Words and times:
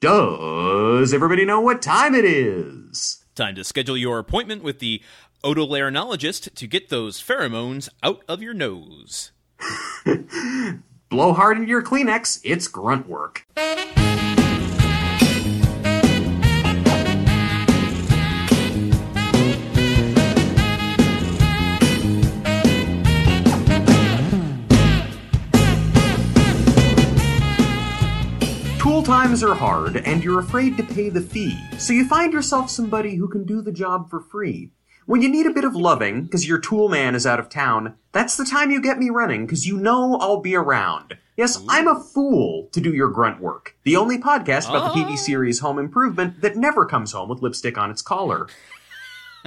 Does 0.00 1.12
everybody 1.12 1.44
know 1.44 1.60
what 1.60 1.82
time 1.82 2.14
it 2.14 2.24
is? 2.24 3.24
Time 3.34 3.56
to 3.56 3.64
schedule 3.64 3.96
your 3.96 4.20
appointment 4.20 4.62
with 4.62 4.78
the 4.78 5.02
otolaryngologist 5.42 6.54
to 6.54 6.66
get 6.68 6.88
those 6.88 7.20
pheromones 7.20 7.88
out 8.00 8.22
of 8.28 8.40
your 8.40 8.54
nose. 8.54 9.32
Blow 11.08 11.32
hard 11.32 11.56
into 11.56 11.68
your 11.68 11.82
Kleenex, 11.82 12.40
it's 12.44 12.68
grunt 12.68 13.08
work. 13.08 13.44
Times 29.08 29.42
are 29.42 29.54
hard, 29.54 29.96
and 29.96 30.22
you're 30.22 30.38
afraid 30.38 30.76
to 30.76 30.82
pay 30.82 31.08
the 31.08 31.22
fee, 31.22 31.58
so 31.78 31.94
you 31.94 32.06
find 32.06 32.30
yourself 32.30 32.68
somebody 32.68 33.14
who 33.14 33.26
can 33.26 33.42
do 33.46 33.62
the 33.62 33.72
job 33.72 34.10
for 34.10 34.20
free. 34.20 34.70
When 35.06 35.22
you 35.22 35.30
need 35.30 35.46
a 35.46 35.50
bit 35.50 35.64
of 35.64 35.74
loving, 35.74 36.24
because 36.24 36.46
your 36.46 36.58
tool 36.58 36.90
man 36.90 37.14
is 37.14 37.26
out 37.26 37.40
of 37.40 37.48
town, 37.48 37.94
that's 38.12 38.36
the 38.36 38.44
time 38.44 38.70
you 38.70 38.82
get 38.82 38.98
me 38.98 39.08
running, 39.08 39.46
because 39.46 39.66
you 39.66 39.78
know 39.78 40.18
I'll 40.18 40.42
be 40.42 40.54
around. 40.54 41.16
Yes, 41.38 41.58
I'm 41.70 41.88
a 41.88 41.98
fool 41.98 42.68
to 42.72 42.82
do 42.82 42.92
your 42.92 43.08
grunt 43.08 43.40
work. 43.40 43.74
The 43.84 43.96
only 43.96 44.18
podcast 44.18 44.68
about 44.68 44.92
the 44.92 45.00
TV 45.00 45.12
oh. 45.12 45.16
series 45.16 45.60
Home 45.60 45.78
Improvement 45.78 46.42
that 46.42 46.56
never 46.56 46.84
comes 46.84 47.12
home 47.12 47.30
with 47.30 47.40
lipstick 47.40 47.78
on 47.78 47.90
its 47.90 48.02
collar. 48.02 48.46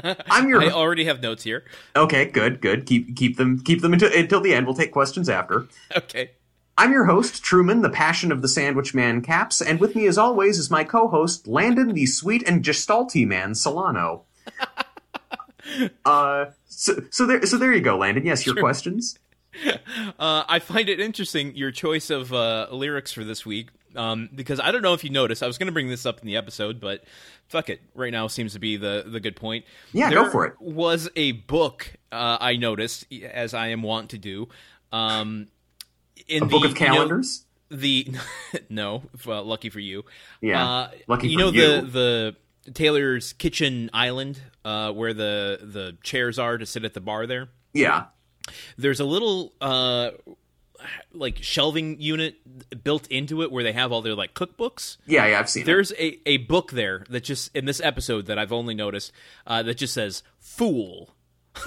I'm 0.04 0.50
your 0.50 0.64
I 0.64 0.72
already 0.72 1.06
have 1.06 1.22
notes 1.22 1.44
here. 1.44 1.66
okay. 1.96 2.26
Good, 2.26 2.62
good. 2.62 2.88
Keep 2.88 3.16
keep 3.16 3.38
them 3.38 3.60
keep 3.60 3.82
them 3.82 3.94
until, 3.94 4.12
until 4.12 4.42
the 4.42 4.56
end. 4.56 4.66
We'll 4.66 4.74
take 4.74 4.92
questions 4.92 5.30
after. 5.30 5.68
Okay. 5.96 6.32
I'm 6.82 6.92
your 6.92 7.06
host, 7.06 7.44
Truman, 7.44 7.84
the 7.84 7.92
passion 7.92 8.32
of 8.32 8.42
the 8.42 8.48
Sandwich 8.48 8.96
Man 8.96 9.22
Capps, 9.22 9.62
and 9.62 9.80
with 9.80 9.96
me 9.96 10.08
as 10.08 10.18
always 10.18 10.58
is 10.58 10.72
my 10.72 10.84
co-host, 10.84 11.48
Landon, 11.48 11.90
the 11.90 12.08
sweet 12.08 12.42
and 12.48 12.64
gestalty 12.64 13.24
man, 13.24 13.54
Solano. 13.54 14.24
uh, 16.06 16.46
so, 16.66 16.94
so 17.12 17.28
there, 17.28 17.46
so 17.46 17.60
there 17.60 17.72
you 17.72 17.82
go, 17.82 18.00
Landon. 18.00 18.26
Yes, 18.26 18.48
your 18.48 18.56
questions. 18.56 19.20
Uh, 20.18 20.46
I 20.48 20.60
find 20.60 20.88
it 20.88 21.02
interesting 21.02 21.58
your 21.58 21.72
choice 21.72 22.10
of 22.10 22.34
uh, 22.34 22.68
lyrics 22.72 23.12
for 23.12 23.26
this 23.26 23.46
week 23.46 23.68
um, 23.98 24.30
because 24.34 24.62
I 24.62 24.72
don't 24.72 24.82
know 24.82 24.94
if 24.94 25.04
you 25.04 25.10
noticed. 25.10 25.44
I 25.44 25.48
was 25.48 25.58
going 25.58 25.68
to 25.68 25.74
bring 25.74 25.90
this 25.90 26.06
up 26.06 26.22
in 26.22 26.26
the 26.26 26.38
episode, 26.38 26.80
but 26.80 27.04
fuck 27.50 27.70
it. 27.70 27.82
Right 27.94 28.14
now 28.14 28.28
seems 28.28 28.54
to 28.54 28.60
be 28.60 28.78
the 28.78 29.04
the 29.06 29.20
good 29.20 29.36
point. 29.36 29.66
Yeah, 29.92 30.10
there 30.10 30.24
go 30.24 30.30
for 30.30 30.46
it. 30.46 30.54
Was 30.62 31.10
a 31.18 31.34
book 31.34 31.92
uh, 32.14 32.38
I 32.40 32.56
noticed 32.56 33.06
as 33.12 33.54
I 33.54 33.68
am 33.68 33.84
wont 33.84 34.12
to 34.12 34.18
do. 34.18 34.48
Um, 34.94 35.48
in 36.28 36.44
A 36.44 36.46
the, 36.46 36.50
book 36.52 36.66
of 36.66 36.72
you 36.72 36.88
know, 36.88 36.94
calendars. 36.94 37.46
the 37.70 38.08
no, 38.70 39.04
well, 39.26 39.44
lucky 39.44 39.70
for 39.70 39.80
you. 39.80 40.04
Yeah, 40.42 40.66
Uh, 40.68 40.90
lucky 41.08 41.30
you 41.30 41.38
for 41.38 41.46
know 41.46 41.52
you. 41.52 41.82
the 41.82 42.36
the 42.66 42.72
Taylor's 42.74 43.34
Kitchen 43.34 43.90
Island 43.94 44.42
uh, 44.66 44.92
where 44.92 45.14
the 45.14 45.60
the 45.62 45.98
chairs 46.04 46.38
are 46.40 46.58
to 46.58 46.66
sit 46.66 46.84
at 46.86 46.94
the 46.94 47.02
bar 47.02 47.26
there. 47.28 47.50
yeah. 47.74 48.06
There's 48.78 49.00
a 49.00 49.06
little 49.06 49.54
uh, 49.62 50.12
like 51.14 51.38
shelving 51.44 52.02
unit 52.02 52.84
built 52.84 53.08
into 53.08 53.44
it 53.44 53.52
where 53.52 53.64
they 53.64 53.72
have 53.72 53.92
all 53.92 54.02
their 54.02 54.16
like 54.16 54.34
cookbooks. 54.34 54.98
Yeah, 55.06 55.28
yeah, 55.28 55.40
I've 55.40 55.50
seen 55.50 55.62
it. 55.64 55.66
There's 55.68 55.92
a, 55.94 56.20
a 56.28 56.38
book 56.38 56.72
there 56.72 57.06
that 57.12 57.24
just 57.24 57.56
in 57.56 57.66
this 57.66 57.80
episode 57.80 58.26
that 58.26 58.40
I've 58.40 58.52
only 58.52 58.74
noticed 58.74 59.12
uh, 59.46 59.62
that 59.64 59.78
just 59.78 59.94
says 59.94 60.24
"fool." 60.40 61.14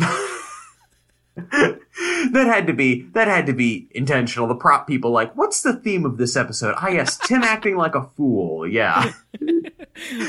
That 1.36 2.46
had 2.46 2.66
to 2.68 2.72
be 2.72 3.02
that 3.12 3.28
had 3.28 3.46
to 3.46 3.52
be 3.52 3.88
intentional. 3.90 4.46
The 4.48 4.54
prop 4.54 4.86
people 4.86 5.10
like, 5.10 5.34
what's 5.36 5.62
the 5.62 5.74
theme 5.74 6.04
of 6.04 6.16
this 6.16 6.36
episode? 6.36 6.74
Ah, 6.78 6.88
yes, 6.88 7.18
Tim 7.18 7.42
acting 7.54 7.76
like 7.76 7.94
a 7.94 8.02
fool. 8.16 8.66
Yeah, 8.66 9.12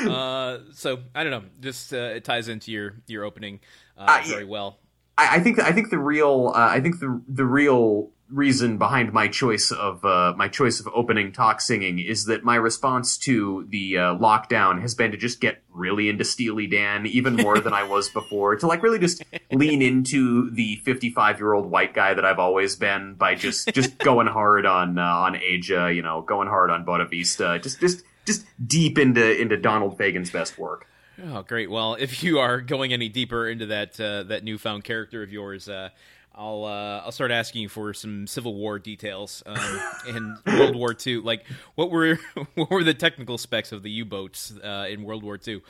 Uh, 0.08 0.60
so 0.74 1.00
I 1.16 1.24
don't 1.24 1.32
know. 1.32 1.44
Just 1.60 1.94
uh, 1.94 1.98
it 1.98 2.24
ties 2.24 2.48
into 2.48 2.72
your 2.72 2.96
your 3.08 3.24
opening 3.24 3.60
uh, 3.98 4.22
Uh, 4.24 4.28
very 4.28 4.46
well. 4.46 4.80
I, 5.18 5.38
I 5.38 5.40
think 5.40 5.60
I 5.60 5.72
think 5.72 5.90
the 5.90 5.98
real 5.98 6.52
uh, 6.56 6.68
I 6.72 6.80
think 6.82 7.00
the 7.00 7.22
the 7.28 7.46
real 7.46 8.12
reason 8.30 8.78
behind 8.78 9.14
my 9.14 9.28
choice 9.28 9.72
of 9.72 10.04
uh, 10.04 10.34
my 10.36 10.48
choice 10.48 10.80
of 10.80 10.88
opening 10.94 11.32
talk 11.32 11.62
singing 11.62 12.00
is 12.00 12.26
that 12.26 12.44
my 12.44 12.56
response 12.56 13.18
to 13.20 13.66
the 13.70 13.98
uh, 13.98 14.16
lockdown 14.16 14.82
has 14.82 14.96
been 14.96 15.12
to 15.12 15.18
just 15.18 15.40
get 15.40 15.62
really 15.70 16.10
into 16.10 16.24
Steely 16.24 16.68
Dan 16.68 17.06
even 17.06 17.36
more 17.36 17.60
than 17.60 17.74
I 17.74 17.84
was 17.84 18.10
before 18.10 18.56
to 18.56 18.68
like 18.68 18.82
really 18.82 19.00
just 19.00 19.24
lean 19.52 19.82
into 19.82 20.50
the 20.52 20.78
55 20.78 21.40
year 21.40 21.54
old 21.54 21.70
white 21.70 21.94
guy 21.94 22.14
that 22.14 22.26
I've 22.26 22.40
always 22.40 22.76
been 22.76 23.14
by 23.14 23.36
just 23.36 23.74
just 23.74 23.98
going 24.00 24.28
hard 24.28 24.66
on 24.66 24.98
uh, 24.98 25.04
on 25.04 25.36
Aja 25.36 25.92
you 25.94 26.02
know 26.02 26.22
going 26.22 26.48
hard 26.48 26.72
on 26.72 26.84
Buena 26.84 27.06
Vista 27.06 27.60
just 27.62 27.80
just 27.80 28.04
just 28.26 28.46
deep 28.66 28.98
into 28.98 29.40
into 29.40 29.58
Donald 29.58 29.98
Fagen's 29.98 30.32
best 30.32 30.58
work. 30.58 30.88
Oh, 31.24 31.44
great. 31.44 31.70
Well, 31.72 31.96
if 31.96 32.24
you 32.24 32.40
are 32.40 32.60
going 32.60 32.92
any 32.92 33.08
deeper 33.08 33.48
into 33.48 33.68
that 33.68 34.00
uh, 34.00 34.24
that 34.24 34.44
newfound 34.44 34.84
character 34.84 35.24
of 35.24 35.32
yours, 35.32 35.70
uh, 35.70 35.90
I'll 36.38 36.66
uh, 36.66 37.02
I'll 37.04 37.12
start 37.12 37.32
asking 37.32 37.62
you 37.62 37.70
for 37.70 37.94
some 37.94 38.28
Civil 38.28 38.56
War 38.56 38.78
details 38.78 39.42
um, 39.46 39.82
and 40.08 40.38
World 40.46 40.76
War 40.76 40.96
II. 41.06 41.18
Like, 41.18 41.46
what 41.76 41.90
were 41.90 42.20
what 42.56 42.70
were 42.70 42.84
the 42.84 42.94
technical 42.94 43.38
specs 43.38 43.72
of 43.72 43.84
the 43.84 43.92
U 43.92 44.06
boats 44.06 44.54
uh, 44.64 44.88
in 44.90 45.04
World 45.04 45.24
War 45.24 45.40
II? 45.46 45.62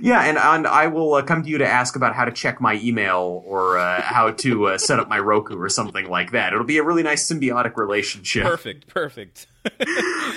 Yeah, 0.00 0.22
and, 0.22 0.38
and 0.38 0.66
I 0.66 0.86
will 0.88 1.14
uh, 1.14 1.22
come 1.22 1.42
to 1.42 1.48
you 1.48 1.58
to 1.58 1.66
ask 1.66 1.96
about 1.96 2.14
how 2.14 2.24
to 2.24 2.32
check 2.32 2.60
my 2.60 2.74
email 2.82 3.42
or 3.46 3.78
uh, 3.78 4.02
how 4.02 4.30
to 4.32 4.68
uh, 4.68 4.78
set 4.78 4.98
up 4.98 5.08
my 5.08 5.18
Roku 5.18 5.58
or 5.58 5.68
something 5.68 6.08
like 6.08 6.32
that. 6.32 6.52
It'll 6.52 6.64
be 6.64 6.78
a 6.78 6.82
really 6.82 7.02
nice 7.02 7.26
symbiotic 7.30 7.76
relationship. 7.76 8.44
Perfect, 8.44 8.86
perfect. 8.88 9.46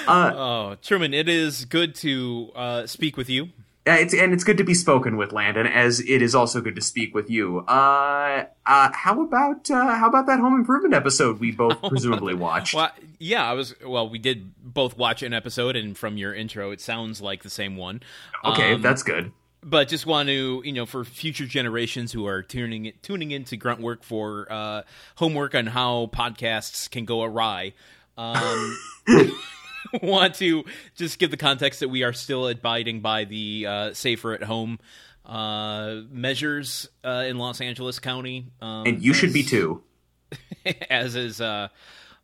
Uh, 0.07 0.33
oh, 0.35 0.75
Truman, 0.83 1.15
it 1.15 1.27
is 1.27 1.65
good 1.65 1.95
to 1.95 2.51
uh, 2.55 2.85
speak 2.85 3.17
with 3.17 3.27
you. 3.27 3.49
Uh, 3.87 3.91
it's 3.99 4.13
and 4.15 4.33
it's 4.33 4.43
good 4.43 4.57
to 4.57 4.63
be 4.63 4.73
spoken 4.73 5.15
with, 5.15 5.31
Landon, 5.31 5.67
as 5.67 5.99
it 5.99 6.21
is 6.23 6.33
also 6.33 6.59
good 6.59 6.75
to 6.75 6.81
speak 6.81 7.13
with 7.13 7.29
you. 7.29 7.59
Uh, 7.67 8.45
uh, 8.65 8.89
how 8.93 9.21
about 9.21 9.69
uh, 9.69 9.95
how 9.95 10.07
about 10.09 10.25
that 10.25 10.39
home 10.39 10.55
improvement 10.55 10.93
episode 10.95 11.39
we 11.39 11.51
both 11.51 11.79
presumably 11.89 12.33
watched? 12.33 12.73
Well, 12.73 12.89
yeah, 13.19 13.47
I 13.47 13.53
was. 13.53 13.75
Well, 13.85 14.09
we 14.09 14.17
did 14.17 14.51
both 14.63 14.97
watch 14.97 15.21
an 15.21 15.33
episode, 15.33 15.75
and 15.75 15.95
from 15.95 16.17
your 16.17 16.33
intro, 16.33 16.71
it 16.71 16.81
sounds 16.81 17.21
like 17.21 17.43
the 17.43 17.49
same 17.51 17.75
one. 17.77 18.01
Okay, 18.43 18.73
Um, 18.73 18.81
that's 18.81 19.03
good. 19.03 19.31
but 19.61 19.87
just 19.87 20.05
want 20.07 20.29
to 20.29 20.63
you 20.65 20.73
know 20.73 20.87
for 20.87 21.03
future 21.05 21.45
generations 21.45 22.11
who 22.11 22.25
are 22.25 22.41
tuning 22.41 22.91
tuning 23.03 23.29
into 23.29 23.55
grunt 23.55 23.81
work 23.81 24.03
for 24.03 24.47
uh, 24.51 24.81
homework 25.17 25.53
on 25.53 25.67
how 25.67 26.07
podcasts 26.11 26.89
can 26.89 27.05
go 27.05 27.21
awry 27.23 27.73
um, 28.17 28.77
want 30.01 30.35
to 30.35 30.63
just 30.95 31.19
give 31.19 31.31
the 31.31 31.37
context 31.37 31.79
that 31.81 31.89
we 31.89 32.03
are 32.03 32.13
still 32.13 32.47
abiding 32.47 33.01
by 33.01 33.25
the 33.25 33.65
uh, 33.67 33.93
safer 33.93 34.33
at 34.33 34.43
home 34.43 34.79
uh, 35.25 36.01
measures 36.09 36.87
uh, 37.03 37.23
in 37.27 37.37
Los 37.37 37.61
Angeles 37.61 37.99
County, 37.99 38.47
um, 38.61 38.85
And 38.85 39.01
you 39.01 39.13
should 39.13 39.33
be 39.33 39.43
too. 39.43 39.83
as 40.89 41.15
is 41.15 41.39
uh, 41.41 41.67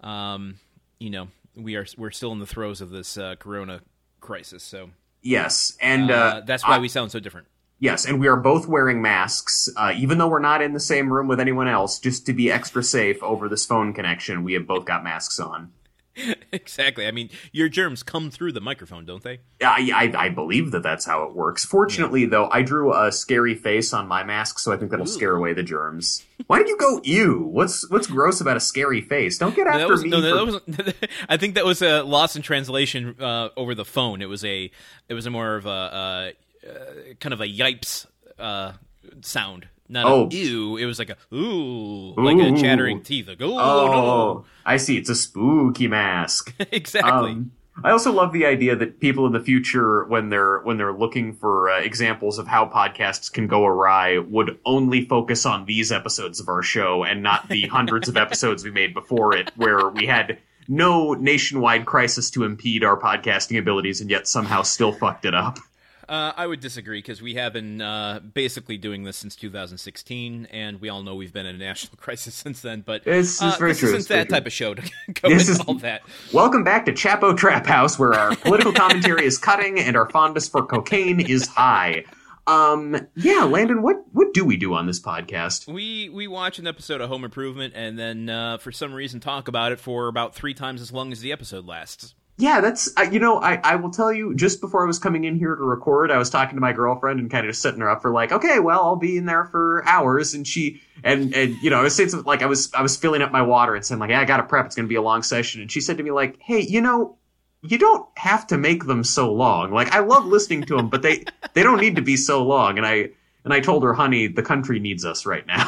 um, 0.01 0.55
you 0.99 1.09
know 1.09 1.27
we 1.55 1.75
are 1.75 1.85
we're 1.97 2.11
still 2.11 2.31
in 2.31 2.39
the 2.39 2.45
throes 2.47 2.81
of 2.81 2.89
this 2.89 3.17
uh, 3.17 3.35
Corona 3.35 3.81
crisis, 4.19 4.63
so 4.63 4.89
Yes, 5.23 5.77
and 5.81 6.09
uh, 6.09 6.41
that's 6.45 6.63
why 6.67 6.75
I- 6.77 6.79
we 6.79 6.87
sound 6.87 7.11
so 7.11 7.19
different. 7.19 7.47
Yes, 7.79 8.05
and 8.05 8.19
we 8.19 8.27
are 8.27 8.35
both 8.37 8.67
wearing 8.67 9.01
masks, 9.01 9.67
uh, 9.75 9.91
even 9.97 10.19
though 10.19 10.27
we're 10.27 10.37
not 10.39 10.61
in 10.61 10.73
the 10.73 10.79
same 10.79 11.11
room 11.11 11.27
with 11.27 11.39
anyone 11.39 11.67
else. 11.67 11.97
Just 11.97 12.27
to 12.27 12.33
be 12.33 12.51
extra 12.51 12.83
safe 12.83 13.23
over 13.23 13.49
this 13.49 13.65
phone 13.65 13.93
connection, 13.93 14.43
we 14.43 14.53
have 14.53 14.67
both 14.67 14.85
got 14.85 15.03
masks 15.03 15.39
on. 15.39 15.71
Exactly. 16.53 17.07
I 17.07 17.11
mean, 17.11 17.29
your 17.53 17.69
germs 17.69 18.03
come 18.03 18.29
through 18.29 18.51
the 18.51 18.59
microphone, 18.59 19.05
don't 19.05 19.23
they? 19.23 19.39
I, 19.63 20.11
I, 20.15 20.25
I 20.25 20.29
believe 20.29 20.71
that 20.71 20.83
that's 20.83 21.05
how 21.05 21.23
it 21.23 21.33
works. 21.33 21.63
Fortunately, 21.63 22.25
though, 22.25 22.49
I 22.49 22.61
drew 22.61 22.93
a 22.93 23.11
scary 23.11 23.55
face 23.55 23.93
on 23.93 24.07
my 24.07 24.23
mask, 24.23 24.59
so 24.59 24.73
I 24.73 24.77
think 24.77 24.91
that'll 24.91 25.05
scare 25.05 25.35
away 25.35 25.53
the 25.53 25.63
germs. 25.63 26.23
Why 26.47 26.59
did 26.59 26.67
you 26.67 26.77
go 26.77 26.99
ew? 27.03 27.47
What's 27.51 27.89
what's 27.89 28.07
gross 28.07 28.41
about 28.41 28.57
a 28.57 28.59
scary 28.59 29.01
face? 29.01 29.37
Don't 29.37 29.55
get 29.55 29.67
after 29.67 29.87
was, 29.87 30.03
me. 30.03 30.09
no, 30.09 30.19
no, 30.19 30.45
for- 30.45 30.59
that 30.59 30.85
wasn't. 30.85 30.95
I 31.29 31.37
think 31.37 31.55
that 31.55 31.65
was 31.65 31.81
a 31.81 32.01
loss 32.01 32.35
in 32.35 32.41
translation 32.41 33.15
uh, 33.19 33.49
over 33.55 33.73
the 33.73 33.85
phone. 33.85 34.21
It 34.21 34.27
was 34.29 34.43
a, 34.43 34.69
it 35.07 35.13
was 35.13 35.25
a 35.25 35.29
more 35.29 35.55
of 35.55 35.65
a 35.65 35.69
uh, 35.69 36.31
uh, 36.67 36.73
kind 37.19 37.33
of 37.33 37.41
a 37.41 37.47
yipes 37.47 38.05
uh, 38.37 38.73
sound, 39.21 39.67
not 39.91 40.05
Oh. 40.05 40.27
a 40.27 40.33
ew. 40.33 40.77
It 40.77 40.85
was 40.85 40.97
like 40.99 41.09
a 41.09 41.17
ooh, 41.35 42.13
like 42.15 42.37
a 42.37 42.55
chattering 42.59 43.01
teeth. 43.03 43.27
Like 43.27 43.41
oh, 43.41 43.57
oh, 43.59 44.45
I 44.65 44.77
see. 44.77 44.97
It's 44.97 45.09
a 45.09 45.15
spooky 45.15 45.87
mask. 45.87 46.53
exactly. 46.71 47.31
Um, 47.31 47.51
I 47.83 47.91
also 47.91 48.11
love 48.11 48.33
the 48.33 48.45
idea 48.45 48.75
that 48.75 48.99
people 48.99 49.25
in 49.25 49.31
the 49.31 49.39
future, 49.39 50.03
when 50.05 50.29
they're 50.29 50.59
when 50.59 50.77
they're 50.77 50.93
looking 50.93 51.33
for 51.33 51.69
uh, 51.69 51.79
examples 51.79 52.37
of 52.37 52.45
how 52.47 52.65
podcasts 52.65 53.31
can 53.31 53.47
go 53.47 53.65
awry, 53.65 54.17
would 54.19 54.59
only 54.65 55.05
focus 55.05 55.45
on 55.45 55.65
these 55.65 55.91
episodes 55.91 56.39
of 56.39 56.49
our 56.49 56.61
show 56.61 57.03
and 57.03 57.23
not 57.23 57.47
the 57.49 57.67
hundreds 57.67 58.07
of 58.09 58.17
episodes 58.17 58.63
we 58.63 58.71
made 58.71 58.93
before 58.93 59.35
it, 59.35 59.51
where 59.55 59.87
we 59.89 60.05
had 60.05 60.37
no 60.67 61.13
nationwide 61.13 61.85
crisis 61.85 62.29
to 62.31 62.43
impede 62.43 62.83
our 62.83 62.99
podcasting 62.99 63.57
abilities 63.57 63.99
and 63.99 64.09
yet 64.09 64.27
somehow 64.27 64.61
still 64.61 64.91
fucked 64.91 65.25
it 65.25 65.33
up. 65.33 65.57
Uh, 66.11 66.33
I 66.35 66.45
would 66.45 66.59
disagree 66.59 66.97
because 66.97 67.21
we 67.21 67.35
have 67.35 67.53
been 67.53 67.79
uh, 67.81 68.19
basically 68.19 68.75
doing 68.77 69.05
this 69.05 69.15
since 69.15 69.33
2016, 69.37 70.45
and 70.51 70.81
we 70.81 70.89
all 70.89 71.03
know 71.03 71.15
we've 71.15 71.31
been 71.31 71.45
in 71.45 71.55
a 71.55 71.57
national 71.57 71.95
crisis 72.01 72.35
since 72.35 72.61
then. 72.61 72.81
But 72.85 73.05
This 73.05 73.35
is 73.35 73.41
uh, 73.41 73.55
very 73.57 73.71
this 73.71 73.79
true. 73.79 73.87
isn't 73.89 73.99
It's 73.99 74.07
that 74.09 74.27
type 74.27 74.43
true. 74.43 74.47
of 74.47 74.53
show 74.53 74.73
to 74.73 74.81
go 75.21 75.29
This 75.29 75.47
is- 75.47 75.61
all 75.61 75.75
that. 75.75 76.01
Welcome 76.33 76.65
back 76.65 76.85
to 76.87 76.91
Chapo 76.91 77.35
Trap 77.37 77.65
House, 77.65 77.97
where 77.97 78.13
our 78.13 78.35
political 78.35 78.73
commentary 78.73 79.23
is 79.25 79.37
cutting 79.37 79.79
and 79.79 79.95
our 79.95 80.09
fondness 80.09 80.49
for 80.49 80.65
cocaine 80.65 81.21
is 81.21 81.47
high. 81.47 82.03
Um, 82.45 83.07
yeah, 83.15 83.43
Landon, 83.45 83.81
what 83.81 83.97
what 84.11 84.33
do 84.33 84.43
we 84.43 84.57
do 84.57 84.73
on 84.73 84.87
this 84.87 84.99
podcast? 84.99 85.71
We 85.71 86.09
we 86.09 86.27
watch 86.27 86.59
an 86.59 86.67
episode 86.67 86.99
of 86.99 87.07
Home 87.07 87.23
Improvement, 87.23 87.73
and 87.73 87.97
then 87.97 88.29
uh, 88.29 88.57
for 88.57 88.73
some 88.73 88.93
reason 88.93 89.21
talk 89.21 89.47
about 89.47 89.71
it 89.71 89.79
for 89.79 90.09
about 90.09 90.35
three 90.35 90.53
times 90.55 90.81
as 90.81 90.91
long 90.91 91.13
as 91.13 91.21
the 91.21 91.31
episode 91.31 91.65
lasts. 91.65 92.15
Yeah, 92.41 92.59
that's 92.59 92.89
uh, 92.97 93.03
you 93.03 93.19
know 93.19 93.39
I 93.39 93.61
I 93.63 93.75
will 93.75 93.91
tell 93.91 94.11
you 94.11 94.33
just 94.33 94.61
before 94.61 94.83
I 94.83 94.87
was 94.87 94.97
coming 94.97 95.25
in 95.25 95.37
here 95.37 95.55
to 95.55 95.63
record, 95.63 96.09
I 96.09 96.17
was 96.17 96.31
talking 96.31 96.55
to 96.55 96.59
my 96.59 96.73
girlfriend 96.73 97.19
and 97.19 97.29
kind 97.29 97.45
of 97.45 97.51
just 97.51 97.61
setting 97.61 97.81
her 97.81 97.89
up 97.89 98.01
for 98.01 98.11
like, 98.11 98.31
okay, 98.31 98.57
well 98.57 98.81
I'll 98.81 98.95
be 98.95 99.15
in 99.15 99.27
there 99.27 99.45
for 99.45 99.87
hours, 99.87 100.33
and 100.33 100.47
she 100.47 100.81
and 101.03 101.35
and 101.35 101.55
you 101.61 101.69
know 101.69 101.77
I 101.79 101.83
was 101.83 101.95
saying 101.95 102.09
something 102.09 102.25
like 102.25 102.41
I 102.41 102.47
was 102.47 102.73
I 102.73 102.81
was 102.81 102.97
filling 102.97 103.21
up 103.21 103.31
my 103.31 103.43
water 103.43 103.75
and 103.75 103.85
saying 103.85 103.99
like, 103.99 104.09
yeah, 104.09 104.21
I 104.21 104.25
got 104.25 104.37
to 104.37 104.43
prep, 104.43 104.65
it's 104.65 104.75
gonna 104.75 104.87
be 104.87 104.95
a 104.95 105.03
long 105.03 105.21
session, 105.21 105.61
and 105.61 105.71
she 105.71 105.81
said 105.81 105.97
to 105.97 106.03
me 106.03 106.11
like, 106.11 106.39
hey, 106.41 106.61
you 106.61 106.81
know. 106.81 107.17
You 107.63 107.77
don't 107.77 108.07
have 108.17 108.47
to 108.47 108.57
make 108.57 108.87
them 108.87 109.03
so 109.03 109.31
long. 109.31 109.71
Like 109.71 109.91
I 109.91 109.99
love 109.99 110.25
listening 110.25 110.63
to 110.63 110.77
them, 110.77 110.89
but 110.89 111.03
they 111.03 111.25
they 111.53 111.61
don't 111.61 111.79
need 111.79 111.97
to 111.97 112.01
be 112.01 112.17
so 112.17 112.41
long. 112.41 112.79
And 112.79 112.87
I 112.87 113.09
and 113.43 113.53
I 113.53 113.59
told 113.59 113.83
her, 113.83 113.93
honey, 113.93 114.25
the 114.25 114.41
country 114.41 114.79
needs 114.79 115.05
us 115.05 115.27
right 115.27 115.45
now. 115.45 115.67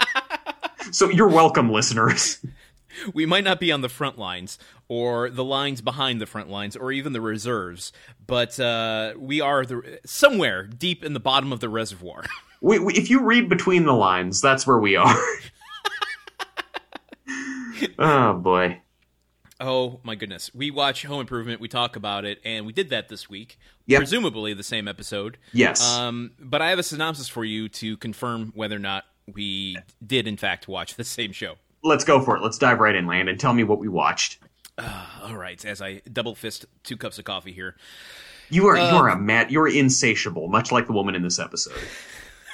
so 0.92 1.08
you're 1.08 1.30
welcome, 1.30 1.72
listeners. 1.72 2.44
We 3.12 3.26
might 3.26 3.44
not 3.44 3.60
be 3.60 3.72
on 3.72 3.80
the 3.80 3.88
front 3.88 4.18
lines 4.18 4.58
or 4.88 5.30
the 5.30 5.44
lines 5.44 5.80
behind 5.80 6.20
the 6.20 6.26
front 6.26 6.50
lines 6.50 6.76
or 6.76 6.92
even 6.92 7.12
the 7.12 7.20
reserves, 7.20 7.92
but 8.26 8.58
uh, 8.58 9.14
we 9.16 9.40
are 9.40 9.64
the, 9.64 10.00
somewhere 10.04 10.64
deep 10.64 11.04
in 11.04 11.12
the 11.12 11.20
bottom 11.20 11.52
of 11.52 11.60
the 11.60 11.68
reservoir. 11.68 12.24
We, 12.62 12.78
we, 12.78 12.92
if 12.92 13.08
you 13.08 13.22
read 13.22 13.48
between 13.48 13.86
the 13.86 13.94
lines, 13.94 14.42
that's 14.42 14.66
where 14.66 14.78
we 14.78 14.94
are. 14.94 15.16
oh 17.98 18.34
boy. 18.34 18.82
Oh 19.60 20.00
my 20.02 20.14
goodness. 20.14 20.50
We 20.54 20.70
watch 20.70 21.04
Home 21.04 21.20
Improvement, 21.20 21.60
we 21.60 21.68
talk 21.68 21.96
about 21.96 22.24
it, 22.24 22.40
and 22.44 22.66
we 22.66 22.72
did 22.72 22.90
that 22.90 23.08
this 23.08 23.28
week. 23.28 23.58
Yep. 23.86 24.00
Presumably 24.00 24.54
the 24.54 24.62
same 24.62 24.88
episode. 24.88 25.38
Yes. 25.52 25.82
Um, 25.82 26.32
but 26.38 26.62
I 26.62 26.70
have 26.70 26.78
a 26.78 26.82
synopsis 26.82 27.28
for 27.28 27.44
you 27.44 27.68
to 27.70 27.96
confirm 27.98 28.52
whether 28.54 28.76
or 28.76 28.80
not 28.80 29.04
we 29.32 29.76
did 30.04 30.26
in 30.26 30.36
fact 30.36 30.66
watch 30.66 30.94
the 30.94 31.04
same 31.04 31.32
show. 31.32 31.56
Let's 31.82 32.04
go 32.04 32.20
for 32.20 32.36
it. 32.36 32.42
Let's 32.42 32.58
dive 32.58 32.80
right 32.80 32.94
in, 32.94 33.06
Landon. 33.06 33.38
Tell 33.38 33.52
me 33.52 33.64
what 33.64 33.78
we 33.78 33.88
watched. 33.88 34.38
All 35.22 35.36
right, 35.36 35.62
as 35.64 35.80
I 35.82 36.02
double 36.12 36.34
fist 36.34 36.66
two 36.82 36.96
cups 36.96 37.18
of 37.18 37.24
coffee 37.24 37.52
here. 37.52 37.76
You 38.48 38.66
are 38.66 38.76
you 38.76 38.82
Uh, 38.82 38.96
are 38.98 39.08
a 39.08 39.16
mad. 39.18 39.50
You 39.50 39.60
are 39.60 39.68
insatiable, 39.68 40.48
much 40.48 40.72
like 40.72 40.86
the 40.86 40.92
woman 40.92 41.14
in 41.14 41.22
this 41.22 41.38
episode. 41.38 41.78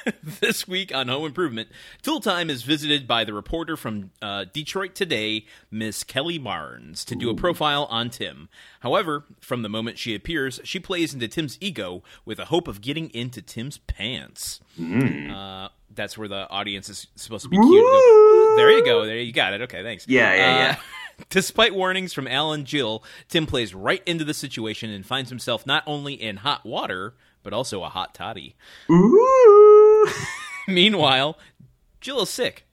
This 0.41 0.69
week 0.69 0.95
on 0.95 1.09
Home 1.09 1.25
Improvement, 1.27 1.69
Tool 2.03 2.21
Time 2.21 2.49
is 2.51 2.63
visited 2.63 3.07
by 3.09 3.25
the 3.25 3.33
reporter 3.33 3.77
from 3.77 4.11
uh, 4.23 4.45
Detroit 4.53 4.95
Today, 4.95 5.47
Miss 5.71 6.05
Kelly 6.05 6.39
Barnes, 6.39 7.05
to 7.07 7.15
do 7.17 7.29
a 7.31 7.35
profile 7.35 7.87
on 7.91 8.11
Tim. 8.11 8.49
However, 8.81 9.25
from 9.41 9.63
the 9.63 9.69
moment 9.69 9.99
she 9.99 10.15
appears, 10.15 10.61
she 10.65 10.79
plays 10.79 11.13
into 11.15 11.27
Tim's 11.29 11.59
ego 11.61 12.03
with 12.25 12.39
a 12.39 12.47
hope 12.47 12.69
of 12.69 12.81
getting 12.81 13.11
into 13.11 13.43
Tim's 13.43 13.79
pants. 13.79 14.61
Uh, 15.33 15.69
that's 15.95 16.17
where 16.19 16.29
the 16.29 16.49
audience 16.51 16.89
is 16.89 17.07
supposed 17.17 17.45
to 17.45 17.49
be 17.49 17.57
cute. 17.57 18.57
There 18.57 18.71
you 18.71 18.85
go. 18.85 19.07
There 19.07 19.17
you 19.19 19.33
got 19.33 19.55
it. 19.55 19.63
Okay, 19.63 19.83
thanks. 19.83 20.07
Yeah, 20.09 20.35
yeah, 20.35 20.43
Uh, 20.55 20.59
yeah. 20.59 20.77
Despite 21.31 21.75
warnings 21.75 22.13
from 22.13 22.29
Al 22.29 22.53
and 22.53 22.67
Jill, 22.67 23.03
Tim 23.29 23.47
plays 23.47 23.75
right 23.75 24.03
into 24.07 24.25
the 24.25 24.35
situation 24.35 24.91
and 24.91 25.05
finds 25.07 25.31
himself 25.31 25.67
not 25.67 25.83
only 25.87 26.13
in 26.15 26.37
hot 26.39 26.65
water, 26.67 27.15
but 27.43 27.53
also 27.55 27.83
a 27.85 27.89
hot 27.89 28.13
toddy. 28.15 28.55
Ooh. 28.91 29.86
Meanwhile, 30.69 31.39
Jill 32.01 32.23
is 32.23 32.31
sick. 32.31 32.65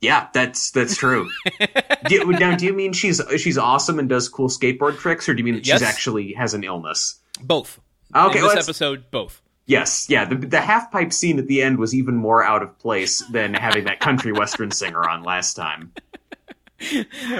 Yeah, 0.00 0.28
that's 0.32 0.72
that's 0.72 0.96
true. 0.96 1.30
do, 2.08 2.24
now, 2.32 2.56
do 2.56 2.66
you 2.66 2.72
mean 2.72 2.92
she's 2.92 3.20
she's 3.36 3.56
awesome 3.56 3.98
and 4.00 4.08
does 4.08 4.28
cool 4.28 4.48
skateboard 4.48 4.98
tricks, 4.98 5.28
or 5.28 5.34
do 5.34 5.38
you 5.38 5.44
mean 5.44 5.54
that 5.54 5.66
Yes. 5.66 5.78
she's 5.78 5.88
actually 5.88 6.32
has 6.32 6.54
an 6.54 6.64
illness? 6.64 7.20
Both. 7.40 7.80
Okay, 8.14 8.38
In 8.40 8.44
this 8.44 8.56
episode, 8.56 9.10
both. 9.10 9.40
Yes, 9.66 10.06
yeah. 10.10 10.24
The, 10.24 10.34
the 10.34 10.60
half 10.60 10.90
pipe 10.90 11.12
scene 11.12 11.38
at 11.38 11.46
the 11.46 11.62
end 11.62 11.78
was 11.78 11.94
even 11.94 12.16
more 12.16 12.44
out 12.44 12.62
of 12.62 12.76
place 12.78 13.22
than 13.30 13.54
having 13.54 13.84
that 13.84 14.00
country 14.00 14.32
western 14.32 14.72
singer 14.72 15.08
on 15.08 15.22
last 15.22 15.54
time. 15.54 15.92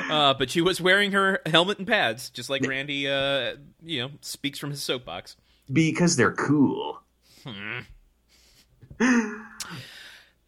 Uh, 0.08 0.32
but 0.34 0.48
she 0.48 0.60
was 0.60 0.80
wearing 0.80 1.10
her 1.12 1.40
helmet 1.46 1.78
and 1.78 1.86
pads, 1.86 2.30
just 2.30 2.48
like 2.48 2.64
Randy, 2.64 3.08
uh, 3.08 3.56
you 3.84 4.02
know, 4.02 4.10
speaks 4.20 4.58
from 4.60 4.70
his 4.70 4.80
soapbox. 4.82 5.36
Because 5.70 6.14
they're 6.14 6.32
cool. 6.32 7.00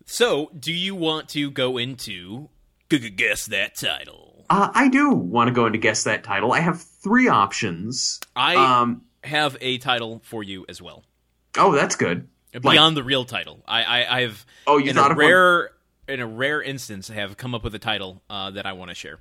So, 0.07 0.51
do 0.59 0.73
you 0.73 0.95
want 0.95 1.29
to 1.31 1.51
go 1.51 1.79
into 1.79 2.49
guess 2.91 3.47
that 3.47 3.75
title? 3.75 4.45
Uh, 4.51 4.71
I 4.75 4.89
do 4.89 5.11
want 5.11 5.49
to 5.49 5.53
go 5.55 5.67
into 5.67 5.79
guess 5.79 6.05
that 6.05 6.23
title. 6.23 6.53
I 6.53 6.61
have 6.61 6.81
three 6.81 7.27
options. 7.29 8.21
I 8.37 8.55
Um, 8.55 9.03
have 9.25 9.57
a 9.61 9.79
title 9.79 10.21
for 10.25 10.43
you 10.43 10.65
as 10.69 10.81
well, 10.83 11.03
oh, 11.57 11.73
that's 11.73 11.97
good. 11.97 12.29
Like- 12.53 12.63
beyond 12.75 12.97
the 12.97 13.03
real 13.03 13.25
title. 13.25 13.65
I, 13.67 13.83
I, 13.83 14.19
I've 14.21 14.47
Oh, 14.67 14.77
you 14.79 14.91
in 14.91 14.97
thought 14.97 15.11
a 15.11 15.15
rare, 15.17 15.71
in 16.07 16.21
a 16.21 16.27
rare 16.27 16.63
instance, 16.63 17.09
have 17.09 17.37
come 17.37 17.53
up 17.55 17.65
with 17.65 17.75
a 17.75 17.81
title 17.81 18.23
uh, 18.31 18.51
that 18.53 18.65
I 18.67 18.75
want 18.75 18.91
to 18.91 18.95
share. 18.95 19.19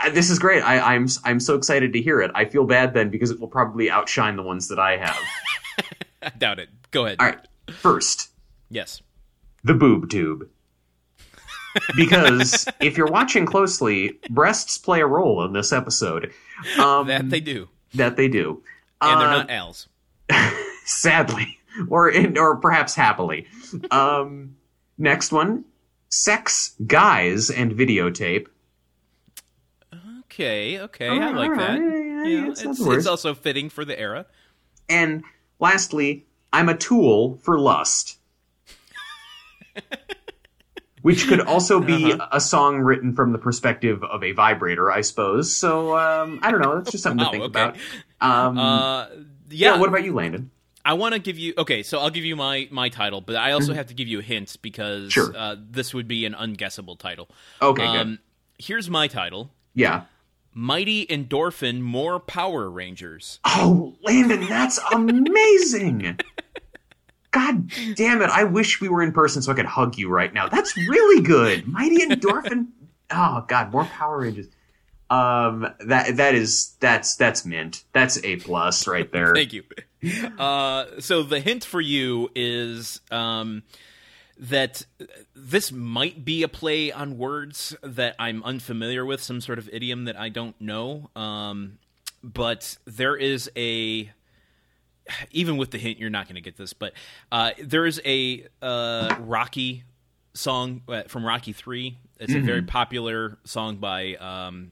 Uh, 0.00 0.10
This 0.10 0.30
is 0.30 0.38
great. 0.38 0.62
I, 0.62 0.94
I'm 0.94 1.08
I'm 1.24 1.40
so 1.40 1.56
excited 1.56 1.92
to 1.94 2.00
hear 2.02 2.20
it. 2.20 2.30
I 2.34 2.44
feel 2.44 2.64
bad 2.64 2.94
then 2.94 3.08
because 3.10 3.30
it 3.32 3.40
will 3.40 3.48
probably 3.48 3.90
outshine 3.90 4.36
the 4.36 4.42
ones 4.44 4.68
that 4.68 4.78
I 4.78 4.98
have. 4.98 5.18
I 6.22 6.28
doubt 6.38 6.58
it. 6.60 6.68
Go 6.92 7.06
ahead. 7.06 7.16
All 7.18 7.26
right, 7.26 7.38
first, 7.72 8.28
Yes. 8.70 9.02
the 9.64 9.74
boob 9.74 10.10
tube. 10.10 10.48
Because 11.96 12.66
if 12.80 12.96
you're 12.96 13.06
watching 13.10 13.44
closely, 13.46 14.18
breasts 14.30 14.78
play 14.78 15.00
a 15.00 15.06
role 15.06 15.44
in 15.44 15.52
this 15.52 15.72
episode. 15.72 16.32
Um, 16.78 17.06
That 17.08 17.28
they 17.30 17.40
do, 17.40 17.68
that 17.94 18.16
they 18.16 18.28
do. 18.28 18.62
and 19.00 19.20
they're 19.20 19.28
Uh, 19.28 19.36
not 19.38 19.50
Al's. 19.50 19.88
sadly, 20.84 21.58
or 21.88 22.08
in, 22.08 22.38
or 22.38 22.56
perhaps 22.56 22.94
happily. 22.94 23.46
Um, 23.90 24.56
next 24.98 25.32
one: 25.32 25.64
sex, 26.08 26.74
guys, 26.86 27.50
and 27.50 27.72
videotape. 27.72 28.46
Okay, 30.24 30.80
okay, 30.80 31.08
I 31.08 31.30
like 31.30 31.50
all 31.50 31.56
that. 31.56 31.78
yeah, 31.78 31.86
yeah, 31.94 32.24
Yeah, 32.24 32.50
it's 32.50 32.62
it's, 32.62 32.80
it's 32.80 33.06
also 33.06 33.34
fitting 33.34 33.70
for 33.70 33.84
the 33.84 33.98
era. 33.98 34.26
And 34.88 35.22
lastly, 35.60 36.26
I'm 36.52 36.68
a 36.68 36.76
tool 36.76 37.38
for 37.42 37.58
lust. 37.58 38.18
Which 41.02 41.28
could 41.28 41.40
also 41.40 41.78
be 41.80 42.12
Uh-huh. 42.12 42.28
a 42.32 42.40
song 42.40 42.78
written 42.80 43.14
from 43.14 43.30
the 43.32 43.38
perspective 43.38 44.02
of 44.02 44.24
a 44.24 44.32
vibrator, 44.32 44.90
I 44.90 45.02
suppose. 45.02 45.54
So 45.56 45.96
um, 45.96 46.40
I 46.42 46.50
don't 46.50 46.60
know. 46.60 46.76
That's 46.78 46.90
just 46.90 47.04
something 47.04 47.24
Wow, 47.24 47.30
to 47.30 47.38
think 47.38 47.56
okay. 47.56 47.60
about. 47.60 47.76
Um, 48.20 48.58
Uh, 48.58 49.06
yeah. 49.50 49.74
yeah. 49.74 49.78
What 49.78 49.88
about 49.88 50.02
you, 50.04 50.14
Landon? 50.14 50.50
I 50.84 50.94
want 50.94 51.14
to 51.14 51.20
give 51.20 51.38
you 51.38 51.52
okay, 51.58 51.82
so 51.84 51.98
I'll 51.98 52.10
give 52.10 52.24
you 52.24 52.34
my 52.36 52.66
my 52.72 52.88
title, 52.88 53.20
but 53.20 53.36
I 53.36 53.52
also 53.52 53.72
have 53.74 53.86
to 53.88 53.94
give 53.94 54.08
you 54.08 54.18
a 54.20 54.22
hint 54.22 54.56
because 54.62 55.12
Mm-hmm. 55.12 55.32
Sure. 55.32 55.36
uh, 55.36 55.56
this 55.58 55.92
would 55.94 56.08
be 56.08 56.24
an 56.26 56.34
unguessable 56.34 56.98
title. 56.98 57.28
Okay, 57.62 57.84
Um, 57.84 58.08
good. 58.10 58.18
here's 58.58 58.88
my 58.90 59.06
title: 59.08 59.50
Yeah. 59.74 60.02
Mighty 60.54 61.04
Endorphin 61.06 61.82
More 61.82 62.18
Power 62.18 62.70
Rangers. 62.70 63.40
Oh, 63.44 63.94
Landon, 64.02 64.46
that's 64.48 64.78
amazing. 64.92 66.18
God 67.36 67.70
damn 67.96 68.22
it. 68.22 68.30
I 68.30 68.44
wish 68.44 68.80
we 68.80 68.88
were 68.88 69.02
in 69.02 69.12
person 69.12 69.42
so 69.42 69.52
I 69.52 69.54
could 69.54 69.66
hug 69.66 69.98
you 69.98 70.08
right 70.08 70.32
now. 70.32 70.48
That's 70.48 70.74
really 70.76 71.22
good. 71.22 71.68
Mighty 71.68 71.98
Endorphin. 71.98 72.68
Oh 73.10 73.44
god, 73.46 73.72
more 73.72 73.84
Power 73.84 74.20
Rangers. 74.20 74.48
Um 75.10 75.68
that 75.80 76.16
that 76.16 76.34
is 76.34 76.74
that's 76.80 77.16
that's 77.16 77.44
mint. 77.44 77.84
That's 77.92 78.24
A 78.24 78.36
plus 78.36 78.86
right 78.86 79.12
there. 79.12 79.34
Thank 79.34 79.52
you. 79.52 79.64
Uh, 80.38 80.86
so 81.00 81.22
the 81.22 81.40
hint 81.40 81.64
for 81.64 81.80
you 81.80 82.30
is 82.34 83.00
um, 83.10 83.62
that 84.38 84.86
this 85.34 85.72
might 85.72 86.24
be 86.24 86.42
a 86.42 86.48
play 86.48 86.92
on 86.92 87.18
words 87.18 87.76
that 87.82 88.14
I'm 88.18 88.42
unfamiliar 88.44 89.04
with, 89.04 89.22
some 89.22 89.40
sort 89.40 89.58
of 89.58 89.68
idiom 89.72 90.04
that 90.04 90.18
I 90.18 90.28
don't 90.28 90.58
know. 90.60 91.10
Um, 91.16 91.78
but 92.22 92.76
there 92.86 93.16
is 93.16 93.50
a 93.56 94.10
even 95.30 95.56
with 95.56 95.70
the 95.70 95.78
hint, 95.78 95.98
you're 95.98 96.10
not 96.10 96.26
going 96.26 96.34
to 96.36 96.40
get 96.40 96.56
this, 96.56 96.72
but 96.72 96.92
uh, 97.30 97.52
there 97.62 97.86
is 97.86 98.00
a 98.04 98.46
uh, 98.62 99.16
Rocky 99.20 99.84
song 100.34 100.82
uh, 100.88 101.02
from 101.04 101.24
Rocky 101.24 101.52
Three. 101.52 101.98
It's 102.18 102.34
a 102.34 102.40
very 102.40 102.62
popular 102.62 103.38
song 103.44 103.76
by 103.76 104.14
um, 104.14 104.70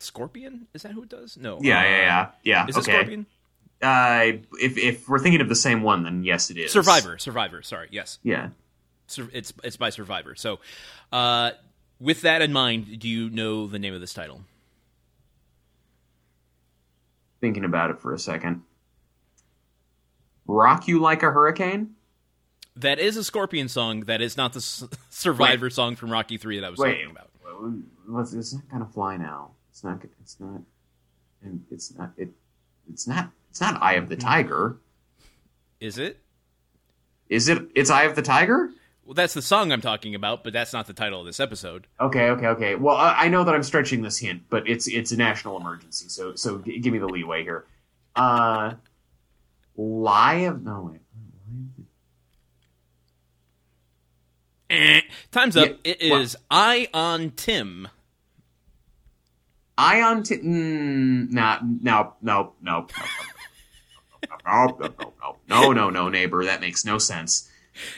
Scorpion. 0.00 0.66
Is 0.74 0.82
that 0.82 0.92
who 0.92 1.02
it 1.04 1.08
does? 1.08 1.36
No. 1.36 1.58
Yeah, 1.60 1.82
yeah, 1.82 1.96
yeah. 1.98 2.28
Yeah. 2.42 2.66
Is 2.66 2.76
it 2.76 2.80
okay. 2.80 2.92
Scorpion? 2.92 3.26
Uh 3.82 4.32
if 4.60 4.76
if 4.76 5.08
we're 5.08 5.18
thinking 5.18 5.40
of 5.40 5.48
the 5.48 5.54
same 5.54 5.82
one 5.82 6.02
then 6.02 6.22
yes 6.22 6.50
it 6.50 6.58
is. 6.58 6.70
Survivor. 6.70 7.16
Survivor. 7.16 7.62
Sorry. 7.62 7.88
Yes. 7.90 8.18
Yeah. 8.22 8.50
It's 9.32 9.52
it's 9.64 9.76
by 9.76 9.88
Survivor. 9.90 10.34
So, 10.34 10.60
uh, 11.12 11.52
with 11.98 12.20
that 12.22 12.42
in 12.42 12.52
mind, 12.52 12.98
do 13.00 13.08
you 13.08 13.30
know 13.30 13.66
the 13.66 13.78
name 13.78 13.94
of 13.94 14.00
this 14.00 14.12
title? 14.12 14.42
Thinking 17.40 17.64
about 17.64 17.90
it 17.90 18.00
for 18.00 18.12
a 18.12 18.18
second. 18.18 18.62
Rock 20.50 20.88
You 20.88 20.98
Like 21.00 21.22
a 21.22 21.30
Hurricane? 21.30 21.94
That 22.76 22.98
is 22.98 23.16
a 23.16 23.24
Scorpion 23.24 23.68
song. 23.68 24.00
That 24.00 24.20
is 24.20 24.36
not 24.36 24.52
the 24.52 24.58
s- 24.58 24.84
Survivor 25.10 25.70
song 25.70 25.96
from 25.96 26.10
Rocky 26.10 26.36
Three 26.38 26.58
that 26.60 26.66
I 26.66 26.70
was 26.70 26.78
Wait. 26.78 26.94
talking 27.02 27.10
about. 27.10 27.30
Let's- 28.06 28.32
It's 28.32 28.52
not 28.54 28.68
gonna 28.70 28.86
fly 28.86 29.16
now. 29.16 29.50
It's 29.70 29.84
not. 29.84 30.00
It's 30.20 30.38
not. 30.40 30.60
And 31.42 31.64
it's 31.70 31.96
not. 31.96 32.10
It. 32.16 32.30
It's 32.92 33.06
not. 33.06 33.30
It's 33.50 33.60
not 33.60 33.80
Eye 33.82 33.94
of 33.94 34.08
the 34.08 34.16
Tiger. 34.16 34.76
Is 35.80 35.98
it? 35.98 36.20
Is 37.28 37.48
it? 37.48 37.68
It's 37.74 37.90
Eye 37.90 38.04
of 38.04 38.16
the 38.16 38.22
Tiger. 38.22 38.70
Well, 39.04 39.14
that's 39.14 39.34
the 39.34 39.42
song 39.42 39.72
I'm 39.72 39.80
talking 39.80 40.14
about, 40.14 40.44
but 40.44 40.52
that's 40.52 40.72
not 40.72 40.86
the 40.86 40.92
title 40.92 41.20
of 41.20 41.26
this 41.26 41.40
episode. 41.40 41.86
Okay, 42.00 42.28
okay, 42.30 42.46
okay. 42.48 42.74
Well, 42.76 42.96
I, 42.96 43.24
I 43.24 43.28
know 43.28 43.42
that 43.44 43.54
I'm 43.54 43.62
stretching 43.62 44.02
this 44.02 44.18
hint, 44.18 44.42
but 44.50 44.68
it's 44.68 44.86
it's 44.86 45.10
a 45.12 45.16
national 45.16 45.56
emergency, 45.56 46.08
so 46.08 46.34
so 46.34 46.58
g- 46.58 46.78
give 46.78 46.92
me 46.92 46.98
the 46.98 47.08
leeway 47.08 47.42
here. 47.42 47.64
Uh, 48.14 48.74
lie 49.80 50.34
of 50.46 50.62
no 50.62 50.90
wait. 50.92 51.00
Eh. 54.68 55.00
Time's 55.32 55.56
up. 55.56 55.68
Yeah, 55.84 55.94
It 55.98 56.10
what? 56.10 56.20
is 56.22 56.36
Eye 56.50 56.88
on 56.94 57.32
Tim. 57.32 57.88
Ion 59.76 60.22
t- 60.22 60.36
mm, 60.36 61.30
nah, 61.32 61.58
no, 61.62 62.12
no, 62.20 62.52
no, 62.60 62.86
no, 62.86 63.04
no, 64.46 64.66
no, 64.78 64.78
no, 64.78 65.14
no, 65.18 65.36
no, 65.48 65.72
no, 65.72 65.90
no, 65.90 66.08
neighbor. 66.10 66.44
That 66.44 66.60
makes 66.60 66.84
no 66.84 66.98
sense. 66.98 67.48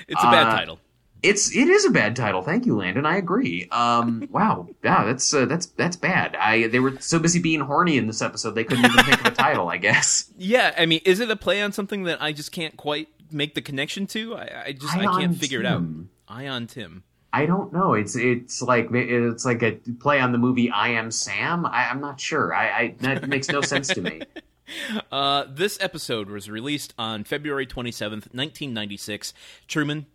It's 0.06 0.22
a 0.22 0.30
bad 0.30 0.46
Uh, 0.46 0.56
title. 0.56 0.80
It's 1.22 1.54
it 1.54 1.68
is 1.68 1.84
a 1.84 1.90
bad 1.90 2.16
title. 2.16 2.42
Thank 2.42 2.66
you, 2.66 2.76
Landon. 2.76 3.06
I 3.06 3.16
agree. 3.16 3.68
Um, 3.70 4.28
wow, 4.32 4.68
yeah, 4.82 5.04
that's 5.04 5.32
uh, 5.32 5.46
that's 5.46 5.66
that's 5.66 5.96
bad. 5.96 6.34
I 6.36 6.66
they 6.66 6.80
were 6.80 6.98
so 7.00 7.18
busy 7.18 7.38
being 7.38 7.60
horny 7.60 7.96
in 7.96 8.06
this 8.06 8.22
episode 8.22 8.52
they 8.52 8.64
couldn't 8.64 8.84
even 8.84 9.04
think 9.04 9.20
of 9.20 9.26
a 9.26 9.30
title. 9.30 9.68
I 9.68 9.76
guess. 9.76 10.28
Yeah, 10.42 10.74
I 10.76 10.86
mean, 10.86 11.00
is 11.04 11.20
it 11.20 11.30
a 11.30 11.36
play 11.36 11.62
on 11.62 11.70
something 11.70 12.02
that 12.04 12.20
I 12.20 12.32
just 12.32 12.50
can't 12.50 12.76
quite 12.76 13.08
make 13.30 13.54
the 13.54 13.62
connection 13.62 14.08
to? 14.08 14.34
I, 14.34 14.64
I 14.66 14.72
just 14.72 14.96
I 14.96 15.04
can't 15.04 15.36
figure 15.36 15.60
it 15.60 15.66
out. 15.66 15.78
Tim. 15.78 16.10
Eye 16.26 16.48
on 16.48 16.66
Tim. 16.66 17.04
I 17.32 17.46
don't 17.46 17.72
know. 17.72 17.94
It's 17.94 18.16
it's 18.16 18.60
like 18.60 18.88
it's 18.92 19.44
like 19.44 19.62
a 19.62 19.72
play 20.00 20.18
on 20.18 20.32
the 20.32 20.38
movie 20.38 20.70
I 20.70 20.88
Am 20.88 21.12
Sam. 21.12 21.64
I, 21.64 21.88
I'm 21.88 22.00
not 22.00 22.20
sure. 22.20 22.52
I, 22.52 22.66
I 22.66 22.94
that 23.00 23.28
makes 23.28 23.48
no 23.48 23.60
sense 23.60 23.88
to 23.88 24.00
me. 24.00 24.22
Uh, 25.10 25.44
this 25.50 25.76
episode 25.82 26.30
was 26.30 26.48
released 26.48 26.94
on 26.96 27.24
February 27.24 27.66
27th, 27.66 28.32
1996. 28.32 29.34
Truman, 29.66 30.06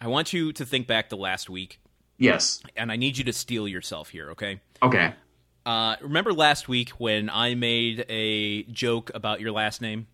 I 0.00 0.08
want 0.08 0.32
you 0.32 0.52
to 0.54 0.64
think 0.64 0.86
back 0.86 1.10
to 1.10 1.16
last 1.16 1.50
week, 1.50 1.80
Yes. 2.18 2.62
and 2.76 2.90
I 2.90 2.96
need 2.96 3.18
you 3.18 3.24
to 3.24 3.32
steel 3.32 3.68
yourself 3.68 4.08
here, 4.10 4.30
okay? 4.30 4.60
Okay. 4.82 5.12
Uh, 5.66 5.96
remember 6.00 6.32
last 6.32 6.68
week 6.68 6.90
when 6.90 7.28
I 7.28 7.54
made 7.54 8.06
a 8.08 8.62
joke 8.64 9.10
about 9.14 9.40
your 9.40 9.52
last 9.52 9.82
name? 9.82 10.06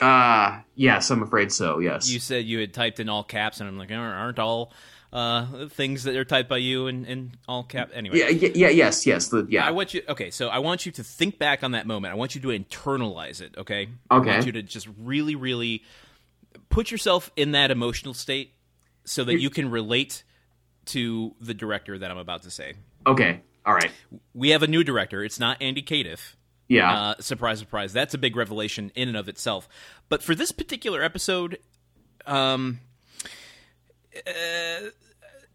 Uh 0.00 0.60
yes, 0.74 1.10
I'm 1.10 1.22
afraid 1.22 1.52
so. 1.52 1.78
Yes. 1.78 2.10
You 2.10 2.20
said 2.20 2.44
you 2.46 2.58
had 2.58 2.72
typed 2.72 3.00
in 3.00 3.08
all 3.08 3.22
caps, 3.22 3.60
and 3.60 3.68
I'm 3.68 3.76
like, 3.76 3.90
aren't 3.92 4.38
all 4.38 4.72
uh, 5.12 5.66
things 5.68 6.04
that 6.04 6.16
are 6.16 6.24
typed 6.24 6.48
by 6.48 6.56
you 6.56 6.86
in, 6.86 7.04
in 7.04 7.32
all 7.46 7.64
cap? 7.64 7.90
Anyway, 7.92 8.18
yeah, 8.18 8.28
yeah, 8.28 8.48
yeah, 8.54 8.68
yes, 8.68 9.06
yes. 9.06 9.28
The, 9.28 9.46
yeah. 9.50 9.66
I 9.66 9.72
want 9.72 9.92
you. 9.92 10.02
Okay, 10.08 10.30
so 10.30 10.48
I 10.48 10.58
want 10.60 10.86
you 10.86 10.92
to 10.92 11.04
think 11.04 11.38
back 11.38 11.62
on 11.62 11.72
that 11.72 11.86
moment. 11.86 12.12
I 12.12 12.16
want 12.16 12.34
you 12.34 12.40
to 12.40 12.48
internalize 12.48 13.42
it. 13.42 13.54
Okay. 13.58 13.88
Okay. 14.10 14.30
I 14.30 14.32
want 14.34 14.46
you 14.46 14.52
to 14.52 14.62
just 14.62 14.88
really, 14.98 15.34
really 15.34 15.82
put 16.70 16.90
yourself 16.90 17.30
in 17.36 17.52
that 17.52 17.70
emotional 17.70 18.14
state 18.14 18.52
so 19.10 19.24
that 19.24 19.40
you 19.40 19.50
can 19.50 19.70
relate 19.70 20.22
to 20.86 21.34
the 21.40 21.52
director 21.52 21.98
that 21.98 22.10
I'm 22.10 22.18
about 22.18 22.44
to 22.44 22.50
say. 22.50 22.74
okay. 23.06 23.40
All 23.66 23.74
right. 23.74 23.90
We 24.32 24.50
have 24.50 24.62
a 24.62 24.66
new 24.66 24.82
director. 24.82 25.22
It's 25.22 25.38
not 25.38 25.60
Andy 25.60 25.82
Cadiff. 25.82 26.36
Yeah. 26.66 26.92
Uh, 26.92 27.14
surprise, 27.20 27.58
surprise. 27.58 27.92
That's 27.92 28.14
a 28.14 28.18
big 28.18 28.34
revelation 28.34 28.90
in 28.94 29.08
and 29.08 29.16
of 29.18 29.28
itself. 29.28 29.68
But 30.08 30.22
for 30.22 30.34
this 30.34 30.50
particular 30.50 31.02
episode, 31.02 31.58
um, 32.24 32.80
uh, 34.26 34.88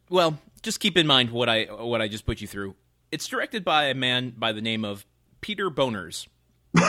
well, 0.10 0.38
just 0.62 0.80
keep 0.80 0.98
in 0.98 1.08
mind 1.08 1.32
what 1.32 1.50
I 1.50 1.64
what 1.64 2.00
I 2.00 2.08
just 2.08 2.28
put 2.28 2.42
you 2.42 2.48
through. 2.48 2.76
It's 3.12 3.28
directed 3.28 3.66
by 3.66 3.86
a 3.86 3.96
man 3.96 4.34
by 4.38 4.52
the 4.52 4.62
name 4.62 4.86
of 4.86 5.06
Peter 5.42 5.72
Bonerz. 5.72 6.28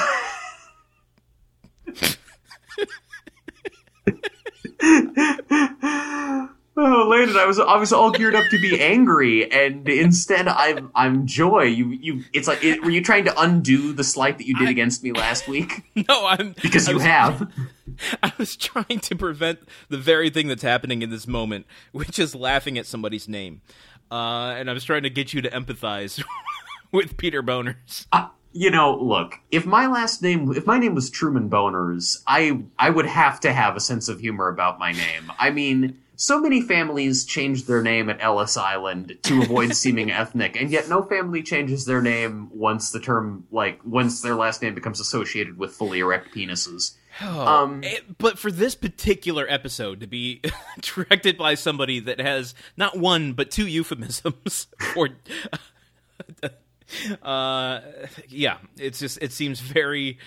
Oh, 6.79 7.09
Landon, 7.09 7.37
I 7.37 7.47
was 7.47 7.59
I 7.59 7.77
was 7.79 7.91
all 7.93 8.11
geared 8.11 8.35
up 8.35 8.45
to 8.51 8.59
be 8.61 8.79
angry, 8.83 9.51
and 9.51 9.89
instead 9.89 10.47
I'm 10.47 10.91
I'm 10.95 11.27
joy. 11.27 11.63
You 11.63 11.89
you 11.91 12.25
it's 12.35 12.47
like 12.47 12.63
it, 12.63 12.83
were 12.85 12.91
you 12.91 13.03
trying 13.03 13.25
to 13.25 13.41
undo 13.41 13.95
the 13.95 14.05
slight 14.05 14.37
that 14.39 14.47
you 14.47 14.55
did 14.59 14.69
I- 14.69 14.73
against 14.73 15.03
me 15.03 15.13
last 15.13 15.49
week? 15.49 15.85
No, 16.09 16.27
I'm 16.27 16.55
Because 16.63 16.87
I 16.87 16.91
you 16.91 16.97
was- 16.99 17.05
have. 17.07 17.51
I 18.23 18.31
was 18.37 18.57
trying 18.57 19.01
to 19.01 19.17
prevent 19.17 19.61
the 19.89 19.97
very 19.97 20.29
thing 20.29 20.49
that's 20.49 20.63
happening 20.63 21.01
in 21.01 21.09
this 21.09 21.27
moment, 21.27 21.65
which 21.93 22.19
is 22.19 22.35
laughing 22.35 22.77
at 22.77 22.85
somebody's 22.85 23.27
name, 23.27 23.63
uh, 24.11 24.53
and 24.59 24.69
I 24.69 24.75
was 24.75 24.85
trying 24.85 25.05
to 25.05 25.11
get 25.11 25.33
you 25.33 25.41
to 25.41 25.49
empathize 25.49 26.23
with 26.93 27.17
Peter 27.17 27.43
Bonerz. 27.43 28.07
Uh, 28.13 28.29
you 28.53 28.71
know, 28.71 28.95
look, 28.99 29.37
if 29.51 29.65
my 29.65 29.87
last 29.87 30.23
name 30.23 30.53
if 30.53 30.67
my 30.67 30.79
name 30.79 30.95
was 30.95 31.09
Truman 31.09 31.49
Boners, 31.49 32.23
I 32.27 32.61
I 32.79 32.91
would 32.91 33.07
have 33.07 33.41
to 33.41 33.53
have 33.55 33.77
a 33.77 33.81
sense 33.81 34.09
of 34.11 34.21
humor 34.21 34.49
about 34.49 34.79
my 34.79 34.93
name. 34.93 35.33
I 35.39 35.49
mean, 35.51 35.99
so 36.17 36.41
many 36.41 36.61
families 36.63 37.25
change 37.25 37.67
their 37.67 37.83
name 37.83 38.09
at 38.11 38.21
Ellis 38.21 38.57
Island 38.57 39.19
to 39.23 39.43
avoid 39.43 39.75
seeming 39.77 40.11
ethnic, 40.11 40.61
and 40.61 40.71
yet 40.71 40.89
no 40.89 41.03
family 41.03 41.43
changes 41.43 41.85
their 41.85 42.03
name 42.03 42.49
once 42.53 42.91
the 42.91 43.01
term 43.01 43.47
like 43.51 43.81
once 43.85 44.23
their 44.23 44.35
last 44.35 44.63
name 44.63 44.75
becomes 44.75 44.99
associated 45.01 45.59
with 45.59 45.73
fully 45.73 46.01
erect 46.01 46.35
penises. 46.35 46.95
Um, 47.23 47.83
Eh, 47.83 48.01
but 48.19 48.39
for 48.39 48.51
this 48.51 48.75
particular 48.75 49.47
episode 49.49 50.01
to 50.01 50.07
be 50.07 50.43
directed 50.81 51.39
by 51.39 51.55
somebody 51.55 52.01
that 52.01 52.21
has 52.21 52.55
not 52.77 52.99
one 52.99 53.33
but 53.33 53.51
two 53.51 53.67
euphemisms 53.67 54.67
for 54.79 55.09
uh 57.23 57.81
yeah 58.29 58.59
it's 58.77 58.99
just 59.01 59.19
it 59.23 59.33
seems 59.33 59.61
very 59.61 60.19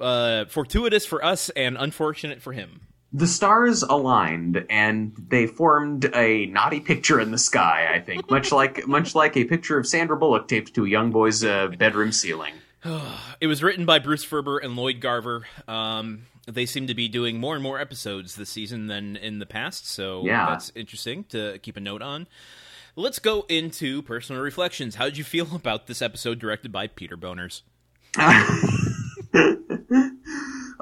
uh 0.00 0.46
fortuitous 0.46 1.06
for 1.06 1.24
us 1.24 1.50
and 1.50 1.76
unfortunate 1.78 2.40
for 2.42 2.52
him 2.52 2.80
the 3.12 3.26
stars 3.26 3.82
aligned 3.82 4.66
and 4.68 5.12
they 5.30 5.46
formed 5.46 6.10
a 6.14 6.46
naughty 6.46 6.80
picture 6.80 7.18
in 7.20 7.30
the 7.30 7.38
sky. 7.38 7.88
I 7.94 8.00
think, 8.00 8.30
much 8.30 8.52
like 8.52 8.86
much 8.86 9.14
like 9.14 9.36
a 9.36 9.44
picture 9.44 9.78
of 9.78 9.86
Sandra 9.86 10.16
Bullock 10.16 10.48
taped 10.48 10.74
to 10.74 10.84
a 10.84 10.88
young 10.88 11.10
boy's 11.10 11.42
uh, 11.44 11.68
bedroom 11.68 12.12
ceiling. 12.12 12.54
it 13.40 13.46
was 13.48 13.60
written 13.62 13.84
by 13.84 13.98
bruce 13.98 14.22
ferber 14.22 14.56
and 14.58 14.76
lloyd 14.76 15.00
garver 15.00 15.44
um 15.66 16.22
they 16.46 16.64
seem 16.64 16.86
to 16.86 16.94
be 16.94 17.08
doing 17.08 17.40
more 17.40 17.54
and 17.54 17.62
more 17.62 17.80
episodes 17.80 18.36
this 18.36 18.48
season 18.48 18.86
than 18.86 19.16
in 19.16 19.40
the 19.40 19.44
past 19.46 19.84
so 19.84 20.24
Yeah. 20.24 20.46
that's 20.50 20.70
interesting 20.76 21.24
to 21.30 21.58
keep 21.58 21.76
a 21.76 21.80
note 21.80 22.02
on 22.02 22.28
let's 22.94 23.18
go 23.18 23.44
into 23.48 24.00
personal 24.02 24.40
reflections 24.40 24.94
how 24.94 25.06
did 25.06 25.18
you 25.18 25.24
feel 25.24 25.56
about 25.56 25.88
this 25.88 26.00
episode 26.00 26.38
directed 26.38 26.70
by 26.70 26.86
Peter 26.86 27.16
Bonerz 27.16 27.62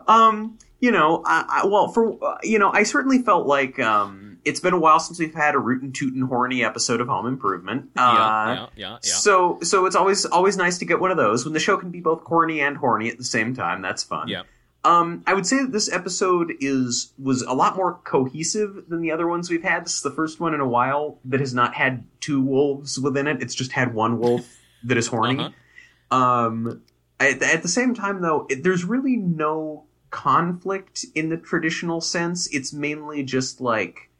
Um, 0.09 0.59
you 0.81 0.91
know, 0.91 1.23
I, 1.25 1.63
I, 1.63 1.67
well, 1.67 1.89
for 1.89 2.23
uh, 2.25 2.39
you 2.43 2.59
know, 2.59 2.71
I 2.73 2.83
certainly 2.83 3.23
felt 3.23 3.47
like 3.47 3.79
um, 3.79 4.39
it's 4.45 4.61
been 4.61 4.75
a 4.75 4.79
while 4.79 5.01
since 5.01 5.19
we've 5.19 5.35
had 5.35 5.55
a 5.55 5.59
rootin' 5.59 5.93
tootin' 5.93 6.23
horny 6.23 6.65
episode 6.65 7.01
of 7.01 7.09
Home 7.09 7.27
Improvement. 7.27 7.91
Uh, 7.97 8.01
yeah, 8.01 8.55
yeah, 8.55 8.67
yeah, 8.77 8.91
yeah. 8.93 8.99
So, 9.03 9.59
so 9.63 9.87
it's 9.87 9.97
always 9.97 10.27
always 10.27 10.57
nice 10.57 10.79
to 10.79 10.85
get 10.85 11.01
one 11.01 11.11
of 11.11 11.17
those 11.17 11.45
when 11.45 11.55
the 11.55 11.61
show 11.61 11.77
can 11.77 11.91
be 11.91 12.01
both 12.01 12.25
corny 12.25 12.61
and 12.61 12.77
horny 12.77 13.09
at 13.09 13.19
the 13.19 13.25
same 13.25 13.55
time. 13.55 13.83
That's 13.83 14.05
fun. 14.05 14.29
Yeah. 14.29 14.43
Um, 14.85 15.25
I 15.27 15.35
would 15.35 15.47
say 15.47 15.63
that 15.63 15.73
this 15.73 15.93
episode 15.93 16.53
is 16.61 17.13
was 17.19 17.43
a 17.43 17.55
lot 17.55 17.75
more 17.75 17.95
cohesive 18.05 18.85
than 18.89 19.03
the 19.03 19.11
other 19.11 19.27
ones 19.27 19.51
we've 19.51 19.65
had. 19.65 19.85
This 19.85 19.97
is 19.97 20.03
the 20.03 20.13
first 20.13 20.39
one 20.39 20.55
in 20.55 20.61
a 20.61 20.69
while 20.69 21.19
that 21.25 21.41
has 21.41 21.53
not 21.53 21.75
had 21.75 22.05
two 22.21 22.41
wolves 22.41 23.01
within 23.01 23.27
it. 23.27 23.43
It's 23.43 23.55
just 23.55 23.73
had 23.73 23.95
one 23.95 24.21
wolf 24.21 24.47
that 24.85 24.97
is 24.97 25.09
horny. 25.09 25.41
Uh-huh. 25.41 26.17
Um, 26.17 26.83
at, 27.19 27.43
at 27.43 27.63
the 27.63 27.69
same 27.69 27.95
time, 27.95 28.23
though, 28.23 28.47
it, 28.49 28.63
there's 28.63 28.85
really 28.85 29.17
no 29.17 29.86
conflict 30.11 31.05
in 31.15 31.29
the 31.29 31.37
traditional 31.37 32.01
sense. 32.01 32.49
It's 32.55 32.73
mainly 32.73 33.23
just 33.23 33.61
like 33.61 34.11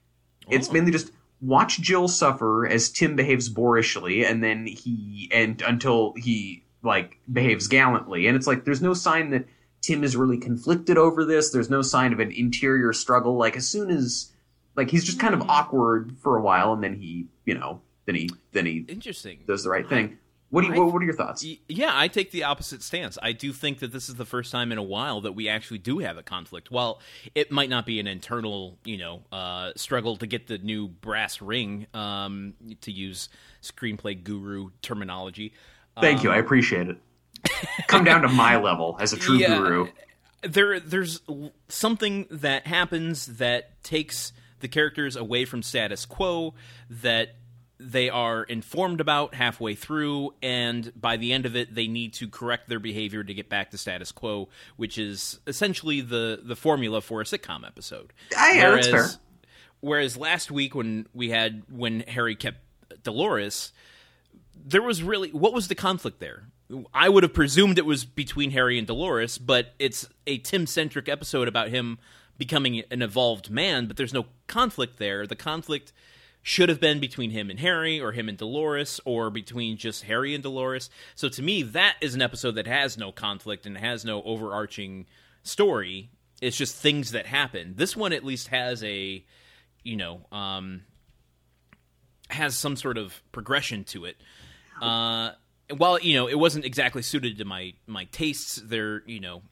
it's 0.49 0.69
Oh. 0.69 0.73
mainly 0.73 0.93
just 0.93 1.13
watch 1.41 1.81
Jill 1.81 2.09
suffer 2.09 2.67
as 2.67 2.91
Tim 2.91 3.17
behaves 3.17 3.49
boorishly, 3.49 4.29
and 4.29 4.43
then 4.43 4.67
he 4.67 5.29
and 5.33 5.61
until 5.63 6.15
he 6.17 6.65
like 6.83 7.19
behaves 7.33 7.67
gallantly, 7.69 8.27
and 8.27 8.37
it's 8.37 8.47
like 8.47 8.65
there's 8.65 8.83
no 8.83 8.95
sign 8.95 9.31
that 9.31 9.47
Tim 9.83 10.03
is 10.05 10.17
really 10.17 10.39
conflicted 10.39 10.99
over 10.99 11.25
this. 11.25 11.51
There's 11.51 11.71
no 11.71 11.83
sign 11.83 12.13
of 12.13 12.21
an 12.21 12.33
interior 12.33 12.93
struggle. 12.93 13.37
Like 13.37 13.57
as 13.57 13.69
soon 13.69 13.91
as 13.91 14.33
like 14.77 14.91
he's 14.91 15.05
just 15.05 15.21
kind 15.21 15.35
of 15.35 15.43
hmm. 15.43 15.51
awkward 15.51 16.17
for 16.19 16.37
a 16.37 16.43
while, 16.43 16.73
and 16.73 16.83
then 16.83 16.95
he 16.95 17.27
you 17.45 17.55
know 17.55 17.81
then 18.07 18.15
he 18.15 18.31
then 18.53 18.67
he 18.67 18.85
Interesting. 18.89 19.41
does 19.47 19.65
the 19.65 19.71
right 19.71 19.89
thing. 19.89 20.19
What 20.57 20.63
do 20.65 20.73
you 20.73 20.83
what, 20.83 20.95
what 20.95 21.03
are 21.03 21.05
your 21.05 21.13
thoughts? 21.15 21.45
Yeah, 21.69 21.91
I 21.93 22.09
take 22.09 22.31
the 22.31 22.45
opposite 22.45 22.83
stance. 22.83 23.19
I 23.23 23.33
do 23.33 23.53
think 23.53 23.81
that 23.81 23.93
this 23.93 24.09
is 24.09 24.15
the 24.15 24.25
first 24.25 24.51
time 24.51 24.73
in 24.73 24.79
a 24.79 24.83
while 24.83 25.21
that 25.21 25.33
we 25.33 25.51
actually 25.51 25.77
do 25.77 25.99
have 25.99 26.17
a 26.17 26.23
conflict. 26.23 26.71
While 26.71 27.03
it 27.35 27.53
might 27.53 27.69
not 27.69 27.85
be 27.85 28.01
an 28.01 28.07
internal, 28.07 28.79
you 28.83 28.97
know, 28.97 29.21
uh, 29.31 29.73
struggle 29.77 30.17
to 30.17 30.27
get 30.27 30.47
the 30.47 30.57
new 30.57 30.89
brass 30.89 31.43
ring, 31.43 31.87
um, 31.93 32.55
to 32.81 32.91
use 32.91 33.29
screenplay 33.63 34.25
guru 34.25 34.71
terminology. 34.81 35.53
Thank 36.01 36.23
you. 36.25 36.31
I 36.31 36.39
appreciate 36.39 36.89
it. 36.89 36.97
Come 37.87 38.05
down 38.05 38.23
to 38.23 38.29
my 38.29 38.57
level 38.63 38.97
as 38.99 39.13
a 39.13 39.19
true 39.19 39.37
Yeah. 39.37 39.59
guru. 39.59 39.89
there 40.41 40.81
there's 40.81 41.21
something 41.69 42.29
that 42.31 42.67
happens 42.67 43.27
that 43.37 43.83
takes 43.83 44.33
the 44.61 44.69
characters 44.69 45.17
away 45.17 45.45
from 45.45 45.63
status 45.63 46.07
quo 46.07 46.55
that 46.89 47.35
they 47.79 48.09
are 48.09 48.43
informed 48.45 49.01
about 49.01 49.35
halfway 49.35 49.75
through 49.75 50.33
and 50.43 50.91
by 50.99 51.17
the 51.17 51.33
end 51.33 51.45
of 51.45 51.55
it 51.55 51.75
they 51.75 51.87
need 51.87 52.15
to 52.15 52.29
correct 52.29 52.69
their 52.69 52.79
behavior 52.79 53.23
to 53.23 53.35
get 53.35 53.49
back 53.49 53.71
to 53.71 53.79
status 53.79 54.13
quo 54.13 54.49
which 54.77 54.97
is 54.99 55.41
essentially 55.47 56.01
the 56.01 56.41
the 56.43 56.57
formula 56.57 57.01
for 57.01 57.21
a 57.21 57.25
sitcom 57.25 57.67
episode. 57.67 58.13
That's 58.77 58.89
fair. 58.89 59.09
whereas 59.81 60.17
last 60.17 60.51
week 60.51 60.75
when 60.75 61.07
we 61.13 61.31
had 61.31 61.65
when 61.71 62.01
harry 62.01 62.35
kept 62.35 62.59
dolores 63.03 63.73
there 64.65 64.83
was 64.83 65.03
really 65.03 65.31
what 65.31 65.53
was 65.53 65.69
the 65.69 65.75
conflict 65.75 66.19
there? 66.19 66.45
I 66.93 67.09
would 67.09 67.23
have 67.23 67.35
presumed 67.35 67.79
it 67.79 67.87
was 67.87 68.05
between 68.05 68.53
harry 68.53 68.79
and 68.79 68.87
dolores 68.87 69.37
but 69.37 69.75
it's 69.79 70.09
a 70.27 70.39
tim 70.39 70.67
centric 70.67 71.09
episode 71.09 71.47
about 71.47 71.69
him 71.69 71.99
becoming 72.39 72.83
an 72.91 73.03
evolved 73.03 73.51
man 73.51 73.87
but 73.87 73.97
there's 73.97 74.15
no 74.15 74.27
conflict 74.47 74.99
there. 74.99 75.27
The 75.27 75.37
conflict 75.37 75.93
should 76.49 76.69
have 76.69 76.79
been 76.79 77.01
between 77.01 77.31
him 77.31 77.51
and 77.51 77.59
harry 77.59 78.01
or 78.01 78.13
him 78.13 78.29
and 78.29 78.39
dolores 78.39 79.01
or 79.05 79.31
between 79.31 79.77
just 79.77 80.05
harry 80.05 80.33
and 80.33 80.45
dolores. 80.45 80.89
So 81.17 81.29
to 81.29 81.43
me 81.43 81.65
that 81.65 81.97
is 82.01 82.15
an 82.15 82.23
episode 82.23 82.53
that 82.53 82.69
has 82.69 82.97
no 82.97 83.11
conflict 83.11 83.67
and 83.67 83.77
has 83.77 84.05
no 84.05 84.23
overarching 84.23 85.07
story. 85.43 86.09
It's 86.41 86.57
just 86.57 86.77
things 86.77 87.11
that 87.11 87.27
happen. 87.27 87.75
This 87.77 87.97
one 87.97 88.13
at 88.13 88.25
least 88.25 88.47
has 88.49 88.85
a 88.85 89.25
you 89.83 89.97
know 89.97 90.21
um 90.31 90.83
has 92.29 92.57
some 92.57 92.77
sort 92.77 92.97
of 92.97 93.21
progression 93.33 93.83
to 93.83 94.05
it. 94.05 94.17
Uh, 94.81 95.31
while 95.77 95.99
you 95.99 96.15
know 96.15 96.29
it 96.29 96.39
wasn't 96.39 96.65
exactly 96.65 97.03
suited 97.03 97.39
to 97.39 97.45
my 97.45 97.73
my 97.89 98.05
tastes, 98.05 98.63
there 98.65 99.03
you 99.05 99.19
know, 99.19 99.43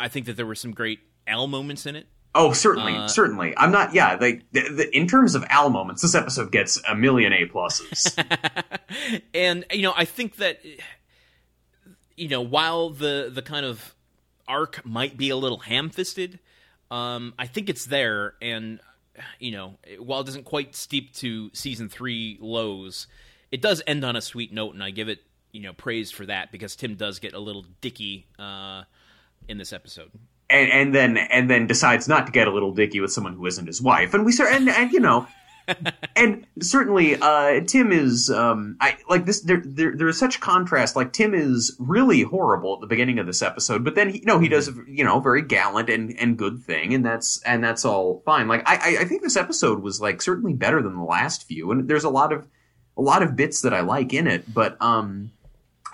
I 0.00 0.08
think 0.08 0.24
that 0.24 0.38
there 0.38 0.46
were 0.46 0.54
some 0.54 0.72
great 0.72 1.00
Al 1.26 1.46
moments 1.48 1.84
in 1.84 1.96
it. 1.96 2.06
Oh, 2.34 2.52
certainly, 2.52 2.94
Uh, 2.94 3.08
certainly. 3.08 3.52
I'm 3.56 3.70
not. 3.72 3.92
Yeah, 3.94 4.16
like 4.20 4.42
the, 4.52 4.62
the, 4.68 4.96
in 4.96 5.06
terms 5.06 5.34
of 5.34 5.44
Al 5.50 5.68
moments, 5.68 6.00
this 6.00 6.14
episode 6.14 6.50
gets 6.50 6.80
a 6.88 6.94
million 6.94 7.32
A 7.32 7.46
pluses. 7.46 8.16
and 9.34 9.64
you 9.70 9.82
know, 9.82 9.92
I 9.94 10.06
think 10.06 10.36
that 10.36 10.60
you 12.16 12.28
know, 12.28 12.40
while 12.40 12.90
the 12.90 13.30
the 13.32 13.42
kind 13.42 13.66
of 13.66 13.94
arc 14.48 14.84
might 14.84 15.16
be 15.16 15.28
a 15.30 15.36
little 15.36 15.58
ham-fisted, 15.58 16.38
um, 16.90 17.34
I 17.38 17.46
think 17.46 17.68
it's 17.68 17.86
there, 17.86 18.34
and 18.40 18.80
you 19.38 19.52
know, 19.52 19.78
while 19.98 20.20
it 20.20 20.24
doesn't 20.24 20.44
quite 20.44 20.74
steep 20.74 21.12
to 21.16 21.50
season 21.52 21.88
three 21.90 22.38
lows, 22.40 23.06
it 23.50 23.60
does 23.60 23.82
end 23.86 24.04
on 24.04 24.16
a 24.16 24.22
sweet 24.22 24.52
note, 24.52 24.72
and 24.74 24.82
I 24.82 24.90
give 24.90 25.08
it 25.08 25.20
you 25.52 25.60
know 25.60 25.74
praise 25.74 26.10
for 26.10 26.24
that 26.26 26.50
because 26.50 26.76
Tim 26.76 26.94
does 26.94 27.18
get 27.18 27.34
a 27.34 27.38
little 27.38 27.66
dicky 27.82 28.26
uh, 28.38 28.84
in 29.48 29.58
this 29.58 29.72
episode. 29.72 30.10
And 30.52 30.70
and 30.70 30.94
then 30.94 31.16
and 31.16 31.48
then 31.50 31.66
decides 31.66 32.06
not 32.08 32.26
to 32.26 32.32
get 32.32 32.46
a 32.46 32.52
little 32.52 32.72
dicky 32.72 33.00
with 33.00 33.12
someone 33.12 33.34
who 33.34 33.46
isn't 33.46 33.66
his 33.66 33.80
wife. 33.82 34.14
And 34.14 34.24
we 34.24 34.32
start 34.32 34.52
and 34.52 34.68
and 34.68 34.92
you 34.92 35.00
know, 35.00 35.26
and 36.16 36.46
certainly 36.60 37.16
uh, 37.20 37.60
Tim 37.66 37.92
is 37.92 38.30
um, 38.30 38.76
I 38.80 38.96
like 39.08 39.24
this. 39.24 39.40
There, 39.40 39.62
there 39.64 39.96
there 39.96 40.08
is 40.08 40.18
such 40.18 40.40
contrast. 40.40 40.94
Like 40.96 41.12
Tim 41.12 41.34
is 41.34 41.74
really 41.78 42.22
horrible 42.22 42.74
at 42.74 42.80
the 42.80 42.86
beginning 42.86 43.18
of 43.18 43.26
this 43.26 43.42
episode, 43.42 43.84
but 43.84 43.94
then 43.94 44.10
he 44.10 44.22
no 44.26 44.38
he 44.38 44.48
does 44.48 44.68
a, 44.68 44.74
you 44.86 45.04
know 45.04 45.20
very 45.20 45.42
gallant 45.42 45.88
and 45.88 46.14
and 46.18 46.36
good 46.36 46.60
thing, 46.62 46.94
and 46.94 47.04
that's 47.04 47.40
and 47.42 47.62
that's 47.64 47.84
all 47.84 48.22
fine. 48.24 48.48
Like 48.48 48.62
I 48.68 48.74
I- 48.74 48.96
I 49.02 49.04
think 49.04 49.22
this 49.22 49.36
episode 49.36 49.80
was 49.82 50.00
like 50.00 50.20
certainly 50.20 50.52
better 50.52 50.82
than 50.82 50.96
the 50.96 51.04
last 51.04 51.48
few, 51.48 51.70
and 51.70 51.88
there's 51.88 52.04
a 52.04 52.10
lot 52.10 52.32
of 52.32 52.46
a 52.96 53.02
lot 53.02 53.22
of 53.22 53.36
bits 53.36 53.62
that 53.62 53.72
I 53.72 53.80
like 53.80 54.12
in 54.12 54.26
it, 54.26 54.52
but 54.52 54.76
um. 54.80 55.32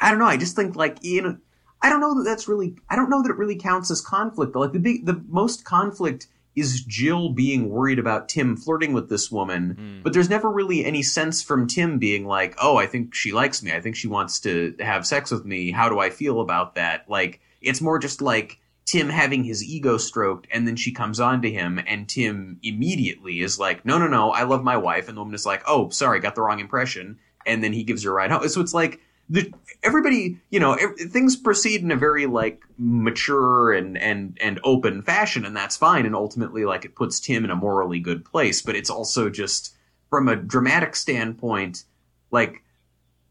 I 0.00 0.10
don't 0.10 0.20
know. 0.20 0.26
I 0.26 0.36
just 0.36 0.54
think 0.54 0.76
like 0.76 0.98
you 1.02 1.22
know, 1.22 1.36
I 1.80 1.88
don't 1.88 2.00
know 2.00 2.16
that 2.18 2.24
that's 2.24 2.48
really. 2.48 2.76
I 2.88 2.96
don't 2.96 3.10
know 3.10 3.22
that 3.22 3.30
it 3.30 3.36
really 3.36 3.56
counts 3.56 3.90
as 3.90 4.00
conflict. 4.00 4.54
Like 4.56 4.72
the 4.72 4.80
big, 4.80 5.06
the 5.06 5.22
most 5.28 5.64
conflict 5.64 6.26
is 6.56 6.82
Jill 6.82 7.30
being 7.30 7.68
worried 7.68 7.98
about 7.98 8.28
Tim 8.28 8.56
flirting 8.56 8.92
with 8.92 9.08
this 9.08 9.30
woman, 9.30 9.76
hmm. 9.78 10.02
but 10.02 10.12
there's 10.12 10.28
never 10.28 10.50
really 10.50 10.84
any 10.84 11.02
sense 11.02 11.42
from 11.42 11.66
Tim 11.68 11.98
being 11.98 12.26
like, 12.26 12.56
"Oh, 12.60 12.76
I 12.76 12.86
think 12.86 13.14
she 13.14 13.32
likes 13.32 13.62
me. 13.62 13.72
I 13.72 13.80
think 13.80 13.96
she 13.96 14.08
wants 14.08 14.40
to 14.40 14.74
have 14.80 15.06
sex 15.06 15.30
with 15.30 15.44
me. 15.44 15.70
How 15.70 15.88
do 15.88 16.00
I 16.00 16.10
feel 16.10 16.40
about 16.40 16.74
that?" 16.74 17.08
Like 17.08 17.40
it's 17.60 17.80
more 17.80 17.98
just 17.98 18.20
like 18.20 18.58
Tim 18.84 19.08
having 19.08 19.44
his 19.44 19.62
ego 19.62 19.98
stroked, 19.98 20.48
and 20.50 20.66
then 20.66 20.74
she 20.74 20.90
comes 20.92 21.20
on 21.20 21.42
to 21.42 21.50
him, 21.50 21.78
and 21.86 22.08
Tim 22.08 22.58
immediately 22.62 23.40
is 23.40 23.58
like, 23.58 23.84
"No, 23.84 23.98
no, 23.98 24.08
no, 24.08 24.32
I 24.32 24.42
love 24.42 24.64
my 24.64 24.76
wife," 24.76 25.08
and 25.08 25.16
the 25.16 25.20
woman 25.20 25.34
is 25.34 25.46
like, 25.46 25.62
"Oh, 25.66 25.90
sorry, 25.90 26.18
got 26.18 26.34
the 26.34 26.42
wrong 26.42 26.58
impression," 26.58 27.18
and 27.46 27.62
then 27.62 27.72
he 27.72 27.84
gives 27.84 28.02
her 28.02 28.10
a 28.10 28.14
ride 28.14 28.30
home. 28.32 28.48
So 28.48 28.60
it's 28.60 28.74
like 28.74 29.00
the, 29.30 29.52
everybody, 29.82 30.38
you 30.50 30.60
know, 30.60 30.74
ev- 30.74 30.96
things 31.10 31.36
proceed 31.36 31.82
in 31.82 31.90
a 31.90 31.96
very 31.96 32.26
like 32.26 32.62
mature 32.78 33.72
and 33.72 33.98
and 33.98 34.38
and 34.40 34.60
open 34.64 35.02
fashion, 35.02 35.44
and 35.44 35.56
that's 35.56 35.76
fine. 35.76 36.06
And 36.06 36.14
ultimately, 36.14 36.64
like 36.64 36.84
it 36.84 36.94
puts 36.94 37.20
Tim 37.20 37.44
in 37.44 37.50
a 37.50 37.56
morally 37.56 38.00
good 38.00 38.24
place. 38.24 38.62
But 38.62 38.76
it's 38.76 38.90
also 38.90 39.28
just 39.28 39.74
from 40.08 40.28
a 40.28 40.36
dramatic 40.36 40.96
standpoint, 40.96 41.84
like 42.30 42.62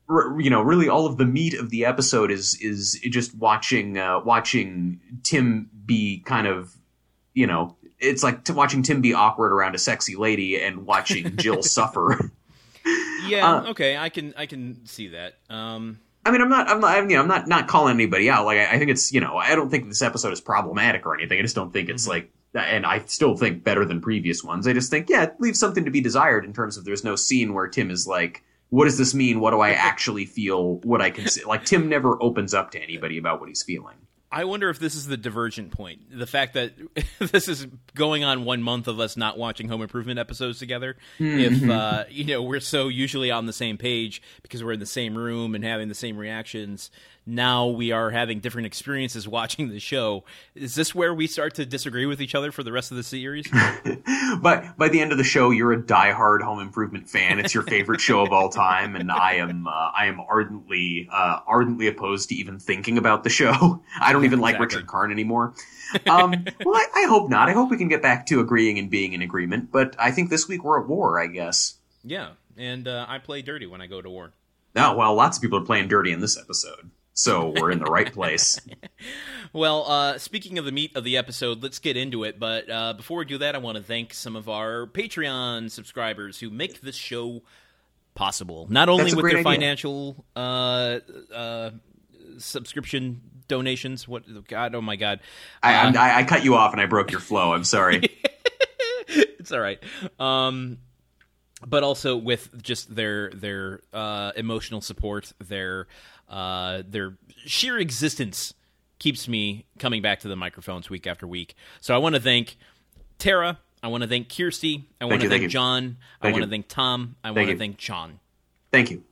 r- 0.10 0.39
you 0.39 0.49
know, 0.49 0.62
really 0.62 0.89
all 0.89 1.05
of 1.05 1.17
the 1.17 1.25
meat 1.25 1.53
of 1.53 1.69
the 1.69 1.86
episode 1.86 2.31
is 2.31 2.55
is 2.62 2.99
just 3.10 3.36
watching 3.36 3.97
uh, 3.97 4.19
watching 4.19 4.99
Tim 5.23 5.69
be 5.86 6.19
kind 6.25 6.47
of, 6.47 6.75
you 7.33 7.47
know, 7.47 7.75
it's 7.99 8.23
like 8.23 8.43
t- 8.43 8.53
watching 8.53 8.83
Tim 8.83 9.01
be 9.01 9.13
awkward 9.13 9.51
around 9.51 9.75
a 9.75 9.79
sexy 9.79 10.15
lady 10.15 10.62
and 10.62 10.86
watching 10.86 11.36
Jill 11.38 11.63
suffer. 11.63 12.31
Yeah, 13.28 13.45
Uh, 13.45 13.69
okay, 13.71 13.97
I 13.97 14.10
can 14.10 14.34
I 14.38 14.45
can 14.45 14.86
see 14.86 15.10
that. 15.10 15.36
Um, 15.50 16.00
I 16.26 16.32
mean, 16.32 16.41
I'm 16.41 16.50
not, 16.50 16.69
I'm 16.69 16.82
not, 16.82 16.97
I'm, 16.97 17.10
you 17.10 17.15
know, 17.15 17.21
I'm 17.21 17.28
not, 17.30 17.47
not 17.47 17.67
calling 17.69 17.93
anybody 17.93 18.30
out. 18.30 18.45
Like, 18.45 18.58
I, 18.58 18.73
I 18.73 18.78
think 18.78 18.91
it's, 18.91 19.13
you 19.13 19.21
know, 19.21 19.38
I 19.38 19.56
don't 19.56 19.69
think 19.69 19.88
this 19.88 20.02
episode 20.02 20.34
is 20.34 20.41
problematic 20.41 21.06
or 21.06 21.15
anything. 21.15 21.39
I 21.39 21.41
just 21.41 21.56
don't 21.56 21.71
think 21.71 21.88
it's 21.88 22.06
like, 22.06 22.32
and 22.54 22.86
I 22.86 23.00
still 23.06 23.38
think 23.38 23.63
better 23.63 23.86
than 23.86 24.02
previous 24.02 24.43
ones. 24.43 24.67
I 24.67 24.73
just 24.73 24.89
think, 24.89 25.10
yeah, 25.10 25.23
it 25.23 25.36
leaves 25.39 25.58
something 25.58 25.86
to 25.86 25.91
be 25.91 26.02
desired 26.02 26.43
in 26.43 26.52
terms 26.52 26.76
of 26.76 26.84
there's 26.84 27.04
no 27.04 27.15
scene 27.15 27.54
where 27.54 27.67
Tim 27.67 27.89
is 27.89 28.08
like, 28.08 28.43
what 28.69 28.86
does 28.86 28.97
this 28.97 29.13
mean? 29.13 29.39
What 29.39 29.52
do 29.52 29.62
I 29.62 29.71
actually 29.89 30.26
feel? 30.26 30.76
What 30.80 31.02
I 31.02 31.12
can? 31.12 31.28
Like, 31.45 31.63
Tim 31.63 31.88
never 31.88 32.21
opens 32.21 32.54
up 32.54 32.71
to 32.71 32.82
anybody 32.82 33.17
about 33.17 33.39
what 33.39 33.47
he's 33.47 33.63
feeling. 33.63 33.95
I 34.30 34.44
wonder 34.44 34.70
if 34.70 34.78
this 34.78 34.96
is 34.96 35.08
the 35.08 35.16
divergent 35.16 35.72
point. 35.72 36.02
The 36.12 36.28
fact 36.28 36.54
that 36.56 36.74
this 37.20 37.48
is 37.48 37.66
going 37.96 38.24
on 38.24 38.44
one 38.44 38.62
month 38.62 38.88
of 38.88 39.00
us 39.00 39.16
not 39.16 39.38
watching 39.38 39.70
Home 39.70 39.82
Improvement 39.82 40.20
episodes 40.20 40.60
together. 40.60 40.98
If 41.20 41.70
uh, 41.70 42.04
you 42.10 42.26
know 42.26 42.42
we're 42.44 42.60
so 42.60 42.90
usually 42.90 43.32
on 43.32 43.46
the 43.46 43.54
same 43.54 43.78
page 43.78 44.22
because 44.42 44.63
we're 44.63 44.74
in 44.74 44.80
the 44.80 44.86
same 44.86 45.18
room 45.18 45.56
and 45.56 45.63
having 45.63 45.88
the 45.88 45.96
same 45.96 46.18
reactions. 46.18 46.92
Now 47.30 47.68
we 47.68 47.92
are 47.92 48.10
having 48.10 48.40
different 48.40 48.68
experiences 48.68 49.28
watching 49.38 49.68
the 49.68 49.80
show. 49.80 50.24
Is 50.56 50.76
this 50.76 50.96
where 50.96 51.13
we 51.13 51.28
start 51.28 51.56
to 51.56 51.66
disagree 51.66 52.06
with 52.06 52.22
each 52.22 52.34
other 52.34 52.54
for 52.54 52.63
the 52.63 52.72
rest 52.72 52.90
of 52.92 52.98
the 52.98 53.04
series? 53.04 53.48
But 54.42 54.78
by 54.78 54.90
the 54.90 55.00
end 55.00 55.12
of 55.13 55.18
the 55.18 55.24
show, 55.24 55.52
you're 55.52 55.72
a 55.72 55.82
diehard 55.82 56.42
Home 56.42 56.60
Improvement 56.60 57.10
fan. 57.10 57.40
It's 57.40 57.54
your 57.54 57.63
favorite 57.63 58.02
show 58.02 58.22
of 58.22 58.32
all 58.32 58.50
time, 58.50 58.96
and 58.96 59.10
I 59.12 59.36
am, 59.36 59.68
uh, 59.68 59.72
I 59.72 60.08
am 60.08 60.20
ardently, 60.20 61.08
uh, 61.12 61.40
ardently 61.48 61.88
opposed 61.88 62.30
to 62.30 62.36
even 62.36 62.60
thinking 62.60 62.98
about 62.98 63.24
the 63.24 63.30
show. 63.30 63.82
I 64.02 64.12
don't 64.12 64.26
even 64.26 64.40
like 64.40 64.60
Richard 64.60 64.86
Karn 64.86 65.12
anymore. 65.12 65.54
Um, 66.08 66.46
well, 66.63 66.76
I, 66.76 66.88
I 66.96 67.06
hope 67.08 67.30
not. 67.30 67.50
I 67.50 67.54
hope 67.54 67.72
we 67.72 67.78
can 67.78 67.88
get 67.88 68.02
back 68.02 68.26
to 68.28 68.42
agreeing 68.42 68.78
and 68.78 68.90
being 68.90 69.13
in 69.13 69.22
agreement. 69.22 69.72
But 69.72 69.96
I 69.98 70.12
think 70.12 70.30
this 70.30 70.48
week 70.48 70.63
we're 70.63 70.82
at 70.82 70.88
war. 70.88 71.20
I 71.20 71.28
guess. 71.28 71.76
yeah, 72.04 72.32
and 72.58 72.88
uh, 72.88 73.06
I 73.08 73.20
play 73.20 73.42
dirty 73.42 73.66
when 73.66 73.82
I 73.82 73.88
go 73.88 74.02
to 74.02 74.10
war. 74.10 74.34
Oh 74.76 74.96
well, 74.96 75.16
lots 75.16 75.38
of 75.38 75.42
people 75.42 75.60
are 75.60 75.66
playing 75.66 75.88
dirty 75.88 76.12
in 76.12 76.20
this 76.20 76.38
episode, 76.38 76.92
so 77.17 77.51
we're 77.60 77.71
in 77.71 77.80
the 77.80 77.86
right 77.86 78.13
place. 78.13 78.60
Well, 79.53 79.89
uh, 79.89 80.17
speaking 80.17 80.58
of 80.58 80.65
the 80.65 80.73
meat 80.73 80.95
of 80.95 81.06
the 81.06 81.15
episode, 81.15 81.63
let's 81.63 81.80
get 81.80 81.95
into 81.95 82.25
it. 82.25 82.38
But 82.38 82.69
uh, 82.69 82.93
before 82.93 83.19
we 83.19 83.25
do 83.25 83.38
that, 83.38 83.56
I 83.56 83.60
want 83.60 83.77
to 83.77 83.84
thank 83.84 84.13
some 84.13 84.36
of 84.36 84.49
our 84.49 84.86
Patreon 84.88 85.71
subscribers 85.71 86.38
who 86.38 86.49
make 86.49 86.82
this 86.82 86.95
show 86.95 87.43
possible. 88.13 88.67
Not 88.69 88.89
only 88.89 89.15
with 89.15 89.23
their 89.23 89.38
idea. 89.38 89.43
financial 89.43 90.25
uh, 90.36 90.99
uh, 91.34 91.69
subscription 92.38 93.21
donations. 93.47 94.06
What 94.06 94.25
God? 94.49 94.75
Oh 94.75 94.82
my 94.82 94.97
God! 94.97 95.21
I, 95.63 95.88
Uh, 95.88 95.93
I, 95.97 96.19
I 96.19 96.23
cut 96.25 96.43
you 96.43 96.56
off 96.56 96.73
and 96.73 96.82
I 96.82 96.86
broke 96.86 97.10
your 97.12 97.21
flow. 97.21 97.53
I'm 97.53 97.63
sorry. 97.63 98.01
it's 99.08 99.53
all 99.53 99.62
right. 99.62 99.82
Um, 100.19 100.80
but 101.65 101.84
also 101.84 102.17
with 102.17 102.62
just 102.62 102.93
their 102.93 103.32
their 103.32 103.82
uh, 103.93 104.34
emotional 104.36 104.82
support, 104.82 105.32
their 105.39 105.88
uh, 106.30 106.84
their 106.88 107.18
sheer 107.46 107.78
existence 107.78 108.54
keeps 109.00 109.28
me 109.28 109.66
coming 109.80 110.02
back 110.02 110.20
to 110.22 110.28
the 110.28 110.36
microphones 110.36 110.90
week 110.90 111.08
after 111.08 111.28
week. 111.28 111.56
So 111.82 111.94
I 111.94 111.98
want 111.98 112.16
to 112.16 112.22
thank 112.22 112.58
Tara. 113.18 113.60
I 113.84 113.88
want 113.88 114.04
to 114.04 114.10
thank 114.10 114.36
Kirsty. 114.36 114.88
I 115.00 115.06
want 115.06 115.22
to 115.22 115.30
thank 115.30 115.44
thank. 115.44 115.52
John. 115.52 115.98
I 116.22 116.32
want 116.32 116.44
to 116.44 116.50
thank 116.50 116.68
Tom. 116.68 117.16
I 117.24 117.32
want 117.32 117.48
to 117.50 117.58
thank 117.58 117.78
John. 117.78 118.20
Thank 118.72 118.92
you. 118.92 119.04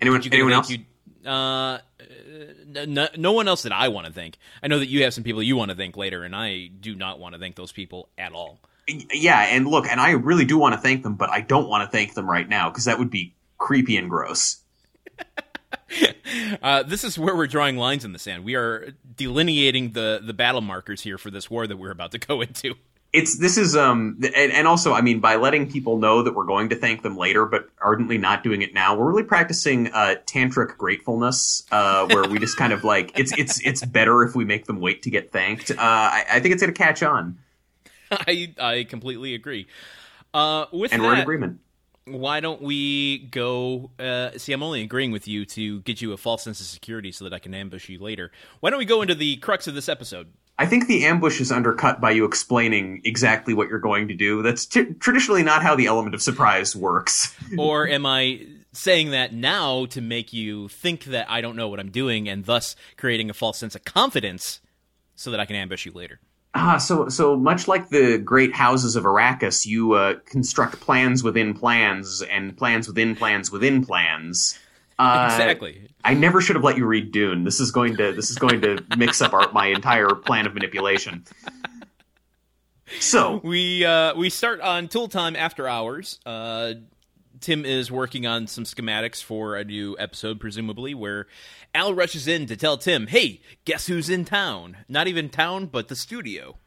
Anyone? 0.00 0.22
You 0.22 0.30
Anyone 0.32 0.52
else? 0.52 0.68
You, 0.68 0.78
uh, 1.24 1.78
n- 2.74 2.98
n- 2.98 3.08
no 3.16 3.32
one 3.32 3.46
else 3.46 3.62
that 3.62 3.72
I 3.72 3.88
want 3.88 4.08
to 4.08 4.12
thank. 4.12 4.36
I 4.62 4.66
know 4.66 4.80
that 4.80 4.88
you 4.88 5.04
have 5.04 5.14
some 5.14 5.22
people 5.22 5.42
you 5.42 5.56
want 5.56 5.70
to 5.70 5.76
thank 5.76 5.96
later, 5.96 6.24
and 6.24 6.34
I 6.34 6.66
do 6.66 6.96
not 6.96 7.20
want 7.20 7.34
to 7.34 7.38
thank 7.40 7.54
those 7.54 7.70
people 7.70 8.08
at 8.18 8.32
all. 8.32 8.58
Yeah, 8.88 9.40
and 9.40 9.68
look, 9.68 9.86
and 9.86 10.00
I 10.00 10.10
really 10.10 10.44
do 10.44 10.58
want 10.58 10.74
to 10.74 10.80
thank 10.80 11.04
them, 11.04 11.14
but 11.14 11.30
I 11.30 11.40
don't 11.40 11.68
want 11.68 11.88
to 11.88 11.96
thank 11.96 12.14
them 12.14 12.28
right 12.28 12.48
now 12.48 12.68
because 12.68 12.86
that 12.86 12.98
would 12.98 13.10
be 13.10 13.34
creepy 13.58 13.96
and 13.96 14.10
gross. 14.10 14.56
Uh, 16.62 16.82
this 16.82 17.04
is 17.04 17.18
where 17.18 17.36
we're 17.36 17.46
drawing 17.46 17.76
lines 17.76 18.04
in 18.04 18.12
the 18.12 18.18
sand. 18.18 18.44
We 18.44 18.54
are 18.54 18.94
delineating 19.16 19.92
the 19.92 20.22
the 20.24 20.32
battle 20.32 20.62
markers 20.62 21.02
here 21.02 21.18
for 21.18 21.30
this 21.30 21.50
war 21.50 21.66
that 21.66 21.76
we're 21.76 21.90
about 21.90 22.12
to 22.12 22.18
go 22.18 22.40
into. 22.40 22.74
It's 23.12 23.38
this 23.38 23.58
is 23.58 23.76
um 23.76 24.18
and, 24.34 24.52
and 24.52 24.66
also 24.66 24.94
I 24.94 25.02
mean 25.02 25.20
by 25.20 25.36
letting 25.36 25.70
people 25.70 25.98
know 25.98 26.22
that 26.22 26.34
we're 26.34 26.46
going 26.46 26.70
to 26.70 26.76
thank 26.76 27.02
them 27.02 27.18
later, 27.18 27.44
but 27.44 27.68
ardently 27.80 28.16
not 28.16 28.42
doing 28.42 28.62
it 28.62 28.72
now. 28.72 28.96
We're 28.96 29.10
really 29.10 29.24
practicing 29.24 29.88
uh, 29.88 30.14
tantric 30.24 30.78
gratefulness, 30.78 31.64
uh, 31.70 32.06
where 32.06 32.26
we 32.26 32.38
just 32.38 32.56
kind 32.56 32.72
of 32.72 32.84
like 32.84 33.18
it's 33.18 33.36
it's 33.36 33.60
it's 33.60 33.84
better 33.84 34.22
if 34.22 34.34
we 34.34 34.46
make 34.46 34.64
them 34.64 34.80
wait 34.80 35.02
to 35.02 35.10
get 35.10 35.30
thanked. 35.30 35.70
Uh, 35.70 35.76
I, 35.78 36.24
I 36.30 36.40
think 36.40 36.54
it's 36.54 36.62
going 36.62 36.72
to 36.72 36.78
catch 36.78 37.02
on, 37.02 37.38
I 38.10 38.54
I 38.58 38.84
completely 38.84 39.34
agree. 39.34 39.66
Uh, 40.32 40.66
with 40.72 40.92
and 40.92 41.02
that, 41.02 41.06
we're 41.06 41.14
in 41.14 41.20
agreement. 41.20 41.60
Why 42.04 42.40
don't 42.40 42.60
we 42.60 43.18
go? 43.30 43.90
Uh, 43.98 44.30
see, 44.36 44.52
I'm 44.52 44.62
only 44.62 44.82
agreeing 44.82 45.12
with 45.12 45.28
you 45.28 45.44
to 45.46 45.80
get 45.82 46.00
you 46.02 46.12
a 46.12 46.16
false 46.16 46.42
sense 46.42 46.60
of 46.60 46.66
security 46.66 47.12
so 47.12 47.24
that 47.24 47.32
I 47.32 47.38
can 47.38 47.54
ambush 47.54 47.88
you 47.88 47.98
later. 47.98 48.32
Why 48.60 48.70
don't 48.70 48.78
we 48.78 48.84
go 48.84 49.02
into 49.02 49.14
the 49.14 49.36
crux 49.36 49.66
of 49.66 49.74
this 49.74 49.88
episode? 49.88 50.28
I 50.58 50.66
think 50.66 50.86
the 50.86 51.04
ambush 51.06 51.40
is 51.40 51.50
undercut 51.50 52.00
by 52.00 52.10
you 52.10 52.24
explaining 52.24 53.00
exactly 53.04 53.54
what 53.54 53.68
you're 53.68 53.78
going 53.78 54.08
to 54.08 54.14
do. 54.14 54.42
That's 54.42 54.66
t- 54.66 54.94
traditionally 55.00 55.42
not 55.42 55.62
how 55.62 55.74
the 55.74 55.86
element 55.86 56.14
of 56.14 56.22
surprise 56.22 56.76
works. 56.76 57.34
or 57.58 57.88
am 57.88 58.04
I 58.04 58.46
saying 58.72 59.10
that 59.10 59.32
now 59.32 59.86
to 59.86 60.00
make 60.00 60.32
you 60.32 60.68
think 60.68 61.04
that 61.04 61.30
I 61.30 61.40
don't 61.40 61.56
know 61.56 61.68
what 61.68 61.80
I'm 61.80 61.90
doing 61.90 62.28
and 62.28 62.44
thus 62.44 62.76
creating 62.96 63.30
a 63.30 63.34
false 63.34 63.58
sense 63.58 63.74
of 63.74 63.84
confidence 63.84 64.60
so 65.14 65.30
that 65.30 65.40
I 65.40 65.46
can 65.46 65.56
ambush 65.56 65.86
you 65.86 65.92
later? 65.92 66.20
Ah, 66.54 66.76
so 66.76 67.08
so 67.08 67.36
much 67.36 67.66
like 67.66 67.88
the 67.88 68.18
great 68.18 68.54
houses 68.54 68.94
of 68.94 69.04
Arrakis, 69.04 69.64
you 69.64 69.92
uh, 69.92 70.14
construct 70.26 70.80
plans 70.80 71.22
within 71.22 71.54
plans 71.54 72.22
and 72.22 72.56
plans 72.56 72.86
within 72.86 73.16
plans 73.16 73.50
within 73.50 73.84
plans. 73.84 74.58
Uh, 74.98 75.30
exactly. 75.30 75.88
I 76.04 76.12
never 76.14 76.40
should 76.40 76.56
have 76.56 76.64
let 76.64 76.76
you 76.76 76.84
read 76.84 77.10
Dune. 77.10 77.44
This 77.44 77.58
is 77.58 77.70
going 77.70 77.96
to 77.96 78.12
this 78.12 78.30
is 78.30 78.36
going 78.36 78.60
to 78.62 78.84
mix 78.98 79.22
up 79.22 79.32
our, 79.32 79.50
my 79.52 79.68
entire 79.68 80.14
plan 80.14 80.46
of 80.46 80.52
manipulation. 80.52 81.24
So 83.00 83.40
We 83.42 83.84
uh, 83.84 84.14
we 84.14 84.28
start 84.28 84.60
on 84.60 84.88
Tool 84.88 85.08
Time 85.08 85.36
After 85.36 85.66
Hours. 85.66 86.20
Tim 87.42 87.64
is 87.64 87.90
working 87.90 88.26
on 88.26 88.46
some 88.46 88.64
schematics 88.64 89.22
for 89.22 89.56
a 89.56 89.64
new 89.64 89.96
episode, 89.98 90.40
presumably, 90.40 90.94
where 90.94 91.26
Al 91.74 91.92
rushes 91.92 92.26
in 92.26 92.46
to 92.46 92.56
tell 92.56 92.78
Tim, 92.78 93.08
"Hey, 93.08 93.40
guess 93.64 93.86
who's 93.86 94.08
in 94.08 94.24
town? 94.24 94.78
Not 94.88 95.08
even 95.08 95.28
town, 95.28 95.66
but 95.66 95.88
the 95.88 95.96
studio." 95.96 96.58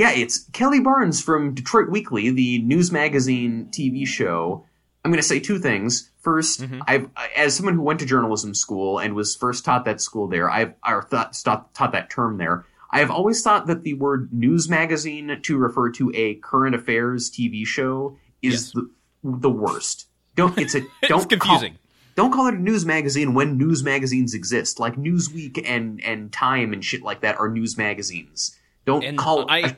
yeah, 0.00 0.12
it's 0.12 0.48
Kelly 0.52 0.80
Barnes 0.80 1.20
from 1.20 1.52
Detroit 1.52 1.90
Weekly, 1.90 2.30
the 2.30 2.62
news 2.62 2.90
magazine 2.90 3.68
TV 3.70 4.06
show. 4.06 4.64
I'm 5.04 5.10
going 5.10 5.20
to 5.20 5.28
say 5.28 5.40
two 5.40 5.58
things. 5.58 6.10
1st 6.24 6.62
mm-hmm. 6.62 6.80
I've 6.86 7.10
as 7.36 7.54
someone 7.54 7.74
who 7.74 7.82
went 7.82 8.00
to 8.00 8.06
journalism 8.06 8.54
school 8.54 8.98
and 8.98 9.14
was 9.14 9.36
first 9.36 9.62
taught 9.62 9.84
that 9.84 10.00
school 10.00 10.26
there, 10.26 10.48
I've 10.48 10.72
or 10.86 11.02
thought, 11.02 11.38
taught, 11.44 11.74
taught 11.74 11.92
that 11.92 12.08
term 12.08 12.38
there. 12.38 12.64
I 12.90 13.00
have 13.00 13.10
always 13.10 13.42
thought 13.42 13.66
that 13.66 13.82
the 13.82 13.92
word 13.92 14.32
news 14.32 14.70
magazine 14.70 15.38
to 15.42 15.58
refer 15.58 15.90
to 15.92 16.10
a 16.14 16.36
current 16.36 16.74
affairs 16.74 17.30
TV 17.30 17.66
show 17.66 18.16
is 18.40 18.52
Yes. 18.52 18.72
the 18.72 18.90
the 19.22 19.50
worst. 19.50 20.06
Don't 20.36 20.56
it's 20.58 20.74
a 20.74 20.80
don't 21.02 21.22
it's 21.22 21.26
confusing. 21.26 21.72
Call, 21.72 21.80
don't 22.16 22.32
call 22.32 22.46
it 22.48 22.54
a 22.54 22.58
news 22.58 22.84
magazine 22.84 23.34
when 23.34 23.56
news 23.56 23.82
magazines 23.82 24.34
exist, 24.34 24.80
like 24.80 24.96
Newsweek 24.96 25.62
and 25.64 26.02
and 26.02 26.32
Time 26.32 26.72
and 26.72 26.84
shit 26.84 27.02
like 27.02 27.20
that 27.20 27.38
are 27.38 27.48
news 27.48 27.76
magazines. 27.76 28.56
Don't 28.84 29.04
And 29.04 29.18
call 29.18 29.50
I 29.50 29.76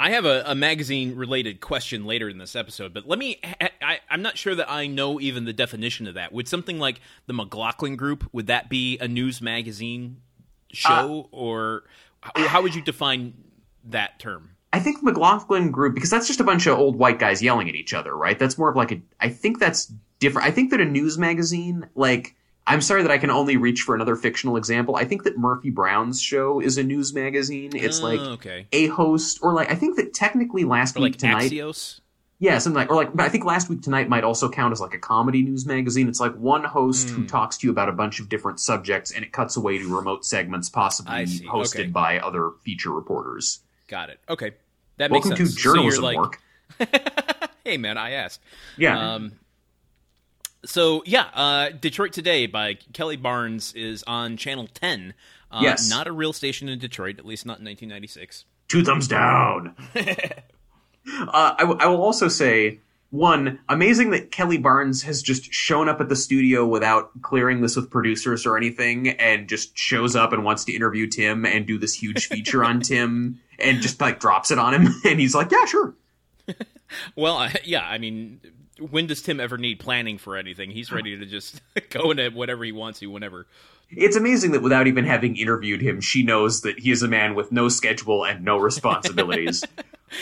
I 0.00 0.10
have 0.12 0.24
a, 0.24 0.42
a 0.46 0.54
magazine 0.54 1.14
related 1.14 1.60
question 1.60 2.06
later 2.06 2.28
in 2.28 2.38
this 2.38 2.56
episode, 2.56 2.94
but 2.94 3.06
let 3.06 3.18
me. 3.18 3.38
I, 3.82 3.98
I'm 4.08 4.22
not 4.22 4.38
sure 4.38 4.54
that 4.54 4.70
I 4.70 4.86
know 4.86 5.20
even 5.20 5.44
the 5.44 5.52
definition 5.52 6.06
of 6.06 6.14
that. 6.14 6.32
Would 6.32 6.48
something 6.48 6.78
like 6.78 7.00
the 7.26 7.34
McLaughlin 7.34 7.96
Group 7.96 8.26
would 8.32 8.46
that 8.46 8.70
be 8.70 8.98
a 8.98 9.06
news 9.06 9.42
magazine 9.42 10.22
show, 10.72 11.28
uh, 11.30 11.36
or 11.36 11.82
how, 12.20 12.48
how 12.48 12.62
would 12.62 12.74
you 12.74 12.80
define 12.80 13.34
that 13.84 14.18
term? 14.18 14.52
I 14.72 14.78
think 14.78 15.02
McLaughlin 15.02 15.70
Group 15.72 15.94
because 15.94 16.10
that's 16.10 16.26
just 16.28 16.40
a 16.40 16.44
bunch 16.44 16.66
of 16.66 16.78
old 16.78 16.96
white 16.96 17.18
guys 17.18 17.42
yelling 17.42 17.68
at 17.68 17.74
each 17.74 17.92
other, 17.92 18.16
right? 18.16 18.38
That's 18.38 18.56
more 18.56 18.70
of 18.70 18.76
like 18.76 18.92
a. 18.92 19.00
I 19.20 19.28
think 19.28 19.58
that's 19.58 19.92
different. 20.20 20.46
I 20.46 20.50
think 20.52 20.70
that 20.70 20.80
a 20.80 20.84
news 20.84 21.18
magazine, 21.18 21.88
like, 21.96 22.36
I'm 22.66 22.80
sorry 22.80 23.02
that 23.02 23.10
I 23.10 23.18
can 23.18 23.30
only 23.30 23.56
reach 23.56 23.80
for 23.80 23.96
another 23.96 24.14
fictional 24.14 24.56
example. 24.56 24.94
I 24.94 25.04
think 25.04 25.24
that 25.24 25.36
Murphy 25.36 25.70
Brown's 25.70 26.22
show 26.22 26.60
is 26.60 26.78
a 26.78 26.84
news 26.84 27.12
magazine. 27.12 27.72
It's 27.74 28.00
Oh, 28.00 28.06
like 28.06 28.20
okay, 28.20 28.66
a 28.70 28.86
host, 28.86 29.40
or 29.42 29.54
like 29.54 29.70
I 29.72 29.74
think 29.74 29.96
that 29.96 30.14
technically 30.14 30.64
last 30.64 30.96
or 30.96 31.00
week 31.00 31.14
like 31.14 31.18
tonight, 31.18 31.50
Axios. 31.50 31.98
yeah, 32.38 32.58
something 32.58 32.78
like, 32.78 32.90
or 32.90 32.94
like, 32.94 33.12
but 33.16 33.24
I 33.24 33.28
think 33.28 33.44
last 33.44 33.68
week 33.68 33.82
tonight 33.82 34.08
might 34.08 34.22
also 34.22 34.48
count 34.48 34.70
as 34.70 34.80
like 34.80 34.94
a 34.94 34.98
comedy 34.98 35.42
news 35.42 35.66
magazine. 35.66 36.08
It's 36.08 36.20
like 36.20 36.34
one 36.36 36.62
host 36.62 37.10
who 37.10 37.22
Hmm. 37.22 37.26
talks 37.26 37.58
to 37.58 37.66
you 37.66 37.72
about 37.72 37.88
a 37.88 37.92
bunch 37.92 38.20
of 38.20 38.28
different 38.28 38.60
subjects, 38.60 39.10
and 39.10 39.24
it 39.24 39.32
cuts 39.32 39.56
away 39.56 39.78
to 39.78 39.88
remote 39.92 40.24
segments, 40.24 40.68
possibly 40.68 41.12
hosted 41.26 41.74
Okay. 41.80 41.86
by 41.88 42.18
other 42.20 42.52
feature 42.64 42.92
reporters. 42.92 43.62
Got 43.90 44.10
it. 44.10 44.20
Okay, 44.28 44.52
that 44.98 45.10
Welcome 45.10 45.30
makes 45.30 45.40
to 45.40 45.46
sense. 45.46 45.62
So 45.62 45.68
you're 45.74 45.74
journalism 45.74 46.04
like, 46.04 46.16
work. 46.16 46.40
hey 47.64 47.76
man, 47.76 47.98
I 47.98 48.12
asked. 48.12 48.40
Yeah. 48.78 49.14
Um, 49.14 49.32
so 50.64 51.02
yeah, 51.06 51.24
uh, 51.34 51.70
Detroit 51.70 52.12
Today 52.12 52.46
by 52.46 52.74
Kelly 52.92 53.16
Barnes 53.16 53.72
is 53.74 54.04
on 54.06 54.36
Channel 54.36 54.68
10. 54.72 55.14
Uh, 55.50 55.58
Yes. 55.62 55.90
not 55.90 56.06
a 56.06 56.12
real 56.12 56.32
station 56.32 56.68
in 56.68 56.78
Detroit, 56.78 57.18
at 57.18 57.26
least 57.26 57.44
not 57.44 57.58
in 57.58 57.64
1996. 57.64 58.44
two 58.68 58.84
thumbs 58.84 59.08
down. 59.08 59.74
uh, 59.96 61.54
I, 61.58 61.60
w- 61.60 61.78
I 61.80 61.86
will 61.86 62.02
also 62.02 62.28
say 62.28 62.78
one 63.10 63.58
amazing 63.68 64.10
that 64.10 64.30
Kelly 64.30 64.58
Barnes 64.58 65.02
has 65.02 65.20
just 65.22 65.52
shown 65.52 65.88
up 65.88 66.00
at 66.00 66.08
the 66.08 66.14
studio 66.14 66.64
without 66.64 67.10
clearing 67.22 67.60
this 67.62 67.74
with 67.74 67.90
producers 67.90 68.46
or 68.46 68.56
anything, 68.56 69.08
and 69.08 69.48
just 69.48 69.76
shows 69.76 70.14
up 70.14 70.32
and 70.32 70.44
wants 70.44 70.64
to 70.66 70.72
interview 70.72 71.08
Tim 71.08 71.44
and 71.44 71.66
do 71.66 71.78
this 71.78 71.94
huge 71.94 72.26
feature 72.28 72.62
on 72.64 72.80
Tim, 72.80 73.40
and 73.60 73.80
just 73.80 74.00
like 74.00 74.20
drops 74.20 74.50
it 74.50 74.58
on 74.58 74.74
him, 74.74 74.94
and 75.04 75.18
he's 75.20 75.34
like, 75.34 75.50
"Yeah, 75.50 75.64
sure." 75.64 75.94
Well, 77.14 77.48
yeah, 77.64 77.86
I 77.86 77.98
mean, 77.98 78.40
when 78.80 79.06
does 79.06 79.22
Tim 79.22 79.38
ever 79.38 79.56
need 79.56 79.78
planning 79.78 80.18
for 80.18 80.36
anything? 80.36 80.72
He's 80.72 80.90
ready 80.90 81.16
to 81.16 81.24
just 81.24 81.60
go 81.90 82.10
into 82.10 82.30
whatever 82.30 82.64
he 82.64 82.72
wants 82.72 82.98
to, 82.98 83.06
whenever. 83.06 83.46
It's 83.90 84.16
amazing 84.16 84.50
that 84.52 84.62
without 84.62 84.88
even 84.88 85.04
having 85.04 85.36
interviewed 85.36 85.80
him, 85.82 86.00
she 86.00 86.24
knows 86.24 86.62
that 86.62 86.80
he 86.80 86.90
is 86.90 87.04
a 87.04 87.08
man 87.08 87.36
with 87.36 87.52
no 87.52 87.68
schedule 87.68 88.24
and 88.24 88.44
no 88.44 88.56
responsibilities. 88.58 89.62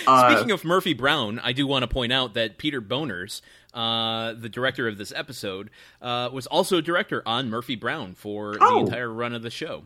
Uh, 0.07 0.31
Speaking 0.35 0.51
of 0.51 0.63
Murphy 0.65 0.93
Brown, 0.93 1.39
I 1.43 1.53
do 1.53 1.67
want 1.67 1.85
to 1.85 1.87
point 1.87 2.13
out 2.13 2.35
that 2.35 2.59
Peter 2.59 2.83
Bonerz, 2.83 3.41
uh, 3.73 4.35
the 4.35 4.49
director 4.51 4.87
of 4.89 4.99
this 4.99 5.13
episode, 5.17 5.71
uh, 6.03 6.29
was 6.31 6.47
also 6.47 6.77
a 6.79 6.83
director 6.83 7.23
on 7.25 7.49
Murphy 7.49 7.77
Brown 7.77 8.15
for 8.15 8.53
the 8.55 8.59
Oh. 8.65 8.81
entire 8.81 9.11
run 9.11 9.33
of 9.35 9.41
the 9.43 9.51
show. 9.51 9.85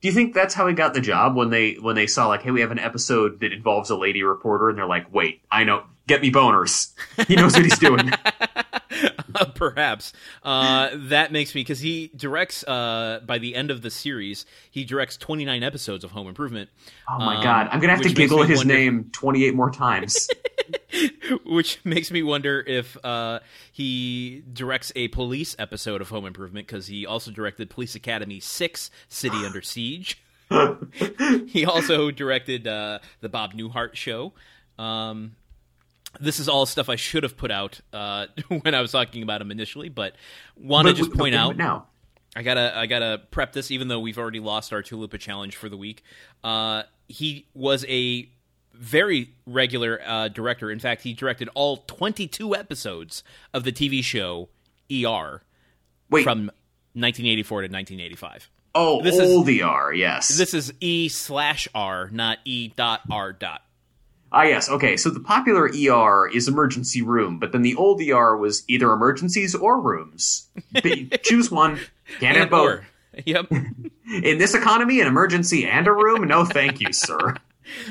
Do 0.00 0.08
you 0.08 0.14
think 0.14 0.34
that's 0.34 0.54
how 0.54 0.66
he 0.68 0.74
got 0.74 0.94
the 0.94 1.00
job 1.00 1.34
when 1.34 1.50
they 1.50 1.74
when 1.74 1.96
they 1.96 2.06
saw 2.06 2.28
like, 2.28 2.42
hey, 2.42 2.50
we 2.50 2.60
have 2.60 2.70
an 2.70 2.78
episode 2.78 3.40
that 3.40 3.52
involves 3.52 3.90
a 3.90 3.96
lady 3.96 4.22
reporter, 4.22 4.68
and 4.68 4.78
they're 4.78 4.86
like, 4.86 5.12
wait, 5.12 5.42
I 5.50 5.64
know, 5.64 5.84
get 6.06 6.22
me 6.22 6.30
boners. 6.30 6.92
He 7.26 7.34
knows 7.34 7.54
what 7.54 7.64
he's 7.64 7.78
doing. 7.78 8.12
Perhaps 9.54 10.12
uh, 10.42 10.90
that 10.94 11.32
makes 11.32 11.54
me 11.54 11.60
because 11.62 11.80
he 11.80 12.10
directs 12.16 12.64
uh, 12.64 13.20
by 13.26 13.38
the 13.38 13.54
end 13.54 13.70
of 13.70 13.82
the 13.82 13.90
series 13.90 14.46
he 14.70 14.84
directs 14.84 15.16
29 15.16 15.62
episodes 15.62 16.04
of 16.04 16.10
Home 16.12 16.28
Improvement, 16.28 16.70
Oh 17.08 17.18
my 17.18 17.36
Um, 17.36 17.42
god, 17.42 17.68
I'm 17.70 17.80
gonna 17.80 17.92
have 17.94 18.02
to 18.02 18.12
giggle 18.12 18.42
his 18.42 18.58
wonder- 18.58 18.74
name 18.74 19.10
28 19.12 19.54
more 19.54 19.70
times. 19.70 20.28
which 21.44 21.78
makes 21.84 22.10
me 22.10 22.22
wonder 22.22 22.60
if 22.66 22.96
uh, 23.04 23.40
he 23.72 24.42
directs 24.52 24.92
a 24.96 25.08
police 25.08 25.54
episode 25.58 26.00
of 26.00 26.08
Home 26.10 26.26
Improvement 26.26 26.66
because 26.66 26.86
he 26.86 27.06
also 27.06 27.30
directed 27.30 27.70
Police 27.70 27.94
Academy 27.94 28.40
Six: 28.40 28.90
City 29.08 29.36
Under 29.44 29.62
Siege. 29.62 30.22
he 31.46 31.64
also 31.66 32.10
directed 32.10 32.66
uh, 32.66 32.98
the 33.20 33.28
Bob 33.28 33.52
Newhart 33.52 33.94
Show. 33.94 34.32
Um, 34.78 35.32
this 36.20 36.40
is 36.40 36.48
all 36.48 36.66
stuff 36.66 36.88
I 36.88 36.96
should 36.96 37.22
have 37.22 37.36
put 37.36 37.50
out 37.50 37.80
uh, 37.92 38.26
when 38.62 38.74
I 38.74 38.80
was 38.80 38.92
talking 38.92 39.22
about 39.22 39.40
him 39.40 39.50
initially, 39.50 39.88
but 39.88 40.14
want 40.56 40.88
to 40.88 40.94
just 40.94 41.12
point 41.12 41.34
out 41.34 41.56
now. 41.56 41.86
I 42.36 42.42
gotta 42.42 42.76
I 42.76 42.86
gotta 42.86 43.22
prep 43.30 43.52
this, 43.52 43.70
even 43.70 43.88
though 43.88 44.00
we've 44.00 44.18
already 44.18 44.40
lost 44.40 44.72
our 44.72 44.82
Tulupa 44.82 45.18
challenge 45.18 45.56
for 45.56 45.68
the 45.68 45.76
week. 45.76 46.02
Uh, 46.44 46.82
he 47.08 47.46
was 47.54 47.84
a 47.88 48.28
very 48.74 49.30
regular 49.46 50.00
uh, 50.04 50.28
director. 50.28 50.70
In 50.70 50.78
fact, 50.78 51.02
he 51.02 51.14
directed 51.14 51.48
all 51.54 51.78
22 51.78 52.54
episodes 52.54 53.24
of 53.52 53.64
the 53.64 53.72
TV 53.72 54.04
show 54.04 54.50
ER 54.92 55.42
Wait, 56.10 56.22
from 56.22 56.46
1984 56.94 57.62
to 57.62 57.64
1985. 57.64 58.50
oh, 58.74 59.02
this 59.02 59.16
is- 59.16 59.20
old 59.22 59.48
ER, 59.48 59.92
yes. 59.92 60.28
This 60.28 60.54
is 60.54 60.72
E 60.80 61.08
slash 61.08 61.66
R, 61.74 62.08
not 62.12 62.38
E 62.44 62.68
dot 62.76 63.00
R 63.10 63.32
dot. 63.32 63.62
Ah, 64.32 64.42
yes, 64.42 64.68
okay. 64.68 64.96
So 64.96 65.10
the 65.10 65.20
popular 65.20 65.64
ER 65.68 66.28
is 66.28 66.48
emergency 66.48 67.02
room, 67.02 67.38
but 67.38 67.52
then 67.52 67.62
the 67.62 67.74
old 67.74 68.00
ER 68.00 68.36
was 68.36 68.64
either 68.68 68.92
emergencies 68.92 69.54
or 69.54 69.80
rooms. 69.80 70.48
Choose 71.22 71.50
one. 71.50 71.78
Can't 72.20 72.36
have 72.36 72.50
both. 72.50 72.66
or. 72.66 72.86
Yep. 73.24 73.50
In 74.22 74.38
this 74.38 74.54
economy, 74.54 75.00
an 75.00 75.06
emergency 75.06 75.66
and 75.66 75.86
a 75.86 75.92
room? 75.92 76.26
No, 76.28 76.44
thank 76.44 76.80
you, 76.80 76.92
sir. 76.92 77.34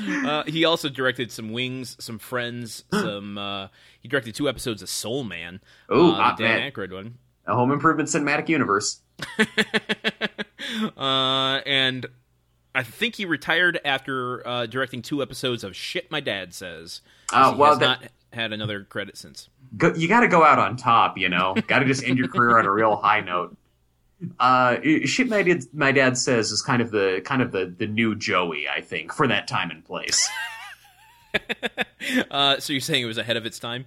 Uh, 0.08 0.42
he 0.42 0.64
also 0.64 0.88
directed 0.88 1.30
some 1.30 1.52
Wings, 1.52 1.96
some 2.00 2.18
Friends, 2.18 2.82
some. 2.92 3.38
Uh, 3.38 3.68
he 4.00 4.08
directed 4.08 4.34
two 4.34 4.48
episodes 4.48 4.82
of 4.82 4.88
Soul 4.88 5.22
Man. 5.22 5.60
Ooh, 5.92 6.10
uh, 6.10 6.14
hot 6.14 6.36
Dan. 6.36 6.68
Aykroyd 6.70 6.92
one. 6.92 7.18
A 7.46 7.54
home 7.54 7.70
improvement 7.70 8.08
cinematic 8.08 8.48
universe. 8.48 9.00
uh, 10.96 11.60
and 11.64 12.06
I 12.74 12.82
think 12.82 13.16
he 13.16 13.24
retired 13.24 13.80
after 13.84 14.46
uh, 14.46 14.66
directing 14.66 15.02
two 15.02 15.22
episodes 15.22 15.64
of 15.64 15.74
Shit 15.74 16.10
My 16.10 16.20
Dad 16.20 16.54
Says. 16.54 17.00
Uh, 17.32 17.54
well, 17.56 17.70
has 17.70 17.78
that- 17.80 18.02
not 18.02 18.10
had 18.32 18.52
another 18.52 18.84
credit 18.84 19.16
since. 19.16 19.48
Go, 19.76 19.92
you 19.94 20.06
got 20.08 20.20
to 20.20 20.28
go 20.28 20.44
out 20.44 20.58
on 20.58 20.76
top, 20.76 21.18
you 21.18 21.28
know. 21.28 21.54
got 21.66 21.80
to 21.80 21.84
just 21.86 22.04
end 22.04 22.18
your 22.18 22.28
career 22.28 22.58
on 22.58 22.66
a 22.66 22.70
real 22.70 22.96
high 22.96 23.20
note. 23.20 23.56
Uh, 24.40 24.76
shit, 25.04 25.28
my 25.28 25.42
dad, 25.42 25.62
my 25.72 25.92
dad 25.92 26.18
says 26.18 26.50
is 26.50 26.60
kind 26.62 26.82
of 26.82 26.90
the 26.90 27.22
kind 27.24 27.40
of 27.40 27.52
the 27.52 27.66
the 27.78 27.86
new 27.86 28.14
Joey, 28.16 28.66
I 28.68 28.80
think, 28.80 29.12
for 29.12 29.26
that 29.28 29.46
time 29.48 29.70
and 29.70 29.84
place. 29.84 30.28
Uh, 32.30 32.58
so 32.58 32.72
you're 32.72 32.80
saying 32.80 33.02
it 33.02 33.06
was 33.06 33.18
ahead 33.18 33.36
of 33.36 33.44
its 33.44 33.58
time? 33.58 33.84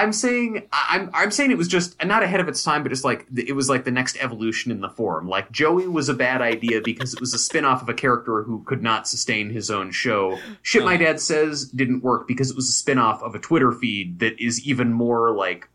I'm 0.00 0.14
saying 0.14 0.66
I'm 0.72 1.10
I'm 1.12 1.30
saying 1.30 1.50
it 1.50 1.58
was 1.58 1.68
just 1.68 2.02
not 2.02 2.22
ahead 2.22 2.40
of 2.40 2.48
its 2.48 2.62
time, 2.62 2.82
but 2.82 2.88
just 2.88 3.04
like 3.04 3.26
it 3.36 3.54
was 3.54 3.68
like 3.68 3.84
the 3.84 3.90
next 3.90 4.16
evolution 4.18 4.72
in 4.72 4.80
the 4.80 4.88
form. 4.88 5.28
Like 5.28 5.52
Joey 5.52 5.88
was 5.88 6.08
a 6.08 6.14
bad 6.14 6.40
idea 6.40 6.80
because 6.80 7.12
it 7.12 7.20
was 7.20 7.34
a 7.34 7.38
spin-off 7.38 7.82
of 7.82 7.88
a 7.90 7.92
character 7.92 8.42
who 8.42 8.62
could 8.64 8.82
not 8.82 9.06
sustain 9.06 9.50
his 9.50 9.70
own 9.70 9.90
show. 9.90 10.38
Shit 10.62 10.84
my 10.84 10.94
uh-huh. 10.94 11.04
dad 11.04 11.20
says 11.20 11.66
didn't 11.66 12.02
work 12.02 12.26
because 12.26 12.50
it 12.50 12.56
was 12.56 12.66
a 12.70 12.72
spin-off 12.72 13.22
of 13.22 13.34
a 13.34 13.38
Twitter 13.38 13.72
feed 13.72 14.20
that 14.20 14.42
is 14.42 14.66
even 14.66 14.90
more 14.90 15.32
like 15.32 15.68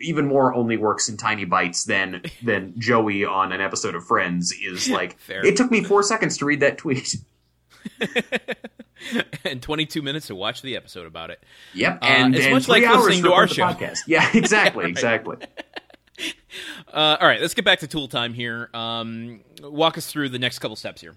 even 0.00 0.26
more 0.26 0.52
only 0.52 0.76
works 0.76 1.08
in 1.08 1.16
tiny 1.16 1.44
bites 1.44 1.84
than 1.84 2.22
than 2.42 2.74
Joey 2.78 3.24
on 3.24 3.52
an 3.52 3.60
episode 3.60 3.94
of 3.94 4.04
Friends 4.04 4.52
is 4.60 4.90
like 4.98 5.20
Fair. 5.20 5.46
it 5.46 5.56
took 5.56 5.70
me 5.70 5.84
4 5.84 6.02
seconds 6.02 6.36
to 6.38 6.46
read 6.46 6.60
that 6.60 6.78
tweet. 6.78 7.14
and 9.44 9.62
22 9.62 10.02
minutes 10.02 10.26
to 10.28 10.34
watch 10.34 10.62
the 10.62 10.76
episode 10.76 11.06
about 11.06 11.30
it. 11.30 11.42
Yep, 11.74 11.98
Uh, 12.02 12.04
and, 12.04 12.34
it's 12.36 12.48
much 12.48 12.68
like 12.68 12.82
listening 12.82 13.22
to 13.24 13.32
our 13.32 13.46
show. 13.48 13.64
podcast. 13.66 13.98
Yeah, 14.06 14.28
exactly, 14.34 14.84
exactly. 14.88 15.36
Uh, 16.92 17.16
all 17.20 17.26
right, 17.28 17.40
let's 17.40 17.54
get 17.54 17.64
back 17.64 17.80
to 17.80 17.86
tool 17.86 18.08
time 18.08 18.32
here. 18.32 18.70
Um, 18.72 19.40
walk 19.62 19.98
us 19.98 20.10
through 20.10 20.30
the 20.30 20.38
next 20.38 20.58
couple 20.60 20.76
steps 20.76 21.00
here. 21.00 21.14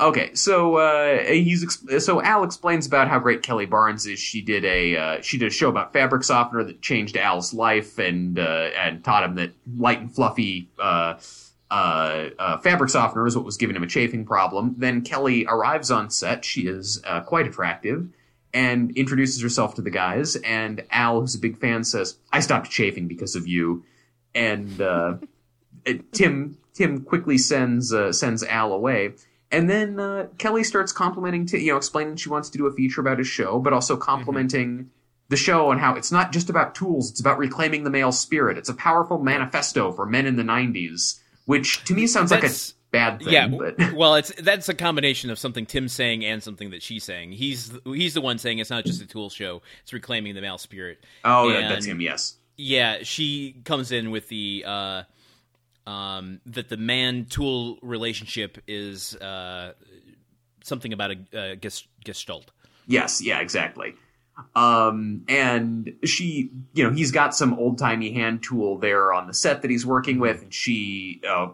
Okay, 0.00 0.34
so 0.34 0.76
uh, 0.76 1.22
he's 1.24 1.62
ex- 1.62 2.04
so 2.04 2.20
Al 2.20 2.42
explains 2.44 2.86
about 2.86 3.08
how 3.08 3.18
great 3.18 3.42
Kelly 3.42 3.66
Barnes 3.66 4.04
is. 4.06 4.18
She 4.18 4.40
did 4.42 4.64
a 4.64 4.96
uh, 4.96 5.20
she 5.22 5.38
did 5.38 5.46
a 5.46 5.50
show 5.50 5.68
about 5.68 5.92
fabric 5.92 6.24
softener 6.24 6.64
that 6.64 6.82
changed 6.82 7.16
Al's 7.16 7.54
life 7.54 7.98
and 7.98 8.38
uh, 8.38 8.70
and 8.76 9.04
taught 9.04 9.22
him 9.22 9.36
that 9.36 9.52
light 9.76 10.00
and 10.00 10.12
fluffy 10.12 10.68
uh, 11.72 12.28
uh, 12.38 12.58
fabric 12.58 12.90
softener 12.90 13.26
is 13.26 13.34
what 13.34 13.46
was 13.46 13.56
giving 13.56 13.74
him 13.74 13.82
a 13.82 13.86
chafing 13.86 14.26
problem. 14.26 14.74
Then 14.76 15.00
Kelly 15.00 15.46
arrives 15.48 15.90
on 15.90 16.10
set. 16.10 16.44
She 16.44 16.66
is 16.66 17.00
uh, 17.02 17.22
quite 17.22 17.46
attractive 17.46 18.08
and 18.52 18.94
introduces 18.94 19.40
herself 19.42 19.76
to 19.76 19.82
the 19.82 19.90
guys. 19.90 20.36
And 20.36 20.84
Al, 20.90 21.22
who's 21.22 21.34
a 21.34 21.38
big 21.38 21.58
fan, 21.58 21.84
says, 21.84 22.18
"I 22.30 22.40
stopped 22.40 22.70
chafing 22.70 23.08
because 23.08 23.36
of 23.36 23.48
you." 23.48 23.84
And 24.34 24.78
uh, 24.82 25.14
Tim 26.12 26.58
Tim 26.74 27.04
quickly 27.04 27.38
sends 27.38 27.90
uh, 27.90 28.12
sends 28.12 28.44
Al 28.44 28.74
away. 28.74 29.14
And 29.50 29.70
then 29.70 29.98
uh, 29.98 30.28
Kelly 30.36 30.64
starts 30.64 30.92
complimenting, 30.92 31.46
to, 31.46 31.58
you 31.58 31.72
know, 31.72 31.76
explaining 31.78 32.16
she 32.16 32.28
wants 32.28 32.50
to 32.50 32.58
do 32.58 32.66
a 32.66 32.72
feature 32.72 33.00
about 33.00 33.18
his 33.18 33.28
show, 33.28 33.58
but 33.58 33.72
also 33.74 33.96
complimenting 33.98 34.90
the 35.28 35.36
show 35.36 35.70
and 35.70 35.80
how 35.80 35.94
it's 35.94 36.12
not 36.12 36.32
just 36.32 36.50
about 36.50 36.74
tools; 36.74 37.10
it's 37.10 37.20
about 37.20 37.38
reclaiming 37.38 37.84
the 37.84 37.90
male 37.90 38.12
spirit. 38.12 38.58
It's 38.58 38.68
a 38.68 38.74
powerful 38.74 39.18
manifesto 39.18 39.90
for 39.90 40.04
men 40.04 40.26
in 40.26 40.36
the 40.36 40.42
'90s, 40.42 41.20
which 41.46 41.84
to 41.84 41.94
me 41.94 42.06
sounds 42.06 42.30
like 42.30 42.44
a 42.44 42.50
bad 42.90 43.18
thing. 43.20 43.32
yeah, 43.32 43.48
but 43.48 43.92
well, 43.94 44.14
it's 44.16 44.32
that's 44.42 44.68
a 44.68 44.74
combination 44.74 45.30
of 45.30 45.38
something 45.38 45.66
Tim's 45.66 45.92
saying 45.92 46.24
and 46.24 46.42
something 46.42 46.70
that 46.70 46.82
she's 46.82 47.04
saying. 47.04 47.32
He's 47.32 47.72
he's 47.84 48.14
the 48.14 48.20
one 48.20 48.38
saying 48.38 48.58
it's 48.58 48.70
not 48.70 48.84
just 48.84 49.02
a 49.02 49.06
tool 49.06 49.30
show; 49.30 49.62
it's 49.82 49.92
reclaiming 49.92 50.34
the 50.34 50.40
male 50.40 50.58
spirit. 50.58 51.04
oh, 51.24 51.50
And- 51.50 51.70
that's 51.70 51.84
him. 51.86 52.00
Yes. 52.00 52.36
Yeah, 52.56 52.98
she 53.02 53.56
comes 53.64 53.92
in 53.92 54.10
with 54.10 54.28
the 54.28 54.64
uh, 54.66 55.02
um, 55.86 56.40
that 56.46 56.68
the 56.68 56.76
man 56.76 57.24
tool 57.24 57.78
relationship 57.82 58.58
is 58.68 59.16
uh, 59.16 59.72
something 60.62 60.92
about 60.92 61.12
a, 61.12 61.16
a 61.54 61.56
gestalt. 61.56 62.50
Yes, 62.86 63.22
yeah, 63.22 63.40
exactly. 63.40 63.94
Um, 64.54 65.24
and 65.28 65.94
she, 66.04 66.50
you 66.74 66.84
know, 66.84 66.90
he's 66.90 67.10
got 67.12 67.34
some 67.34 67.54
old 67.54 67.78
timey 67.78 68.12
hand 68.12 68.42
tool 68.42 68.78
there 68.78 69.12
on 69.12 69.26
the 69.26 69.34
set 69.34 69.62
that 69.62 69.70
he's 69.70 69.86
working 69.86 70.18
with, 70.18 70.42
and 70.42 70.52
she, 70.52 71.20
uh, 71.28 71.48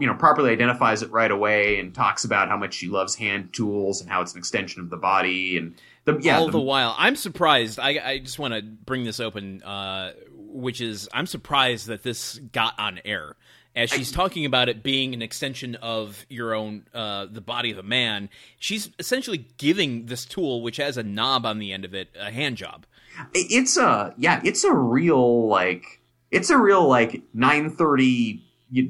you 0.00 0.06
know, 0.06 0.14
properly 0.14 0.50
identifies 0.50 1.02
it 1.02 1.10
right 1.10 1.30
away 1.30 1.78
and 1.78 1.94
talks 1.94 2.24
about 2.24 2.48
how 2.48 2.56
much 2.56 2.74
she 2.74 2.88
loves 2.88 3.14
hand 3.14 3.52
tools 3.52 4.00
and 4.00 4.10
how 4.10 4.22
it's 4.22 4.32
an 4.32 4.38
extension 4.38 4.80
of 4.80 4.90
the 4.90 4.96
body 4.96 5.56
and 5.58 5.74
the 6.04 6.18
yeah. 6.20 6.38
All 6.38 6.46
the- 6.46 6.52
the 6.52 6.60
while, 6.60 6.94
I'm 6.98 7.16
surprised. 7.16 7.78
I, 7.78 8.00
I 8.02 8.18
just 8.18 8.38
want 8.38 8.54
to 8.54 8.62
bring 8.62 9.04
this 9.04 9.20
open, 9.20 9.62
uh, 9.62 10.12
which 10.34 10.80
is 10.80 11.08
I'm 11.12 11.26
surprised 11.26 11.86
that 11.88 12.02
this 12.02 12.38
got 12.52 12.74
on 12.78 13.00
air. 13.04 13.36
As 13.76 13.90
she's 13.90 14.12
talking 14.12 14.44
about 14.46 14.68
it 14.68 14.82
being 14.82 15.14
an 15.14 15.22
extension 15.22 15.74
of 15.76 16.24
your 16.28 16.54
own, 16.54 16.86
uh, 16.94 17.26
the 17.30 17.40
body 17.40 17.70
of 17.72 17.78
a 17.78 17.82
man, 17.82 18.28
she's 18.58 18.90
essentially 18.98 19.48
giving 19.58 20.06
this 20.06 20.24
tool, 20.24 20.62
which 20.62 20.76
has 20.76 20.96
a 20.96 21.02
knob 21.02 21.44
on 21.44 21.58
the 21.58 21.72
end 21.72 21.84
of 21.84 21.92
it, 21.94 22.08
a 22.18 22.30
hand 22.30 22.56
job. 22.56 22.86
it's 23.34 23.76
a 23.76 24.14
yeah, 24.16 24.40
it's 24.44 24.62
a 24.64 24.72
real 24.72 25.48
like 25.48 26.00
it's 26.30 26.50
a 26.50 26.58
real 26.58 26.86
like 26.88 27.22
nine 27.32 27.70
thirty. 27.70 28.40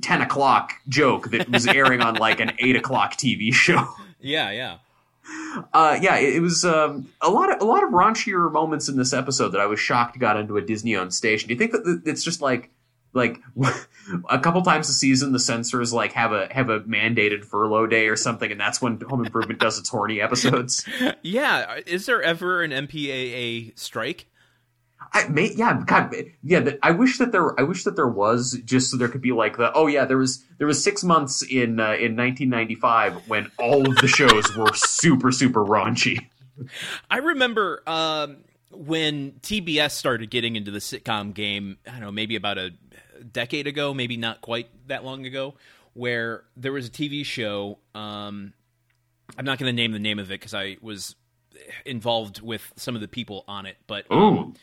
10 0.01 0.23
o'clock 0.23 0.73
joke 0.88 1.31
that 1.31 1.51
was 1.51 1.66
airing 1.66 2.01
on 2.01 2.14
like 2.14 2.40
an 2.40 2.53
8 2.59 2.77
o'clock 2.77 3.16
TV 3.16 3.53
show. 3.53 3.87
Yeah, 4.20 4.51
yeah. 4.53 4.79
Uh, 5.75 5.99
yeah, 6.01 6.16
it, 6.16 6.37
it 6.37 6.40
was 6.40 6.64
um, 6.64 7.09
a 7.20 7.29
lot 7.31 7.53
of 7.53 7.61
a 7.61 7.64
lot 7.64 7.83
of 7.85 7.90
raunchier 7.90 8.51
moments 8.51 8.88
in 8.88 8.97
this 8.97 9.12
episode 9.12 9.51
that 9.51 9.61
I 9.61 9.66
was 9.66 9.79
shocked 9.79 10.18
got 10.18 10.38
into 10.38 10.57
a 10.57 10.62
Disney-owned 10.62 11.12
station. 11.12 11.49
Do 11.49 11.55
you 11.55 11.59
think 11.59 11.73
that 11.73 12.03
it's 12.07 12.25
just 12.25 12.40
like 12.40 12.70
like 13.14 13.40
a 14.29 14.38
couple 14.38 14.61
times 14.62 14.88
a 14.88 14.92
season 14.92 15.33
the 15.33 15.38
censors 15.38 15.92
like 15.92 16.12
have 16.12 16.33
a 16.33 16.53
have 16.53 16.68
a 16.68 16.81
mandated 16.81 17.44
furlough 17.44 17.87
day 17.87 18.09
or 18.09 18.16
something, 18.16 18.50
and 18.50 18.61
that's 18.61 18.83
when 18.83 19.00
Home 19.09 19.24
Improvement 19.24 19.61
does 19.61 19.79
its 19.79 19.88
horny 19.88 20.20
episodes? 20.20 20.87
Yeah, 21.22 21.81
is 21.87 22.07
there 22.07 22.22
ever 22.22 22.62
an 22.62 22.70
MPAA 22.70 23.79
strike? 23.79 24.27
I 25.12 25.29
may, 25.29 25.53
yeah, 25.55 25.83
God, 25.87 26.14
yeah. 26.42 26.61
The, 26.61 26.79
I 26.83 26.90
wish 26.90 27.18
that 27.18 27.33
there, 27.33 27.59
I 27.59 27.62
wish 27.62 27.85
that 27.85 27.96
there 27.96 28.09
was 28.09 28.59
just 28.64 28.90
so 28.90 28.96
there 28.96 29.09
could 29.09 29.20
be 29.20 29.33
like 29.33 29.57
the, 29.57 29.72
oh 29.72 29.87
yeah, 29.87 30.05
there 30.05 30.18
was 30.18 30.44
there 30.59 30.66
was 30.66 30.83
six 30.83 31.05
months 31.05 31.42
in 31.42 31.81
uh, 31.81 31.94
in 31.94 32.16
1995 32.16 33.29
when 33.29 33.50
all 33.59 33.88
of 33.88 33.96
the 33.96 34.09
shows 34.09 34.57
were 34.57 34.72
super 34.74 35.31
super 35.31 35.64
raunchy. 35.64 36.27
I 37.11 37.18
remember 37.18 37.83
um, 37.87 38.38
when 38.70 39.33
TBS 39.42 39.92
started 39.92 40.31
getting 40.31 40.57
into 40.57 40.70
the 40.70 40.79
sitcom 40.79 41.33
game. 41.33 41.79
I 41.87 41.92
don't 41.92 42.00
know, 42.00 42.12
maybe 42.12 42.37
about 42.37 42.59
a 42.59 42.72
decade 43.32 43.66
ago, 43.66 43.94
maybe 43.94 44.16
not 44.16 44.40
quite 44.40 44.68
that 44.88 45.04
long 45.04 45.26
ago, 45.26 45.54
where 45.94 46.44
there 46.56 46.72
was 46.72 46.87
a 46.87 46.90
TV 46.90 47.24
show. 47.24 47.78
Um, 47.94 48.52
I'm 49.38 49.44
not 49.44 49.58
going 49.58 49.74
to 49.74 49.76
name 49.76 49.92
the 49.92 49.98
name 49.98 50.18
of 50.18 50.30
it 50.30 50.40
because 50.40 50.54
I 50.54 50.76
was 50.80 51.16
involved 51.84 52.40
with 52.40 52.72
some 52.76 52.94
of 52.94 53.00
the 53.00 53.08
people 53.08 53.44
on 53.48 53.66
it, 53.66 53.76
but 53.87 54.06
Ooh. 54.12 54.54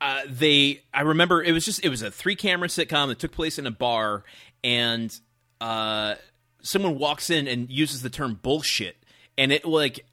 uh, 0.00 0.22
they 0.28 0.82
I 0.92 1.02
remember 1.02 1.42
it 1.42 1.52
was 1.52 1.64
just 1.64 1.84
it 1.84 1.88
was 1.88 2.02
a 2.02 2.10
three 2.10 2.36
camera 2.36 2.68
sitcom 2.68 3.08
that 3.08 3.18
took 3.18 3.32
place 3.32 3.58
in 3.58 3.66
a 3.66 3.70
bar 3.70 4.24
and 4.62 5.18
uh, 5.60 6.16
someone 6.62 6.98
walks 6.98 7.30
in 7.30 7.46
and 7.48 7.70
uses 7.70 8.02
the 8.02 8.10
term 8.10 8.38
bullshit 8.42 8.96
and 9.38 9.52
it 9.52 9.64
like 9.64 10.04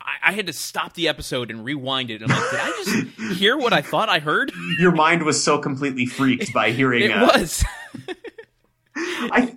I, 0.00 0.30
I 0.30 0.32
had 0.32 0.46
to 0.46 0.52
stop 0.52 0.94
the 0.94 1.08
episode 1.08 1.50
and 1.50 1.64
rewind 1.64 2.10
it 2.10 2.22
and 2.22 2.32
I'm 2.32 2.38
like 2.40 2.50
did 2.50 2.60
I 2.60 2.82
just 2.84 3.20
hear 3.38 3.56
what 3.56 3.72
I 3.72 3.82
thought 3.82 4.08
I 4.08 4.18
heard 4.18 4.50
Your 4.78 4.92
mind 4.92 5.22
was 5.24 5.42
so 5.42 5.58
completely 5.58 6.06
freaked 6.06 6.52
by 6.52 6.70
hearing. 6.72 7.02
it 7.04 7.10
uh, 7.12 7.26
was 7.38 7.64
I, 8.96 9.56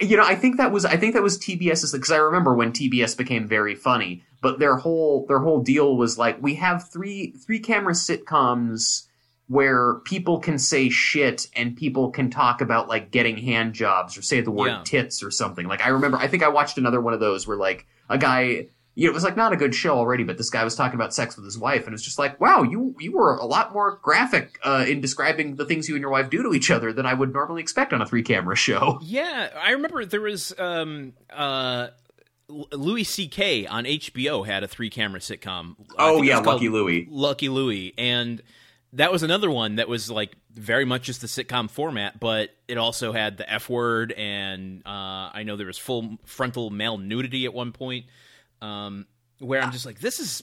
you 0.00 0.16
know, 0.16 0.24
I 0.24 0.34
think 0.34 0.56
that 0.58 0.72
was 0.72 0.84
I 0.84 0.96
think 0.96 1.14
that 1.14 1.22
was 1.22 1.38
TBS's 1.38 1.92
because 1.92 2.10
I 2.10 2.16
remember 2.16 2.54
when 2.54 2.72
TBS 2.72 3.16
became 3.16 3.46
very 3.46 3.74
funny, 3.74 4.22
but 4.40 4.58
their 4.58 4.76
whole 4.76 5.26
their 5.26 5.38
whole 5.38 5.62
deal 5.62 5.96
was 5.96 6.18
like 6.18 6.42
we 6.42 6.54
have 6.56 6.88
three 6.90 7.30
three 7.32 7.58
camera 7.60 7.92
sitcoms 7.92 9.06
where 9.48 9.94
people 10.04 10.40
can 10.40 10.58
say 10.58 10.88
shit 10.88 11.46
and 11.54 11.76
people 11.76 12.10
can 12.10 12.30
talk 12.30 12.60
about 12.60 12.88
like 12.88 13.12
getting 13.12 13.36
hand 13.36 13.74
jobs 13.74 14.18
or 14.18 14.22
say 14.22 14.40
the 14.40 14.50
word 14.50 14.68
Yeah. 14.68 14.82
tits 14.84 15.22
or 15.22 15.30
something. 15.30 15.68
Like 15.68 15.84
I 15.84 15.90
remember 15.90 16.16
I 16.18 16.26
think 16.28 16.42
I 16.42 16.48
watched 16.48 16.78
another 16.78 17.00
one 17.00 17.14
of 17.14 17.20
those 17.20 17.46
where 17.46 17.56
like 17.56 17.86
a 18.08 18.18
guy 18.18 18.66
it 18.96 19.12
was 19.12 19.24
like 19.24 19.36
not 19.36 19.52
a 19.52 19.56
good 19.56 19.74
show 19.74 19.98
already, 19.98 20.24
but 20.24 20.38
this 20.38 20.48
guy 20.48 20.64
was 20.64 20.74
talking 20.74 20.94
about 20.94 21.12
sex 21.14 21.36
with 21.36 21.44
his 21.44 21.58
wife, 21.58 21.86
and 21.86 21.94
it's 21.94 22.02
just 22.02 22.18
like, 22.18 22.40
wow, 22.40 22.62
you 22.62 22.94
you 22.98 23.12
were 23.12 23.36
a 23.36 23.44
lot 23.44 23.72
more 23.72 23.98
graphic 24.02 24.58
uh, 24.64 24.84
in 24.88 25.00
describing 25.00 25.56
the 25.56 25.66
things 25.66 25.88
you 25.88 25.94
and 25.94 26.00
your 26.00 26.10
wife 26.10 26.30
do 26.30 26.42
to 26.42 26.54
each 26.54 26.70
other 26.70 26.92
than 26.92 27.04
I 27.04 27.12
would 27.12 27.32
normally 27.32 27.60
expect 27.60 27.92
on 27.92 28.00
a 28.00 28.06
three 28.06 28.22
camera 28.22 28.56
show. 28.56 28.98
yeah 29.02 29.50
I 29.60 29.72
remember 29.72 30.04
there 30.04 30.20
was 30.20 30.54
um 30.58 31.12
uh 31.30 31.88
Louis 32.48 33.04
C.K. 33.04 33.66
on 33.66 33.84
HBO 33.84 34.46
had 34.46 34.62
a 34.62 34.68
three 34.68 34.88
camera 34.88 35.20
sitcom. 35.20 35.74
Oh 35.98 36.22
yeah, 36.22 36.38
Lucky 36.38 36.68
Louie. 36.68 37.06
Lucky 37.10 37.48
Louie, 37.48 37.92
and 37.98 38.40
that 38.92 39.12
was 39.12 39.22
another 39.22 39.50
one 39.50 39.76
that 39.76 39.88
was 39.88 40.10
like 40.10 40.36
very 40.52 40.84
much 40.84 41.02
just 41.02 41.20
the 41.20 41.26
sitcom 41.26 41.68
format, 41.68 42.18
but 42.20 42.50
it 42.68 42.78
also 42.78 43.12
had 43.12 43.36
the 43.36 43.52
F 43.52 43.68
word, 43.68 44.12
and 44.12 44.82
uh, 44.86 45.30
I 45.34 45.42
know 45.44 45.56
there 45.56 45.66
was 45.66 45.78
full 45.78 46.18
frontal 46.24 46.70
male 46.70 46.98
nudity 46.98 47.44
at 47.44 47.52
one 47.52 47.72
point, 47.72 48.06
um, 48.66 49.06
where 49.38 49.62
I'm 49.62 49.72
just 49.72 49.86
like, 49.86 50.00
this 50.00 50.18
is 50.20 50.42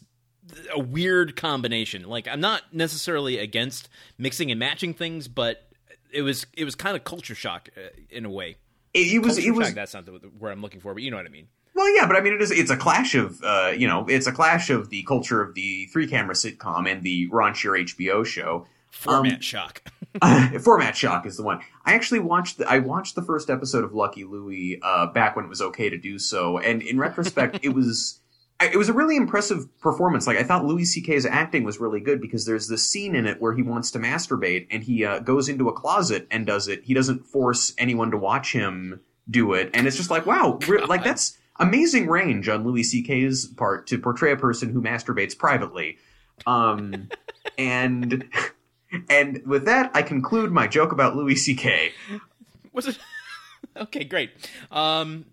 a 0.73 0.79
weird 0.79 1.35
combination. 1.35 2.03
Like, 2.03 2.27
I'm 2.27 2.41
not 2.41 2.61
necessarily 2.73 3.37
against 3.37 3.89
mixing 4.17 4.51
and 4.51 4.59
matching 4.59 4.93
things, 4.93 5.27
but 5.27 5.67
it 6.11 6.21
was 6.21 6.45
it 6.55 6.65
was 6.65 6.75
kind 6.75 6.95
of 6.95 7.03
culture 7.03 7.35
shock 7.35 7.69
uh, 7.77 7.81
in 8.09 8.25
a 8.25 8.29
way. 8.29 8.55
It, 8.93 9.13
it 9.13 9.19
was 9.19 9.35
Culture 9.35 9.49
it 9.49 9.51
was 9.55 9.67
shock, 9.67 9.75
that's 9.75 9.93
not 9.93 10.05
the 10.05 10.19
word 10.39 10.51
I'm 10.51 10.61
looking 10.61 10.79
for, 10.79 10.93
but 10.93 11.03
you 11.03 11.11
know 11.11 11.17
what 11.17 11.25
I 11.25 11.29
mean. 11.29 11.47
Well, 11.75 11.95
yeah, 11.95 12.05
but 12.05 12.15
I 12.15 12.21
mean, 12.21 12.33
it 12.33 12.41
is. 12.41 12.51
It's 12.51 12.69
a 12.69 12.77
clash 12.77 13.15
of, 13.15 13.41
uh, 13.43 13.73
you 13.75 13.87
know, 13.87 14.05
it's 14.07 14.27
a 14.27 14.31
clash 14.31 14.69
of 14.69 14.89
the 14.91 15.01
culture 15.03 15.41
of 15.41 15.55
the 15.55 15.87
three 15.87 16.05
camera 16.07 16.35
sitcom 16.35 16.87
and 16.89 17.01
the 17.01 17.27
raunchier 17.29 17.83
HBO 17.83 18.23
show. 18.23 18.67
Format 18.91 19.33
Um, 19.33 19.41
shock. 19.41 19.81
Format 20.61 20.95
shock 20.95 21.25
is 21.25 21.37
the 21.37 21.43
one. 21.43 21.61
I 21.85 21.93
actually 21.93 22.19
watched. 22.19 22.59
The, 22.59 22.69
I 22.69 22.79
watched 22.79 23.15
the 23.15 23.21
first 23.21 23.49
episode 23.49 23.83
of 23.83 23.93
Lucky 23.93 24.23
Louie 24.23 24.79
uh, 24.81 25.07
back 25.07 25.35
when 25.35 25.45
it 25.45 25.49
was 25.49 25.61
okay 25.61 25.89
to 25.89 25.97
do 25.97 26.19
so, 26.19 26.57
and 26.59 26.81
in 26.81 26.99
retrospect, 26.99 27.59
it 27.63 27.69
was. 27.69 28.19
It 28.61 28.77
was 28.77 28.87
a 28.87 28.93
really 28.93 29.17
impressive 29.17 29.67
performance. 29.81 30.25
Like 30.25 30.37
I 30.37 30.43
thought 30.43 30.63
Louis 30.63 30.85
C.K.'s 30.85 31.25
acting 31.25 31.63
was 31.63 31.79
really 31.79 31.99
good 31.99 32.21
because 32.21 32.45
there's 32.45 32.69
this 32.69 32.87
scene 32.87 33.13
in 33.15 33.25
it 33.25 33.41
where 33.41 33.53
he 33.53 33.63
wants 33.63 33.91
to 33.91 33.99
masturbate 33.99 34.67
and 34.71 34.83
he 34.83 35.03
uh, 35.03 35.19
goes 35.19 35.49
into 35.49 35.67
a 35.67 35.73
closet 35.73 36.27
and 36.31 36.45
does 36.45 36.69
it. 36.69 36.83
He 36.83 36.93
doesn't 36.93 37.25
force 37.25 37.73
anyone 37.77 38.11
to 38.11 38.17
watch 38.17 38.53
him 38.53 39.01
do 39.29 39.53
it, 39.53 39.71
and 39.73 39.87
it's 39.87 39.97
just 39.97 40.11
like 40.11 40.25
wow, 40.25 40.59
re- 40.67 40.85
like 40.85 41.03
that's 41.03 41.37
amazing 41.59 42.07
range 42.07 42.47
on 42.47 42.63
Louis 42.63 42.83
C.K.'s 42.83 43.47
part 43.47 43.87
to 43.87 43.97
portray 43.97 44.31
a 44.31 44.37
person 44.37 44.69
who 44.69 44.81
masturbates 44.81 45.37
privately. 45.37 45.97
Um, 46.45 47.09
and 47.57 48.25
and 49.09 49.41
with 49.45 49.65
that, 49.65 49.91
I 49.93 50.01
conclude 50.01 50.51
my 50.51 50.67
joke 50.67 50.91
about 50.91 51.15
Louis 51.15 51.35
C.K. 51.35 51.91
Was 52.71 52.87
it? 52.87 52.97
okay, 53.77 54.03
great. 54.03 54.31
Um, 54.71 55.25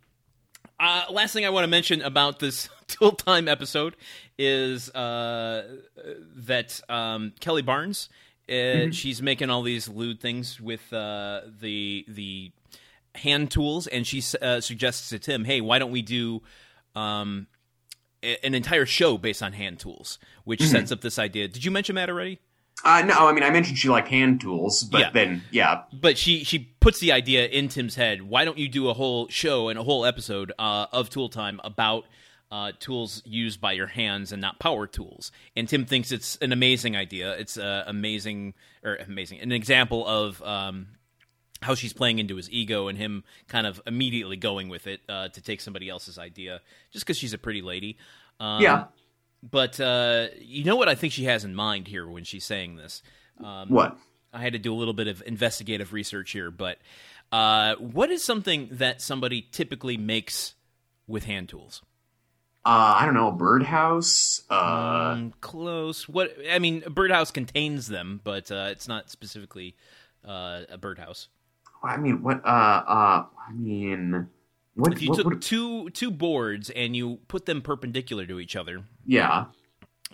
uh, 0.78 1.04
last 1.10 1.32
thing 1.32 1.44
I 1.44 1.50
want 1.50 1.64
to 1.64 1.68
mention 1.68 2.02
about 2.02 2.38
this 2.38 2.68
Tool 2.86 3.12
Time 3.12 3.48
episode 3.48 3.96
is 4.38 4.90
uh, 4.90 5.76
that 6.36 6.80
um, 6.88 7.32
Kelly 7.40 7.62
Barnes, 7.62 8.08
uh, 8.48 8.90
she's 8.90 9.20
making 9.20 9.50
all 9.50 9.62
these 9.62 9.88
lewd 9.88 10.20
things 10.20 10.60
with 10.60 10.92
uh, 10.92 11.42
the 11.60 12.04
the 12.08 12.52
hand 13.14 13.50
tools, 13.50 13.86
and 13.86 14.06
she 14.06 14.22
uh, 14.40 14.60
suggests 14.60 15.10
to 15.10 15.18
Tim, 15.18 15.44
"Hey, 15.44 15.60
why 15.60 15.78
don't 15.78 15.92
we 15.92 16.02
do?" 16.02 16.42
Um, 16.94 17.46
an 18.22 18.54
entire 18.54 18.84
show 18.84 19.16
based 19.16 19.42
on 19.42 19.54
hand 19.54 19.78
tools, 19.78 20.18
which 20.44 20.62
sets 20.62 20.92
up 20.92 21.00
this 21.00 21.18
idea. 21.18 21.48
Did 21.48 21.64
you 21.64 21.70
mention 21.70 21.94
that 21.94 22.10
already? 22.10 22.38
Uh, 22.84 23.02
no, 23.02 23.28
I 23.28 23.32
mean 23.32 23.42
I 23.42 23.50
mentioned 23.50 23.78
she 23.78 23.88
liked 23.88 24.08
hand 24.08 24.40
tools, 24.40 24.84
but 24.84 25.00
Yeah. 25.00 25.10
then 25.10 25.42
yeah, 25.50 25.82
but 25.92 26.16
she 26.16 26.44
she 26.44 26.58
puts 26.80 26.98
the 27.00 27.12
idea 27.12 27.46
in 27.46 27.68
Tim's 27.68 27.94
head. 27.94 28.22
Why 28.22 28.44
don't 28.44 28.58
you 28.58 28.68
do 28.68 28.88
a 28.88 28.94
whole 28.94 29.28
show 29.28 29.68
and 29.68 29.78
a 29.78 29.82
whole 29.82 30.04
episode 30.06 30.52
uh, 30.58 30.86
of 30.92 31.10
Tool 31.10 31.28
Time 31.28 31.60
about 31.62 32.04
uh, 32.50 32.72
tools 32.80 33.22
used 33.26 33.60
by 33.60 33.72
your 33.72 33.86
hands 33.86 34.32
and 34.32 34.40
not 34.40 34.58
power 34.58 34.86
tools? 34.86 35.30
And 35.54 35.68
Tim 35.68 35.84
thinks 35.84 36.10
it's 36.10 36.36
an 36.36 36.52
amazing 36.52 36.96
idea. 36.96 37.32
It's 37.36 37.56
uh, 37.58 37.84
amazing 37.86 38.54
or 38.82 38.96
amazing 38.96 39.40
an 39.40 39.52
example 39.52 40.06
of. 40.06 40.42
Um, 40.42 40.88
how 41.62 41.74
she's 41.74 41.92
playing 41.92 42.18
into 42.18 42.36
his 42.36 42.48
ego 42.50 42.88
and 42.88 42.96
him 42.96 43.22
kind 43.46 43.66
of 43.66 43.82
immediately 43.86 44.34
going 44.38 44.70
with 44.70 44.86
it 44.86 45.00
uh, 45.10 45.28
to 45.28 45.42
take 45.42 45.60
somebody 45.60 45.90
else's 45.90 46.18
idea 46.18 46.58
just 46.90 47.04
because 47.04 47.18
she's 47.18 47.34
a 47.34 47.38
pretty 47.38 47.60
lady. 47.60 47.98
Um, 48.40 48.62
yeah. 48.62 48.84
But 49.42 49.80
uh, 49.80 50.28
you 50.38 50.64
know 50.64 50.76
what 50.76 50.88
I 50.88 50.94
think 50.94 51.12
she 51.12 51.24
has 51.24 51.44
in 51.44 51.54
mind 51.54 51.88
here 51.88 52.06
when 52.06 52.24
she's 52.24 52.44
saying 52.44 52.76
this? 52.76 53.02
Um, 53.42 53.68
What? 53.70 53.96
I 54.32 54.42
had 54.42 54.52
to 54.52 54.58
do 54.58 54.72
a 54.72 54.76
little 54.76 54.94
bit 54.94 55.08
of 55.08 55.22
investigative 55.26 55.92
research 55.92 56.30
here, 56.30 56.50
but 56.50 56.78
uh, 57.32 57.74
what 57.76 58.10
is 58.10 58.22
something 58.22 58.68
that 58.72 59.00
somebody 59.00 59.42
typically 59.50 59.96
makes 59.96 60.54
with 61.08 61.24
hand 61.24 61.48
tools? 61.48 61.82
Uh, 62.64 62.96
I 63.00 63.06
don't 63.06 63.14
know, 63.14 63.28
a 63.28 63.32
birdhouse. 63.32 64.42
Uh, 64.50 65.14
Um, 65.14 65.32
close. 65.40 66.08
What 66.08 66.36
I 66.52 66.58
mean, 66.58 66.82
a 66.84 66.90
birdhouse 66.90 67.30
contains 67.30 67.88
them, 67.88 68.20
but 68.22 68.52
uh, 68.52 68.68
it's 68.70 68.86
not 68.86 69.10
specifically 69.10 69.74
uh, 70.24 70.62
a 70.68 70.76
birdhouse. 70.76 71.28
I 71.82 71.96
mean, 71.96 72.22
what? 72.22 72.44
Uh, 72.44 72.48
uh, 72.86 73.24
I 73.48 73.52
mean, 73.54 74.28
what? 74.80 74.92
If 74.92 75.02
you 75.02 75.08
what 75.10 75.16
took 75.16 75.26
would- 75.26 75.42
two 75.42 75.90
two 75.90 76.10
boards 76.10 76.70
and 76.70 76.94
you 76.96 77.18
put 77.28 77.46
them 77.46 77.62
perpendicular 77.62 78.26
to 78.26 78.40
each 78.40 78.56
other, 78.56 78.84
yeah. 79.06 79.46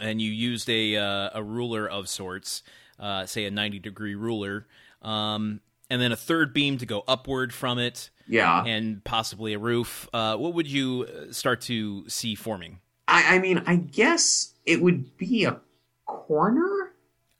and 0.00 0.20
you 0.20 0.30
used 0.30 0.68
a 0.68 0.96
uh, 0.96 1.30
a 1.34 1.42
ruler 1.42 1.88
of 1.88 2.08
sorts, 2.08 2.62
uh, 2.98 3.26
say 3.26 3.44
a 3.46 3.50
ninety 3.50 3.78
degree 3.78 4.14
ruler, 4.14 4.66
um, 5.02 5.60
and 5.90 6.00
then 6.02 6.12
a 6.12 6.16
third 6.16 6.52
beam 6.52 6.78
to 6.78 6.86
go 6.86 7.04
upward 7.06 7.52
from 7.54 7.78
it, 7.78 8.10
Yeah. 8.26 8.64
and 8.64 9.02
possibly 9.04 9.52
a 9.54 9.58
roof. 9.58 10.08
Uh, 10.12 10.36
what 10.36 10.54
would 10.54 10.66
you 10.66 11.06
uh, 11.08 11.32
start 11.32 11.60
to 11.62 12.08
see 12.08 12.34
forming? 12.34 12.80
I, 13.08 13.36
I 13.36 13.38
mean, 13.38 13.62
I 13.66 13.76
guess 13.76 14.52
it 14.64 14.82
would 14.82 15.16
be 15.16 15.44
a 15.44 15.60
corner. 16.06 16.92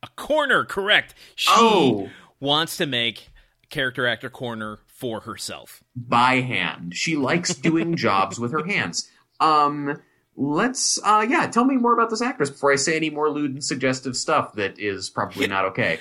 A 0.03 0.09
corner, 0.15 0.65
correct. 0.65 1.15
She 1.35 1.49
Oh. 1.51 2.09
wants 2.39 2.77
to 2.77 2.87
make 2.87 3.31
character 3.71 4.07
actor 4.07 4.31
corner 4.31 4.79
for 4.97 5.21
herself. 5.21 5.83
by 5.95 6.41
hand. 6.41 6.95
She 6.97 7.17
likes 7.17 7.55
doing 7.55 7.97
jobs 8.07 8.39
with 8.41 8.53
her 8.53 8.65
hands. 8.65 9.11
Um, 9.41 10.01
let's, 10.37 10.99
uh, 11.05 11.27
yeah, 11.29 11.47
tell 11.49 11.65
me 11.65 11.77
more 11.77 11.93
about 11.93 12.11
this 12.11 12.23
actress 12.23 12.51
before 12.51 12.73
I 12.73 12.77
say 12.77 12.97
any 12.97 13.11
more 13.11 13.31
lewd 13.31 13.53
and 13.53 13.63
suggestive 13.65 14.17
stuff 14.17 14.55
that 14.55 14.79
is 14.79 15.11
probably 15.11 15.47
not 15.47 15.65
okay. 15.67 16.01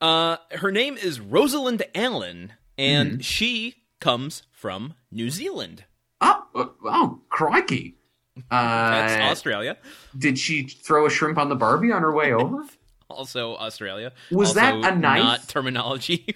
Uh, 0.00 0.36
her 0.52 0.70
name 0.70 0.96
is 0.96 1.20
Rosalind 1.20 1.82
Allen, 1.94 2.52
and 2.76 3.12
Mm-hmm. 3.12 3.20
she 3.20 3.74
comes 4.00 4.42
from 4.50 4.94
New 5.10 5.30
Zealand. 5.30 5.84
Oh, 6.20 6.44
uh, 6.54 6.66
oh, 6.84 7.20
crikey. 7.30 7.96
That's 8.50 9.14
Uh, 9.14 9.30
Australia. 9.30 9.76
did 10.18 10.38
she 10.38 10.64
throw 10.64 11.06
a 11.06 11.10
shrimp 11.10 11.38
on 11.38 11.48
the 11.48 11.54
Barbie 11.54 11.92
on 11.92 12.02
her 12.02 12.12
way 12.12 12.32
over? 12.32 12.64
Also 13.10 13.54
Australia. 13.56 14.12
Was 14.32 14.48
Also 14.56 14.60
that 14.60 14.92
a 14.92 14.96
knife? 14.98 15.22
Not 15.22 15.48
terminology 15.48 16.26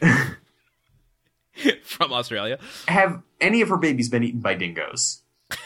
from 1.82 2.12
Australia. 2.12 2.58
Have 2.88 3.22
any 3.40 3.60
of 3.60 3.68
her 3.68 3.76
babies 3.78 4.08
been 4.08 4.22
eaten 4.24 4.40
by 4.40 4.54
dingoes? 4.54 5.22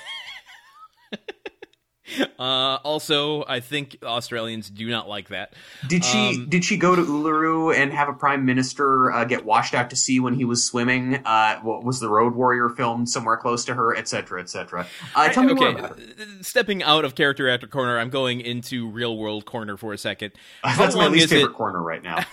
Uh, 2.38 2.76
also, 2.84 3.42
I 3.48 3.60
think 3.60 3.96
Australians 4.02 4.68
do 4.68 4.90
not 4.90 5.08
like 5.08 5.28
that. 5.28 5.54
Did 5.88 6.04
she 6.04 6.18
Um, 6.18 6.46
did 6.50 6.62
she 6.62 6.76
go 6.76 6.94
to 6.94 7.00
Uluru 7.00 7.74
and 7.74 7.90
have 7.92 8.08
a 8.10 8.12
prime 8.12 8.44
minister 8.44 9.10
uh, 9.10 9.24
get 9.24 9.46
washed 9.46 9.72
out 9.72 9.88
to 9.90 9.96
sea 9.96 10.20
when 10.20 10.34
he 10.34 10.44
was 10.44 10.62
swimming? 10.62 11.22
Uh, 11.24 11.58
what 11.60 11.84
was 11.84 12.00
the 12.00 12.10
Road 12.10 12.34
Warrior 12.34 12.68
filmed 12.68 13.08
somewhere 13.08 13.38
close 13.38 13.64
to 13.64 13.74
her, 13.74 13.96
etc., 13.96 14.42
etc. 14.42 14.86
Uh, 15.14 15.28
tell 15.30 15.44
me 15.44 15.54
more 15.54 15.68
about 15.70 15.98
it. 15.98 16.20
uh, 16.20 16.42
stepping 16.42 16.82
out 16.82 17.06
of 17.06 17.14
character 17.14 17.48
actor 17.48 17.66
corner, 17.68 17.98
I'm 17.98 18.10
going 18.10 18.42
into 18.42 18.90
real 18.90 19.16
world 19.16 19.46
corner 19.46 19.78
for 19.78 19.94
a 19.94 19.98
second. 19.98 20.32
That's 20.64 20.94
my 20.94 21.06
least 21.06 21.30
favorite 21.30 21.52
it? 21.52 21.54
corner 21.54 21.80
right 21.80 22.02
now. 22.02 22.24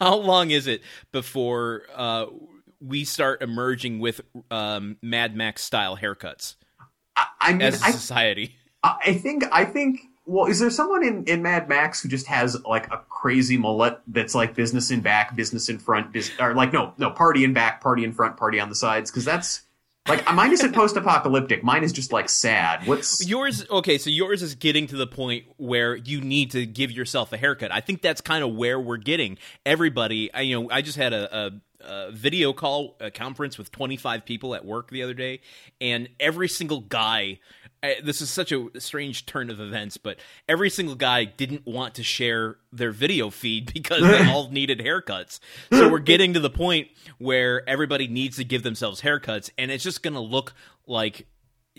How 0.00 0.16
long 0.16 0.50
is 0.50 0.66
it 0.66 0.80
before 1.12 1.82
uh, 1.94 2.26
we 2.80 3.04
start 3.04 3.42
emerging 3.42 4.00
with 4.00 4.20
um, 4.50 4.96
Mad 5.02 5.36
Max 5.36 5.62
style 5.62 5.96
haircuts 5.96 6.56
I, 7.16 7.26
I 7.40 7.52
mean, 7.52 7.62
as 7.62 7.80
a 7.82 7.86
I, 7.86 7.90
society? 7.90 8.56
I 8.82 9.14
think 9.14 9.44
I 9.50 9.64
think. 9.64 10.00
Well, 10.28 10.46
is 10.46 10.58
there 10.58 10.70
someone 10.70 11.04
in, 11.04 11.24
in 11.26 11.42
Mad 11.42 11.68
Max 11.68 12.02
who 12.02 12.08
just 12.08 12.26
has 12.26 12.60
like 12.64 12.92
a 12.92 12.98
crazy 13.08 13.56
mullet 13.56 14.00
that's 14.08 14.34
like 14.34 14.56
business 14.56 14.90
in 14.90 15.00
back, 15.00 15.36
business 15.36 15.68
in 15.68 15.78
front, 15.78 16.12
bus- 16.12 16.32
or 16.40 16.52
like 16.54 16.72
no, 16.72 16.92
no, 16.98 17.10
party 17.10 17.44
in 17.44 17.52
back, 17.52 17.80
party 17.80 18.02
in 18.02 18.12
front, 18.12 18.36
party 18.36 18.58
on 18.58 18.68
the 18.68 18.74
sides? 18.74 19.10
Because 19.10 19.24
that's 19.24 19.62
like 20.08 20.32
mine 20.34 20.52
isn't 20.52 20.72
post-apocalyptic. 20.72 21.62
Mine 21.64 21.82
is 21.82 21.92
just 21.92 22.12
like 22.12 22.28
sad. 22.28 22.86
What's 22.86 23.26
Yours, 23.26 23.68
okay, 23.68 23.98
so 23.98 24.10
yours 24.10 24.42
is 24.42 24.54
getting 24.54 24.86
to 24.88 24.96
the 24.96 25.06
point 25.06 25.46
where 25.56 25.96
you 25.96 26.20
need 26.20 26.52
to 26.52 26.66
give 26.66 26.90
yourself 26.90 27.32
a 27.32 27.36
haircut. 27.36 27.72
I 27.72 27.80
think 27.80 28.02
that's 28.02 28.20
kind 28.20 28.44
of 28.44 28.54
where 28.54 28.78
we're 28.78 28.98
getting. 28.98 29.38
Everybody, 29.64 30.32
I, 30.32 30.42
you 30.42 30.60
know, 30.60 30.70
I 30.70 30.82
just 30.82 30.96
had 30.96 31.12
a, 31.12 31.36
a, 31.36 31.50
a 31.86 32.10
video 32.12 32.52
call, 32.52 32.96
a 33.00 33.10
conference 33.10 33.56
with 33.58 33.70
25 33.72 34.24
people 34.24 34.54
at 34.54 34.64
work 34.64 34.90
the 34.90 35.02
other 35.02 35.14
day, 35.14 35.40
and 35.80 36.08
every 36.20 36.48
single 36.48 36.80
guy. 36.80 37.38
I- 37.82 38.00
This 38.02 38.20
is 38.20 38.30
such 38.30 38.52
a 38.52 38.68
strange 38.80 39.26
turn 39.26 39.50
of 39.50 39.60
events, 39.60 39.96
but 39.96 40.18
every 40.48 40.70
single 40.70 40.94
guy 40.96 41.24
didn't 41.24 41.66
want 41.66 41.94
to 41.96 42.02
share 42.02 42.56
their 42.72 42.90
video 42.90 43.30
feed 43.30 43.72
because 43.74 44.02
they 44.02 44.26
all 44.30 44.50
needed 44.50 44.78
haircuts. 44.80 45.38
So 45.70 45.88
we're 45.88 45.98
getting 46.00 46.32
to 46.34 46.40
the 46.40 46.50
point 46.50 46.88
where 47.18 47.68
everybody 47.68 48.08
needs 48.08 48.36
to 48.38 48.44
give 48.44 48.62
themselves 48.62 49.02
haircuts, 49.02 49.50
and 49.58 49.70
it's 49.70 49.84
just 49.84 50.02
going 50.02 50.14
to 50.14 50.20
look 50.20 50.54
like 50.86 51.26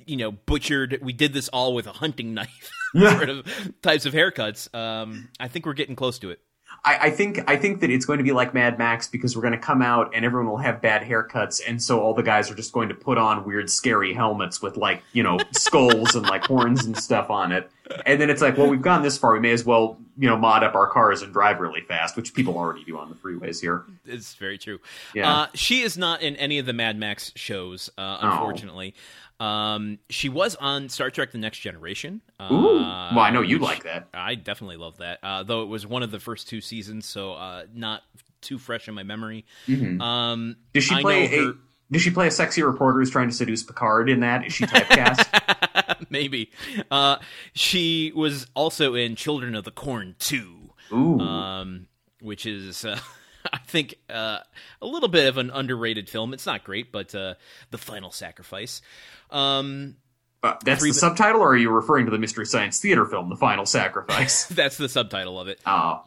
you 0.05 0.15
know, 0.15 0.31
butchered. 0.31 0.99
We 1.01 1.11
did 1.11 1.33
this 1.33 1.49
all 1.49 1.73
with 1.73 1.87
a 1.87 1.91
hunting 1.91 2.35
knife, 2.35 2.69
sort 2.95 3.29
of 3.29 3.47
types 3.81 4.05
of 4.05 4.13
haircuts. 4.13 4.71
Um, 4.75 5.29
I 5.39 5.47
think 5.47 5.65
we're 5.65 5.73
getting 5.73 5.95
close 5.95 6.19
to 6.19 6.29
it. 6.29 6.39
I, 6.83 6.97
I 7.07 7.09
think 7.09 7.49
I 7.49 7.55
think 7.55 7.81
that 7.81 7.89
it's 7.89 8.05
going 8.05 8.17
to 8.17 8.23
be 8.23 8.31
like 8.31 8.53
Mad 8.53 8.77
Max 8.77 9.07
because 9.07 9.35
we're 9.35 9.41
going 9.41 9.53
to 9.53 9.59
come 9.59 9.81
out 9.81 10.15
and 10.15 10.23
everyone 10.25 10.49
will 10.49 10.57
have 10.57 10.81
bad 10.81 11.01
haircuts, 11.03 11.61
and 11.67 11.81
so 11.81 11.99
all 11.99 12.13
the 12.13 12.23
guys 12.23 12.49
are 12.49 12.55
just 12.55 12.71
going 12.71 12.89
to 12.89 12.95
put 12.95 13.17
on 13.17 13.45
weird, 13.45 13.69
scary 13.69 14.13
helmets 14.13 14.61
with 14.61 14.77
like 14.77 15.03
you 15.13 15.23
know 15.23 15.37
skulls 15.51 16.15
and 16.15 16.25
like 16.25 16.45
horns 16.45 16.85
and 16.85 16.97
stuff 16.97 17.29
on 17.29 17.51
it. 17.51 17.69
And 18.05 18.19
then 18.19 18.29
it's 18.29 18.41
like, 18.41 18.57
well, 18.57 18.67
we've 18.67 18.81
gone 18.81 19.01
this 19.01 19.17
far, 19.17 19.31
we 19.33 19.39
may 19.39 19.51
as 19.51 19.63
well 19.65 19.97
you 20.17 20.27
know 20.27 20.37
mod 20.37 20.63
up 20.63 20.75
our 20.75 20.87
cars 20.87 21.21
and 21.21 21.31
drive 21.31 21.59
really 21.59 21.81
fast, 21.81 22.15
which 22.15 22.33
people 22.33 22.57
already 22.57 22.83
do 22.83 22.97
on 22.97 23.09
the 23.09 23.15
freeways 23.15 23.61
here. 23.61 23.83
It's 24.05 24.35
very 24.35 24.57
true. 24.57 24.79
Yeah. 25.13 25.31
Uh, 25.31 25.47
she 25.53 25.81
is 25.81 25.97
not 25.97 26.21
in 26.21 26.35
any 26.37 26.59
of 26.59 26.65
the 26.65 26.73
Mad 26.73 26.97
Max 26.97 27.31
shows, 27.35 27.89
uh, 27.97 28.17
unfortunately. 28.21 28.93
Um, 29.39 29.99
she 30.09 30.29
was 30.29 30.55
on 30.55 30.89
Star 30.89 31.09
Trek: 31.11 31.31
The 31.31 31.37
Next 31.37 31.59
Generation. 31.59 32.21
Uh, 32.39 32.49
Ooh, 32.51 32.77
well, 32.79 33.19
I 33.19 33.29
know 33.31 33.41
you 33.41 33.59
like 33.59 33.83
that. 33.83 34.07
I 34.13 34.35
definitely 34.35 34.77
love 34.77 34.97
that. 34.97 35.19
Uh, 35.23 35.43
though 35.43 35.61
it 35.63 35.67
was 35.67 35.85
one 35.85 36.03
of 36.03 36.11
the 36.11 36.19
first 36.19 36.47
two 36.49 36.61
seasons, 36.61 37.05
so 37.05 37.33
uh, 37.33 37.65
not 37.73 38.01
too 38.41 38.57
fresh 38.57 38.87
in 38.87 38.93
my 38.95 39.03
memory. 39.03 39.45
Mhm. 39.67 40.01
Um, 40.01 40.55
Does 40.73 40.83
she 40.85 40.95
I 40.95 41.01
play 41.01 41.25
a? 41.25 41.45
her- 41.45 41.53
Does 41.91 42.01
she 42.01 42.09
play 42.11 42.27
a 42.27 42.31
sexy 42.31 42.61
reporter 42.63 42.99
who's 42.99 43.09
trying 43.11 43.29
to 43.29 43.35
seduce 43.35 43.63
Picard 43.63 44.09
in 44.09 44.19
that? 44.21 44.45
Is 44.45 44.53
she 44.53 44.65
typecast? 44.65 46.05
maybe. 46.09 46.51
Uh, 46.91 47.17
she 47.53 48.11
was 48.15 48.47
also 48.55 48.93
in 48.95 49.15
Children 49.15 49.55
of 49.55 49.63
the 49.63 49.71
Corn 49.71 50.15
2, 50.19 50.71
Ooh, 50.93 51.19
um, 51.19 51.87
which 52.21 52.45
is, 52.45 52.83
uh, 52.85 52.99
I 53.53 53.57
think, 53.59 53.95
uh, 54.09 54.39
a 54.81 54.85
little 54.85 55.09
bit 55.09 55.27
of 55.27 55.37
an 55.37 55.49
underrated 55.51 56.09
film. 56.09 56.33
It's 56.33 56.45
not 56.45 56.63
great, 56.63 56.91
but 56.91 57.13
uh, 57.15 57.35
The 57.71 57.77
Final 57.77 58.11
Sacrifice. 58.11 58.81
Um, 59.29 59.95
Uh, 60.43 60.55
that's 60.63 60.81
three 60.81 60.91
the 60.91 60.95
subtitle, 60.95 61.41
or 61.41 61.49
are 61.53 61.57
you 61.57 61.69
referring 61.69 62.05
to 62.05 62.11
the 62.11 62.19
Mystery 62.19 62.45
Science 62.45 62.79
Theater 62.79 63.05
film, 63.05 63.29
The 63.29 63.35
Final 63.35 63.65
Sacrifice? 63.65 64.45
that's 64.51 64.77
the 64.77 64.89
subtitle 64.89 65.39
of 65.39 65.47
it. 65.47 65.59
Oh, 65.65 66.03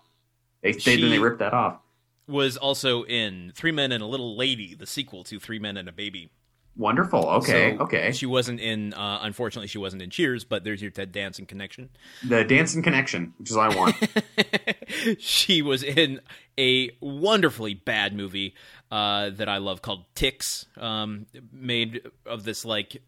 they, 0.62 0.72
they 0.72 0.96
then 1.00 1.10
they 1.10 1.18
ripped 1.18 1.40
that 1.40 1.52
off. 1.52 1.80
Was 2.28 2.56
also 2.56 3.04
in 3.04 3.52
Three 3.54 3.72
Men 3.72 3.90
and 3.90 4.02
a 4.02 4.06
Little 4.06 4.36
Lady, 4.36 4.74
the 4.74 4.86
sequel 4.86 5.24
to 5.24 5.40
Three 5.40 5.58
Men 5.58 5.76
and 5.76 5.88
a 5.88 5.92
Baby. 5.92 6.30
Wonderful. 6.76 7.28
Okay, 7.28 7.76
So 7.76 7.84
okay. 7.84 8.12
She 8.12 8.26
wasn't 8.26 8.60
in. 8.60 8.94
Uh, 8.94 9.18
unfortunately, 9.22 9.66
she 9.66 9.78
wasn't 9.78 10.02
in 10.02 10.10
Cheers, 10.10 10.44
but 10.44 10.64
there's 10.64 10.80
your 10.80 10.90
Ted 10.90 11.12
Danson 11.12 11.44
connection. 11.44 11.90
The 12.26 12.44
dancing 12.44 12.82
connection, 12.82 13.34
which 13.38 13.50
is 13.50 13.56
what 13.56 13.72
I 13.72 13.76
want. 13.76 15.18
she 15.18 15.62
was 15.62 15.82
in 15.82 16.20
a 16.58 16.90
wonderfully 17.00 17.74
bad 17.74 18.14
movie 18.14 18.54
uh, 18.90 19.30
that 19.30 19.48
I 19.48 19.58
love 19.58 19.82
called 19.82 20.04
Ticks, 20.14 20.66
um, 20.78 21.26
made 21.52 22.02
of 22.24 22.44
this 22.44 22.64
like 22.64 23.02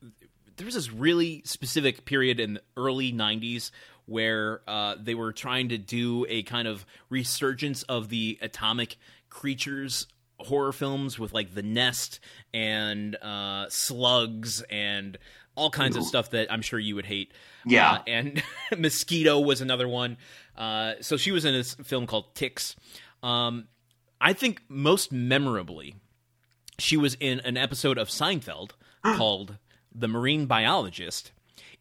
there 0.56 0.66
was 0.66 0.74
this 0.74 0.92
really 0.92 1.42
specific 1.44 2.04
period 2.04 2.40
in 2.40 2.54
the 2.54 2.62
early 2.76 3.12
'90s 3.12 3.70
where 4.06 4.60
uh, 4.66 4.96
they 5.00 5.14
were 5.14 5.32
trying 5.32 5.68
to 5.70 5.78
do 5.78 6.26
a 6.28 6.42
kind 6.42 6.66
of 6.66 6.84
resurgence 7.08 7.84
of 7.84 8.08
the 8.08 8.38
atomic 8.42 8.96
creatures 9.30 10.06
horror 10.38 10.72
films 10.72 11.18
with 11.18 11.32
like 11.32 11.54
the 11.54 11.62
nest 11.62 12.20
and 12.52 13.16
uh, 13.16 13.66
slugs 13.68 14.62
and 14.70 15.18
all 15.54 15.70
kinds 15.70 15.96
of 15.96 16.04
stuff 16.04 16.30
that 16.30 16.50
I'm 16.52 16.62
sure 16.62 16.78
you 16.78 16.94
would 16.94 17.06
hate. 17.06 17.32
Yeah. 17.66 17.92
Uh, 17.92 17.98
and 18.06 18.42
Mosquito 18.78 19.38
was 19.40 19.60
another 19.60 19.86
one. 19.88 20.16
Uh, 20.56 20.94
so 21.00 21.16
she 21.16 21.30
was 21.30 21.44
in 21.44 21.52
this 21.52 21.74
film 21.74 22.06
called 22.06 22.34
Ticks. 22.34 22.76
Um, 23.22 23.68
I 24.20 24.32
think 24.32 24.62
most 24.68 25.12
memorably, 25.12 25.96
she 26.78 26.96
was 26.96 27.16
in 27.20 27.40
an 27.40 27.56
episode 27.56 27.98
of 27.98 28.08
Seinfeld 28.08 28.70
called 29.04 29.58
The 29.94 30.08
Marine 30.08 30.46
Biologist, 30.46 31.32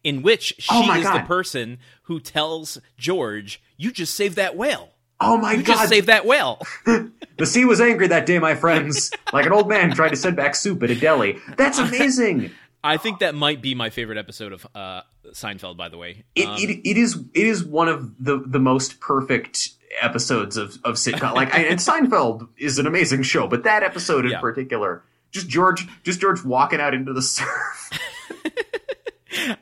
in 0.04 0.22
which 0.22 0.54
she 0.58 0.68
Oh 0.70 0.92
is 0.94 1.04
the 1.04 1.20
person 1.20 1.78
who 2.04 2.20
tells 2.20 2.80
George, 2.96 3.62
"You 3.76 3.92
just 3.92 4.14
saved 4.14 4.36
that 4.36 4.56
whale. 4.56 4.90
Oh 5.22 5.36
my 5.38 5.52
You 5.52 5.62
god! 5.62 5.74
just 5.76 5.88
saved 5.88 6.08
that 6.08 6.26
whale." 6.26 6.60
the 6.84 7.46
sea 7.46 7.64
was 7.64 7.80
angry 7.80 8.08
that 8.08 8.26
day, 8.26 8.38
my 8.38 8.54
friends. 8.54 9.10
like 9.32 9.46
an 9.46 9.52
old 9.52 9.68
man 9.68 9.92
tried 9.94 10.10
to 10.10 10.16
send 10.16 10.36
back 10.36 10.54
soup 10.54 10.82
at 10.82 10.90
a 10.90 10.94
deli. 10.94 11.38
That's 11.56 11.78
amazing. 11.78 12.50
I 12.84 12.96
think 12.96 13.20
that 13.20 13.34
might 13.36 13.62
be 13.62 13.74
my 13.76 13.90
favorite 13.90 14.18
episode 14.18 14.52
of 14.52 14.66
uh, 14.74 15.02
Seinfeld. 15.28 15.76
By 15.76 15.88
the 15.88 15.96
way, 15.98 16.24
It, 16.34 16.46
Um, 16.48 16.56
it, 16.58 16.70
it 16.84 16.96
is 16.96 17.16
it 17.34 17.46
is 17.46 17.64
one 17.64 17.88
of 17.88 18.12
the 18.18 18.42
the 18.44 18.58
most 18.58 18.98
perfect 19.00 19.70
episodes 20.00 20.56
of 20.56 20.78
of 20.84 20.96
sitcom. 20.96 21.34
Like, 21.34 21.54
I, 21.54 21.60
and 21.64 21.78
Seinfeld 21.78 22.48
is 22.58 22.78
an 22.78 22.86
amazing 22.88 23.22
show, 23.22 23.46
but 23.46 23.62
that 23.64 23.82
episode 23.84 24.24
in 24.24 24.32
Yeah. 24.32 24.40
particular, 24.40 25.04
just 25.30 25.48
George, 25.48 25.86
just 26.02 26.20
George 26.20 26.42
walking 26.44 26.80
out 26.80 26.92
into 26.94 27.12
the 27.12 27.22
surf. 27.22 27.90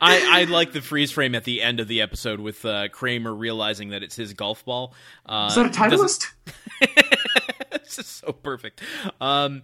I, 0.00 0.40
I 0.40 0.44
like 0.44 0.72
the 0.72 0.80
freeze 0.80 1.12
frame 1.12 1.34
at 1.34 1.44
the 1.44 1.62
end 1.62 1.80
of 1.80 1.88
the 1.88 2.00
episode 2.00 2.40
with 2.40 2.64
uh, 2.64 2.88
Kramer 2.88 3.34
realizing 3.34 3.90
that 3.90 4.02
it's 4.02 4.16
his 4.16 4.34
golf 4.34 4.64
ball. 4.64 4.94
Uh, 5.26 5.46
Is 5.48 5.56
that 5.56 5.66
a 5.66 5.68
Titleist? 5.68 6.26
this 7.84 7.98
is 7.98 8.06
so 8.06 8.32
perfect. 8.32 8.82
Um, 9.20 9.62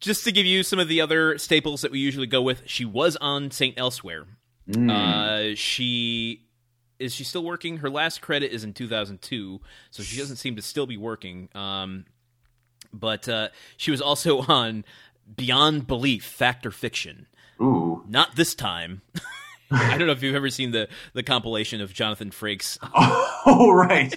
just 0.00 0.24
to 0.24 0.32
give 0.32 0.46
you 0.46 0.62
some 0.62 0.78
of 0.78 0.88
the 0.88 1.00
other 1.00 1.38
staples 1.38 1.82
that 1.82 1.90
we 1.90 1.98
usually 1.98 2.26
go 2.26 2.42
with, 2.42 2.62
she 2.66 2.84
was 2.84 3.16
on 3.16 3.50
Saint 3.50 3.78
Elsewhere. 3.78 4.26
Hmm. 4.72 4.90
Uh, 4.90 5.42
she 5.54 6.46
is 6.98 7.12
she 7.12 7.24
still 7.24 7.44
working? 7.44 7.78
Her 7.78 7.90
last 7.90 8.20
credit 8.20 8.52
is 8.52 8.62
in 8.62 8.72
2002, 8.72 9.60
so 9.90 10.02
she 10.02 10.16
doesn't 10.16 10.36
seem 10.36 10.54
to 10.56 10.62
still 10.62 10.86
be 10.86 10.96
working. 10.96 11.48
Um, 11.54 12.04
but 12.92 13.28
uh, 13.28 13.48
she 13.76 13.90
was 13.90 14.00
also 14.00 14.40
on 14.48 14.84
Beyond 15.36 15.86
Belief, 15.86 16.24
Fact 16.24 16.64
or 16.64 16.70
Fiction. 16.70 17.26
Ooh. 17.60 18.04
Not 18.08 18.36
this 18.36 18.54
time. 18.54 19.02
I 19.74 19.96
don't 19.98 20.06
know 20.06 20.12
if 20.12 20.22
you've 20.22 20.34
ever 20.34 20.50
seen 20.50 20.70
the 20.72 20.88
the 21.12 21.22
compilation 21.22 21.80
of 21.80 21.92
Jonathan 21.92 22.30
Frakes. 22.30 22.78
Oh 23.44 23.72
right. 23.72 24.14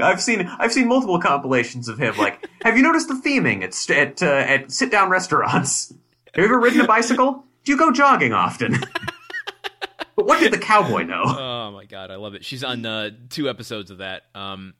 I've 0.00 0.22
seen 0.22 0.46
I've 0.58 0.72
seen 0.72 0.88
multiple 0.88 1.20
compilations 1.20 1.86
of 1.86 1.98
him. 1.98 2.16
Like, 2.16 2.48
have 2.62 2.78
you 2.78 2.82
noticed 2.82 3.08
the 3.08 3.14
theming 3.14 3.62
at 3.62 3.90
at 3.90 4.22
uh, 4.22 4.26
at 4.26 4.72
sit 4.72 4.90
down 4.90 5.10
restaurants? 5.10 5.92
Have 6.34 6.42
you 6.42 6.44
ever 6.44 6.58
ridden 6.58 6.80
a 6.80 6.86
bicycle? 6.86 7.44
Do 7.64 7.72
you 7.72 7.78
go 7.78 7.92
jogging 7.92 8.32
often? 8.32 8.78
but 10.16 10.24
what 10.26 10.40
did 10.40 10.50
the 10.50 10.58
cowboy 10.58 11.02
know? 11.02 11.22
Oh 11.26 11.72
my 11.72 11.84
god, 11.84 12.10
I 12.10 12.16
love 12.16 12.34
it. 12.34 12.44
She's 12.44 12.64
on 12.64 12.86
uh, 12.86 13.10
two 13.28 13.50
episodes 13.50 13.90
of 13.90 13.98
that. 13.98 14.22
Um, 14.34 14.72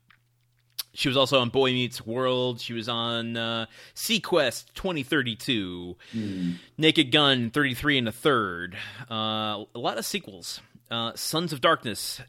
she 0.96 1.08
was 1.08 1.16
also 1.16 1.40
on 1.40 1.50
Boy 1.50 1.72
Meets 1.72 2.04
World. 2.06 2.60
She 2.60 2.72
was 2.72 2.88
on 2.88 3.36
uh, 3.36 3.66
seaQuest 3.94 4.72
2032, 4.74 5.94
Naked 6.78 7.12
Gun 7.12 7.50
33 7.50 7.98
and 7.98 8.08
a 8.08 8.12
third. 8.12 8.76
Uh, 9.10 9.64
a 9.74 9.78
lot 9.78 9.98
of 9.98 10.06
sequels. 10.06 10.60
Uh, 10.90 11.12
Sons 11.14 11.52
of 11.52 11.60
Darkness, 11.60 12.20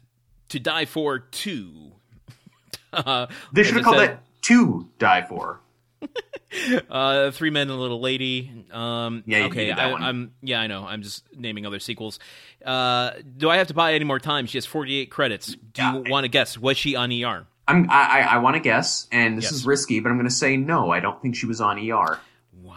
To 0.50 0.60
Die 0.60 0.84
For 0.84 1.18
2. 1.18 1.92
uh, 2.92 3.26
They 3.52 3.62
should 3.62 3.76
have 3.76 3.84
called 3.84 3.96
said, 3.96 4.08
that 4.10 4.22
to 4.42 4.86
die 4.98 5.22
for. 5.22 5.60
uh, 6.90 7.30
Three 7.32 7.50
Men 7.50 7.70
and 7.70 7.78
a 7.78 7.80
Little 7.80 8.00
Lady. 8.00 8.66
Um, 8.70 9.24
Yeah, 9.26 9.38
you 9.38 9.44
okay. 9.46 9.72
I, 9.72 9.90
one. 9.90 10.02
I'm 10.02 10.32
yeah, 10.42 10.60
I 10.60 10.66
know. 10.66 10.86
I'm 10.86 11.02
just 11.02 11.24
naming 11.34 11.66
other 11.66 11.80
sequels. 11.80 12.18
Uh, 12.64 13.12
do 13.36 13.50
I 13.50 13.56
have 13.56 13.68
to 13.68 13.74
buy 13.74 13.94
any 13.94 14.04
more 14.04 14.20
time? 14.20 14.46
She 14.46 14.58
has 14.58 14.66
48 14.66 15.10
credits. 15.10 15.56
Do 15.72 15.82
you 15.82 16.04
want 16.08 16.24
to 16.24 16.28
guess? 16.28 16.56
Was 16.56 16.76
she 16.76 16.94
on 16.94 17.10
ER? 17.10 17.46
I'm, 17.68 17.88
I 17.90 17.94
I, 17.94 18.20
I 18.20 18.38
want 18.38 18.56
to 18.56 18.60
guess, 18.60 19.06
and 19.12 19.36
this 19.38 19.44
Yes. 19.44 19.52
is 19.52 19.66
risky, 19.66 20.00
but 20.00 20.08
I'm 20.08 20.16
going 20.16 20.28
to 20.28 20.34
say 20.34 20.56
no. 20.56 20.90
I 20.90 20.98
don't 21.00 21.20
think 21.22 21.36
she 21.36 21.46
was 21.46 21.60
on 21.60 21.78
ER. 21.78 22.18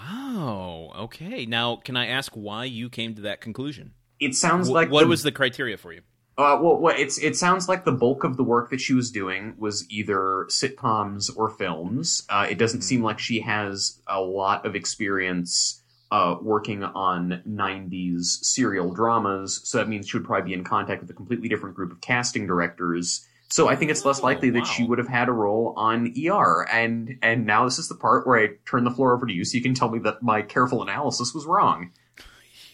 Wow. 0.06 0.92
Okay. 1.00 1.46
Now, 1.46 1.78
can 1.78 1.96
I 1.98 2.08
ask 2.08 2.32
why 2.34 2.66
you 2.66 2.90
came 2.90 3.16
to 3.16 3.22
that 3.22 3.42
conclusion? 3.42 3.94
It 4.20 4.36
sounds 4.36 4.68
Wh- 4.68 4.72
like 4.74 4.92
what 4.92 5.02
the- 5.04 5.08
was 5.08 5.24
the 5.24 5.32
criteria 5.32 5.78
for 5.78 5.94
you? 5.94 6.02
Uh, 6.38 6.58
well, 6.62 6.78
well, 6.78 6.96
it's 6.98 7.18
it 7.20 7.36
sounds 7.36 7.68
like 7.68 7.84
the 7.86 7.92
bulk 7.92 8.24
of 8.24 8.38
the 8.38 8.44
work 8.44 8.70
that 8.72 8.80
she 8.82 8.94
was 8.94 9.12
doing 9.12 9.54
was 9.58 9.86
either 9.92 10.46
sitcoms 10.50 11.30
or 11.36 11.50
films. 11.50 12.26
Uh, 12.30 12.48
it 12.50 12.58
doesn't 12.58 12.82
seem 12.82 13.04
like 13.04 13.20
she 13.20 13.42
has 13.42 14.00
a 14.08 14.20
lot 14.22 14.66
of 14.66 14.74
experience 14.76 15.84
uh, 16.10 16.36
working 16.42 16.84
on 16.84 17.42
'90s 17.48 18.24
serial 18.44 18.94
dramas, 18.94 19.60
so 19.66 19.78
that 19.78 19.90
means 19.90 20.08
she 20.08 20.18
would 20.18 20.26
probably 20.26 20.50
be 20.50 20.54
in 20.54 20.64
contact 20.64 21.02
with 21.02 21.12
a 21.12 21.14
completely 21.14 21.50
different 21.50 21.76
group 21.76 21.92
of 21.92 22.00
casting 22.02 22.48
directors. 22.48 23.28
So 23.52 23.68
I 23.68 23.76
think 23.76 23.92
it's 23.92 24.06
less 24.06 24.24
likely 24.24 24.50
that 24.52 24.66
she 24.66 24.84
would 24.86 24.98
have 24.98 25.10
had 25.10 25.28
a 25.28 25.34
role 25.34 25.74
on 25.76 26.14
ER. 26.18 26.66
And 26.72 27.18
and 27.22 27.46
now 27.46 27.66
this 27.66 27.78
is 27.80 27.90
the 27.90 27.96
part 27.96 28.26
where 28.26 28.40
I 28.40 28.48
turn 28.66 28.86
the 28.86 28.92
floor 28.92 29.14
over 29.14 29.26
to 29.26 29.34
you, 29.34 29.44
so 29.44 29.58
you 29.58 29.62
can 29.64 29.74
tell 29.74 29.90
me 29.90 30.00
that 30.00 30.24
my 30.24 30.42
careful 30.42 30.82
analysis 30.82 31.34
was 31.34 31.46
wrong. 31.46 31.92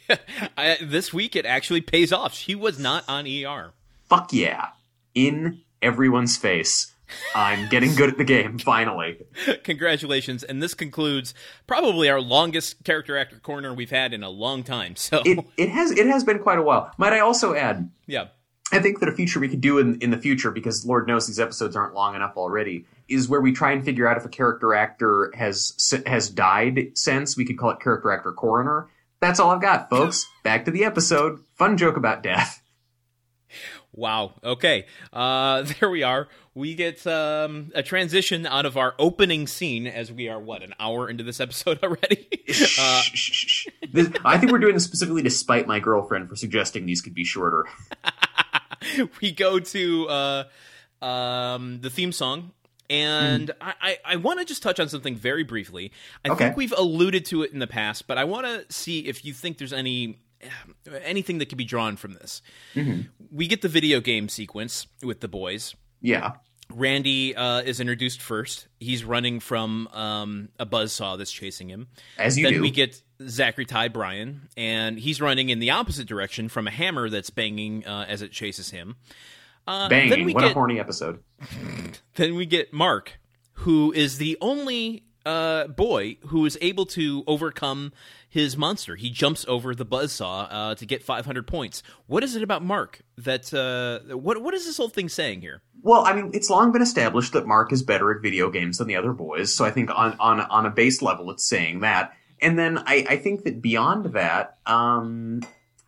I, 0.58 0.78
this 0.82 1.12
week, 1.14 1.36
it 1.36 1.46
actually 1.46 1.82
pays 1.82 2.14
off. 2.14 2.34
She 2.34 2.56
was 2.56 2.80
not 2.80 3.04
on 3.10 3.28
ER. 3.28 3.74
fuck 4.08 4.32
yeah 4.32 4.70
in 5.14 5.62
everyone's 5.82 6.38
face 6.38 6.94
i'm 7.36 7.68
getting 7.70 7.94
good 7.96 8.10
at 8.10 8.18
the 8.18 8.24
game 8.24 8.58
finally 8.74 9.18
Congratulations. 9.64 10.44
And 10.44 10.62
this 10.62 10.74
concludes 10.74 11.34
probably 11.68 12.10
our 12.10 12.20
longest 12.22 12.84
character 12.84 13.18
actor 13.18 13.40
corner 13.40 13.74
we've 13.74 13.90
had 13.92 14.14
in 14.14 14.24
a 14.24 14.30
long 14.30 14.64
time. 14.64 14.96
So, 14.96 15.22
it, 15.26 15.40
it 15.58 15.70
has 15.70 15.92
it 15.92 16.06
has 16.08 16.24
been 16.24 16.40
quite 16.40 16.60
a 16.60 16.62
while 16.62 16.92
might 16.98 17.14
i 17.14 17.20
also 17.20 17.54
add 17.56 17.90
yeah. 18.06 18.28
I 18.72 18.80
think 18.80 19.00
that 19.00 19.10
a 19.10 19.12
feature 19.12 19.40
we 19.40 19.48
could 19.48 19.62
do 19.62 19.78
in, 19.80 20.00
in 20.02 20.12
the 20.12 20.18
future 20.18 20.52
because 20.52 20.86
lord 20.86 21.08
knows 21.08 21.28
these 21.28 21.40
episodes 21.40 21.76
aren't 21.76 21.94
long 21.94 22.16
enough 22.16 22.34
already 22.38 22.86
is 23.08 23.30
where 23.30 23.42
we 23.42 23.52
try 23.52 23.72
and 23.72 23.86
figure 23.86 24.08
out 24.08 24.18
if 24.18 24.26
a 24.26 24.30
character 24.30 24.74
actor 24.74 25.32
has 25.36 26.02
has 26.06 26.30
died 26.30 26.88
since 26.96 27.38
we 27.38 27.46
could 27.46 27.58
call 27.58 27.70
it 27.72 27.80
character 27.80 28.12
actor 28.12 28.32
coroner 28.32 28.88
that's 29.20 29.40
all 29.40 29.52
i've 29.52 29.62
got 29.62 29.90
folks 29.90 30.26
back 30.44 30.66
to 30.66 30.72
the 30.72 30.84
episode 30.84 31.40
fun 31.56 31.78
joke 31.78 31.98
about 31.98 32.24
death 32.24 32.62
Wow. 33.94 34.34
Okay. 34.44 34.86
Uh, 35.12 35.64
there 35.80 35.90
we 35.90 36.04
are. 36.04 36.28
We 36.54 36.76
get 36.76 37.08
um, 37.08 37.72
a 37.74 37.82
transition 37.82 38.46
out 38.46 38.68
of 38.68 38.78
our 38.78 38.94
opening 39.00 39.48
scene 39.48 39.88
as 39.88 40.12
we 40.12 40.30
are, 40.30 40.40
what, 40.40 40.62
an 40.62 40.76
hour 40.80 41.10
into 41.10 41.24
this 41.24 41.40
episode 41.40 41.80
already? 41.84 42.28
uh, 42.80 43.02
Shh, 43.02 43.12
shh, 43.16 43.32
shh, 43.32 43.46
shh. 43.48 43.68
This- 43.92 44.12
i 44.24 44.38
think 44.38 44.52
we're 44.52 44.60
doing 44.60 44.76
this 44.76 44.84
specifically 44.84 45.24
to 45.24 45.32
spite 45.32 45.66
my 45.66 45.80
girlfriend 45.80 46.30
for 46.30 46.36
suggesting 46.36 46.86
these 46.86 47.02
could 47.02 47.16
be 47.16 47.24
shorter 47.24 47.66
we 49.22 49.32
go 49.32 49.60
to 49.60 50.08
uh, 50.10 50.44
um, 51.02 51.80
the 51.82 51.90
theme 51.90 52.12
song. 52.12 52.52
And 52.90 53.52
I, 53.60 53.74
I, 53.82 53.98
I 54.06 54.16
want 54.16 54.40
to 54.40 54.46
just 54.46 54.64
touch 54.64 54.80
on 54.80 54.88
something 54.88 55.16
very 55.16 55.44
briefly. 55.44 55.92
I 56.24 56.30
Okay. 56.30 56.46
think 56.46 56.58
we've 56.58 56.72
alluded 56.78 57.26
to 57.26 57.44
it 57.44 57.52
in 57.52 57.60
the 57.60 57.68
past, 57.68 58.08
but 58.08 58.18
I 58.18 58.24
want 58.24 58.46
to 58.46 58.66
see 58.74 59.00
if 59.02 59.26
you 59.26 59.34
think 59.34 59.58
there's 59.58 59.74
any 59.74 60.20
anything 61.04 61.40
that 61.40 61.50
can 61.50 61.58
be 61.58 61.66
drawn 61.66 61.98
from 61.98 62.14
this. 62.14 62.42
We 63.32 63.48
get 63.48 63.62
the 63.62 63.68
video 63.68 64.00
game 64.00 64.30
sequence 64.30 64.88
with 65.04 65.20
the 65.20 65.28
boys. 65.28 65.76
yeah 66.02 66.34
Randy 66.70 67.34
uh, 67.36 67.62
is 67.62 67.80
introduced 67.80 68.22
first. 68.22 68.68
He's 68.80 69.04
running 69.06 69.40
from 69.40 69.88
um, 69.94 70.50
a 70.60 70.66
buzzsaw 70.66 71.18
that's 71.18 71.32
chasing 71.32 71.70
him. 71.70 71.88
As 72.18 72.38
you 72.38 72.44
then 72.44 72.54
do. 72.56 72.62
we 72.62 72.72
get 72.72 73.02
Zachery 73.22 73.68
Ty 73.68 73.90
Bryan, 73.90 74.50
and 74.56 75.00
he's 75.00 75.20
running 75.20 75.50
in 75.50 75.60
the 75.60 75.72
opposite 75.72 76.08
direction 76.08 76.50
from 76.50 76.68
a 76.68 76.72
hammer 76.72 77.10
that's 77.10 77.30
banging 77.30 77.86
uh, 77.86 78.06
as 78.08 78.22
it 78.22 78.32
chases 78.32 78.70
him. 78.70 78.96
Uh, 79.66 79.90
Banging. 79.90 80.10
Then 80.10 80.26
we 80.26 80.34
what 80.34 80.46
a 80.46 80.54
horny 80.54 80.80
episode. 80.80 81.22
then 82.16 82.36
we 82.36 82.46
get 82.46 82.72
Mark, 82.72 83.20
who 83.54 83.92
is 83.92 84.18
the 84.18 84.38
only 84.40 85.04
uh, 85.28 85.68
boy 85.68 86.18
who 86.28 86.46
is 86.46 86.58
able 86.62 86.86
to 86.86 87.24
overcome 87.28 87.92
his 88.30 88.56
monster. 88.56 88.96
He 88.96 89.10
jumps 89.10 89.46
over 89.48 89.76
the 89.76 89.86
buzzsaw 89.86 90.48
uh, 90.50 90.76
to 90.76 90.86
get 90.86 91.04
500 91.04 91.46
points. 91.46 91.84
What 92.08 92.24
is 92.24 92.36
it 92.36 92.44
about 92.44 92.64
Mark 92.64 93.02
that 93.18 93.54
uh, 93.54 94.16
what 94.16 94.42
what 94.42 94.54
is 94.54 94.66
this 94.66 94.78
whole 94.78 94.90
thing 94.90 95.10
saying 95.10 95.42
here? 95.42 95.62
Well, 95.82 96.06
I 96.06 96.14
mean, 96.14 96.32
it's 96.34 96.50
long 96.50 96.72
been 96.72 96.82
established 96.82 97.34
that 97.34 97.46
Mark 97.46 97.72
is 97.72 97.84
better 97.84 98.12
at 98.12 98.22
video 98.22 98.50
games 98.50 98.78
than 98.78 98.88
the 98.88 98.96
other 98.96 99.12
boys, 99.12 99.54
so 99.54 99.66
I 99.66 99.72
think 99.72 99.90
on 99.90 100.16
on 100.20 100.40
on 100.40 100.66
a 100.66 100.70
base 100.70 101.02
level, 101.02 101.30
it's 101.32 101.46
saying 101.46 101.82
that. 101.82 102.14
And 102.42 102.58
then 102.58 102.78
I, 102.80 103.06
I 103.10 103.18
think 103.18 103.44
that 103.44 103.62
beyond 103.62 104.14
that, 104.14 104.58
um, 104.66 105.42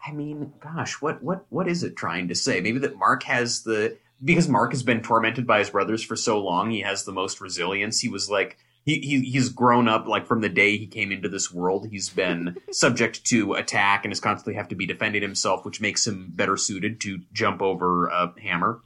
I 0.05 0.11
mean, 0.11 0.53
gosh, 0.59 1.01
what 1.01 1.21
what 1.21 1.45
what 1.49 1.67
is 1.67 1.83
it 1.83 1.95
trying 1.95 2.29
to 2.29 2.35
say? 2.35 2.61
Maybe 2.61 2.79
that 2.79 2.97
Mark 2.97 3.23
has 3.23 3.63
the 3.63 3.97
because 4.23 4.49
Mark 4.49 4.71
has 4.71 4.83
been 4.83 5.01
tormented 5.01 5.45
by 5.45 5.59
his 5.59 5.69
brothers 5.69 6.03
for 6.03 6.15
so 6.15 6.39
long, 6.39 6.71
he 6.71 6.81
has 6.81 7.03
the 7.03 7.11
most 7.11 7.41
resilience. 7.41 7.99
He 7.99 8.09
was 8.09 8.29
like 8.29 8.57
he, 8.85 8.99
he 8.99 9.19
he's 9.21 9.49
grown 9.49 9.87
up 9.87 10.07
like 10.07 10.25
from 10.25 10.41
the 10.41 10.49
day 10.49 10.77
he 10.77 10.87
came 10.87 11.11
into 11.11 11.29
this 11.29 11.51
world. 11.51 11.87
He's 11.89 12.09
been 12.09 12.57
subject 12.71 13.25
to 13.25 13.53
attack 13.53 14.05
and 14.05 14.11
has 14.11 14.19
constantly 14.19 14.55
have 14.55 14.69
to 14.69 14.75
be 14.75 14.85
defending 14.85 15.21
himself, 15.21 15.65
which 15.65 15.81
makes 15.81 16.07
him 16.07 16.31
better 16.33 16.57
suited 16.57 17.01
to 17.01 17.19
jump 17.31 17.61
over 17.61 18.07
a 18.07 18.33
hammer 18.41 18.81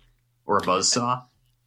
or 0.46 0.58
a 0.58 0.62
buzzsaw. 0.62 1.24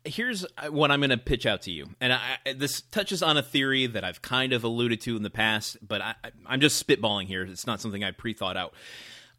Here's 0.06 0.46
what 0.70 0.90
I'm 0.90 1.00
going 1.00 1.10
to 1.10 1.16
pitch 1.16 1.46
out 1.46 1.62
to 1.62 1.70
you, 1.70 1.88
and 2.00 2.12
I, 2.12 2.38
this 2.54 2.80
touches 2.80 3.22
on 3.22 3.36
a 3.36 3.42
theory 3.42 3.86
that 3.86 4.04
I've 4.04 4.22
kind 4.22 4.52
of 4.52 4.64
alluded 4.64 5.00
to 5.02 5.16
in 5.16 5.22
the 5.22 5.30
past, 5.30 5.76
but 5.86 6.00
I, 6.00 6.14
I'm 6.46 6.60
just 6.60 6.84
spitballing 6.84 7.26
here. 7.26 7.42
It's 7.42 7.66
not 7.66 7.80
something 7.80 8.02
I 8.02 8.12
pre-thought 8.12 8.56
out. 8.56 8.74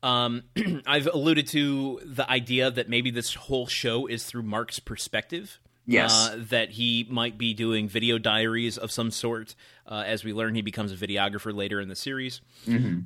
Um, 0.04 0.44
I've 0.86 1.08
alluded 1.08 1.48
to 1.48 2.02
the 2.06 2.30
idea 2.30 2.70
that 2.70 2.90
maybe 2.90 3.12
this 3.12 3.34
whole 3.34 3.68
show 3.68 4.08
is 4.08 4.26
through 4.26 4.44
Mark's 4.44 4.80
perspective. 4.80 5.60
Yes. 5.90 6.30
Uh, 6.30 6.44
that 6.50 6.72
he 6.72 7.08
might 7.10 7.38
be 7.38 7.54
doing 7.54 7.88
video 7.88 8.18
diaries 8.18 8.78
of 8.78 8.92
some 8.92 9.10
sort. 9.10 9.56
Uh, 9.88 10.04
as 10.06 10.24
we 10.24 10.34
learn, 10.34 10.54
he 10.54 10.62
becomes 10.62 10.92
a 10.92 10.96
videographer 10.96 11.56
later 11.56 11.80
in 11.80 11.88
the 11.88 11.96
series. 11.96 12.42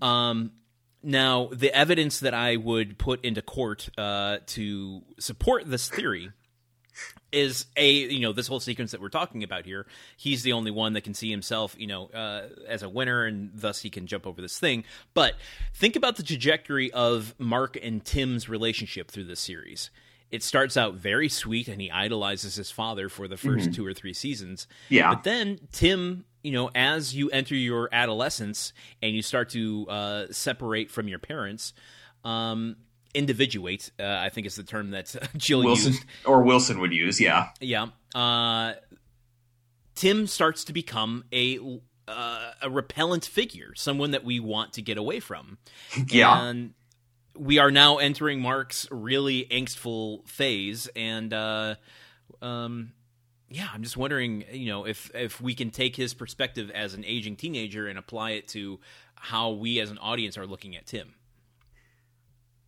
Um, 0.02 0.52
now, 1.04 1.50
the 1.54 1.74
evidence 1.76 2.20
that 2.22 2.34
I 2.34 2.56
would 2.56 2.98
put 2.98 3.24
into 3.24 3.42
court 3.42 3.90
uh, 3.98 4.38
to 4.48 5.04
support 5.20 5.70
this 5.70 5.90
theory 5.90 6.32
is 7.32 7.66
a 7.78 7.90
you 7.90 8.20
know 8.20 8.34
this 8.34 8.48
whole 8.48 8.60
sequence 8.60 8.92
that 8.92 9.02
we're 9.02 9.10
talking 9.10 9.44
about 9.44 9.66
here. 9.66 9.86
He's 10.18 10.44
the 10.44 10.54
only 10.54 10.72
one 10.72 10.94
that 10.94 11.02
can 11.02 11.14
see 11.14 11.30
himself, 11.30 11.76
you 11.78 11.88
know, 11.88 12.08
uh, 12.08 12.48
as 12.68 12.84
a 12.84 12.90
winner, 12.90 13.26
and 13.26 13.52
thus 13.54 13.82
he 13.82 13.90
can 13.90 14.08
jump 14.08 14.28
over 14.28 14.42
this 14.42 14.60
thing. 14.60 14.84
But 15.14 15.36
think 15.74 15.96
about 15.96 16.18
the 16.18 16.24
trajectory 16.24 16.92
of 16.92 17.36
Mark 17.38 17.78
and 17.82 18.04
Tim's 18.04 18.50
relationship 18.50 19.10
through 19.10 19.26
this 19.26 19.40
series. 19.40 19.90
It 20.30 20.44
starts 20.44 20.78
out 20.78 20.96
very 20.96 21.28
sweet, 21.28 21.68
and 21.68 21.82
he 21.82 21.92
idolizes 21.92 22.56
his 22.56 22.72
father 22.72 23.10
for 23.10 23.28
the 23.28 23.36
1st 23.36 23.76
two 23.76 23.86
or 23.86 23.94
three 23.94 24.14
seasons. 24.14 24.66
Yeah. 24.88 25.14
But 25.14 25.24
then 25.24 25.60
Tim, 25.74 26.24
you 26.42 26.54
know, 26.54 26.72
as 26.74 27.14
you 27.14 27.30
enter 27.30 27.54
your 27.54 27.90
adolescence 27.92 28.72
and 29.02 29.14
you 29.14 29.22
start 29.22 29.50
to 29.50 29.88
uh, 29.90 30.26
separate 30.32 30.90
from 30.90 31.10
your 31.10 31.20
parents, 31.20 31.74
um, 32.24 32.78
individuate, 33.14 33.92
uh, 34.00 34.04
I 34.06 34.30
think 34.30 34.48
is 34.48 34.56
the 34.56 34.64
term 34.64 34.92
that 34.92 35.16
Jill 35.38 35.64
Wilson 35.64 35.94
used. 35.94 36.06
or 36.26 36.44
Wilson 36.44 36.80
would 36.80 36.94
use, 36.94 37.20
yeah. 37.20 37.50
Yeah. 37.60 37.88
Uh, 38.14 38.74
Tim 39.96 40.28
starts 40.28 40.64
to 40.66 40.74
become 40.74 41.26
a 41.34 41.60
uh, 42.08 42.52
a 42.62 42.70
repellent 42.70 43.26
figure, 43.26 43.74
someone 43.76 44.12
that 44.12 44.24
we 44.24 44.40
want 44.40 44.74
to 44.74 44.82
get 44.82 44.98
away 44.98 45.20
from. 45.20 45.58
Yeah. 46.08 46.44
And 46.48 46.74
we 47.38 47.60
are 47.60 47.72
now 47.72 47.98
entering 47.98 48.42
Mark's 48.42 48.88
really 48.92 49.46
angstful 49.50 50.28
phase, 50.28 50.90
and 50.96 51.34
uh, 51.34 51.76
um, 52.42 52.92
yeah, 53.50 53.68
I'm 53.74 53.84
just 53.84 53.96
wondering, 53.98 54.44
you 54.52 54.68
know, 54.68 54.86
if 54.86 55.12
if 55.14 55.40
we 55.40 55.54
can 55.56 55.70
take 55.72 55.96
his 55.96 56.14
perspective 56.14 56.72
as 56.72 56.94
an 56.94 57.06
aging 57.06 57.36
teenager 57.38 57.88
and 57.88 57.98
apply 57.98 58.32
it 58.32 58.48
to 58.50 58.80
how 59.16 59.52
we 59.52 59.80
as 59.80 59.92
an 59.92 59.98
audience 60.00 60.38
are 60.38 60.48
looking 60.48 60.76
at 60.76 60.86
Tim. 60.88 61.14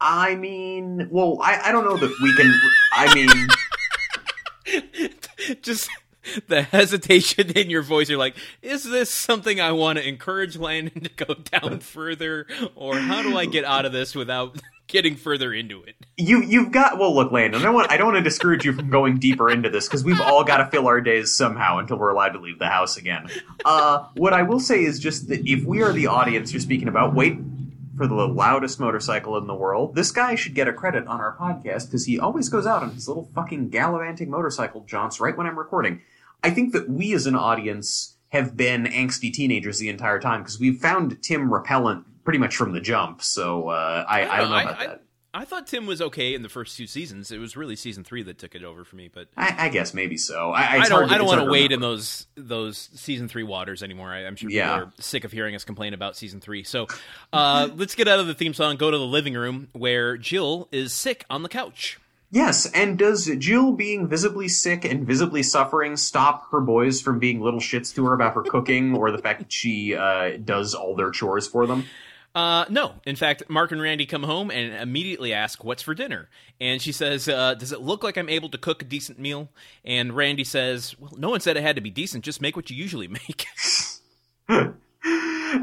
I 0.05 0.35
mean, 0.35 1.07
well, 1.11 1.39
I, 1.41 1.69
I 1.69 1.71
don't 1.71 1.85
know 1.85 1.95
that 1.95 2.13
we 2.21 2.35
can. 2.35 2.53
I 2.91 3.15
mean, 3.15 5.11
just 5.61 5.89
the 6.47 6.63
hesitation 6.63 7.51
in 7.51 7.69
your 7.69 7.83
voice. 7.83 8.09
You're 8.09 8.19
like, 8.19 8.35
is 8.61 8.83
this 8.83 9.09
something 9.09 9.61
I 9.61 9.71
want 9.71 9.99
to 9.99 10.07
encourage 10.07 10.57
Landon 10.57 11.03
to 11.03 11.25
go 11.25 11.35
down 11.35 11.79
further, 11.79 12.47
or 12.75 12.97
how 12.97 13.21
do 13.21 13.37
I 13.37 13.45
get 13.45 13.63
out 13.63 13.85
of 13.85 13.93
this 13.93 14.13
without 14.13 14.57
getting 14.87 15.15
further 15.15 15.53
into 15.53 15.81
it? 15.83 15.95
you 16.17 16.43
you've 16.43 16.73
got. 16.73 16.99
Well, 16.99 17.15
look, 17.15 17.31
Landon, 17.31 17.65
I 17.65 17.69
want 17.69 17.89
I 17.89 17.95
don't 17.95 18.07
want 18.07 18.17
to 18.17 18.23
discourage 18.23 18.65
you 18.65 18.73
from 18.73 18.89
going 18.89 19.19
deeper 19.19 19.49
into 19.49 19.69
this 19.69 19.87
because 19.87 20.03
we've 20.03 20.19
all 20.19 20.43
got 20.43 20.57
to 20.57 20.65
fill 20.65 20.87
our 20.87 20.99
days 20.99 21.33
somehow 21.33 21.77
until 21.77 21.97
we're 21.97 22.09
allowed 22.09 22.33
to 22.33 22.39
leave 22.39 22.59
the 22.59 22.67
house 22.67 22.97
again. 22.97 23.29
Uh, 23.63 24.05
what 24.15 24.33
I 24.33 24.41
will 24.41 24.59
say 24.59 24.83
is 24.83 24.99
just 24.99 25.29
that 25.29 25.47
if 25.49 25.63
we 25.63 25.81
are 25.81 25.93
the 25.93 26.07
audience 26.07 26.51
you're 26.51 26.59
speaking 26.59 26.89
about, 26.89 27.13
wait 27.13 27.37
for 27.95 28.07
the 28.07 28.15
loudest 28.15 28.79
motorcycle 28.79 29.37
in 29.37 29.47
the 29.47 29.53
world. 29.53 29.95
This 29.95 30.11
guy 30.11 30.35
should 30.35 30.55
get 30.55 30.67
a 30.67 30.73
credit 30.73 31.07
on 31.07 31.19
our 31.19 31.37
podcast 31.37 31.85
because 31.85 32.05
he 32.05 32.19
always 32.19 32.49
goes 32.49 32.65
out 32.65 32.83
on 32.83 32.91
his 32.91 33.07
little 33.07 33.29
fucking 33.35 33.69
gallivanting 33.69 34.29
motorcycle 34.29 34.83
jaunts 34.85 35.19
right 35.19 35.37
when 35.37 35.47
I'm 35.47 35.57
recording. 35.57 36.01
I 36.43 36.49
think 36.49 36.73
that 36.73 36.89
we 36.89 37.13
as 37.13 37.27
an 37.27 37.35
audience 37.35 38.17
have 38.29 38.57
been 38.57 38.85
angsty 38.85 39.31
teenagers 39.31 39.77
the 39.77 39.89
entire 39.89 40.19
time 40.19 40.41
because 40.41 40.59
we've 40.59 40.79
found 40.79 41.21
Tim 41.21 41.53
repellent 41.53 42.05
pretty 42.23 42.39
much 42.39 42.55
from 42.55 42.73
the 42.73 42.81
jump. 42.81 43.21
So 43.21 43.69
uh, 43.69 44.05
I, 44.07 44.27
I 44.27 44.37
don't 44.39 44.49
know 44.49 44.57
about 44.57 44.81
I, 44.81 44.87
that. 44.87 45.02
I 45.35 45.45
thought 45.45 45.65
Tim 45.65 45.85
was 45.87 45.99
okay 46.01 46.35
in 46.35 46.43
the 46.43 46.49
first 46.49 46.77
two 46.77 46.85
seasons. 46.85 47.31
It 47.31 47.39
was 47.39 47.57
really 47.57 47.75
season 47.75 48.03
three 48.03 48.21
that 48.23 48.37
took 48.37 48.53
it 48.53 48.63
over 48.63 48.83
for 48.83 48.95
me. 48.95 49.09
But 49.11 49.29
I, 49.35 49.55
I 49.65 49.69
guess 49.69 49.93
maybe 49.93 50.15
so. 50.17 50.51
I, 50.51 50.81
I 50.81 50.89
don't. 50.89 51.07
to- 51.07 51.13
I 51.13 51.17
don't 51.17 51.25
want 51.27 51.41
to 51.43 51.49
wade 51.49 51.71
in 51.71 51.79
those 51.81 52.27
those 52.35 52.89
season 52.93 53.27
three 53.27 53.43
waters 53.43 53.81
anymore. 53.81 54.11
I, 54.13 54.25
I'm 54.27 54.35
sure 54.35 54.49
Yeah. 54.51 54.73
people 54.77 54.89
are 54.89 54.93
sick 55.01 55.23
of 55.23 55.31
hearing 55.31 55.55
us 55.55 55.63
complain 55.63 55.93
about 55.95 56.15
season 56.15 56.39
three. 56.39 56.63
So 56.63 56.87
uh, 57.31 57.69
let's 57.75 57.95
get 57.95 58.07
out 58.07 58.19
of 58.19 58.27
the 58.27 58.33
theme 58.35 58.53
song. 58.53 58.75
Go 58.77 58.91
to 58.91 58.97
the 58.97 59.05
living 59.05 59.33
room 59.33 59.69
where 59.73 60.17
Jill 60.17 60.67
is 60.71 60.93
sick 60.93 61.25
on 61.29 61.41
the 61.43 61.49
couch. 61.49 61.99
Yes, 62.29 62.65
and 62.71 62.97
does 62.97 63.29
Jill 63.37 63.73
being 63.73 64.07
visibly 64.07 64.47
sick 64.47 64.85
and 64.85 65.05
visibly 65.05 65.43
suffering 65.43 65.95
stop 65.97 66.49
her 66.49 66.59
boys 66.61 66.99
from 66.99 67.19
being 67.19 67.41
little 67.41 67.59
shits 67.59 67.93
to 67.93 68.05
her 68.07 68.13
about 68.15 68.33
her 68.33 68.41
cooking 68.41 68.95
or 68.95 69.11
the 69.11 69.19
fact 69.19 69.39
that 69.39 69.51
she 69.51 69.93
uh, 69.95 70.37
does 70.43 70.73
all 70.73 70.95
their 70.95 71.11
chores 71.11 71.47
for 71.47 71.67
them? 71.67 71.85
Uh, 72.35 72.65
no. 72.69 72.95
In 73.05 73.15
fact, 73.15 73.43
Mark 73.47 73.71
and 73.71 73.81
Randy 73.81 74.05
come 74.05 74.23
home 74.23 74.49
and 74.49 74.73
immediately 74.73 75.33
ask, 75.33 75.63
"What's 75.63 75.83
for 75.83 75.93
dinner?" 75.93 76.29
And 76.59 76.81
she 76.81 76.91
says, 76.91 77.29
uh, 77.29 77.53
"Does 77.53 77.71
it 77.71 77.81
look 77.81 78.03
like 78.03 78.17
I'm 78.17 78.29
able 78.29 78.49
to 78.49 78.57
cook 78.57 78.81
a 78.81 78.85
decent 78.85 79.19
meal?" 79.19 79.49
And 79.85 80.15
Randy 80.15 80.43
says, 80.43 80.95
"Well, 80.99 81.13
no 81.15 81.29
one 81.29 81.41
said 81.41 81.57
it 81.57 81.63
had 81.63 81.75
to 81.75 81.81
be 81.81 81.91
decent. 81.91 82.25
Just 82.25 82.41
make 82.41 82.55
what 82.55 82.69
you 82.69 82.75
usually 82.75 83.07
make." 83.07 83.45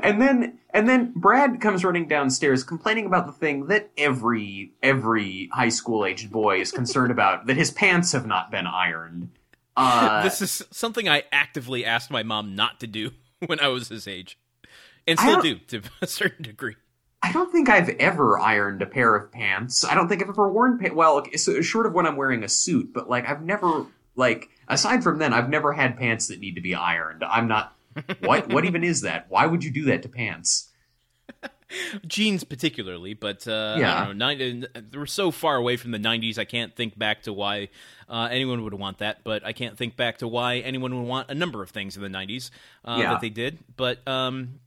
and 0.02 0.20
then 0.20 0.58
and 0.72 0.88
then 0.88 1.12
Brad 1.14 1.60
comes 1.60 1.84
running 1.84 2.06
downstairs 2.06 2.62
complaining 2.62 3.06
about 3.06 3.26
the 3.26 3.32
thing 3.32 3.66
that 3.66 3.90
every 3.98 4.72
every 4.82 5.48
high 5.52 5.68
school 5.68 6.04
aged 6.04 6.30
boy 6.30 6.60
is 6.60 6.70
concerned 6.70 7.10
about 7.10 7.46
that 7.46 7.56
his 7.56 7.70
pants 7.70 8.12
have 8.12 8.26
not 8.26 8.50
been 8.50 8.66
ironed. 8.66 9.30
Uh, 9.76 10.22
this 10.24 10.42
is 10.42 10.62
something 10.72 11.08
I 11.08 11.22
actively 11.32 11.86
asked 11.86 12.10
my 12.10 12.22
mom 12.22 12.54
not 12.54 12.80
to 12.80 12.86
do 12.86 13.12
when 13.46 13.60
I 13.60 13.68
was 13.68 13.88
his 13.88 14.06
age, 14.06 14.36
and 15.10 15.20
I 15.20 15.22
still 15.38 15.42
don't- 15.42 15.68
to 15.68 15.82
a 16.02 16.06
certain 16.06 16.42
degree. 16.44 16.76
I 17.22 17.32
don't 17.32 17.52
think 17.52 17.68
I've 17.68 17.90
ever 17.90 18.38
ironed 18.38 18.80
a 18.80 18.86
pair 18.86 19.14
of 19.14 19.30
pants. 19.30 19.84
I 19.84 19.94
don't 19.94 20.08
think 20.08 20.22
I've 20.22 20.30
ever 20.30 20.50
worn 20.50 20.78
pants. 20.78 20.94
Well, 20.96 21.22
so 21.36 21.60
short 21.60 21.84
of 21.86 21.92
when 21.92 22.06
I'm 22.06 22.16
wearing 22.16 22.42
a 22.44 22.48
suit, 22.48 22.92
but 22.94 23.10
like 23.10 23.28
I've 23.28 23.42
never 23.42 23.84
like 24.16 24.48
aside 24.68 25.02
from 25.02 25.18
then, 25.18 25.34
I've 25.34 25.50
never 25.50 25.72
had 25.74 25.98
pants 25.98 26.28
that 26.28 26.40
need 26.40 26.54
to 26.54 26.60
be 26.62 26.74
ironed. 26.74 27.22
I'm 27.22 27.46
not. 27.48 27.76
What? 28.20 28.48
what 28.52 28.64
even 28.64 28.84
is 28.84 29.02
that? 29.02 29.26
Why 29.28 29.44
would 29.46 29.62
you 29.64 29.70
do 29.70 29.84
that 29.86 30.02
to 30.04 30.08
pants? 30.08 30.70
Jeans, 32.06 32.42
particularly, 32.42 33.14
but 33.14 33.46
uh, 33.46 33.76
Yeah. 33.78 34.02
I 34.02 34.06
don't 34.06 34.18
know. 34.18 34.26
90, 34.26 34.66
we're 34.94 35.06
so 35.06 35.30
far 35.30 35.56
away 35.56 35.76
from 35.76 35.90
the 35.92 35.98
'90s. 35.98 36.38
I 36.38 36.44
can't 36.44 36.74
think 36.74 36.98
back 36.98 37.22
to 37.24 37.32
why 37.32 37.68
uh, 38.08 38.28
anyone 38.30 38.64
would 38.64 38.74
want 38.74 38.98
that, 38.98 39.22
but 39.24 39.44
I 39.44 39.52
can't 39.52 39.76
think 39.78 39.96
back 39.96 40.18
to 40.18 40.28
why 40.28 40.56
anyone 40.58 40.96
would 40.96 41.06
want 41.06 41.30
a 41.30 41.34
number 41.34 41.62
of 41.62 41.70
things 41.70 41.96
in 41.96 42.02
the 42.02 42.08
'90s 42.08 42.50
uh, 42.84 42.96
Yeah. 43.00 43.10
that 43.12 43.20
they 43.20 43.28
did. 43.28 43.58
But 43.76 44.06
um, 44.08 44.58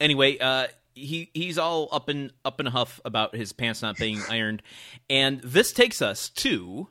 anyway, 0.00 0.38
uh, 0.38 0.66
he 0.94 1.30
he's 1.34 1.58
all 1.58 1.88
up 1.92 2.08
in 2.08 2.32
up 2.44 2.60
in 2.60 2.66
a 2.66 2.70
huff 2.70 3.00
about 3.04 3.34
his 3.34 3.52
pants 3.52 3.82
not 3.82 3.96
being 3.96 4.20
ironed, 4.30 4.62
and 5.08 5.40
this 5.42 5.72
takes 5.72 6.00
us 6.00 6.28
to. 6.30 6.88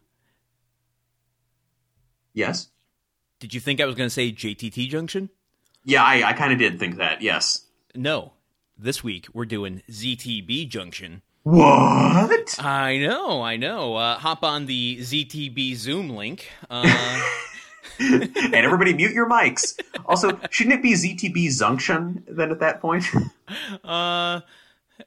Yes. 2.34 2.70
Did 3.40 3.54
you 3.54 3.60
think 3.60 3.80
I 3.80 3.86
was 3.86 3.96
going 3.96 4.08
to 4.08 4.14
say 4.14 4.32
JTT 4.32 4.90
Junction? 4.90 5.30
Yeah, 5.84 6.04
I, 6.04 6.30
I 6.30 6.34
kind 6.34 6.52
of 6.52 6.60
did 6.60 6.80
think 6.80 6.98
that. 6.98 7.22
Yes. 7.22 7.66
No. 7.94 8.34
This 8.78 9.04
week 9.04 9.28
we're 9.34 9.46
doing 9.46 9.84
ZTB 9.90 10.68
Junction. 10.68 11.22
What? 11.44 12.56
I 12.60 12.98
know, 12.98 13.42
I 13.42 13.56
know. 13.56 13.96
Uh, 13.96 14.18
hop 14.18 14.44
on 14.44 14.66
the 14.66 14.98
ZTB 14.98 15.76
Zoom 15.76 16.10
link. 16.10 16.50
Uh, 16.70 16.84
and 18.00 18.56
everybody 18.56 18.94
mute 18.94 19.14
your 19.14 19.30
mics. 19.30 19.80
Also, 20.06 20.40
shouldn't 20.50 20.76
it 20.76 20.82
be 20.82 20.94
ZTB 20.94 21.48
Zunction 21.48 22.24
then 22.28 22.52
at 22.52 22.60
that 22.60 22.82
point? 22.82 23.06
uh, 23.84 24.42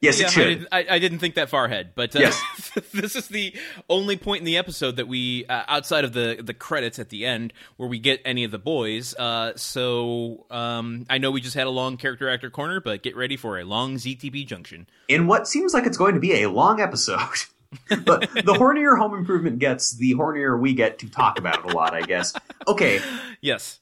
yes, 0.01 0.20
yeah, 0.20 0.26
it 0.26 0.31
should. 0.31 0.47
I, 0.47 0.55
did, 0.83 0.91
I, 0.91 0.95
I 0.95 0.99
didn't 0.99 1.18
think 1.18 1.35
that 1.37 1.49
far 1.49 1.64
ahead, 1.64 1.93
but 1.95 2.14
uh, 2.16 2.20
Yes. 2.20 2.70
this 2.93 3.16
is 3.16 3.29
the 3.29 3.55
only 3.89 4.16
point 4.16 4.41
in 4.41 4.45
the 4.45 4.57
episode 4.57 4.97
that 4.97 5.09
we, 5.09 5.45
uh, 5.47 5.64
outside 5.68 6.05
of 6.05 6.12
the 6.12 6.41
the 6.43 6.55
credits 6.55 6.99
at 6.99 7.09
the 7.11 7.26
end, 7.26 7.53
where 7.76 7.89
we 7.89 7.99
get 7.99 8.20
any 8.24 8.45
of 8.45 8.51
the 8.51 8.59
boys. 8.59 9.14
Uh, 9.14 9.53
so 9.57 10.47
um, 10.51 11.07
I 11.11 11.18
know 11.18 11.31
we 11.31 11.41
just 11.41 11.55
had 11.55 11.66
a 11.66 11.70
long 11.70 11.97
character 11.97 12.29
actor 12.29 12.51
corner, 12.51 12.81
but 12.81 13.03
get 13.03 13.16
ready 13.16 13.37
for 13.37 13.59
a 13.59 13.64
long 13.64 13.97
ZTB 13.97 14.47
junction. 14.47 14.87
in 15.09 15.26
what 15.26 15.49
seems 15.49 15.74
like 15.74 15.87
it's 15.87 15.97
going 15.99 16.14
to 16.14 16.20
be 16.20 16.43
a 16.43 16.51
long 16.51 16.81
episode. 16.81 17.18
but 18.05 18.21
the 18.33 18.55
hornier 18.59 18.97
home 18.99 19.14
improvement 19.14 19.59
gets, 19.59 19.93
the 19.93 20.14
hornier 20.14 20.59
we 20.59 20.75
get 20.75 20.99
to 21.01 21.11
talk 21.11 21.39
about 21.39 21.64
it 21.64 21.73
a 21.73 21.77
lot, 21.77 21.95
I 21.95 22.03
guess. 22.03 22.35
Okay, 22.66 23.01
Yes, 23.41 23.79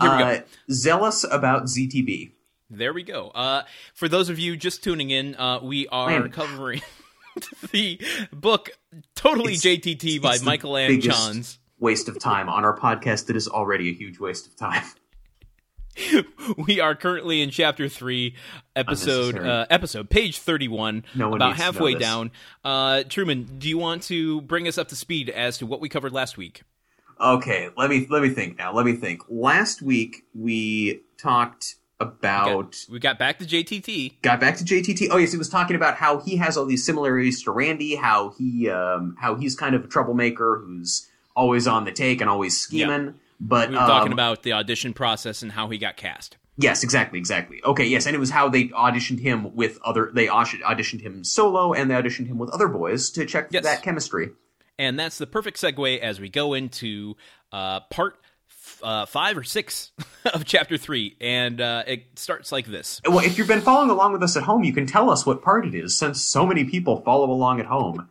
here 0.00 0.10
we 0.12 0.18
go. 0.18 0.24
uh, 0.24 0.40
zealous 0.70 1.24
about 1.24 1.64
ZTB. 1.64 2.32
There 2.70 2.92
we 2.92 3.02
go. 3.04 3.28
Uh, 3.28 3.62
for 3.94 4.08
those 4.08 4.28
of 4.28 4.38
you 4.38 4.56
just 4.56 4.82
tuning 4.82 5.10
in, 5.10 5.34
uh, 5.36 5.60
we 5.62 5.86
are 5.88 6.10
Man. 6.20 6.30
covering 6.30 6.82
the 7.72 8.00
book 8.32 8.70
"Totally 9.14 9.54
It's- 9.54 9.64
JTT" 9.64 10.20
by 10.20 10.30
it's 10.32 10.40
the 10.40 10.46
Michael 10.46 10.76
Ann 10.76 10.88
biggest 10.90 11.08
Johns. 11.18 11.58
Waste 11.78 12.08
of 12.08 12.18
time 12.18 12.48
on 12.48 12.64
our 12.64 12.76
podcast 12.76 13.26
that 13.26 13.36
is 13.36 13.46
already 13.48 13.90
a 13.90 13.92
huge 13.92 14.18
waste 14.18 14.46
of 14.46 14.56
time. 14.56 14.82
we 16.66 16.80
are 16.80 16.94
currently 16.94 17.42
in 17.42 17.50
chapter 17.50 17.88
three, 17.88 18.34
episode 18.74 19.38
uh, 19.38 19.66
episode 19.70 20.10
page 20.10 20.38
thirty-one. 20.38 21.04
No 21.14 21.34
about 21.34 21.48
needs 21.48 21.58
to 21.58 21.64
know 21.64 21.72
halfway 21.72 21.94
down. 21.94 22.30
Uh, 22.64 23.02
Truman, 23.08 23.58
do 23.58 23.68
you 23.68 23.78
want 23.78 24.02
to 24.04 24.40
bring 24.42 24.68
us 24.68 24.78
up 24.78 24.88
to 24.88 24.96
speed 24.96 25.30
as 25.30 25.58
to 25.58 25.66
what 25.66 25.80
we 25.80 25.88
covered 25.88 26.12
last 26.12 26.36
week? 26.36 26.62
Okay, 27.20 27.70
let 27.76 27.88
me 27.88 28.06
let 28.10 28.22
me 28.22 28.28
think 28.28 28.58
now. 28.58 28.72
Let 28.72 28.84
me 28.84 28.92
think. 28.92 29.22
Last 29.28 29.80
week 29.80 30.24
we 30.34 31.00
talked 31.18 31.76
about 31.98 32.76
We 32.90 32.98
got 32.98 33.18
back 33.18 33.38
to 33.38 33.46
JTT. 33.46 34.20
got 34.20 34.38
back 34.38 34.56
to 34.58 34.64
JTT. 34.64 35.08
Oh 35.10 35.16
yes, 35.16 35.32
he 35.32 35.38
was 35.38 35.48
talking 35.48 35.76
about 35.76 35.94
how 35.94 36.20
he 36.20 36.36
has 36.36 36.56
all 36.56 36.66
these 36.66 36.84
similarities 36.84 37.42
to 37.44 37.52
Randy. 37.52 37.94
How 37.94 38.34
he 38.36 38.68
um, 38.68 39.16
how 39.18 39.34
he's 39.34 39.56
kind 39.56 39.74
of 39.74 39.84
a 39.84 39.88
troublemaker 39.88 40.62
who's 40.64 41.08
always 41.34 41.66
on 41.66 41.84
the 41.84 41.92
take 41.92 42.20
and 42.20 42.28
always 42.28 42.58
scheming. 42.58 43.14
But 43.40 43.68
We 43.70 43.74
were 43.76 43.80
talking 43.82 44.08
um, 44.08 44.12
about 44.14 44.42
the 44.42 44.52
audition 44.54 44.92
process 44.94 45.42
and 45.42 45.52
how 45.52 45.68
he 45.68 45.78
got 45.78 45.96
cast. 45.96 46.36
yes, 46.56 46.82
exactly, 46.82 47.18
exactly. 47.18 47.60
Okay, 47.64 47.84
yes, 47.86 48.06
and 48.06 48.14
it 48.16 48.18
was 48.18 48.30
how 48.30 48.48
they 48.48 48.68
auditioned 48.68 49.20
him 49.20 49.54
with 49.54 49.78
other. 49.84 50.10
They 50.14 50.26
auditioned 50.26 51.00
him 51.02 51.22
solo 51.24 51.72
and 51.74 51.90
they 51.90 51.94
auditioned 51.94 52.28
him 52.28 52.38
with 52.38 52.50
other 52.50 52.68
boys 52.68 53.10
to 53.10 53.26
check 53.26 53.48
Yes. 53.50 53.64
that 53.64 53.82
chemistry. 53.82 54.30
And 54.78 54.98
that's 54.98 55.18
the 55.18 55.26
perfect 55.26 55.58
segue 55.58 55.98
as 56.00 56.20
we 56.20 56.28
go 56.28 56.54
into 56.54 57.16
uh, 57.52 57.80
part 57.90 58.18
f- 58.50 58.80
uh, 58.82 59.06
five 59.06 59.36
or 59.38 59.42
six 59.44 59.92
of 60.34 60.44
chapter 60.44 60.76
three. 60.76 61.16
And 61.20 61.60
uh, 61.60 61.84
it 61.86 62.18
starts 62.18 62.52
like 62.52 62.66
this. 62.66 63.00
Well, 63.06 63.20
if 63.20 63.38
you've 63.38 63.48
been 63.48 63.60
following 63.62 63.90
along 63.90 64.12
with 64.12 64.22
us 64.22 64.36
at 64.36 64.42
home, 64.42 64.64
you 64.64 64.72
can 64.74 64.86
tell 64.86 65.08
us 65.10 65.24
what 65.24 65.42
part 65.42 65.66
it 65.66 65.74
is, 65.74 65.96
since 65.98 66.22
so 66.22 66.44
many 66.46 66.64
people 66.64 67.00
follow 67.02 67.30
along 67.30 67.60
at 67.60 67.66
home. 67.66 68.08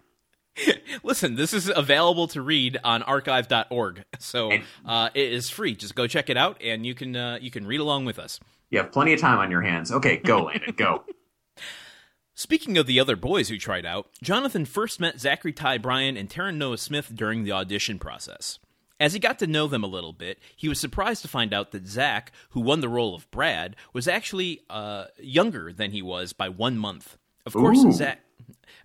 Listen, 1.03 1.35
this 1.35 1.53
is 1.53 1.71
available 1.75 2.27
to 2.29 2.41
read 2.41 2.77
on 2.83 3.03
archive.org. 3.03 4.03
So 4.19 4.51
And- 4.51 4.63
uh, 4.85 5.09
it 5.13 5.31
is 5.33 5.49
free. 5.49 5.75
Just 5.75 5.95
go 5.95 6.07
check 6.07 6.29
it 6.29 6.37
out 6.37 6.61
and 6.61 6.85
you 6.85 6.95
can 6.95 7.15
uh, 7.15 7.37
you 7.41 7.51
can 7.51 7.65
read 7.67 7.79
along 7.79 8.05
with 8.05 8.19
us. 8.19 8.39
You 8.69 8.79
have 8.79 8.91
plenty 8.91 9.13
of 9.13 9.19
time 9.19 9.37
on 9.39 9.51
your 9.51 9.61
hands. 9.61 9.91
Okay, 9.91 10.17
go, 10.17 10.43
Landon, 10.43 10.73
go. 10.75 11.03
Speaking 12.37 12.77
of 12.77 12.85
the 12.85 12.99
other 12.99 13.15
boys 13.15 13.47
who 13.47 13.57
tried 13.57 13.85
out, 13.85 14.09
Jonathan 14.21 14.65
first 14.65 14.99
met 14.99 15.15
Zachery 15.15 15.55
Ty 15.55 15.77
Bryan 15.77 16.17
and 16.17 16.29
Taran 16.29 16.55
Noah 16.57 16.77
Smith 16.77 17.11
during 17.15 17.43
the 17.43 17.53
audition 17.53 17.97
process. 17.97 18.59
As 18.99 19.13
he 19.13 19.19
got 19.19 19.39
to 19.39 19.47
know 19.47 19.67
them 19.67 19.83
a 19.83 19.87
little 19.87 20.11
bit, 20.13 20.39
he 20.55 20.67
was 20.67 20.79
surprised 20.79 21.21
to 21.21 21.27
find 21.29 21.53
out 21.53 21.71
that 21.71 21.87
Zach, 21.87 22.31
who 22.49 22.61
won 22.61 22.79
the 22.81 22.89
role 22.89 23.15
of 23.15 23.29
Brad, 23.31 23.75
was 23.93 24.07
actually 24.07 24.61
uh, 24.69 25.05
younger 25.17 25.71
than 25.71 25.91
he 25.91 26.01
was 26.01 26.33
by 26.33 26.49
one 26.49 26.77
month. 26.77 27.17
Of 27.45 27.53
course, 27.53 27.79
Ooh. 27.85 27.91
Zach. 27.91 28.19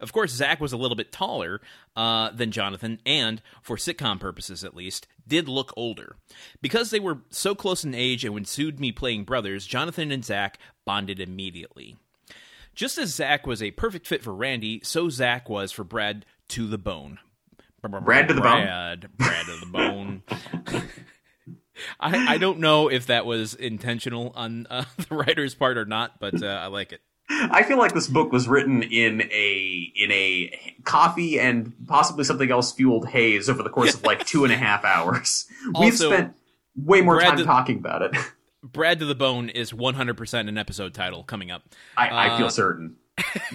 Of 0.01 0.13
course, 0.13 0.33
Zach 0.33 0.61
was 0.61 0.73
a 0.73 0.77
little 0.77 0.97
bit 0.97 1.13
taller 1.13 1.61
uh, 1.95 2.31
than 2.31 2.51
Jonathan, 2.51 3.01
and 3.05 3.43
for 3.63 3.77
sitcom 3.77 4.19
purposes 4.19 4.65
at 4.65 4.75
least, 4.75 5.07
did 5.27 5.49
look 5.49 5.73
older. 5.77 6.17
Because 6.63 6.91
they 6.91 7.01
were 7.01 7.19
so 7.31 7.55
close 7.55 7.85
in 7.85 7.95
age 7.95 8.25
and 8.25 8.35
would 8.35 8.49
sued 8.49 8.81
me 8.81 8.93
playing 8.93 9.25
brothers, 9.25 9.67
Jonathan 9.67 10.11
and 10.11 10.25
Zach 10.25 10.59
bonded 10.85 11.21
immediately. 11.21 11.97
Just 12.75 12.99
as 12.99 13.15
Zach 13.15 13.47
was 13.47 13.63
a 13.63 13.73
perfect 13.73 14.07
fit 14.07 14.23
for 14.23 14.35
Randy, 14.35 14.81
so 14.83 15.09
Zach 15.09 15.49
was 15.49 15.73
for 15.73 15.85
Brad 15.85 16.25
to 16.49 16.67
the 16.67 16.79
bone. 16.79 17.19
Brad 17.83 18.29
to 18.29 18.35
the 18.35 18.41
bone? 18.41 18.63
Brad, 18.63 19.09
Brad 19.17 19.47
to 19.47 19.57
the 19.57 19.67
bone. 19.67 20.23
I, 21.99 22.35
I 22.35 22.39
don't 22.39 22.59
know 22.59 22.89
if 22.89 23.07
that 23.07 23.27
was 23.27 23.55
intentional 23.55 24.33
on 24.35 24.67
uh, 24.69 24.85
the 25.09 25.15
writer's 25.15 25.55
part 25.55 25.79
or 25.79 25.85
not, 25.85 26.21
but 26.21 26.43
uh, 26.43 26.47
I 26.47 26.67
like 26.67 26.93
it. 26.93 27.01
I 27.31 27.63
feel 27.63 27.79
like 27.79 27.95
this 27.95 28.09
book 28.09 28.33
was 28.33 28.49
written 28.49 28.83
in 28.83 29.23
a 29.23 29.93
in 29.97 30.11
a 30.13 30.75
coffee 30.85 31.39
and 31.39 31.73
possibly 31.87 32.25
something 32.25 32.51
else 32.51 32.73
fueled 32.73 33.09
haze 33.09 33.49
over 33.49 33.63
the 33.63 33.71
course 33.71 33.95
of 33.95 34.03
like 34.03 34.27
two 34.27 34.45
and 34.45 34.53
a 34.53 34.57
half 34.57 34.85
hours. 34.85 35.47
We've 35.81 35.97
spent 35.97 36.35
way 36.77 37.01
more 37.03 37.17
Brad 37.17 37.29
time 37.29 37.37
did- 37.39 37.47
talking 37.47 37.79
about 37.79 38.03
it. 38.03 38.17
Brad 38.63 38.99
to 38.99 39.07
the 39.07 39.15
bone 39.15 39.49
is 39.49 39.73
100% 39.73 40.49
an 40.49 40.59
episode 40.59 40.93
title 40.93 41.25
coming 41.25 41.51
up. 41.51 41.63
I, 41.97 42.27
I 42.35 42.37
feel 42.37 42.49
Uh, 42.49 42.51
certain 42.51 42.97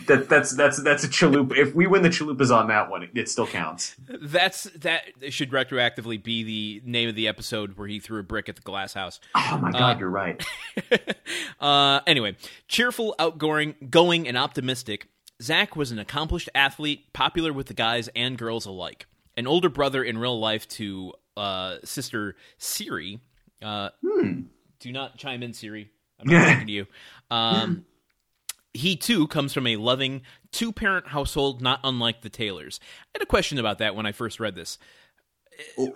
that 0.07 0.28
that's 0.30 0.55
that's 0.55 0.82
that's 0.84 1.03
a 1.03 1.07
chalupa. 1.07 1.57
If 1.57 1.76
we 1.76 1.88
win 1.88 2.01
the 2.03 2.09
chalupas 2.09 2.55
on 2.55 2.68
that 2.68 2.89
one, 2.89 3.03
it, 3.03 3.09
it 3.16 3.30
still 3.30 3.47
counts. 3.47 3.95
That's 4.07 4.63
that 4.63 5.03
should 5.30 5.51
retroactively 5.51 6.22
be 6.22 6.43
the 6.43 6.82
name 6.89 7.09
of 7.09 7.16
the 7.16 7.28
episode 7.28 7.78
where 7.78 7.88
he 7.88 7.99
threw 7.99 8.20
a 8.20 8.24
brick 8.24 8.49
at 8.49 8.55
the 8.55 8.61
glass 8.61 8.93
house. 8.93 9.20
Oh 9.36 9.59
my 9.61 9.72
god, 9.72 9.99
you're 9.99 10.09
right. 10.09 10.43
Uh, 11.59 12.01
anyway, 12.05 12.36
cheerful, 12.68 13.16
outgoing, 13.18 13.76
going, 13.89 14.28
and 14.28 14.38
optimistic, 14.38 15.07
Zach 15.41 15.76
was 15.76 15.91
an 15.91 15.99
accomplished 15.99 16.49
athlete, 16.53 17.11
popular 17.13 17.51
with 17.53 17.68
the 17.68 17.74
guys 17.74 18.09
and 18.16 18.38
girls 18.38 18.66
alike. 18.66 19.07
An 19.38 19.47
older 19.47 19.70
brother 19.70 20.03
in 20.03 20.18
real 20.18 20.39
life 20.39 20.68
to 20.70 21.13
uh, 21.36 21.78
sister 21.84 22.36
Siri. 22.57 23.20
Uh, 23.63 23.89
Do 24.01 24.91
not 24.91 25.18
chime 25.18 25.43
in, 25.43 25.53
Siri. 25.53 25.89
I'm 26.20 26.28
not 26.32 26.45
talking 26.47 26.68
to 26.68 26.74
you. 26.74 26.88
Um, 27.32 27.86
he 28.76 28.96
too 28.96 29.28
comes 29.28 29.54
from 29.54 29.68
a 29.68 29.78
loving 29.78 30.22
two 30.52 30.72
parent 30.72 31.08
household, 31.08 31.62
not 31.62 31.80
unlike 31.84 32.22
the 32.22 32.30
Taylors. 32.30 32.80
I 32.84 33.18
had 33.18 33.24
a 33.24 33.28
question 33.28 33.58
about 33.58 33.80
that 33.80 33.96
when 33.96 34.06
I 34.06 34.12
first 34.12 34.40
read 34.40 34.56
this. 34.56 34.78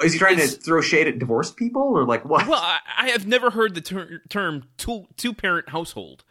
Is 0.01 0.13
he 0.13 0.19
trying 0.19 0.37
to 0.37 0.47
throw 0.47 0.81
shade 0.81 1.07
at 1.07 1.19
divorced 1.19 1.57
people 1.57 1.81
or 1.81 2.05
like 2.05 2.23
what? 2.23 2.47
Well, 2.47 2.61
I, 2.61 2.79
I 2.97 3.09
have 3.09 3.27
never 3.27 3.49
heard 3.49 3.75
the 3.75 3.81
ter- 3.81 4.21
term 4.29 4.63
two 4.77 5.05
two 5.17 5.33
parent 5.33 5.69
household, 5.69 6.23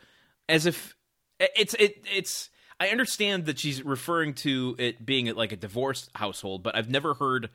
as 0.48 0.66
if 0.66 0.96
it's 1.38 1.74
it 1.74 2.06
it's. 2.10 2.50
I 2.80 2.88
understand 2.88 3.46
that 3.46 3.58
she's 3.58 3.82
referring 3.82 4.34
to 4.34 4.76
it 4.78 5.04
being 5.04 5.26
like 5.34 5.52
a 5.52 5.56
divorced 5.56 6.10
household, 6.14 6.62
but 6.62 6.76
I've 6.76 6.88
never 6.88 7.14
heard 7.14 7.50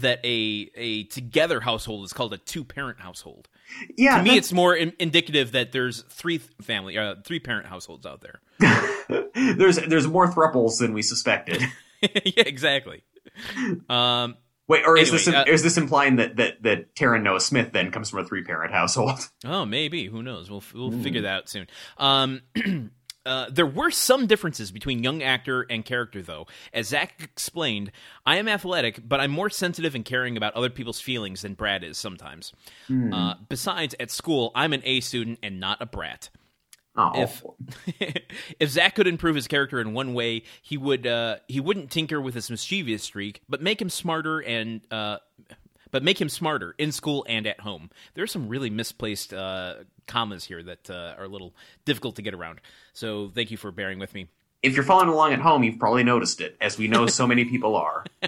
that 0.00 0.20
a 0.24 0.70
a 0.74 1.04
together 1.04 1.60
household 1.60 2.04
is 2.04 2.12
called 2.12 2.32
a 2.34 2.38
two 2.38 2.64
parent 2.64 3.00
household. 3.00 3.48
yeah, 3.96 4.18
To 4.18 4.22
me, 4.22 4.36
it's 4.36 4.52
more 4.52 4.74
in- 4.74 4.92
indicative 4.98 5.52
that 5.52 5.72
there's 5.72 6.02
three 6.08 6.38
family 6.38 6.98
uh, 6.98 7.16
three 7.24 7.40
parent 7.40 7.66
households 7.66 8.06
out 8.06 8.20
there. 8.22 8.40
there's 9.34 9.76
there's 9.76 10.06
more 10.06 10.30
thruples 10.30 10.78
than 10.78 10.92
we 10.92 11.02
suspected. 11.02 11.62
yeah, 12.02 12.42
exactly. 12.46 13.02
Um, 13.88 14.36
Wait, 14.66 14.82
or 14.86 14.96
is 14.96 15.08
Anyway, 15.10 15.18
this 15.24 15.28
uh, 15.28 15.44
is 15.46 15.62
this 15.62 15.76
implying 15.76 16.16
that 16.16 16.36
that 16.36 16.62
that 16.62 16.94
Taran 16.94 17.22
Noah 17.22 17.40
Smith 17.40 17.72
then 17.72 17.90
comes 17.90 18.08
from 18.10 18.20
a 18.20 18.24
three 18.24 18.44
parent 18.44 18.72
household? 18.72 19.18
Oh, 19.44 19.66
maybe. 19.66 20.06
Who 20.06 20.22
knows? 20.22 20.50
We'll 20.50 20.62
we'll 20.74 20.90
figure 21.02 21.22
that 21.22 21.34
out 21.34 21.48
soon. 21.50 21.66
Um, 21.98 22.40
uh, 23.26 23.46
there 23.50 23.66
were 23.66 23.90
some 23.90 24.26
differences 24.26 24.70
between 24.70 25.02
young 25.02 25.22
actor 25.22 25.62
and 25.70 25.84
character, 25.84 26.22
though. 26.22 26.46
As 26.72 26.88
Zach 26.88 27.14
explained, 27.22 27.90
I 28.26 28.36
am 28.36 28.48
athletic, 28.48 29.06
but 29.08 29.20
I'm 29.20 29.30
more 29.30 29.50
sensitive 29.50 29.94
and 29.94 30.04
caring 30.04 30.36
about 30.36 30.54
other 30.54 30.70
people's 30.70 31.00
feelings 31.00 31.42
than 31.42 31.54
Brad 31.54 31.82
is 31.84 31.96
sometimes. 31.96 32.52
Uh, 33.12 33.34
besides, 33.48 33.94
at 33.98 34.10
school, 34.10 34.52
I'm 34.54 34.72
an 34.72 34.82
A 34.84 35.00
student 35.00 35.38
and 35.42 35.58
not 35.58 35.80
a 35.80 35.86
brat. 35.86 36.28
Oh, 36.96 37.10
If 37.16 37.42
if 38.60 38.70
Zach 38.70 38.94
could 38.94 39.08
improve 39.08 39.34
his 39.34 39.48
character 39.48 39.80
in 39.80 39.94
one 39.94 40.14
way, 40.14 40.44
he 40.62 40.76
would 40.76 41.06
uh, 41.08 41.38
he 41.48 41.58
wouldn't 41.58 41.90
tinker 41.90 42.20
with 42.20 42.34
his 42.34 42.48
mischievous 42.50 43.02
streak, 43.02 43.42
but 43.48 43.60
make 43.60 43.82
him 43.82 43.90
smarter 43.90 44.38
and 44.38 44.80
uh, 44.92 45.16
but 45.94 46.02
make 46.02 46.20
him 46.20 46.28
smarter 46.28 46.74
in 46.76 46.90
school 46.90 47.24
and 47.28 47.46
at 47.46 47.60
home. 47.60 47.88
There 48.14 48.24
are 48.24 48.26
some 48.26 48.48
really 48.48 48.68
misplaced 48.68 49.32
uh, 49.32 49.74
commas 50.08 50.44
here 50.44 50.60
that 50.60 50.90
uh, 50.90 51.14
are 51.16 51.22
a 51.22 51.28
little 51.28 51.54
difficult 51.84 52.16
to 52.16 52.22
get 52.22 52.34
around. 52.34 52.60
So 52.94 53.30
thank 53.32 53.52
you 53.52 53.56
for 53.56 53.70
bearing 53.70 54.00
with 54.00 54.12
me. 54.12 54.26
if 54.60 54.74
you're 54.74 54.82
following 54.82 55.08
along 55.08 55.34
at 55.34 55.38
home, 55.38 55.62
you've 55.62 55.78
probably 55.78 56.02
noticed 56.02 56.40
it, 56.40 56.56
as 56.60 56.76
we 56.76 56.88
know 56.88 57.06
so 57.06 57.28
many 57.28 57.44
people 57.44 57.76
are. 57.76 58.02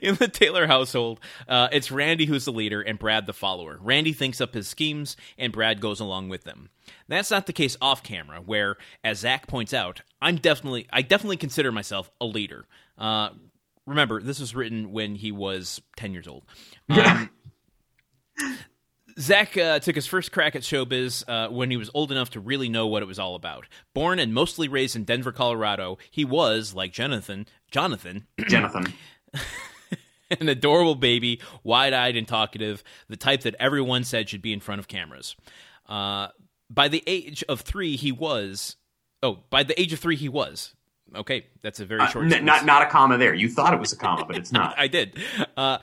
In 0.00 0.14
the 0.14 0.28
Taylor 0.32 0.68
household, 0.68 1.18
uh, 1.48 1.66
it's 1.72 1.90
Randy 1.90 2.26
who's 2.26 2.44
the 2.44 2.52
leader 2.52 2.80
and 2.80 2.96
Brad 2.96 3.26
the 3.26 3.32
follower. 3.32 3.76
Randy 3.82 4.12
thinks 4.12 4.40
up 4.40 4.54
his 4.54 4.68
schemes, 4.68 5.16
and 5.36 5.52
Brad 5.52 5.80
goes 5.80 5.98
along 5.98 6.28
with 6.28 6.44
them. 6.44 6.68
That's 7.08 7.32
not 7.32 7.46
the 7.46 7.52
case 7.52 7.76
off 7.82 8.04
camera, 8.04 8.40
where, 8.40 8.76
as 9.02 9.18
Zach 9.18 9.48
points 9.48 9.74
out, 9.74 10.02
I'm 10.22 10.36
definitely 10.36 10.86
I 10.92 11.02
definitely 11.02 11.38
consider 11.38 11.72
myself 11.72 12.08
a 12.20 12.24
leader. 12.24 12.66
Uh, 12.96 13.30
remember, 13.90 14.22
this 14.22 14.40
was 14.40 14.54
written 14.54 14.92
when 14.92 15.16
he 15.16 15.32
was 15.32 15.82
ten 15.96 16.12
years 16.12 16.26
old. 16.26 16.44
Um, 16.88 17.30
Zach 19.18 19.56
uh, 19.56 19.80
took 19.80 19.96
his 19.96 20.06
first 20.06 20.32
crack 20.32 20.56
at 20.56 20.62
showbiz 20.62 21.24
uh, 21.28 21.52
when 21.52 21.70
he 21.70 21.76
was 21.76 21.90
old 21.92 22.10
enough 22.10 22.30
to 22.30 22.40
really 22.40 22.68
know 22.68 22.86
what 22.86 23.02
it 23.02 23.06
was 23.06 23.18
all 23.18 23.34
about. 23.34 23.66
Born 23.94 24.18
and 24.18 24.32
mostly 24.32 24.68
raised 24.68 24.96
in 24.96 25.04
Denver, 25.04 25.32
Colorado, 25.32 25.98
he 26.10 26.24
was, 26.24 26.74
like 26.74 26.92
Jonathan, 26.92 27.46
Jonathan, 27.70 28.26
Jonathan, 28.48 28.94
an 30.40 30.48
adorable 30.48 30.94
baby, 30.94 31.40
wide-eyed 31.62 32.16
and 32.16 32.26
talkative, 32.26 32.82
the 33.08 33.16
type 33.16 33.42
that 33.42 33.56
everyone 33.60 34.04
said 34.04 34.28
should 34.28 34.42
be 34.42 34.52
in 34.52 34.60
front 34.60 34.78
of 34.78 34.88
cameras. 34.88 35.36
Uh, 35.86 36.28
by 36.70 36.88
the 36.88 37.02
age 37.06 37.44
of 37.48 37.60
three, 37.60 37.96
he 37.96 38.12
was. 38.12 38.76
Oh, 39.22 39.40
by 39.50 39.64
the 39.64 39.78
age 39.78 39.92
of 39.92 39.98
three, 39.98 40.16
he 40.16 40.28
was. 40.30 40.74
Okay, 41.14 41.46
that's 41.62 41.80
a 41.80 41.86
very 41.86 42.00
uh, 42.02 42.06
short. 42.06 42.32
n- 42.32 42.44
not 42.44 42.64
not 42.64 42.82
a 42.82 42.86
comma 42.86 43.18
there. 43.18 43.34
You 43.34 43.48
thought 43.48 43.74
it 43.74 43.80
was 43.80 43.92
a 43.92 43.96
comma, 43.96 44.24
but 44.26 44.36
it's 44.36 44.52
not. 44.52 44.74
I 44.78 44.86
did. 44.86 45.18
Uh, 45.56 45.78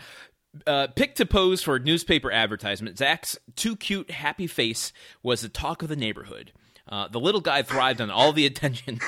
uh, 0.66 0.88
picked 0.96 1.18
to 1.18 1.26
pose 1.26 1.62
for 1.62 1.76
a 1.76 1.80
newspaper 1.80 2.32
advertisement, 2.32 2.98
Zach's 2.98 3.38
too 3.56 3.76
cute, 3.76 4.10
happy 4.10 4.48
face 4.48 4.92
was 5.22 5.42
the 5.42 5.50
talk 5.50 5.84
of 5.84 5.90
the 5.90 5.96
neighborhood. 5.96 6.52
Uh, 6.88 7.08
the 7.08 7.20
little 7.20 7.42
guy 7.42 7.62
thrived 7.62 8.02
on 8.02 8.10
all 8.10 8.32
the 8.32 8.46
attention. 8.46 9.00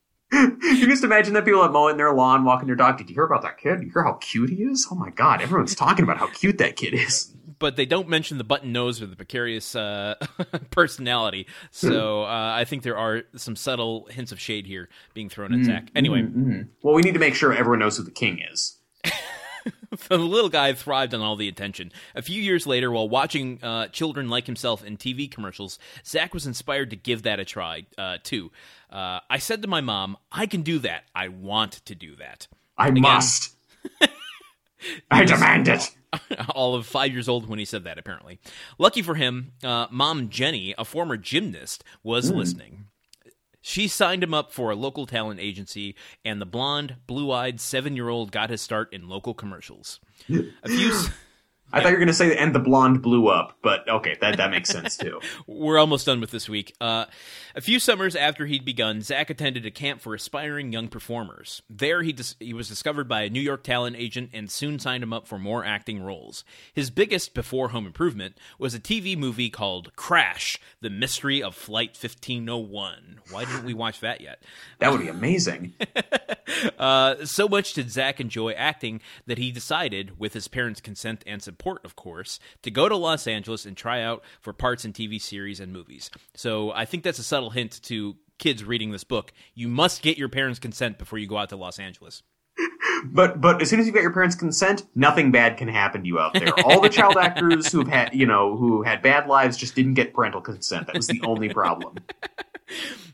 you 0.32 0.86
just 0.86 1.04
imagine 1.04 1.34
that 1.34 1.44
people 1.44 1.60
are 1.60 1.70
mowing 1.70 1.96
their 1.96 2.12
lawn, 2.12 2.44
walking 2.44 2.66
their 2.66 2.76
dog. 2.76 2.98
Did 2.98 3.08
you 3.08 3.14
hear 3.14 3.24
about 3.24 3.42
that 3.42 3.58
kid? 3.58 3.76
Did 3.76 3.86
you 3.86 3.92
hear 3.92 4.02
how 4.02 4.14
cute 4.14 4.50
he 4.50 4.62
is? 4.64 4.88
Oh 4.90 4.94
my 4.94 5.10
god, 5.10 5.40
everyone's 5.42 5.74
talking 5.74 6.02
about 6.02 6.18
how 6.18 6.28
cute 6.28 6.58
that 6.58 6.76
kid 6.76 6.94
is. 6.94 7.34
But 7.58 7.76
they 7.76 7.86
don't 7.86 8.08
mention 8.08 8.38
the 8.38 8.44
button 8.44 8.72
nose 8.72 9.02
or 9.02 9.06
the 9.06 9.16
precarious 9.16 9.74
uh, 9.74 10.14
personality. 10.70 11.46
So 11.70 12.22
uh, 12.22 12.52
I 12.54 12.64
think 12.64 12.82
there 12.82 12.96
are 12.96 13.22
some 13.36 13.56
subtle 13.56 14.06
hints 14.10 14.32
of 14.32 14.40
shade 14.40 14.66
here 14.66 14.88
being 15.14 15.28
thrown 15.28 15.52
at 15.52 15.64
Zach. 15.64 15.90
Anyway, 15.96 16.22
Well, 16.82 16.94
we 16.94 17.02
need 17.02 17.14
to 17.14 17.20
make 17.20 17.34
sure 17.34 17.52
everyone 17.52 17.80
knows 17.80 17.96
who 17.96 18.04
the 18.04 18.10
king 18.10 18.40
is. 18.52 18.76
the 20.08 20.18
little 20.18 20.48
guy 20.48 20.72
thrived 20.72 21.14
on 21.14 21.20
all 21.20 21.36
the 21.36 21.48
attention. 21.48 21.92
A 22.14 22.22
few 22.22 22.40
years 22.40 22.66
later, 22.66 22.90
while 22.90 23.08
watching 23.08 23.62
uh, 23.62 23.88
children 23.88 24.28
like 24.28 24.46
himself 24.46 24.84
in 24.84 24.96
TV 24.96 25.30
commercials, 25.30 25.78
Zach 26.04 26.34
was 26.34 26.46
inspired 26.46 26.90
to 26.90 26.96
give 26.96 27.22
that 27.22 27.40
a 27.40 27.44
try, 27.44 27.86
uh, 27.96 28.18
too. 28.22 28.50
Uh, 28.90 29.20
I 29.28 29.38
said 29.38 29.62
to 29.62 29.68
my 29.68 29.80
mom, 29.80 30.16
I 30.30 30.46
can 30.46 30.62
do 30.62 30.78
that. 30.80 31.04
I 31.14 31.28
want 31.28 31.72
to 31.86 31.94
do 31.94 32.16
that. 32.16 32.46
I 32.76 32.90
must. 32.90 33.54
I 35.10 35.24
demand 35.24 35.68
it. 35.68 35.90
all 36.54 36.74
of 36.74 36.86
five 36.86 37.12
years 37.12 37.28
old 37.28 37.48
when 37.48 37.58
he 37.58 37.64
said 37.64 37.84
that, 37.84 37.98
apparently. 37.98 38.38
Lucky 38.78 39.02
for 39.02 39.14
him, 39.14 39.52
uh, 39.62 39.86
mom 39.90 40.28
Jenny, 40.28 40.74
a 40.78 40.84
former 40.84 41.16
gymnast, 41.16 41.84
was 42.02 42.30
listening. 42.30 42.86
She 43.60 43.88
signed 43.88 44.22
him 44.22 44.32
up 44.32 44.52
for 44.52 44.70
a 44.70 44.76
local 44.76 45.04
talent 45.06 45.40
agency, 45.40 45.94
and 46.24 46.40
the 46.40 46.46
blonde, 46.46 46.96
blue 47.06 47.30
eyed 47.32 47.60
seven 47.60 47.96
year 47.96 48.08
old 48.08 48.32
got 48.32 48.50
his 48.50 48.62
start 48.62 48.92
in 48.92 49.08
local 49.08 49.34
commercials. 49.34 50.00
A 50.62 50.68
few. 50.68 50.92
I 51.72 51.80
thought 51.80 51.88
you 51.88 51.94
were 51.94 51.98
going 51.98 52.08
to 52.08 52.14
say, 52.14 52.36
and 52.36 52.54
the 52.54 52.60
blonde 52.60 53.02
blew 53.02 53.28
up, 53.28 53.58
but 53.62 53.88
okay, 53.88 54.16
that, 54.20 54.38
that 54.38 54.50
makes 54.50 54.70
sense 54.70 54.96
too. 54.96 55.20
We're 55.46 55.78
almost 55.78 56.06
done 56.06 56.20
with 56.20 56.30
this 56.30 56.48
week. 56.48 56.74
Uh, 56.80 57.04
a 57.54 57.60
few 57.60 57.78
summers 57.78 58.16
after 58.16 58.46
he'd 58.46 58.64
begun, 58.64 59.02
Zach 59.02 59.28
attended 59.28 59.66
a 59.66 59.70
camp 59.70 60.00
for 60.00 60.14
aspiring 60.14 60.72
young 60.72 60.88
performers. 60.88 61.62
There, 61.68 62.02
he 62.02 62.12
dis- 62.12 62.36
he 62.38 62.54
was 62.54 62.68
discovered 62.68 63.08
by 63.08 63.22
a 63.22 63.30
New 63.30 63.40
York 63.40 63.64
talent 63.64 63.96
agent 63.96 64.30
and 64.32 64.50
soon 64.50 64.78
signed 64.78 65.02
him 65.02 65.12
up 65.12 65.26
for 65.26 65.38
more 65.38 65.64
acting 65.64 66.02
roles. 66.02 66.42
His 66.72 66.90
biggest 66.90 67.34
before 67.34 67.68
Home 67.68 67.86
Improvement 67.86 68.38
was 68.58 68.74
a 68.74 68.80
TV 68.80 69.16
movie 69.16 69.50
called 69.50 69.94
Crash: 69.94 70.58
The 70.80 70.90
Mystery 70.90 71.42
of 71.42 71.54
Flight 71.54 71.90
1501. 72.00 73.20
Why 73.30 73.44
didn't 73.44 73.64
we 73.64 73.74
watch 73.74 74.00
that 74.00 74.20
yet? 74.22 74.42
That 74.78 74.90
would 74.90 75.00
be 75.00 75.08
amazing. 75.08 75.74
Uh, 76.78 77.26
so 77.26 77.46
much 77.46 77.74
did 77.74 77.90
Zach 77.90 78.20
enjoy 78.20 78.52
acting 78.52 79.00
that 79.26 79.38
he 79.38 79.52
decided, 79.52 80.18
with 80.18 80.32
his 80.32 80.48
parents' 80.48 80.80
consent 80.80 81.22
and 81.26 81.42
support, 81.42 81.57
of 81.66 81.96
course, 81.96 82.38
to 82.62 82.70
go 82.70 82.88
to 82.88 82.96
Los 82.96 83.26
Angeles 83.26 83.66
and 83.66 83.76
try 83.76 84.02
out 84.02 84.22
for 84.40 84.52
parts 84.52 84.84
in 84.84 84.92
TV 84.92 85.20
series 85.20 85.60
and 85.60 85.72
movies. 85.72 86.10
So 86.34 86.72
I 86.72 86.84
think 86.84 87.02
that's 87.02 87.18
a 87.18 87.24
subtle 87.24 87.50
hint 87.50 87.82
to 87.84 88.16
kids 88.38 88.64
reading 88.64 88.90
this 88.90 89.04
book. 89.04 89.32
You 89.54 89.68
must 89.68 90.02
get 90.02 90.16
your 90.16 90.28
parents' 90.28 90.58
consent 90.58 90.98
before 90.98 91.18
you 91.18 91.26
go 91.26 91.36
out 91.36 91.50
to 91.50 91.56
Los 91.56 91.78
Angeles. 91.78 92.22
But 93.04 93.40
but 93.40 93.62
as 93.62 93.70
soon 93.70 93.78
as 93.78 93.86
you 93.86 93.92
get 93.92 94.02
your 94.02 94.12
parents' 94.12 94.34
consent, 94.34 94.84
nothing 94.96 95.30
bad 95.30 95.56
can 95.56 95.68
happen 95.68 96.00
to 96.02 96.06
you 96.08 96.18
out 96.18 96.32
there. 96.32 96.48
All 96.64 96.80
the 96.80 96.88
child 96.88 97.16
actors 97.20 97.70
who've 97.70 97.86
had 97.86 98.12
you 98.12 98.26
know 98.26 98.56
who 98.56 98.82
had 98.82 99.02
bad 99.02 99.28
lives 99.28 99.56
just 99.56 99.76
didn't 99.76 99.94
get 99.94 100.12
parental 100.12 100.40
consent. 100.40 100.88
That 100.88 100.96
was 100.96 101.06
the 101.06 101.20
only 101.22 101.48
problem. 101.48 101.98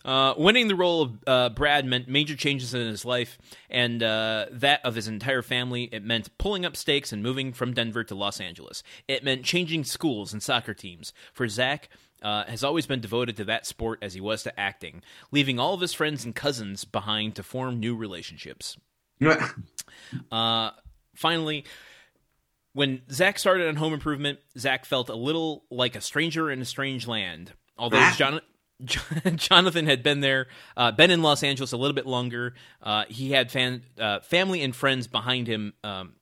Uh, 0.05 0.35
winning 0.37 0.69
the 0.69 0.75
role 0.75 1.03
of 1.03 1.13
uh, 1.27 1.49
Brad 1.49 1.87
meant 1.87 2.09
major 2.09 2.37
changes 2.37 2.75
in 2.75 2.87
his 2.87 3.05
life 3.05 3.39
and 3.71 4.03
uh, 4.03 4.47
that 4.51 4.85
of 4.85 4.95
his 4.95 5.09
entire 5.09 5.43
family. 5.43 5.85
It 5.93 6.05
meant 6.05 6.37
pulling 6.39 6.67
up 6.67 6.77
stakes 6.77 7.13
and 7.13 7.23
moving 7.23 7.53
from 7.53 7.73
Denver 7.73 8.05
to 8.05 8.15
Los 8.15 8.41
Angeles. 8.41 8.83
It 9.09 9.25
meant 9.25 9.45
changing 9.45 9.85
schools 9.85 10.33
and 10.33 10.43
soccer 10.43 10.75
teams. 10.75 11.13
For 11.33 11.49
Zach, 11.49 11.89
uh, 12.23 12.45
has 12.45 12.65
always 12.65 12.87
been 12.87 13.01
devoted 13.01 13.37
to 13.37 13.45
that 13.45 13.67
sport 13.67 13.99
as 14.03 14.15
he 14.15 14.21
was 14.21 14.43
to 14.43 14.61
acting, 14.61 15.03
leaving 15.31 15.59
all 15.59 15.75
of 15.75 15.81
his 15.81 15.93
friends 15.93 16.25
and 16.25 16.35
cousins 16.35 16.85
behind 16.85 17.35
to 17.37 17.43
form 17.43 17.79
new 17.81 17.95
relationships. 17.95 18.77
You 19.21 19.29
know 19.29 19.37
what? 19.37 19.55
Uh, 20.33 20.71
finally, 21.15 21.65
when 22.73 23.03
Zach 23.11 23.39
started 23.39 23.69
on 23.69 23.77
Home 23.77 23.93
Improvement, 23.95 24.39
Zach 24.59 24.85
felt 24.85 25.09
a 25.09 25.15
little 25.15 25.65
like 25.71 25.95
a 25.97 26.01
stranger 26.01 26.51
in 26.51 26.61
a 26.61 26.65
strange 26.65 27.07
land. 27.07 27.53
Although 27.79 27.99
Ah. 27.99 28.15
John, 28.17 28.41
Jonathan 29.37 29.87
had 29.87 30.03
been 30.03 30.21
there, 30.21 30.47
uh, 30.77 30.93
been 30.93 31.11
in 31.11 31.23
Los 31.23 31.43
Angeles 31.43 31.73
a 31.73 31.77
little 31.77 31.95
bit 31.95 32.07
longer. 32.07 32.55
Uh, 32.83 33.05
he 33.09 33.31
had 33.31 33.51
fan, 33.51 33.83
uh, 33.99 34.21
family 34.21 34.63
and 34.63 34.75
friends 34.75 35.07
behind 35.07 35.47
him. 35.47 35.75
Um, 35.83 36.15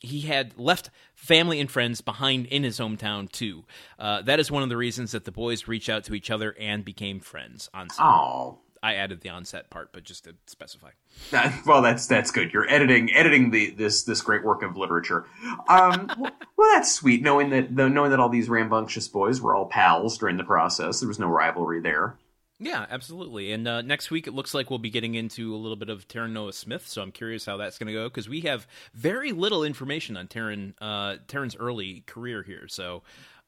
he 0.00 0.20
had 0.22 0.58
left 0.58 0.90
family 1.14 1.60
and 1.60 1.70
friends 1.70 2.00
behind 2.00 2.46
in 2.46 2.62
his 2.62 2.78
hometown 2.78 3.30
too. 3.30 3.64
Uh, 3.98 4.22
that 4.22 4.38
is 4.38 4.50
one 4.50 4.62
of 4.62 4.68
the 4.68 4.76
reasons 4.76 5.12
that 5.12 5.24
the 5.24 5.32
boys 5.32 5.66
reached 5.66 5.88
out 5.88 6.04
to 6.04 6.14
each 6.14 6.30
other 6.30 6.54
and 6.58 6.84
became 6.84 7.20
friends. 7.20 7.68
On. 7.74 7.88
Oh. 7.98 8.58
I 8.82 8.94
added 8.94 9.20
the 9.20 9.28
onset 9.30 9.70
part, 9.70 9.92
but 9.92 10.04
just 10.04 10.24
to 10.24 10.34
specify. 10.46 10.90
That- 11.30 11.66
well, 11.66 11.82
that's 11.82 12.06
that's 12.06 12.30
good. 12.30 12.52
You're 12.52 12.68
editing 12.70 13.12
editing 13.14 13.50
the 13.50 13.70
this 13.70 14.02
this 14.04 14.20
great 14.22 14.44
work 14.44 14.62
of 14.62 14.76
literature. 14.76 15.26
Um, 15.68 16.10
well, 16.56 16.74
that's 16.74 16.92
sweet. 16.92 17.22
Knowing 17.22 17.50
that 17.50 17.74
the, 17.74 17.88
knowing 17.88 18.10
that 18.10 18.20
all 18.20 18.28
these 18.28 18.48
rambunctious 18.48 19.08
boys 19.08 19.40
were 19.40 19.54
all 19.54 19.66
pals 19.66 20.18
during 20.18 20.36
the 20.36 20.44
process. 20.44 21.00
There 21.00 21.08
was 21.08 21.18
no 21.18 21.28
rivalry 21.28 21.80
there. 21.80 22.16
Yeah, 22.60 22.86
absolutely. 22.90 23.52
And 23.52 23.68
uh, 23.68 23.82
next 23.82 24.10
week, 24.10 24.26
it 24.26 24.34
looks 24.34 24.52
like 24.52 24.68
we'll 24.68 24.80
be 24.80 24.90
getting 24.90 25.14
into 25.14 25.54
a 25.54 25.56
little 25.56 25.76
bit 25.76 25.88
of 25.88 26.08
Taran 26.08 26.32
Noah 26.32 26.52
Smith. 26.52 26.88
So 26.88 27.02
I'm 27.02 27.12
curious 27.12 27.44
how 27.44 27.56
that's 27.56 27.78
going 27.78 27.86
to 27.86 27.92
go 27.92 28.08
because 28.08 28.28
we 28.28 28.40
have 28.40 28.66
very 28.94 29.30
little 29.30 29.62
information 29.62 30.16
on 30.16 30.26
Taran 30.26 30.74
uh, 30.80 31.18
Taran's 31.28 31.54
early 31.54 32.02
career 32.06 32.42
here. 32.42 32.66
So 32.66 33.04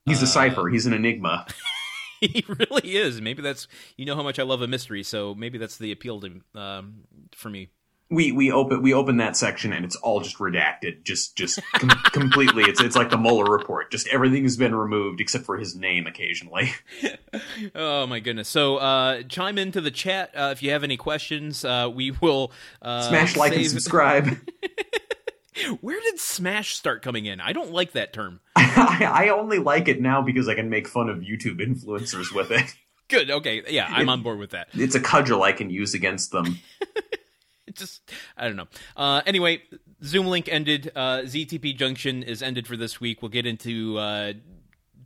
He's 0.07 0.23
a 0.23 0.27
cipher. 0.27 0.69
He's 0.69 0.87
an 0.87 0.93
enigma. 0.93 1.47
he 2.27 2.45
really 2.49 2.97
is. 2.97 3.21
Maybe 3.21 3.43
that's 3.43 3.67
you 3.97 4.05
know 4.05 4.17
how 4.17 4.23
much 4.23 4.39
I 4.39 4.43
love 4.43 4.63
a 4.63 4.69
mystery. 4.69 5.03
So 5.03 5.35
maybe 5.35 5.59
that's 5.59 5.79
the 5.79 5.93
appeal 5.93 6.21
to 6.21 6.41
um, 6.55 6.95
for 7.35 7.49
me. 7.51 7.69
we 8.11 8.33
we 8.33 8.51
open 8.51 8.83
we 8.83 8.93
open 8.93 9.19
that 9.19 9.37
section 9.37 9.73
and 9.73 9.85
it's 9.85 9.97
all 9.97 10.21
just 10.21 10.39
redacted, 10.39 11.05
just 11.05 11.37
just 11.37 11.61
com- 11.75 11.89
completely. 12.13 12.65
It's 12.65 12.81
it's 12.81 12.97
like 12.97 13.11
the 13.11 13.19
Mueller 13.19 13.45
report. 13.45 13.91
Just 13.93 14.09
everything 14.09 14.43
has 14.43 14.57
been 14.57 14.75
removed 14.75 15.21
except 15.21 15.45
for 15.45 15.57
his 15.57 15.75
name 15.75 16.07
occasionally. 16.07 16.73
Oh 17.77 18.09
my 18.09 18.19
goodness! 18.19 18.49
So 18.49 18.79
uh, 18.79 19.23
chime 19.23 19.57
into 19.57 19.81
the 19.81 19.93
chat 19.93 20.31
uh, 20.35 20.49
if 20.51 20.63
you 20.65 20.71
have 20.73 20.83
any 20.83 20.97
questions. 20.97 21.65
Uh, 21.65 21.89
we 21.93 22.11
will 22.11 22.51
uh, 22.83 23.03
Smash 23.03 23.37
like 23.37 23.55
and 23.55 23.65
subscribe. 23.67 24.37
Where 25.81 26.01
did 26.01 26.19
Smash 26.19 26.75
start 26.75 27.03
coming 27.03 27.27
in? 27.27 27.41
I 27.41 27.53
don't 27.53 27.73
like 27.73 27.93
that 27.93 28.13
term. 28.13 28.41
I, 28.57 29.31
only 29.33 29.59
like 29.59 29.89
it 29.89 30.01
now 30.01 30.23
because 30.23 30.49
I 30.49 30.55
can 30.55 30.71
make 30.71 30.89
fun 30.89 31.09
of 31.09 31.19
YouTube 31.19 31.61
influencers 31.61 32.35
with 32.35 32.51
it. 32.51 32.75
Good. 33.09 33.31
Okay. 33.31 33.63
Yeah, 33.69 33.89
I'm 33.91 34.09
on 34.09 34.23
board 34.23 34.39
with 34.39 34.51
that. 34.51 34.69
It's 34.73 34.95
a 34.95 35.01
cudgel 35.01 35.43
I 35.43 35.51
can 35.51 35.69
use 35.69 35.95
against 35.95 36.31
them. 36.31 36.59
Just 37.73 38.03
I 38.37 38.47
don't 38.47 38.57
know. 38.57 38.69
Uh, 38.97 39.23
anyway, 39.27 39.63
Zoom 40.05 40.27
link 40.27 40.49
ended. 40.49 40.93
Uh, 40.95 41.23
ZTB 41.23 41.77
Junction 41.77 42.23
is 42.23 42.43
ended 42.43 42.67
for 42.69 42.77
this 42.77 43.01
week. 43.01 43.21
We'll 43.21 43.31
get 43.31 43.47
into 43.47 43.99
uh, 43.99 44.35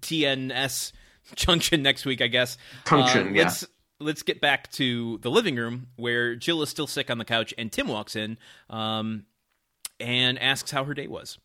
TNS 0.01 0.93
Junction 1.35 1.83
next 1.83 2.05
week, 2.05 2.21
I 2.21 2.27
guess. 2.27 2.59
Junction, 2.87 3.29
uh, 3.29 3.31
yeah. 3.31 3.43
Let's 3.45 3.67
let's 4.01 4.23
get 4.23 4.41
back 4.41 4.71
to 4.73 5.19
the 5.19 5.31
living 5.31 5.57
room 5.57 5.89
where 5.97 6.37
Jill 6.37 6.63
is 6.63 6.69
still 6.69 6.87
sick 6.87 7.11
on 7.11 7.19
the 7.19 7.25
couch, 7.25 7.55
and 7.57 7.73
Tim 7.73 7.89
walks 7.89 8.17
in 8.17 8.39
um, 8.71 9.25
and 10.05 10.39
asks 10.39 10.71
how 10.71 10.85
her 10.85 10.95
day 10.95 11.07
was. 11.07 11.39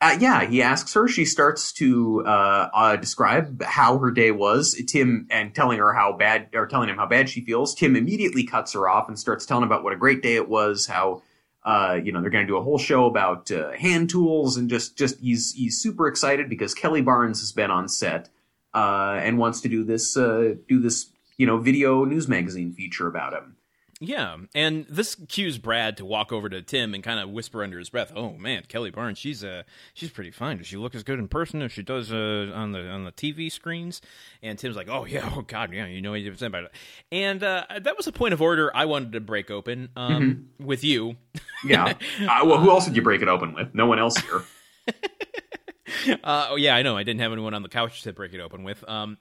Uh, 0.00 0.16
yeah, 0.20 0.44
he 0.44 0.60
asks 0.62 0.92
her. 0.94 1.08
She 1.08 1.24
starts 1.24 1.72
to 1.74 2.22
uh, 2.26 2.68
uh, 2.74 2.96
describe 2.96 3.62
how 3.62 3.98
her 3.98 4.10
day 4.10 4.30
was. 4.30 4.74
Tim 4.86 5.26
and 5.30 5.54
telling 5.54 5.78
her 5.78 5.92
how 5.92 6.12
bad, 6.12 6.48
or 6.54 6.66
telling 6.66 6.88
him 6.88 6.96
how 6.96 7.06
bad 7.06 7.30
she 7.30 7.42
feels. 7.42 7.74
Tim 7.74 7.96
immediately 7.96 8.44
cuts 8.44 8.74
her 8.74 8.88
off 8.88 9.08
and 9.08 9.18
starts 9.18 9.46
telling 9.46 9.64
about 9.64 9.84
what 9.84 9.94
a 9.94 9.96
great 9.96 10.22
day 10.22 10.36
it 10.36 10.48
was. 10.48 10.86
How 10.86 11.22
Uh, 11.64 11.98
you 12.02 12.12
know, 12.12 12.20
they're 12.20 12.30
going 12.30 12.46
to 12.46 12.52
do 12.52 12.58
a 12.58 12.62
whole 12.62 12.78
show 12.78 13.06
about 13.06 13.50
uh, 13.50 13.72
hand 13.72 14.08
tools 14.10 14.56
and 14.56 14.68
just 14.68 14.96
just 14.96 15.18
he's 15.20 15.52
he's 15.54 15.80
super 15.80 16.06
excited 16.08 16.48
because 16.48 16.74
Kelly 16.74 17.02
Barnes 17.02 17.40
has 17.40 17.52
been 17.52 17.70
on 17.70 17.88
set 17.88 18.28
uh, 18.74 19.18
and 19.20 19.38
wants 19.38 19.60
to 19.62 19.68
do 19.68 19.82
this 19.82 20.14
do 20.14 20.80
this 20.80 21.10
you 21.38 21.46
know 21.46 21.58
video 21.58 22.04
news 22.04 22.28
magazine 22.28 22.72
feature 22.72 23.06
about 23.08 23.32
him. 23.32 23.56
Yeah, 23.98 24.36
and 24.54 24.84
this 24.90 25.14
cues 25.28 25.56
Brad 25.56 25.96
to 25.96 26.04
walk 26.04 26.30
over 26.30 26.50
to 26.50 26.60
Tim 26.60 26.92
and 26.92 27.02
kind 27.02 27.18
of 27.18 27.30
whisper 27.30 27.64
under 27.64 27.78
his 27.78 27.88
breath, 27.88 28.12
"Oh 28.14 28.32
man, 28.32 28.64
Kelly 28.68 28.90
Barnes, 28.90 29.18
she's 29.18 29.42
uh 29.42 29.62
she's 29.94 30.10
pretty 30.10 30.30
fine. 30.30 30.58
Does 30.58 30.66
she 30.66 30.76
look 30.76 30.94
as 30.94 31.02
good 31.02 31.18
in 31.18 31.28
person 31.28 31.62
as 31.62 31.72
she 31.72 31.82
does 31.82 32.12
uh, 32.12 32.52
on 32.54 32.72
the 32.72 32.86
on 32.90 33.04
the 33.04 33.12
TV 33.12 33.50
screens?" 33.50 34.02
And 34.42 34.58
Tim's 34.58 34.76
like, 34.76 34.90
"Oh 34.90 35.06
yeah, 35.06 35.32
oh 35.34 35.40
god, 35.40 35.72
yeah, 35.72 35.86
you 35.86 36.02
know 36.02 36.10
what 36.10 36.20
you're 36.20 36.34
saying 36.34 36.50
about 36.50 36.64
it." 36.64 36.72
And 37.10 37.42
uh, 37.42 37.64
that 37.80 37.96
was 37.96 38.06
a 38.06 38.12
point 38.12 38.34
of 38.34 38.42
order 38.42 38.70
I 38.76 38.84
wanted 38.84 39.12
to 39.12 39.20
break 39.20 39.50
open 39.50 39.88
um, 39.96 40.50
mm-hmm. 40.58 40.66
with 40.66 40.84
you. 40.84 41.16
yeah. 41.64 41.94
Uh, 42.20 42.44
well, 42.44 42.58
who 42.58 42.70
else 42.70 42.84
did 42.84 42.96
you 42.96 43.02
break 43.02 43.22
it 43.22 43.28
open 43.28 43.54
with? 43.54 43.74
No 43.74 43.86
one 43.86 43.98
else 43.98 44.16
here. 44.18 44.42
uh, 46.24 46.48
oh 46.50 46.56
yeah, 46.56 46.74
I 46.74 46.82
know. 46.82 46.96
I 46.96 47.02
didn't 47.02 47.20
have 47.20 47.32
anyone 47.32 47.54
on 47.54 47.62
the 47.62 47.68
couch 47.68 48.02
to 48.02 48.12
break 48.12 48.34
it 48.34 48.40
open 48.40 48.64
with. 48.64 48.86
Um, 48.88 49.18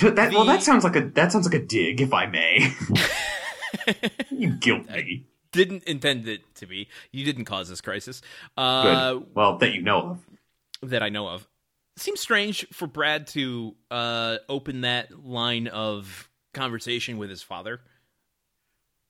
that, 0.00 0.14
the... 0.14 0.30
Well, 0.36 0.44
that 0.44 0.62
sounds 0.62 0.84
like 0.84 0.96
a 0.96 1.08
that 1.10 1.32
sounds 1.32 1.46
like 1.46 1.54
a 1.54 1.64
dig, 1.64 2.00
if 2.00 2.12
I 2.12 2.26
may. 2.26 2.74
you 4.30 4.50
guilt 4.50 4.88
me. 4.90 5.26
Didn't 5.52 5.84
intend 5.84 6.26
it 6.28 6.42
to 6.56 6.66
be. 6.66 6.88
You 7.10 7.24
didn't 7.24 7.44
cause 7.44 7.68
this 7.68 7.80
crisis. 7.80 8.22
Uh, 8.56 9.14
Good. 9.14 9.26
Well, 9.34 9.58
that 9.58 9.72
you 9.72 9.82
know 9.82 10.00
of. 10.82 10.90
That 10.90 11.02
I 11.02 11.10
know 11.10 11.28
of. 11.28 11.46
Seems 11.96 12.20
strange 12.20 12.66
for 12.72 12.86
Brad 12.86 13.26
to 13.28 13.74
uh, 13.90 14.38
open 14.48 14.80
that 14.80 15.24
line 15.24 15.68
of 15.68 16.30
conversation 16.54 17.18
with 17.18 17.28
his 17.28 17.42
father. 17.42 17.80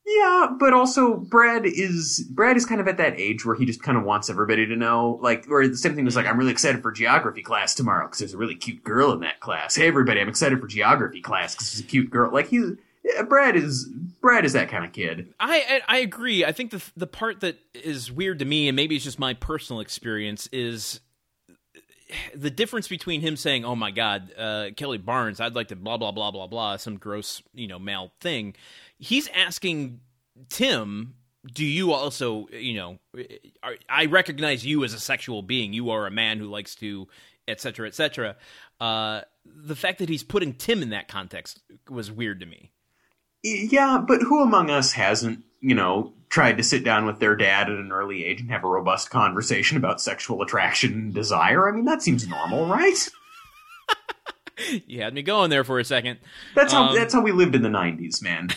Yeah, 0.05 0.49
but 0.59 0.73
also 0.73 1.17
Brad 1.17 1.65
is 1.65 2.27
Brad 2.31 2.57
is 2.57 2.67
kind 2.67 2.81
of 2.81 2.89
at 2.89 2.97
that 2.97 3.21
age 3.21 3.47
where 3.47 3.55
he 3.55 3.65
just 3.65 3.83
kind 3.83 3.97
of 3.97 4.03
wants 4.03 4.29
everybody 4.29 4.67
to 4.67 4.75
know, 4.75 5.21
like, 5.23 5.47
or 5.49 5.67
the 5.67 5.77
same 5.77 5.95
thing 5.95 6.05
was 6.05 6.17
like, 6.17 6.27
I'm 6.27 6.37
really 6.39 6.51
excited 6.51 6.83
for 6.83 6.91
geography 6.91 7.43
class 7.43 7.75
tomorrow 7.75 8.07
because 8.07 8.19
there's 8.19 8.35
a 8.35 8.39
really 8.39 8.57
cute 8.57 8.83
girl 8.83 9.13
in 9.13 9.21
that 9.21 9.39
class. 9.39 9.77
Hey, 9.77 9.87
everybody, 9.87 10.21
I'm 10.21 10.29
excited 10.29 10.61
for 10.61 10.67
geography 10.67 11.21
class 11.21 11.55
because 11.55 11.73
there's 11.73 11.87
a 11.87 11.89
cute 11.89 12.11
girl. 12.11 12.33
Like 12.33 12.49
he's 12.49 12.73
yeah, 13.05 13.23
Brad 13.23 13.57
is 13.57 13.89
Brad 14.21 14.45
is 14.45 14.53
that 14.53 14.69
kind 14.69 14.85
of 14.85 14.93
kid. 14.93 15.35
I, 15.41 15.81
I, 15.89 15.97
I 15.97 15.99
agree. 15.99 16.45
I 16.45 16.53
think 16.53 16.71
the 16.71 16.83
the 16.97 17.07
part 17.07 17.41
that 17.41 17.59
is 17.75 18.13
weird 18.13 18.39
to 18.39 18.45
me, 18.45 18.69
and 18.69 18.77
maybe 18.77 18.95
it's 18.95 19.05
just 19.05 19.19
my 19.19 19.35
personal 19.35 19.81
experience, 19.81 20.49
is 20.53 21.01
the 22.35 22.51
difference 22.51 22.87
between 22.89 23.21
him 23.21 23.37
saying, 23.37 23.65
"Oh 23.65 23.75
my 23.75 23.91
God, 23.91 24.33
uh, 24.39 24.67
Kelly 24.77 24.99
Barnes, 24.99 25.41
I'd 25.41 25.55
like 25.55 25.69
to 25.69 25.77
blah 25.77 25.97
blah 25.97 26.13
blah 26.13 26.31
blah 26.31 26.47
blah," 26.47 26.77
some 26.77 26.97
gross 26.97 27.43
you 27.55 27.67
know 27.67 27.79
male 27.79 28.13
thing. 28.21 28.55
He's 28.99 29.29
asking 29.35 30.01
Tim, 30.49 31.15
"Do 31.53 31.65
you 31.65 31.93
also 31.93 32.47
you 32.53 32.75
know? 32.75 32.99
I 33.89 34.07
recognize 34.07 34.65
you 34.65 34.85
as 34.85 34.95
a 34.95 35.01
sexual 35.01 35.43
being. 35.43 35.73
You 35.73 35.91
are 35.91 36.07
a 36.07 36.11
man 36.11 36.39
who 36.39 36.47
likes 36.47 36.75
to." 36.77 37.09
Etc. 37.49 37.89
Etc. 37.89 38.37
Uh, 38.79 39.23
the 39.45 39.75
fact 39.75 39.99
that 39.99 40.09
he's 40.09 40.23
putting 40.23 40.55
Tim 40.55 40.81
in 40.81 40.91
that 40.91 41.09
context 41.09 41.61
was 41.91 42.09
weird 42.09 42.39
to 42.39 42.47
me. 42.47 42.71
Yeah, 43.43 44.03
but 44.07 44.23
who 44.23 44.43
among 44.43 44.71
us 44.71 44.93
hasn't, 44.93 45.45
you 45.61 45.75
know, 45.75 46.13
tried 46.29 46.57
to 46.59 46.63
sit 46.63 46.85
down 46.85 47.07
with 47.07 47.19
their 47.19 47.37
dad 47.37 47.69
at 47.69 47.79
an 47.79 47.93
early 47.93 48.25
age 48.25 48.41
and 48.41 48.51
have 48.51 48.65
a 48.65 48.69
robust 48.69 49.11
conversation 49.11 49.77
about 49.77 50.01
sexual 50.01 50.43
attraction 50.43 50.93
and 50.93 51.15
desire? 51.15 51.69
I 51.69 51.73
mean, 51.73 51.85
that 51.85 52.03
seems 52.03 52.27
normal, 52.29 52.67
right? 52.67 53.09
you 54.87 55.03
had 55.03 55.15
me 55.15 55.23
going 55.23 55.51
there 55.51 55.65
for 55.65 55.79
a 55.79 55.85
second. 55.85 56.19
That's 56.55 56.73
how 56.73 56.85
um, 56.85 56.95
that's 56.95 57.13
how 57.15 57.21
we 57.21 57.33
lived 57.33 57.55
in 57.55 57.63
the 57.63 57.69
'90s, 57.69 58.23
man. 58.23 58.49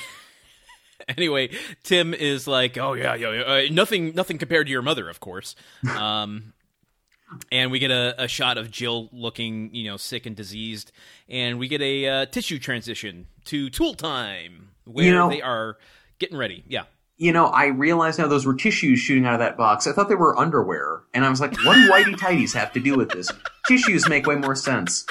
anyway, 1.10 1.50
Tim 1.84 2.14
is 2.14 2.48
like, 2.48 2.78
"Oh 2.78 2.94
yeah, 2.94 3.16
yeah, 3.16 3.28
uh, 3.28 3.62
nothing, 3.72 4.14
nothing 4.14 4.38
compared 4.38 4.68
to 4.68 4.72
your 4.72 4.82
mother, 4.82 5.10
of 5.10 5.20
course." 5.20 5.56
Um, 5.98 6.54
and 7.52 7.72
we 7.72 7.80
get 7.80 7.92
a, 7.92 8.24
a, 8.24 8.28
shot 8.28 8.58
of 8.58 8.72
Jill 8.72 9.10
looking, 9.12 9.74
you 9.74 9.90
know, 9.90 9.98
sick 9.98 10.26
and 10.26 10.36
diseased, 10.36 10.92
and 11.28 11.60
we 11.60 11.68
get 11.68 11.82
a 11.82 12.08
uh, 12.08 12.26
tissue 12.28 12.60
transition 12.60 13.28
to 13.46 13.70
Tool 13.70 13.94
Time 13.94 14.75
where 14.86 15.06
you 15.06 15.12
know, 15.12 15.30
they 15.30 15.42
are 15.42 15.78
getting 16.20 16.38
ready. 16.38 16.64
Yeah. 16.68 16.84
You 17.18 17.32
know, 17.32 17.46
I 17.46 17.68
realize 17.68 18.18
now 18.18 18.28
those 18.28 18.46
were 18.46 18.56
tissues 18.56 19.00
shooting 19.00 19.26
out 19.26 19.34
of 19.34 19.40
that 19.40 19.56
box. 19.56 19.88
I 19.88 19.94
thought 19.94 20.10
they 20.10 20.16
were 20.16 20.38
underwear, 20.38 21.04
and 21.14 21.24
I 21.24 21.30
was 21.30 21.40
like, 21.40 21.56
"What 21.64 21.76
do 21.76 21.90
whitey 21.90 22.16
tighties 22.16 22.54
have 22.54 22.74
to 22.74 22.80
do 22.82 22.96
with 22.96 23.10
this?" 23.10 23.32
tissues 23.68 24.10
make 24.10 24.28
way 24.28 24.36
more 24.36 24.56
sense. 24.56 25.06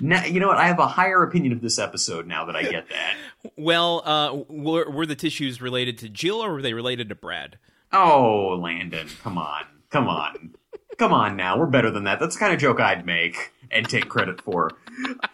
Now, 0.00 0.24
you 0.24 0.38
know 0.38 0.48
what? 0.48 0.58
I 0.58 0.66
have 0.66 0.78
a 0.78 0.86
higher 0.86 1.22
opinion 1.22 1.52
of 1.52 1.60
this 1.60 1.78
episode 1.78 2.26
now 2.26 2.44
that 2.44 2.54
I 2.54 2.62
get 2.62 2.88
that. 2.90 3.16
well, 3.56 4.02
uh, 4.04 4.44
were, 4.48 4.88
were 4.90 5.06
the 5.06 5.16
tissues 5.16 5.60
related 5.60 5.98
to 5.98 6.08
Jill, 6.08 6.44
or 6.44 6.52
were 6.52 6.62
they 6.62 6.74
related 6.74 7.08
to 7.08 7.14
Brad? 7.14 7.58
Oh, 7.92 8.58
Landon, 8.60 9.08
come 9.22 9.38
on, 9.38 9.64
come 9.90 10.08
on, 10.08 10.54
come 10.98 11.12
on! 11.12 11.36
Now 11.36 11.58
we're 11.58 11.66
better 11.66 11.90
than 11.90 12.04
that. 12.04 12.20
That's 12.20 12.36
the 12.36 12.40
kind 12.40 12.52
of 12.52 12.60
joke 12.60 12.80
I'd 12.80 13.06
make 13.06 13.52
and 13.70 13.88
take 13.88 14.08
credit 14.08 14.40
for. 14.40 14.70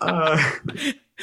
Uh, 0.01 0.41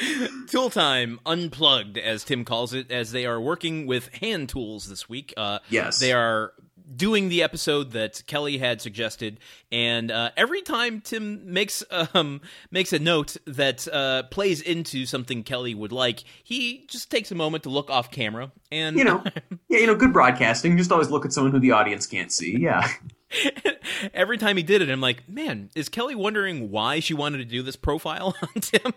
Tool 0.48 0.70
time 0.70 1.20
unplugged, 1.26 1.98
as 1.98 2.24
Tim 2.24 2.44
calls 2.44 2.74
it, 2.74 2.90
as 2.90 3.12
they 3.12 3.26
are 3.26 3.40
working 3.40 3.86
with 3.86 4.14
hand 4.14 4.48
tools 4.48 4.88
this 4.88 5.08
week. 5.08 5.34
Uh, 5.36 5.58
yes, 5.70 5.98
they 5.98 6.12
are 6.12 6.52
doing 6.94 7.28
the 7.28 7.42
episode 7.42 7.92
that 7.92 8.22
Kelly 8.26 8.58
had 8.58 8.80
suggested, 8.80 9.40
and 9.70 10.10
uh, 10.10 10.30
every 10.36 10.62
time 10.62 11.00
Tim 11.00 11.52
makes 11.52 11.82
um, 12.14 12.40
makes 12.70 12.92
a 12.92 12.98
note 12.98 13.36
that 13.46 13.86
uh, 13.88 14.24
plays 14.24 14.60
into 14.60 15.06
something 15.06 15.42
Kelly 15.42 15.74
would 15.74 15.92
like, 15.92 16.24
he 16.42 16.86
just 16.88 17.10
takes 17.10 17.30
a 17.30 17.34
moment 17.34 17.64
to 17.64 17.70
look 17.70 17.90
off 17.90 18.10
camera 18.10 18.52
and 18.70 18.96
you 18.96 19.04
know, 19.04 19.22
yeah, 19.68 19.80
you 19.80 19.86
know, 19.86 19.94
good 19.94 20.12
broadcasting. 20.12 20.76
Just 20.76 20.92
always 20.92 21.10
look 21.10 21.24
at 21.24 21.32
someone 21.32 21.52
who 21.52 21.60
the 21.60 21.72
audience 21.72 22.06
can't 22.06 22.32
see. 22.32 22.58
Yeah. 22.58 22.88
every 24.14 24.38
time 24.38 24.56
he 24.56 24.62
did 24.62 24.82
it, 24.82 24.90
I'm 24.90 25.00
like, 25.00 25.28
man, 25.28 25.70
is 25.74 25.88
Kelly 25.88 26.14
wondering 26.14 26.70
why 26.70 27.00
she 27.00 27.14
wanted 27.14 27.38
to 27.38 27.44
do 27.44 27.62
this 27.62 27.76
profile 27.76 28.34
on 28.42 28.60
Tim? 28.60 28.92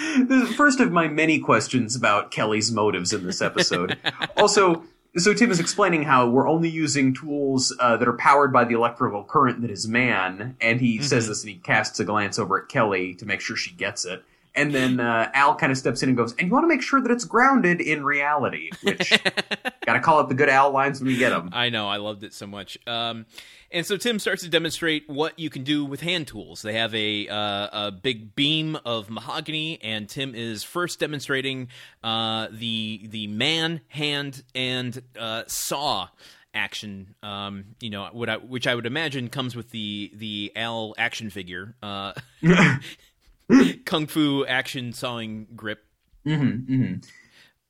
The 0.00 0.52
first 0.56 0.80
of 0.80 0.90
my 0.90 1.08
many 1.08 1.38
questions 1.38 1.94
about 1.94 2.30
Kelly's 2.30 2.72
motives 2.72 3.12
in 3.12 3.26
this 3.26 3.42
episode. 3.42 3.98
also, 4.36 4.82
so 5.16 5.34
Tim 5.34 5.50
is 5.50 5.60
explaining 5.60 6.04
how 6.04 6.28
we're 6.28 6.48
only 6.48 6.70
using 6.70 7.12
tools 7.12 7.76
uh, 7.78 7.98
that 7.98 8.08
are 8.08 8.16
powered 8.16 8.52
by 8.52 8.64
the 8.64 8.74
electrical 8.74 9.24
current 9.24 9.60
that 9.60 9.70
is 9.70 9.86
man, 9.86 10.56
and 10.60 10.80
he 10.80 10.96
mm-hmm. 10.96 11.04
says 11.04 11.28
this 11.28 11.42
and 11.42 11.52
he 11.52 11.58
casts 11.58 12.00
a 12.00 12.04
glance 12.04 12.38
over 12.38 12.62
at 12.62 12.68
Kelly 12.68 13.14
to 13.16 13.26
make 13.26 13.40
sure 13.40 13.56
she 13.56 13.72
gets 13.72 14.04
it. 14.06 14.24
And 14.54 14.74
then 14.74 15.00
uh, 15.00 15.30
Al 15.34 15.54
kind 15.54 15.70
of 15.70 15.78
steps 15.78 16.02
in 16.02 16.08
and 16.08 16.18
goes, 16.18 16.32
"And 16.32 16.48
you 16.48 16.52
want 16.52 16.64
to 16.64 16.68
make 16.68 16.82
sure 16.82 17.00
that 17.00 17.10
it's 17.10 17.24
grounded 17.24 17.80
in 17.80 18.04
reality." 18.04 18.70
Which 18.82 19.10
gotta 19.86 20.00
call 20.00 20.20
it 20.20 20.28
the 20.28 20.34
good 20.34 20.48
Al 20.48 20.70
lines 20.70 21.00
when 21.00 21.08
we 21.08 21.16
get 21.16 21.30
them. 21.30 21.50
I 21.52 21.70
know, 21.70 21.88
I 21.88 21.98
loved 21.98 22.24
it 22.24 22.34
so 22.34 22.46
much. 22.46 22.78
Um, 22.86 23.26
and 23.72 23.86
so 23.86 23.96
Tim 23.96 24.18
starts 24.18 24.42
to 24.42 24.48
demonstrate 24.48 25.08
what 25.08 25.38
you 25.38 25.50
can 25.50 25.62
do 25.62 25.84
with 25.84 26.00
hand 26.00 26.26
tools. 26.26 26.62
They 26.62 26.74
have 26.74 26.94
a 26.94 27.28
uh, 27.28 27.86
a 27.86 27.92
big 27.92 28.34
beam 28.34 28.76
of 28.84 29.08
mahogany, 29.08 29.78
and 29.82 30.08
Tim 30.08 30.34
is 30.34 30.64
first 30.64 30.98
demonstrating 30.98 31.68
uh, 32.02 32.48
the 32.50 33.06
the 33.08 33.28
man 33.28 33.80
hand 33.88 34.42
and 34.54 35.00
uh, 35.18 35.44
saw 35.46 36.08
action. 36.52 37.14
Um, 37.22 37.76
you 37.80 37.90
know, 37.90 38.04
I, 38.04 38.36
which 38.36 38.66
I 38.66 38.74
would 38.74 38.86
imagine 38.86 39.28
comes 39.28 39.54
with 39.54 39.70
the 39.70 40.10
the 40.14 40.52
Al 40.56 40.94
action 40.98 41.30
figure, 41.30 41.74
uh, 41.82 42.12
kung 43.84 44.06
fu 44.06 44.44
action 44.46 44.92
sawing 44.92 45.46
grip. 45.54 45.84
Mm-hmm, 46.26 46.72
mm-hmm. 46.72 46.94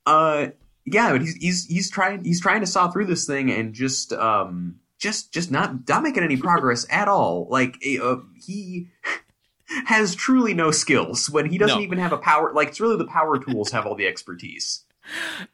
Uh, 0.06 0.48
yeah, 0.86 1.12
but 1.12 1.20
he's 1.20 1.34
he's 1.36 1.66
he's 1.66 1.90
trying 1.90 2.24
he's 2.24 2.40
trying 2.40 2.60
to 2.60 2.66
saw 2.66 2.90
through 2.90 3.06
this 3.06 3.26
thing 3.26 3.50
and 3.50 3.74
just 3.74 4.12
um 4.12 4.76
just 4.98 5.32
just 5.32 5.50
not 5.50 5.88
not 5.88 6.02
making 6.02 6.22
any 6.22 6.36
progress 6.36 6.86
at 6.90 7.08
all. 7.08 7.46
Like 7.50 7.76
uh, 8.02 8.16
he 8.34 8.88
has 9.86 10.14
truly 10.14 10.54
no 10.54 10.70
skills 10.70 11.30
when 11.30 11.46
he 11.46 11.58
doesn't 11.58 11.78
no. 11.78 11.82
even 11.82 11.98
have 11.98 12.12
a 12.12 12.18
power. 12.18 12.52
Like 12.52 12.68
it's 12.68 12.80
really 12.80 12.96
the 12.96 13.06
power 13.06 13.38
tools 13.38 13.70
have 13.72 13.86
all 13.86 13.94
the 13.94 14.06
expertise. 14.06 14.84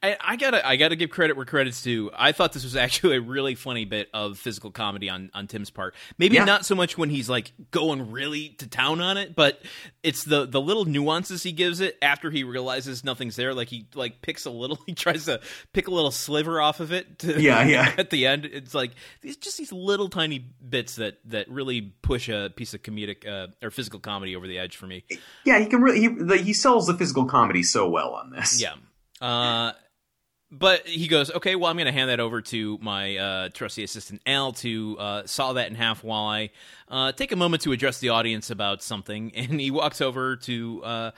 I, 0.02 0.16
I, 0.20 0.36
gotta 0.36 0.66
I 0.66 0.76
gotta 0.76 0.96
give 0.96 1.10
credit 1.10 1.36
where 1.36 1.46
credit's 1.46 1.82
due. 1.82 2.10
I 2.16 2.32
thought 2.32 2.52
this 2.52 2.64
was 2.64 2.76
actually 2.76 3.16
a 3.16 3.20
really 3.20 3.54
funny 3.54 3.84
bit 3.84 4.08
of 4.12 4.38
physical 4.38 4.70
comedy 4.70 5.08
on 5.08 5.30
on 5.34 5.46
Tim's 5.46 5.70
part. 5.70 5.94
Maybe 6.18 6.36
yeah. 6.36 6.44
not 6.44 6.66
so 6.66 6.74
much 6.74 6.98
when 6.98 7.10
he's 7.10 7.28
like 7.28 7.52
going 7.70 8.10
really 8.10 8.50
to 8.58 8.68
town 8.68 9.00
on 9.00 9.16
it, 9.16 9.34
but 9.34 9.62
it's 10.02 10.24
the 10.24 10.46
the 10.46 10.60
little 10.60 10.84
nuances 10.84 11.42
he 11.42 11.52
gives 11.52 11.80
it 11.80 11.96
after 12.02 12.30
he 12.30 12.44
realizes 12.44 13.04
nothing's 13.04 13.36
there. 13.36 13.54
Like 13.54 13.68
he 13.68 13.88
like 13.94 14.22
picks 14.22 14.44
a 14.44 14.50
little, 14.50 14.78
he 14.86 14.94
tries 14.94 15.26
to 15.26 15.40
pick 15.72 15.88
a 15.88 15.90
little 15.90 16.10
sliver 16.10 16.60
off 16.60 16.80
of 16.80 16.92
it. 16.92 17.18
To, 17.20 17.40
yeah, 17.40 17.64
yeah. 17.66 17.92
At 17.96 18.10
the 18.10 18.26
end, 18.26 18.44
it's 18.44 18.74
like 18.74 18.92
these 19.22 19.36
just 19.36 19.58
these 19.58 19.72
little 19.72 20.08
tiny 20.08 20.38
bits 20.38 20.96
that 20.96 21.18
that 21.26 21.48
really 21.48 21.80
push 22.02 22.28
a 22.28 22.50
piece 22.54 22.74
of 22.74 22.82
comedic 22.82 23.26
uh, 23.26 23.48
or 23.62 23.70
physical 23.70 24.00
comedy 24.00 24.36
over 24.36 24.46
the 24.46 24.58
edge 24.58 24.76
for 24.76 24.86
me. 24.86 25.04
Yeah, 25.44 25.58
he 25.58 25.66
can 25.66 25.80
really 25.80 26.00
he 26.00 26.08
the, 26.08 26.36
he 26.36 26.52
sells 26.52 26.86
the 26.86 26.94
physical 26.94 27.24
comedy 27.26 27.62
so 27.62 27.88
well 27.88 28.14
on 28.14 28.30
this. 28.30 28.60
Yeah. 28.60 28.74
Uh, 29.20 29.72
but 30.50 30.86
he 30.86 31.08
goes, 31.08 31.30
okay, 31.32 31.56
well, 31.56 31.70
I'm 31.70 31.76
going 31.76 31.86
to 31.86 31.92
hand 31.92 32.08
that 32.08 32.20
over 32.20 32.40
to 32.40 32.78
my 32.80 33.16
uh, 33.16 33.48
trusty 33.48 33.82
assistant 33.82 34.22
Al 34.26 34.52
to 34.52 34.96
uh, 34.98 35.26
saw 35.26 35.54
that 35.54 35.68
in 35.68 35.74
half 35.74 36.04
while 36.04 36.26
I 36.26 36.50
uh, 36.88 37.12
take 37.12 37.32
a 37.32 37.36
moment 37.36 37.62
to 37.64 37.72
address 37.72 37.98
the 37.98 38.10
audience 38.10 38.50
about 38.50 38.82
something. 38.82 39.32
And 39.36 39.60
he 39.60 39.70
walks 39.70 40.00
over 40.00 40.36
to 40.36 40.82
uh, 40.84 41.10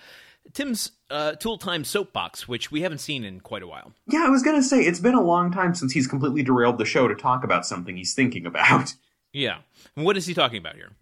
Tim's 0.53 0.93
uh, 1.11 1.33
Tool 1.33 1.59
Time 1.59 1.85
soapbox, 1.85 2.49
which 2.49 2.71
we 2.71 2.83
haven't 2.83 2.99
seen 2.99 3.25
in 3.25 3.41
quite 3.41 3.63
a 3.63 3.67
while. 3.67 3.93
Yeah, 4.07 4.25
I 4.27 4.29
was 4.29 4.43
gonna 4.43 4.63
say 4.63 4.81
it's 4.81 5.01
been 5.01 5.15
a 5.15 5.23
long 5.23 5.51
time 5.51 5.75
since 5.75 5.93
he's 5.93 6.07
completely 6.07 6.43
derailed 6.43 6.79
the 6.79 6.85
show 6.85 7.09
to 7.09 7.15
talk 7.15 7.45
about 7.45 7.65
something 7.65 7.97
he's 7.97 8.15
thinking 8.15 8.45
about. 8.47 8.95
Yeah. 9.33 9.59
And 9.97 10.05
what 10.05 10.17
is 10.17 10.27
he 10.27 10.35
talking 10.35 10.59
about 10.59 10.75
here? 10.75 10.93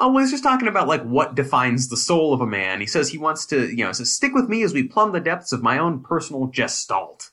Oh, 0.00 0.10
well, 0.10 0.22
he's 0.22 0.30
just 0.30 0.42
talking 0.42 0.68
about 0.68 0.88
like 0.88 1.02
what 1.02 1.34
defines 1.34 1.88
the 1.88 1.96
soul 1.96 2.32
of 2.32 2.40
a 2.40 2.46
man. 2.46 2.80
He 2.80 2.86
says 2.86 3.10
he 3.10 3.18
wants 3.18 3.46
to, 3.46 3.68
you 3.68 3.84
know, 3.84 3.92
says 3.92 4.10
stick 4.10 4.32
with 4.32 4.48
me 4.48 4.62
as 4.62 4.72
we 4.72 4.82
plumb 4.84 5.12
the 5.12 5.20
depths 5.20 5.52
of 5.52 5.62
my 5.62 5.78
own 5.78 6.02
personal 6.02 6.46
gestalt. 6.46 7.30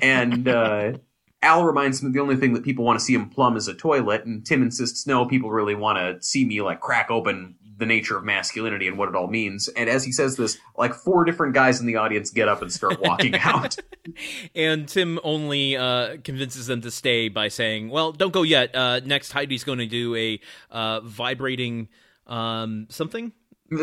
And 0.00 0.48
uh, 0.48 0.94
Al 1.42 1.64
reminds 1.64 2.00
him 2.00 2.08
that 2.08 2.14
the 2.14 2.22
only 2.22 2.36
thing 2.36 2.54
that 2.54 2.64
people 2.64 2.84
want 2.84 2.98
to 2.98 3.04
see 3.04 3.14
him 3.14 3.28
plumb 3.28 3.56
is 3.56 3.68
a 3.68 3.74
toilet, 3.74 4.24
and 4.24 4.44
Tim 4.44 4.62
insists, 4.62 5.06
no, 5.06 5.26
people 5.26 5.50
really 5.50 5.74
want 5.74 5.98
to 5.98 6.26
see 6.26 6.44
me 6.44 6.62
like 6.62 6.80
crack 6.80 7.10
open 7.10 7.56
the 7.78 7.86
nature 7.86 8.16
of 8.16 8.24
masculinity 8.24 8.88
and 8.88 8.96
what 8.96 9.08
it 9.08 9.14
all 9.14 9.26
means. 9.26 9.68
And 9.68 9.90
as 9.90 10.02
he 10.02 10.10
says 10.10 10.36
this, 10.36 10.58
like 10.76 10.94
four 10.94 11.24
different 11.24 11.54
guys 11.54 11.78
in 11.78 11.86
the 11.86 11.96
audience 11.96 12.30
get 12.30 12.48
up 12.48 12.62
and 12.62 12.72
start 12.72 13.00
walking 13.00 13.34
out. 13.38 13.76
And 14.54 14.88
Tim 14.88 15.20
only 15.22 15.76
uh, 15.76 16.16
convinces 16.24 16.66
them 16.66 16.80
to 16.82 16.90
stay 16.90 17.28
by 17.28 17.48
saying, 17.48 17.90
"Well, 17.90 18.12
don't 18.12 18.32
go 18.32 18.42
yet. 18.42 18.74
Uh, 18.74 19.00
next, 19.04 19.32
Heidi's 19.32 19.64
going 19.64 19.78
to 19.78 19.86
do 19.86 20.14
a 20.16 20.40
uh, 20.70 21.00
vibrating 21.00 21.88
um, 22.26 22.86
something." 22.90 23.32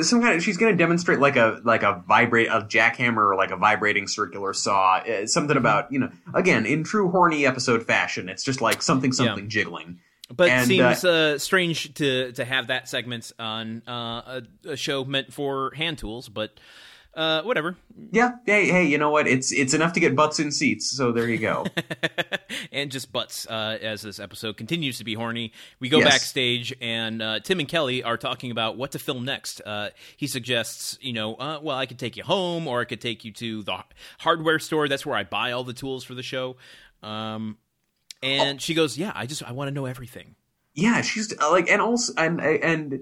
Some 0.02 0.22
kind 0.22 0.36
of 0.36 0.44
she's 0.44 0.56
going 0.56 0.72
to 0.72 0.78
demonstrate 0.78 1.20
like 1.20 1.36
a 1.36 1.60
like 1.66 1.84
a 1.84 2.02
vibrate 2.08 2.48
a 2.48 2.62
jackhammer 2.62 3.18
or 3.18 3.36
like 3.36 3.52
a 3.52 3.58
vibrating 3.58 4.08
circular 4.08 4.54
saw. 4.54 5.00
Uh, 5.00 5.28
something 5.28 5.58
about 5.58 5.92
you 5.92 6.00
know 6.00 6.10
again 6.34 6.66
in 6.66 6.84
true 6.84 7.10
horny 7.10 7.46
episode 7.46 7.86
fashion. 7.86 8.30
It's 8.30 8.44
just 8.44 8.62
like 8.62 8.82
something 8.82 9.12
something 9.12 9.50
jiggling. 9.50 10.00
But 10.34 10.50
And, 10.50 10.68
seems 10.68 11.04
uh, 11.04 11.38
strange 11.38 11.94
to 11.96 12.32
to 12.34 12.46
have 12.46 12.68
that 12.68 12.88
segment 12.88 13.32
on 13.38 13.84
uh, 13.88 13.92
a, 13.92 14.44
a 14.70 14.78
show 14.78 15.04
meant 15.04 15.34
for 15.34 15.72
hand 15.76 15.98
tools. 15.98 16.30
But 16.30 16.60
uh, 17.16 17.42
whatever. 17.44 17.76
Yeah, 18.12 18.32
hey, 18.46 18.70
hey, 18.70 18.86
you 18.86 18.98
know 18.98 19.10
what? 19.12 19.28
It's 19.28 19.52
it's 19.52 19.74
enough 19.74 19.94
to 19.94 20.00
get 20.00 20.16
butts 20.16 20.40
in 20.40 20.52
seats. 20.52 20.90
So 20.90 21.12
there 21.12 21.30
you 21.30 21.38
go. 21.38 21.66
and 22.72 22.92
just 22.92 23.12
butts 23.12 23.46
uh, 23.48 23.78
as 23.82 24.02
this 24.02 24.20
episode 24.20 24.58
continues 24.58 24.98
to 24.98 25.04
be 25.04 25.14
horny. 25.14 25.52
We 25.80 25.90
go 25.90 26.00
Yes. 26.00 26.10
backstage, 26.10 26.74
and 26.82 27.22
uh, 27.22 27.40
Tim 27.42 27.60
and 27.60 27.68
Kelly 27.70 28.04
are 28.04 28.18
talking 28.18 28.52
about 28.52 28.78
what 28.78 28.92
to 28.94 29.00
film 29.00 29.26
next. 29.26 29.62
Uh, 29.66 29.90
he 30.18 30.28
suggests, 30.28 30.98
you 31.02 31.14
know, 31.14 31.36
uh, 31.36 31.60
well, 31.62 31.78
I 31.78 31.86
could 31.86 32.00
take 32.00 32.18
you 32.18 32.24
home, 32.24 32.68
or 32.68 32.82
I 32.82 32.86
could 32.86 33.02
take 33.02 33.24
you 33.26 33.32
to 33.34 33.64
the 33.64 33.78
hardware 34.20 34.60
store. 34.60 34.88
That's 34.88 35.06
where 35.06 35.16
I 35.16 35.24
buy 35.24 35.52
all 35.52 35.64
the 35.64 35.74
tools 35.74 36.04
for 36.04 36.14
the 36.16 36.24
show. 36.24 36.58
Um, 37.02 37.58
and 38.22 38.62
she 38.62 38.74
goes, 38.74 38.98
"Yeah, 38.98 39.12
I 39.14 39.26
just 39.26 39.44
I 39.44 39.52
want 39.52 39.68
to 39.68 39.72
know 39.74 39.86
everything." 39.86 40.36
yeah, 40.76 41.02
she's 41.02 41.32
uh, 41.40 41.52
like, 41.52 41.70
and 41.70 41.82
also, 41.82 42.14
and 42.18 42.42
and 42.42 43.02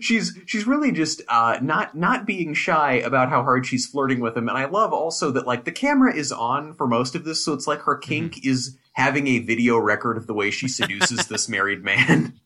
she's 0.00 0.38
she's 0.46 0.66
really 0.66 0.92
just 0.92 1.22
uh, 1.28 1.58
not 1.62 1.94
not 1.94 2.26
being 2.26 2.54
shy 2.54 2.94
about 2.94 3.28
how 3.28 3.42
hard 3.42 3.66
she's 3.66 3.86
flirting 3.86 4.20
with 4.20 4.36
him. 4.36 4.48
And 4.48 4.58
I 4.58 4.66
love 4.66 4.92
also 4.92 5.30
that 5.32 5.46
like 5.46 5.64
the 5.64 5.72
camera 5.72 6.14
is 6.14 6.32
on 6.32 6.74
for 6.74 6.86
most 6.86 7.14
of 7.14 7.24
this, 7.24 7.44
so 7.44 7.52
it's 7.52 7.66
like 7.66 7.80
her 7.82 7.96
kink 7.96 8.44
is 8.44 8.76
having 8.92 9.26
a 9.26 9.40
video 9.40 9.78
record 9.78 10.16
of 10.16 10.26
the 10.26 10.34
way 10.34 10.50
she 10.50 10.68
seduces 10.68 11.26
this 11.26 11.48
married 11.48 11.82
man. 11.82 12.40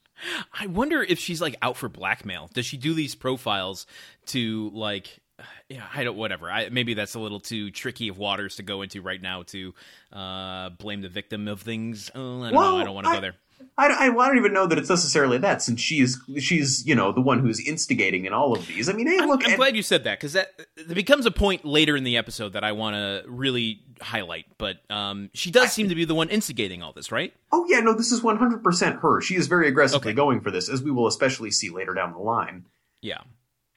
I 0.52 0.66
wonder 0.66 1.02
if 1.02 1.18
she's 1.18 1.40
like 1.40 1.56
out 1.62 1.76
for 1.76 1.88
blackmail. 1.88 2.50
Does 2.52 2.66
she 2.66 2.76
do 2.76 2.94
these 2.94 3.14
profiles 3.14 3.86
to 4.26 4.70
like? 4.74 5.18
Yeah, 5.68 5.86
I 5.94 6.02
don't. 6.02 6.16
Whatever. 6.16 6.50
I, 6.50 6.68
maybe 6.68 6.94
that's 6.94 7.14
a 7.14 7.20
little 7.20 7.38
too 7.38 7.70
tricky 7.70 8.08
of 8.08 8.18
waters 8.18 8.56
to 8.56 8.64
go 8.64 8.82
into 8.82 9.02
right 9.02 9.22
now 9.22 9.44
to 9.44 9.72
uh, 10.12 10.70
blame 10.70 11.00
the 11.00 11.08
victim 11.08 11.46
of 11.46 11.60
things. 11.60 12.10
Oh, 12.12 12.42
I 12.42 12.50
don't 12.50 12.54
know. 12.54 12.60
Well, 12.60 12.76
I 12.78 12.84
don't 12.84 12.94
want 12.96 13.06
to 13.06 13.12
go 13.12 13.20
there. 13.20 13.34
I, 13.78 13.86
I, 13.86 14.04
I 14.06 14.26
don't 14.28 14.36
even 14.36 14.52
know 14.52 14.66
that 14.66 14.78
it's 14.78 14.90
necessarily 14.90 15.38
that, 15.38 15.62
since 15.62 15.80
she's 15.80 16.18
she's 16.38 16.86
you 16.86 16.94
know 16.94 17.12
the 17.12 17.20
one 17.20 17.38
who's 17.40 17.60
instigating 17.66 18.26
in 18.26 18.32
all 18.32 18.52
of 18.56 18.66
these. 18.66 18.88
I 18.88 18.92
mean, 18.92 19.06
hey, 19.06 19.18
I'm, 19.18 19.28
look, 19.28 19.46
I'm 19.46 19.56
glad 19.56 19.76
you 19.76 19.82
said 19.82 20.04
that 20.04 20.18
because 20.18 20.34
that 20.34 20.52
it 20.76 20.94
becomes 20.94 21.26
a 21.26 21.30
point 21.30 21.64
later 21.64 21.96
in 21.96 22.04
the 22.04 22.16
episode 22.16 22.52
that 22.54 22.64
I 22.64 22.72
want 22.72 22.96
to 22.96 23.22
really 23.28 23.80
highlight. 24.00 24.46
But 24.58 24.78
um, 24.90 25.30
she 25.34 25.50
does 25.50 25.72
seem 25.72 25.88
to 25.88 25.94
be 25.94 26.04
the 26.04 26.14
one 26.14 26.28
instigating 26.28 26.82
all 26.82 26.92
this, 26.92 27.10
right? 27.10 27.32
oh 27.52 27.64
yeah, 27.68 27.80
no, 27.80 27.94
this 27.94 28.12
is 28.12 28.22
one 28.22 28.36
hundred 28.36 28.62
percent 28.62 29.00
her. 29.00 29.20
She 29.20 29.36
is 29.36 29.46
very 29.46 29.68
aggressively 29.68 30.10
Okay. 30.10 30.16
going 30.16 30.40
for 30.40 30.50
this, 30.50 30.68
as 30.68 30.82
we 30.82 30.90
will 30.90 31.06
especially 31.06 31.50
see 31.50 31.70
later 31.70 31.94
down 31.94 32.12
the 32.12 32.18
line. 32.18 32.66
Yeah. 33.02 33.22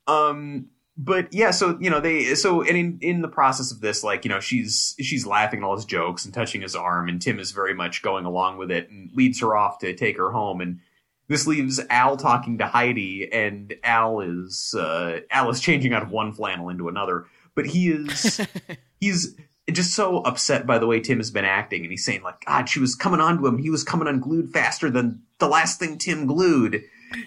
Um, 0.07 0.67
but 0.95 1.33
yeah, 1.33 1.51
so 1.51 1.77
you 1.79 1.89
know 1.89 1.99
they 1.99 2.35
so 2.35 2.61
and 2.61 2.77
in 2.77 2.99
in 3.01 3.21
the 3.21 3.27
process 3.27 3.71
of 3.71 3.81
this, 3.81 4.03
like 4.03 4.25
you 4.25 4.29
know 4.29 4.39
she's 4.39 4.95
she's 4.99 5.25
laughing 5.25 5.59
at 5.59 5.65
all 5.65 5.75
his 5.75 5.85
jokes 5.85 6.23
and 6.23 6.33
touching 6.33 6.61
his 6.61 6.75
arm, 6.75 7.09
and 7.09 7.21
Tim 7.21 7.39
is 7.39 7.51
very 7.51 7.73
much 7.73 8.03
going 8.03 8.25
along 8.25 8.57
with 8.57 8.69
it 8.69 8.89
and 8.89 9.09
leads 9.13 9.39
her 9.39 9.55
off 9.55 9.79
to 9.79 9.95
take 9.95 10.17
her 10.17 10.31
home, 10.31 10.61
and 10.61 10.79
this 11.27 11.47
leaves 11.47 11.81
Al 11.89 12.15
talking 12.15 12.59
to 12.59 12.67
Heidi, 12.67 13.27
and 13.31 13.73
Al 13.83 14.19
is 14.19 14.75
uh, 14.77 15.21
Al 15.31 15.49
is 15.49 15.59
changing 15.59 15.93
out 15.93 16.03
of 16.03 16.11
one 16.11 16.31
flannel 16.31 16.69
into 16.69 16.87
another, 16.89 17.25
but 17.55 17.65
he 17.65 17.89
is 17.89 18.39
he's 18.99 19.35
just 19.71 19.95
so 19.95 20.17
upset 20.17 20.67
by 20.67 20.77
the 20.77 20.85
way 20.85 20.99
Tim 20.99 21.17
has 21.17 21.31
been 21.31 21.45
acting, 21.45 21.81
and 21.81 21.89
he's 21.89 22.05
saying 22.05 22.21
like, 22.21 22.45
God, 22.45 22.69
she 22.69 22.79
was 22.79 22.93
coming 22.93 23.19
onto 23.19 23.47
him, 23.47 23.57
he 23.57 23.71
was 23.71 23.83
coming 23.83 24.07
unglued 24.07 24.51
faster 24.51 24.91
than 24.91 25.23
the 25.39 25.47
last 25.47 25.79
thing 25.79 25.97
Tim 25.97 26.27
glued, 26.27 26.83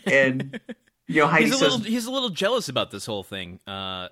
and. 0.06 0.60
You 1.08 1.22
know, 1.22 1.26
Heidi 1.28 1.44
he's 1.44 1.54
a 1.54 1.58
says, 1.58 1.72
little 1.72 1.86
he's 1.86 2.06
a 2.06 2.10
little 2.10 2.30
jealous 2.30 2.68
about 2.68 2.90
this 2.90 3.06
whole 3.06 3.22
thing. 3.22 3.60
Uh, 3.66 4.08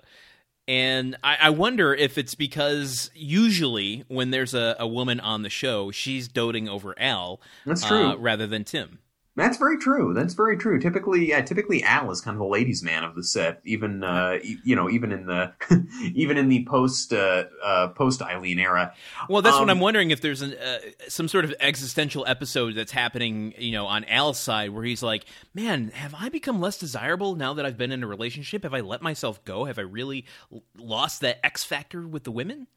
and 0.67 1.15
I, 1.23 1.37
I 1.41 1.49
wonder 1.51 1.93
if 1.93 2.17
it's 2.17 2.35
because 2.35 3.11
usually 3.13 4.03
when 4.07 4.31
there's 4.31 4.53
a, 4.53 4.75
a 4.79 4.87
woman 4.87 5.19
on 5.19 5.43
the 5.43 5.49
show, 5.49 5.91
she's 5.91 6.27
doting 6.27 6.67
over 6.67 6.95
Al 6.99 7.39
That's 7.65 7.83
uh, 7.83 7.87
true. 7.87 8.15
rather 8.17 8.47
than 8.47 8.63
Tim. 8.63 8.99
That's 9.37 9.57
very 9.57 9.77
true. 9.77 10.13
That's 10.13 10.33
very 10.33 10.57
true. 10.57 10.79
Typically, 10.79 11.27
yeah, 11.27 11.41
typically 11.41 11.83
Al 11.83 12.09
is 12.11 12.21
kind 12.21 12.35
of 12.35 12.39
the 12.39 12.45
ladies' 12.47 12.81
man 12.81 13.03
of 13.03 13.15
the 13.15 13.23
set. 13.23 13.59
Even 13.65 14.01
uh, 14.03 14.39
e- 14.41 14.57
you 14.63 14.75
know, 14.77 14.89
even 14.89 15.11
in 15.11 15.25
the 15.25 15.51
even 16.15 16.37
in 16.37 16.47
the 16.47 16.65
post 16.65 17.11
uh, 17.11 17.43
uh, 17.63 17.89
post 17.89 18.21
Ilene 18.21 18.59
era. 18.59 18.93
Well, 19.29 19.41
that's 19.41 19.55
Um, 19.57 19.63
what 19.63 19.69
I'm 19.69 19.81
wondering 19.81 20.11
if 20.11 20.21
there's 20.21 20.41
an, 20.41 20.53
uh, 20.53 20.77
some 21.09 21.27
sort 21.27 21.43
of 21.43 21.53
existential 21.59 22.25
episode 22.25 22.75
that's 22.75 22.93
happening, 22.93 23.53
you 23.57 23.73
know, 23.73 23.85
on 23.87 24.05
Al's 24.05 24.39
side 24.39 24.69
where 24.69 24.85
he's 24.85 25.03
like, 25.03 25.25
"Man, 25.53 25.89
have 25.89 26.15
I 26.17 26.29
become 26.29 26.61
less 26.61 26.77
desirable 26.77 27.35
now 27.35 27.53
that 27.55 27.65
I've 27.65 27.77
been 27.77 27.91
in 27.91 28.03
a 28.03 28.07
relationship? 28.07 28.63
Have 28.63 28.73
I 28.73 28.79
let 28.79 29.01
myself 29.01 29.43
go? 29.43 29.65
Have 29.65 29.77
I 29.77 29.81
really 29.83 30.25
l- 30.51 30.63
lost 30.77 31.19
that 31.21 31.45
X 31.45 31.63
factor 31.63 32.07
with 32.07 32.23
the 32.23 32.31
women?" 32.31 32.67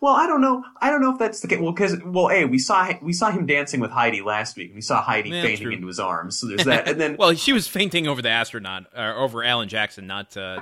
Well, 0.00 0.14
I 0.14 0.26
don't 0.28 0.40
know. 0.40 0.64
I 0.80 0.90
don't 0.90 1.00
know 1.00 1.12
if 1.12 1.18
that's 1.18 1.40
the 1.40 1.48
case. 1.48 1.58
Well, 1.58 1.72
because 1.72 1.96
well, 2.04 2.30
a 2.30 2.44
we 2.44 2.58
saw 2.58 2.88
we 3.02 3.12
saw 3.12 3.30
him 3.32 3.46
dancing 3.46 3.80
with 3.80 3.90
Heidi 3.90 4.20
last 4.22 4.56
week, 4.56 4.68
and 4.68 4.76
we 4.76 4.80
saw 4.80 5.02
Heidi 5.02 5.30
Yeah, 5.30 5.42
fainting 5.42 5.72
into 5.72 5.88
his 5.88 5.98
arms. 5.98 6.38
So 6.38 6.46
there's 6.46 6.64
that, 6.64 6.86
and 6.86 7.00
then 7.00 7.16
Well, 7.18 7.34
she 7.34 7.52
was 7.52 7.66
fainting 7.66 8.06
over 8.06 8.22
the 8.22 8.28
astronaut, 8.30 8.86
over 8.94 9.42
Alan 9.42 9.68
Jackson, 9.68 10.06
not 10.06 10.36
uh, 10.36 10.60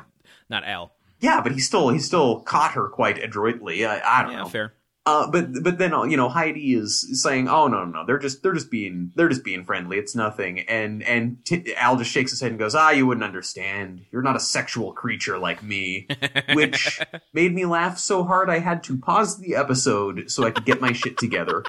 not 0.49 0.65
Al. 0.65 0.93
yeah, 1.21 1.43
but 1.43 1.53
he 1.53 1.59
still 1.61 1.91
he 1.91 1.99
still 1.99 2.41
caught 2.41 2.73
her 2.73 2.89
quite 2.89 3.23
adroitly. 3.23 3.85
I, 3.85 4.21
I 4.21 4.23
don't 4.23 4.33
Yeah, 4.33 4.43
know. 4.45 4.49
fair. 4.49 4.73
Uh, 5.07 5.31
but 5.31 5.63
but 5.63 5.79
then 5.79 5.95
uh, 5.95 6.03
you 6.03 6.17
know 6.17 6.29
Heidi 6.29 6.75
is 6.75 7.23
saying, 7.23 7.49
"Oh 7.49 7.69
no 7.69 7.85
no 7.85 8.01
no, 8.01 8.07
they're 8.07 8.19
just 8.19 8.43
they're 8.43 8.53
just 8.53 8.73
being 8.73 9.13
they're 9.15 9.29
just 9.29 9.45
being 9.45 9.65
friendly. 9.65 9.99
It's 9.99 10.17
nothing." 10.17 10.61
And 10.61 11.01
and 11.05 11.45
T- 11.45 11.75
Al 11.77 11.97
just 11.97 12.11
shakes 12.11 12.33
his 12.33 12.41
head 12.41 12.51
and 12.51 12.59
goes, 12.59 12.75
"Ah, 12.75 12.91
you 12.91 13.07
wouldn't 13.07 13.23
understand. 13.23 14.05
You're 14.11 14.23
not 14.23 14.35
a 14.35 14.41
sexual 14.41 14.93
creature 14.93 15.39
like 15.39 15.63
me," 15.63 16.09
which 16.55 17.01
made 17.33 17.55
me 17.55 17.67
laugh 17.67 17.99
so 17.99 18.25
hard 18.25 18.51
I 18.51 18.59
had 18.59 18.83
to 18.85 18.99
pause 18.99 19.39
the 19.39 19.55
episode 19.55 20.29
so 20.29 20.43
I 20.43 20.51
could 20.51 20.65
get 20.65 20.81
my 20.81 20.93
shit 20.93 21.17
together. 21.19 21.63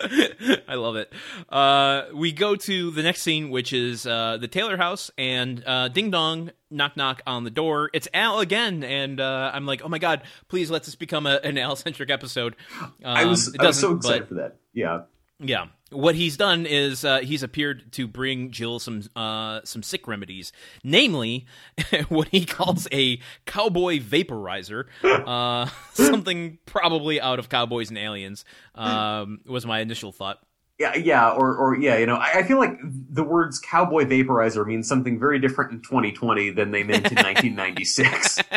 I 0.68 0.74
love 0.74 0.96
it. 0.96 1.12
Uh, 1.48 2.04
we 2.14 2.32
go 2.32 2.56
to 2.56 2.90
the 2.90 3.02
next 3.02 3.22
scene, 3.22 3.50
which 3.50 3.72
is 3.72 4.06
uh, 4.06 4.38
the 4.40 4.48
Taylor 4.48 4.76
house, 4.76 5.10
and 5.18 5.62
uh, 5.66 5.88
ding 5.88 6.10
dong, 6.10 6.50
knock 6.70 6.96
knock 6.96 7.22
on 7.26 7.44
the 7.44 7.50
door. 7.50 7.90
It's 7.92 8.08
Al 8.14 8.40
again, 8.40 8.82
and 8.82 9.20
uh, 9.20 9.50
I'm 9.52 9.66
like, 9.66 9.82
oh 9.84 9.88
my 9.88 9.98
god, 9.98 10.22
please 10.48 10.70
let 10.70 10.84
this 10.84 10.94
become 10.94 11.26
a, 11.26 11.40
an 11.42 11.58
Al 11.58 11.76
centric 11.76 12.10
episode. 12.10 12.56
Um, 12.80 12.90
I 13.04 13.24
was 13.26 13.54
I 13.58 13.66
was 13.66 13.78
so 13.78 13.94
excited 13.96 14.20
but- 14.20 14.28
for 14.28 14.34
that. 14.34 14.56
Yeah. 14.72 15.02
Yeah. 15.40 15.66
What 15.90 16.14
he's 16.14 16.36
done 16.36 16.66
is 16.66 17.04
uh, 17.04 17.20
he's 17.20 17.42
appeared 17.42 17.92
to 17.92 18.06
bring 18.06 18.52
Jill 18.52 18.78
some 18.78 19.02
uh, 19.16 19.60
some 19.64 19.82
sick 19.82 20.06
remedies, 20.06 20.52
namely 20.84 21.46
what 22.08 22.28
he 22.28 22.44
calls 22.44 22.86
a 22.92 23.20
cowboy 23.44 23.98
vaporizer, 23.98 24.84
uh, 25.02 25.68
something 25.94 26.58
probably 26.64 27.20
out 27.20 27.40
of 27.40 27.48
Cowboys 27.48 27.88
and 27.88 27.98
Aliens. 27.98 28.44
Um, 28.76 29.40
was 29.46 29.66
my 29.66 29.80
initial 29.80 30.12
thought. 30.12 30.38
Yeah, 30.78 30.96
yeah, 30.96 31.30
or, 31.30 31.54
or 31.56 31.76
yeah, 31.76 31.98
you 31.98 32.06
know, 32.06 32.14
I, 32.14 32.38
I 32.38 32.42
feel 32.44 32.58
like 32.58 32.78
the 32.82 33.22
words 33.22 33.58
"cowboy 33.58 34.04
vaporizer" 34.04 34.64
means 34.64 34.88
something 34.88 35.18
very 35.18 35.38
different 35.38 35.72
in 35.72 35.82
2020 35.82 36.50
than 36.50 36.70
they 36.70 36.84
meant 36.84 37.10
in 37.10 37.16
1996. 37.16 38.38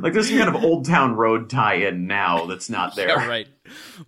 like 0.00 0.12
there's 0.12 0.28
some 0.28 0.38
kind 0.38 0.48
of 0.48 0.64
Old 0.64 0.86
Town 0.86 1.14
Road 1.14 1.50
tie-in 1.50 2.06
now 2.06 2.46
that's 2.46 2.70
not 2.70 2.96
there. 2.96 3.08
Yeah, 3.08 3.26
right. 3.26 3.48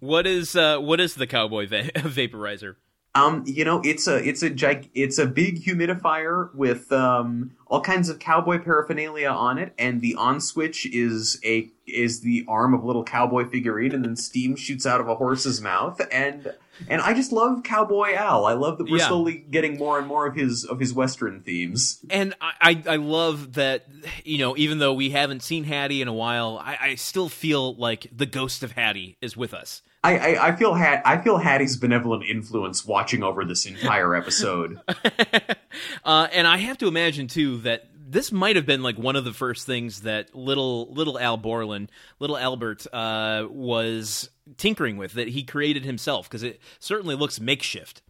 What 0.00 0.26
is 0.26 0.56
uh, 0.56 0.78
what 0.78 1.00
is 1.00 1.14
the 1.14 1.26
cowboy 1.26 1.66
va- 1.66 1.90
vaporizer? 1.94 2.76
Um, 3.14 3.42
you 3.44 3.64
know, 3.64 3.80
it's 3.84 4.06
a 4.06 4.16
it's 4.16 4.42
a 4.42 4.50
gig, 4.50 4.88
it's 4.94 5.18
a 5.18 5.26
big 5.26 5.64
humidifier 5.64 6.54
with 6.54 6.92
um 6.92 7.52
all 7.66 7.80
kinds 7.80 8.08
of 8.08 8.20
cowboy 8.20 8.60
paraphernalia 8.60 9.28
on 9.28 9.58
it, 9.58 9.74
and 9.78 10.00
the 10.00 10.14
on 10.14 10.40
switch 10.40 10.86
is 10.86 11.40
a 11.44 11.68
is 11.86 12.20
the 12.20 12.44
arm 12.46 12.72
of 12.72 12.84
a 12.84 12.86
little 12.86 13.02
cowboy 13.02 13.48
figurine, 13.48 13.92
and 13.92 14.04
then 14.04 14.14
steam 14.14 14.54
shoots 14.54 14.86
out 14.86 15.00
of 15.00 15.08
a 15.08 15.16
horse's 15.16 15.60
mouth, 15.60 16.00
and 16.12 16.54
and 16.88 17.00
I 17.00 17.14
just 17.14 17.32
love 17.32 17.62
Cowboy 17.62 18.14
Al. 18.14 18.46
I 18.46 18.54
love 18.54 18.78
that 18.78 18.90
we're 18.90 18.98
Yeah. 18.98 19.08
slowly 19.08 19.44
getting 19.50 19.76
more 19.78 19.98
and 19.98 20.06
more 20.06 20.26
of 20.26 20.34
his 20.34 20.64
of 20.64 20.80
his 20.80 20.92
Western 20.92 21.42
themes. 21.42 22.04
And 22.10 22.34
I, 22.40 22.52
I, 22.60 22.92
I 22.94 22.96
love 22.96 23.54
that, 23.54 23.86
you 24.24 24.38
know, 24.38 24.56
even 24.56 24.78
though 24.78 24.94
we 24.94 25.10
haven't 25.10 25.42
seen 25.42 25.64
Hattie 25.64 26.02
in 26.02 26.08
a 26.08 26.12
while, 26.14 26.60
I, 26.62 26.78
I 26.80 26.94
still 26.96 27.28
feel 27.28 27.74
like 27.76 28.06
the 28.14 28.26
ghost 28.26 28.62
of 28.62 28.72
Hattie 28.72 29.16
is 29.20 29.36
with 29.36 29.52
us. 29.54 29.82
I, 30.02 30.16
I, 30.34 30.48
I 30.48 30.56
feel 30.56 30.72
Hat 30.72 31.02
I 31.04 31.18
feel 31.18 31.36
Hattie's 31.36 31.76
benevolent 31.76 32.24
influence 32.24 32.86
watching 32.86 33.22
over 33.22 33.44
this 33.44 33.66
entire 33.66 34.14
episode. 34.14 34.80
uh, 36.04 36.28
and 36.32 36.46
I 36.46 36.56
have 36.56 36.78
to 36.78 36.88
imagine 36.88 37.26
too 37.26 37.58
that 37.58 37.89
this 38.10 38.32
might 38.32 38.56
have 38.56 38.66
been 38.66 38.82
like 38.82 38.98
one 38.98 39.16
of 39.16 39.24
the 39.24 39.32
first 39.32 39.66
things 39.66 40.02
that 40.02 40.34
little 40.34 40.92
little 40.92 41.18
Al 41.18 41.36
Borland, 41.36 41.90
little 42.18 42.36
Albert, 42.36 42.86
uh, 42.92 43.46
was 43.48 44.30
tinkering 44.56 44.96
with 44.96 45.12
that 45.12 45.28
he 45.28 45.42
created 45.44 45.84
himself 45.84 46.28
because 46.28 46.42
it 46.42 46.60
certainly 46.78 47.14
looks 47.14 47.40
makeshift. 47.40 48.02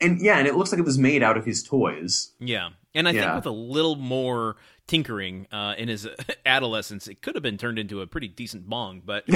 and 0.00 0.20
yeah, 0.20 0.38
and 0.38 0.46
it 0.46 0.54
looks 0.54 0.72
like 0.72 0.78
it 0.78 0.84
was 0.84 0.98
made 0.98 1.22
out 1.22 1.36
of 1.36 1.44
his 1.44 1.62
toys. 1.62 2.32
Yeah, 2.38 2.70
and 2.94 3.08
I 3.08 3.12
think 3.12 3.34
with 3.34 3.46
a 3.46 3.50
little 3.50 3.96
more 3.96 4.56
tinkering 4.86 5.46
uh, 5.52 5.74
in 5.76 5.88
his 5.88 6.08
adolescence, 6.46 7.08
it 7.08 7.22
could 7.22 7.34
have 7.34 7.42
been 7.42 7.58
turned 7.58 7.78
into 7.78 8.00
a 8.00 8.06
pretty 8.06 8.28
decent 8.28 8.68
bong. 8.68 9.02
But 9.04 9.24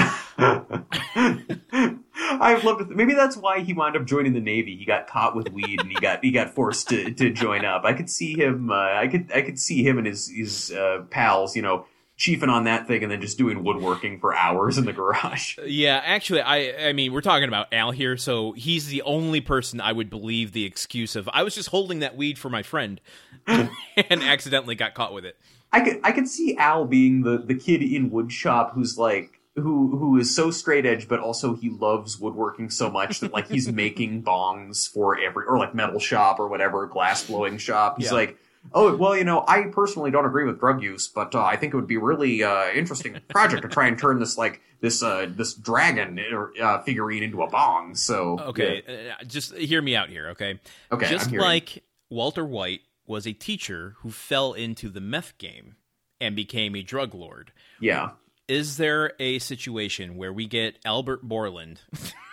I've 2.39 2.63
loved 2.63 2.81
it. 2.81 2.89
Maybe 2.89 3.13
that's 3.13 3.37
why 3.37 3.61
he 3.61 3.73
wound 3.73 3.95
up 3.95 4.05
joining 4.05 4.33
the 4.33 4.39
Navy. 4.39 4.75
He 4.77 4.85
got 4.85 5.07
caught 5.07 5.35
with 5.35 5.51
weed 5.51 5.81
and 5.81 5.89
he 5.89 5.95
got 5.95 6.23
he 6.23 6.31
got 6.31 6.53
forced 6.53 6.89
to, 6.89 7.11
to 7.11 7.31
join 7.31 7.65
up. 7.65 7.83
I 7.85 7.93
could 7.93 8.09
see 8.09 8.37
him. 8.37 8.69
Uh, 8.71 8.75
I 8.75 9.07
could 9.07 9.31
I 9.33 9.41
could 9.41 9.59
see 9.59 9.83
him 9.83 9.97
and 9.97 10.07
his 10.07 10.29
his 10.29 10.71
uh, 10.71 11.03
pals. 11.09 11.55
You 11.55 11.61
know, 11.61 11.85
chiefing 12.17 12.49
on 12.49 12.63
that 12.63 12.87
thing 12.87 13.03
and 13.03 13.11
then 13.11 13.21
just 13.21 13.37
doing 13.37 13.63
woodworking 13.63 14.19
for 14.19 14.35
hours 14.35 14.77
in 14.77 14.85
the 14.85 14.93
garage. 14.93 15.57
yeah, 15.65 16.01
actually, 16.03 16.41
I 16.41 16.89
I 16.89 16.93
mean 16.93 17.13
we're 17.13 17.21
talking 17.21 17.47
about 17.47 17.71
Al 17.73 17.91
here, 17.91 18.17
so 18.17 18.53
he's 18.53 18.87
the 18.87 19.01
only 19.03 19.39
person 19.41 19.79
I 19.79 19.91
would 19.91 20.09
believe 20.09 20.51
the 20.51 20.65
excuse 20.65 21.15
of 21.15 21.29
I 21.31 21.43
was 21.43 21.53
just 21.53 21.69
holding 21.69 21.99
that 21.99 22.17
weed 22.17 22.39
for 22.39 22.49
my 22.49 22.63
friend 22.63 22.99
and 23.47 23.69
accidentally 24.09 24.75
got 24.75 24.93
caught 24.95 25.13
with 25.13 25.25
it. 25.25 25.37
I 25.71 25.81
could 25.81 25.99
I 26.03 26.11
could 26.11 26.27
see 26.27 26.57
Al 26.57 26.85
being 26.85 27.21
the 27.21 27.37
the 27.37 27.55
kid 27.55 27.81
in 27.83 28.09
woodshop 28.09 28.73
who's 28.73 28.97
like 28.97 29.39
who 29.55 29.97
who 29.97 30.17
is 30.17 30.35
so 30.35 30.49
straight 30.49 30.85
edge, 30.85 31.07
but 31.07 31.19
also 31.19 31.55
he 31.55 31.69
loves 31.69 32.19
woodworking 32.19 32.69
so 32.69 32.89
much 32.89 33.19
that 33.19 33.31
like 33.33 33.47
he's 33.47 33.71
making 33.71 34.23
bongs 34.23 34.91
for 34.91 35.19
every 35.19 35.45
or 35.45 35.57
like 35.59 35.75
metal 35.75 35.99
shop 35.99 36.39
or 36.39 36.47
whatever 36.47 36.87
glass 36.87 37.25
blowing 37.27 37.57
shop. 37.57 37.97
He's 37.99 38.07
Yeah. 38.07 38.13
like. 38.13 38.37
Oh 38.73 38.95
well, 38.95 39.15
you 39.15 39.23
know, 39.23 39.43
I 39.47 39.63
personally 39.63 40.11
don't 40.11 40.25
agree 40.25 40.45
with 40.45 40.59
drug 40.59 40.81
use, 40.81 41.07
but 41.07 41.33
uh, 41.35 41.43
I 41.43 41.55
think 41.55 41.73
it 41.73 41.77
would 41.77 41.87
be 41.87 41.97
really 41.97 42.43
uh, 42.43 42.69
interesting 42.69 43.19
project 43.29 43.63
to 43.63 43.67
try 43.67 43.87
and 43.87 43.97
turn 43.97 44.19
this 44.19 44.37
like 44.37 44.61
this 44.81 45.01
uh, 45.01 45.27
this 45.29 45.53
dragon 45.53 46.19
uh, 46.61 46.81
figurine 46.83 47.23
into 47.23 47.41
a 47.41 47.49
bong. 47.49 47.95
So 47.95 48.39
Okay, 48.39 49.09
uh, 49.11 49.23
just 49.25 49.55
hear 49.55 49.81
me 49.81 49.95
out 49.95 50.09
here, 50.09 50.29
okay? 50.29 50.59
Okay, 50.91 51.09
Just 51.09 51.31
I'm 51.31 51.37
like 51.37 51.83
Walter 52.09 52.45
White 52.45 52.81
was 53.05 53.25
a 53.25 53.33
teacher 53.33 53.95
who 53.99 54.11
fell 54.11 54.53
into 54.53 54.89
the 54.89 55.01
meth 55.01 55.37
game 55.37 55.75
and 56.19 56.35
became 56.35 56.75
a 56.75 56.81
drug 56.81 57.13
lord. 57.13 57.51
yeah, 57.79 58.11
Is 58.47 58.77
there 58.77 59.13
a 59.19 59.39
situation 59.39 60.17
where 60.17 60.33
we 60.33 60.45
get 60.45 60.77
Albert 60.85 61.23
Borland, 61.23 61.81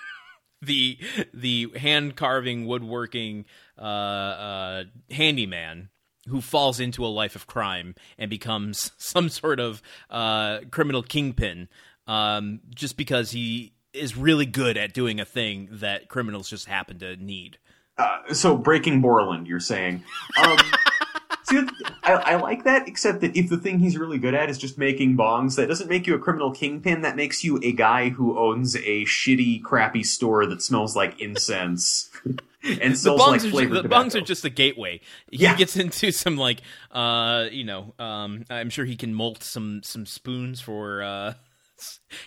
the 0.63 0.99
the 1.33 1.71
hand 1.77 2.17
carving, 2.17 2.67
woodworking 2.67 3.45
uh, 3.79 3.83
uh, 3.83 4.85
handyman, 5.11 5.91
who 6.29 6.41
falls 6.41 6.81
into 6.81 7.05
a 7.05 7.09
life 7.09 7.37
of 7.37 7.47
crime 7.47 7.95
and 8.19 8.31
becomes 8.31 8.93
some 8.99 9.29
sort 9.29 9.61
of 9.61 9.83
uh, 10.11 10.61
criminal 10.71 11.03
kingpin, 11.03 11.69
um, 12.07 12.61
just 12.75 12.97
because 12.97 13.31
he 13.31 13.73
is 13.93 14.17
really 14.17 14.47
good 14.47 14.77
at 14.77 14.93
doing 14.93 15.21
a 15.21 15.25
thing 15.25 15.69
that 15.71 16.09
criminals 16.09 16.51
just 16.51 16.67
happen 16.67 16.99
to 16.99 17.17
need? 17.17 17.59
Uh, 17.97 18.33
so 18.33 18.57
breaking 18.57 19.01
Borland, 19.01 19.47
you're 19.47 19.61
saying. 19.61 20.03
Um, 20.43 20.59
see, 21.45 21.63
I, 22.03 22.13
I 22.13 22.35
like 22.37 22.65
that, 22.65 22.89
except 22.89 23.21
that 23.21 23.37
if 23.37 23.49
the 23.49 23.57
thing 23.57 23.79
he's 23.79 23.97
really 23.97 24.19
good 24.19 24.35
at 24.35 24.51
is 24.51 24.59
just 24.59 24.79
making 24.79 25.17
bongs, 25.17 25.57
that 25.57 25.69
doesn't 25.69 25.89
make 25.89 26.07
you 26.07 26.15
a 26.15 26.19
criminal 26.19 26.51
kingpin. 26.51 27.03
That 27.03 27.15
makes 27.15 27.45
you 27.45 27.61
a 27.63 27.73
guy 27.73 28.09
who 28.09 28.39
owns 28.39 28.75
a 28.77 29.05
shitty, 29.05 29.63
crappy 29.63 30.03
store 30.03 30.47
that 30.47 30.61
smells 30.61 30.97
like 30.97 31.21
incense 31.21 32.11
and 32.65 32.95
the 32.95 33.11
bongs, 33.11 33.19
like 33.19 33.41
are, 33.41 33.45
ju- 33.45 33.51
flavored 33.51 33.83
the 33.91 34.19
are 34.19 34.21
just 34.23 34.45
a 34.45 34.51
gateway. 34.51 35.01
He 35.31 35.39
Yeah. 35.39 35.57
gets 35.57 35.77
into 35.77 36.11
some 36.13 36.37
like, 36.37 36.61
uh, 36.91 37.47
you 37.51 37.65
know, 37.65 37.95
um, 37.99 38.45
I'm 38.51 38.71
sure 38.71 38.85
he 38.85 38.97
can 38.97 39.15
molt 39.15 39.43
some 39.43 39.83
some 39.83 40.07
spoons 40.07 40.61
for 40.61 41.03
uh, 41.03 41.35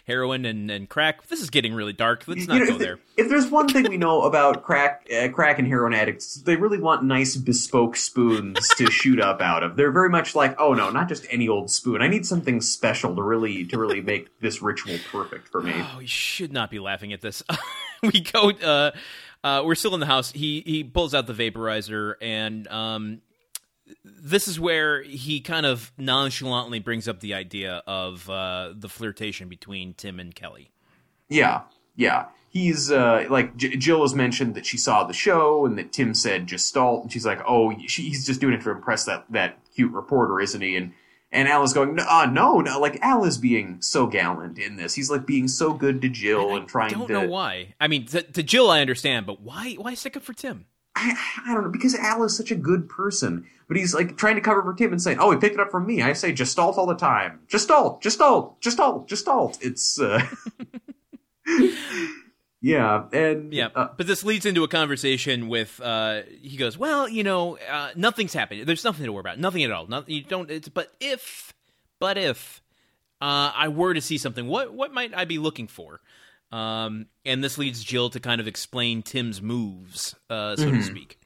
heroin 0.05 0.45
and, 0.45 0.69
and 0.69 0.89
crack. 0.89 1.25
This 1.27 1.41
is 1.41 1.49
getting 1.49 1.73
really 1.73 1.93
dark. 1.93 2.25
Let's 2.27 2.47
not 2.47 2.55
You 2.55 2.59
know, 2.61 2.67
go 2.67 2.73
if, 2.73 2.79
there. 2.79 2.99
if 3.17 3.29
there's 3.29 3.47
one 3.49 3.67
thing 3.67 3.85
we 3.89 3.97
know 3.97 4.23
about 4.23 4.63
crack, 4.63 5.07
uh, 5.11 5.29
crack 5.29 5.57
and 5.57 5.67
heroin 5.67 5.93
addicts, 5.93 6.35
they 6.35 6.55
really 6.55 6.79
want 6.79 7.03
nice 7.03 7.35
bespoke 7.35 7.95
spoons 7.95 8.59
to 8.77 8.91
shoot 8.91 9.19
up 9.19 9.41
out 9.41 9.63
of. 9.63 9.75
They're 9.75 9.91
very 9.91 10.09
much 10.09 10.35
like, 10.35 10.59
oh 10.59 10.73
no, 10.73 10.89
not 10.89 11.07
just 11.07 11.25
any 11.31 11.47
old 11.47 11.71
spoon. 11.71 12.01
I 12.01 12.07
need 12.07 12.25
something 12.25 12.61
special 12.61 13.15
to 13.15 13.23
really 13.23 13.65
to 13.65 13.79
really 13.79 14.01
make 14.01 14.39
this 14.41 14.61
ritual 14.61 14.97
perfect 15.11 15.47
for 15.47 15.61
me. 15.61 15.73
Oh, 15.95 15.99
you 15.99 16.07
should 16.07 16.51
not 16.53 16.69
be 16.69 16.79
laughing 16.79 17.13
at 17.13 17.21
this. 17.21 17.41
we 18.03 18.19
go. 18.21 18.51
Uh, 18.51 18.91
uh, 19.47 19.63
we're 19.63 19.75
still 19.75 19.93
in 19.93 19.99
the 19.99 20.05
house. 20.05 20.31
He 20.31 20.61
he 20.65 20.83
pulls 20.83 21.13
out 21.13 21.27
the 21.27 21.33
vaporizer, 21.33 22.15
and 22.21 22.67
um, 22.67 23.21
this 24.03 24.47
is 24.47 24.59
where 24.59 25.01
he 25.01 25.39
kind 25.39 25.65
of 25.65 25.91
nonchalantly 25.97 26.79
brings 26.79 27.07
up 27.07 27.21
the 27.21 27.33
idea 27.33 27.81
of 27.87 28.29
uh, 28.29 28.73
the 28.75 28.89
flirtation 28.89 29.47
between 29.47 29.93
Tim 29.93 30.19
and 30.19 30.35
Kelly. 30.35 30.71
Yeah, 31.29 31.61
yeah. 31.95 32.25
He's 32.49 32.91
uh, 32.91 33.25
like 33.29 33.55
J- 33.55 33.77
Jill 33.77 34.01
has 34.01 34.15
mentioned 34.15 34.55
that 34.55 34.65
she 34.65 34.77
saw 34.77 35.03
the 35.03 35.13
show 35.13 35.65
and 35.65 35.77
that 35.77 35.93
Tim 35.93 36.13
said 36.13 36.47
Gestalt, 36.47 37.03
and 37.03 37.11
she's 37.11 37.25
like, 37.25 37.39
"Oh, 37.47 37.73
she, 37.87 38.03
he's 38.03 38.25
just 38.25 38.41
doing 38.41 38.53
it 38.53 38.61
to 38.63 38.71
impress 38.71 39.05
that 39.05 39.25
that 39.29 39.59
cute 39.75 39.93
reporter, 39.93 40.41
isn't 40.41 40.61
he?" 40.61 40.75
And 40.75 40.93
and 41.31 41.47
Al 41.47 41.63
is 41.63 41.73
going, 41.73 41.95
"No, 41.95 42.05
uh, 42.09 42.25
no, 42.25 42.61
no!" 42.61 42.79
Like 42.79 42.99
Al 43.01 43.25
is 43.25 43.37
being 43.37 43.81
so 43.81 44.07
gallant 44.07 44.57
in 44.57 44.77
this. 44.77 44.93
He's 44.93 45.11
like 45.11 45.25
being 45.25 45.47
so 45.47 45.73
good 45.73 46.01
to 46.01 46.09
Jill 46.09 46.55
and, 46.55 46.67
trying 46.67 46.89
to. 46.89 46.95
I 46.95 46.99
don't 46.99 47.07
to. 47.07 47.13
know 47.13 47.27
why. 47.27 47.73
I 47.79 47.87
mean, 47.87 48.05
to, 48.07 48.21
to 48.21 48.43
Jill, 48.43 48.69
I 48.69 48.81
understand, 48.81 49.25
but 49.25 49.41
why? 49.41 49.73
Why 49.73 49.93
stick 49.93 50.17
up 50.17 50.23
for 50.23 50.33
Tim? 50.33 50.65
I, 50.95 51.15
I 51.45 51.53
don't 51.53 51.63
know 51.63 51.69
because 51.69 51.95
Al 51.95 52.23
is 52.23 52.35
such 52.35 52.49
a 52.51 52.55
good 52.55 52.89
person, 52.89 53.45
but 53.67 53.77
he's 53.77 53.93
like 53.93 54.17
trying 54.17 54.35
to 54.35 54.41
cover 54.41 54.63
for 54.63 54.73
Tim 54.73 54.91
and 54.91 55.01
saying, 55.01 55.19
"Oh, 55.19 55.31
he 55.31 55.37
picked 55.37 55.55
it 55.55 55.59
up 55.59 55.69
from 55.69 55.85
me." 55.85 56.01
I 56.01 56.13
say 56.13 56.31
Gestalt 56.31 56.77
all 56.77 56.87
the 56.87 56.95
time. 56.95 57.41
Gestalt, 57.49 58.01
Gestalt, 58.01 58.61
Gestalt, 58.61 59.07
Gestalt. 59.07 59.57
It's 59.61 59.99
uh, 59.99 60.25
yeah, 62.67 63.05
and 63.13 63.53
Yeah, 63.53 63.69
uh, 63.73 63.87
but 63.95 64.07
this 64.07 64.25
leads 64.25 64.45
into 64.45 64.63
a 64.65 64.67
conversation 64.67 65.47
with. 65.47 65.79
Uh, 65.81 66.23
he 66.41 66.57
goes, 66.57 66.77
"Well, 66.77 67.07
you 67.07 67.23
know, 67.23 67.57
uh, 67.57 67.91
nothing's 67.95 68.33
happened. 68.33 68.65
There's 68.65 68.83
nothing 68.83 69.05
to 69.05 69.13
worry 69.13 69.21
about. 69.21 69.39
Nothing 69.39 69.63
at 69.63 69.71
all. 69.71 69.87
Nothing. 69.87 70.15
You 70.15 70.23
don't. 70.23 70.51
It's, 70.51 70.67
but 70.67 70.91
if, 70.99 71.53
but 71.99 72.17
if 72.17 72.61
uh, 73.21 73.51
I 73.55 73.69
were 73.69 73.93
to 73.93 74.01
see 74.01 74.17
something, 74.17 74.47
what 74.47 74.73
what 74.73 74.93
might 74.93 75.15
I 75.15 75.23
be 75.23 75.37
looking 75.37 75.67
for?" 75.67 76.01
Um, 76.51 77.07
and 77.25 77.43
this 77.43 77.57
leads 77.57 77.83
Jill 77.83 78.09
to 78.09 78.19
kind 78.19 78.41
of 78.41 78.47
explain 78.47 79.01
Tim's 79.01 79.41
moves, 79.41 80.15
uh, 80.29 80.55
so 80.55 80.69
to 80.69 80.83
speak. 80.83 81.19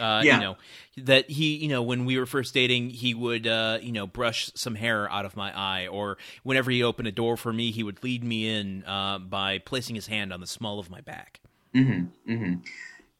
Uh, 0.00 0.22
Yeah. 0.24 0.36
You 0.36 0.40
know 0.40 0.56
that 1.04 1.30
he, 1.30 1.56
you 1.56 1.68
know, 1.68 1.82
when 1.82 2.04
we 2.04 2.18
were 2.18 2.26
first 2.26 2.54
dating, 2.54 2.90
he 2.90 3.14
would, 3.14 3.46
uh, 3.46 3.78
you 3.80 3.92
know, 3.92 4.06
brush 4.06 4.50
some 4.54 4.74
hair 4.74 5.10
out 5.10 5.24
of 5.24 5.36
my 5.36 5.56
eye, 5.56 5.86
or 5.86 6.18
whenever 6.42 6.70
he 6.70 6.82
opened 6.82 7.08
a 7.08 7.12
door 7.12 7.36
for 7.36 7.52
me, 7.52 7.70
he 7.70 7.82
would 7.82 8.02
lead 8.02 8.24
me 8.24 8.48
in 8.48 8.84
uh, 8.84 9.18
by 9.18 9.58
placing 9.58 9.94
his 9.94 10.08
hand 10.08 10.32
on 10.32 10.40
the 10.40 10.46
small 10.46 10.78
of 10.78 10.90
my 10.90 11.00
back. 11.00 11.40
Mm-hmm. 11.74 12.32
Mm 12.32 12.38
hmm. 12.38 12.54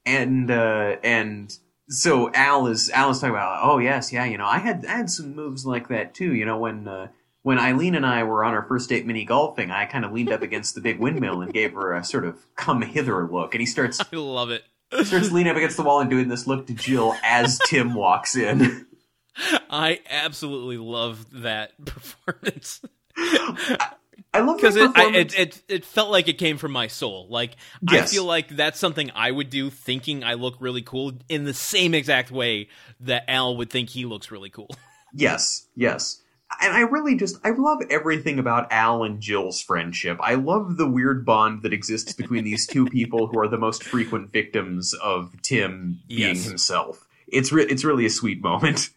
And 0.06 0.50
uh, 0.50 0.96
and 1.02 1.56
so 1.88 2.30
Al 2.32 2.66
is 2.66 2.90
Al 2.90 3.10
is 3.10 3.18
talking 3.18 3.34
about 3.34 3.60
oh 3.62 3.78
yes 3.78 4.12
yeah 4.12 4.24
you 4.24 4.38
know 4.38 4.46
I 4.46 4.58
had 4.58 4.84
I 4.86 4.96
had 4.96 5.10
some 5.10 5.34
moves 5.34 5.66
like 5.66 5.88
that 5.88 6.14
too 6.14 6.34
you 6.34 6.44
know 6.44 6.58
when 6.58 6.86
uh, 6.86 7.08
when 7.42 7.58
Ilene 7.58 7.96
and 7.96 8.06
I 8.06 8.22
were 8.24 8.44
on 8.44 8.54
our 8.54 8.62
first 8.62 8.88
date 8.88 9.06
mini 9.06 9.24
golfing 9.24 9.70
I 9.70 9.86
kind 9.86 10.04
of 10.04 10.12
leaned 10.12 10.30
up 10.32 10.42
against 10.48 10.74
the 10.74 10.80
big 10.80 10.98
windmill 10.98 11.40
and 11.40 11.52
gave 11.52 11.72
her 11.72 11.94
a 11.94 12.04
sort 12.04 12.24
of 12.24 12.38
come 12.56 12.82
hither 12.82 13.26
look 13.26 13.54
and 13.54 13.60
he 13.60 13.66
starts 13.66 14.00
I 14.00 14.16
love 14.16 14.50
it. 14.50 14.64
Starts 15.05 15.30
leaning 15.32 15.51
up 15.51 15.57
against 15.57 15.77
the 15.77 15.82
wall 15.82 16.01
and 16.01 16.10
doing 16.10 16.28
this 16.28 16.47
look 16.47 16.66
to 16.66 16.74
Jill 16.74 17.15
as 17.23 17.59
Tim 17.66 17.94
walks 17.94 18.36
in. 18.36 18.86
I 19.70 20.01
absolutely 20.10 20.78
love 20.78 21.27
that 21.43 21.73
performance 21.85 22.81
I 24.35 24.40
love 24.40 24.56
because 24.56 24.77
it, 24.77 24.90
it 24.97 25.39
it 25.39 25.62
it 25.69 25.85
felt 25.85 26.10
like 26.10 26.28
it 26.28 26.39
came 26.39 26.59
from 26.59 26.73
my 26.73 26.86
soul. 26.86 27.27
Like 27.28 27.56
Yes. 27.90 28.10
I 28.10 28.15
feel 28.15 28.24
like 28.24 28.48
that's 28.48 28.78
something 28.78 29.10
I 29.15 29.31
would 29.31 29.51
do, 29.51 29.70
thinking 29.70 30.23
I 30.23 30.35
look 30.35 30.56
really 30.60 30.82
cool, 30.82 31.12
in 31.28 31.44
the 31.44 31.55
same 31.55 31.94
exact 31.94 32.31
way 32.31 32.69
that 33.01 33.24
Al 33.28 33.56
would 33.56 33.70
think 33.70 33.90
he 33.90 34.05
looks 34.05 34.31
really 34.31 34.51
cool. 34.51 34.70
Yes, 35.15 35.66
yes. 35.74 36.20
And 36.60 36.72
I 36.74 36.80
really 36.80 37.14
just 37.14 37.38
I 37.44 37.50
love 37.50 37.82
everything 37.90 38.38
about 38.38 38.72
Al 38.72 39.04
and 39.04 39.20
Jill's 39.20 39.60
friendship. 39.60 40.18
I 40.22 40.34
love 40.34 40.76
the 40.76 40.88
weird 40.88 41.24
bond 41.24 41.62
that 41.62 41.72
exists 41.72 42.12
between 42.14 42.44
these 42.44 42.66
two 42.66 42.86
people 42.90 43.26
who 43.26 43.38
are 43.38 43.48
the 43.48 43.58
most 43.58 43.84
frequent 43.84 44.32
victims 44.32 44.94
of 44.94 45.34
Tim 45.42 46.00
being 46.08 46.36
Yes. 46.36 46.44
himself. 46.46 47.06
It's 47.26 47.52
re- 47.52 47.66
it's 47.66 47.84
really 47.84 48.06
a 48.06 48.10
sweet 48.10 48.42
moment. 48.42 48.88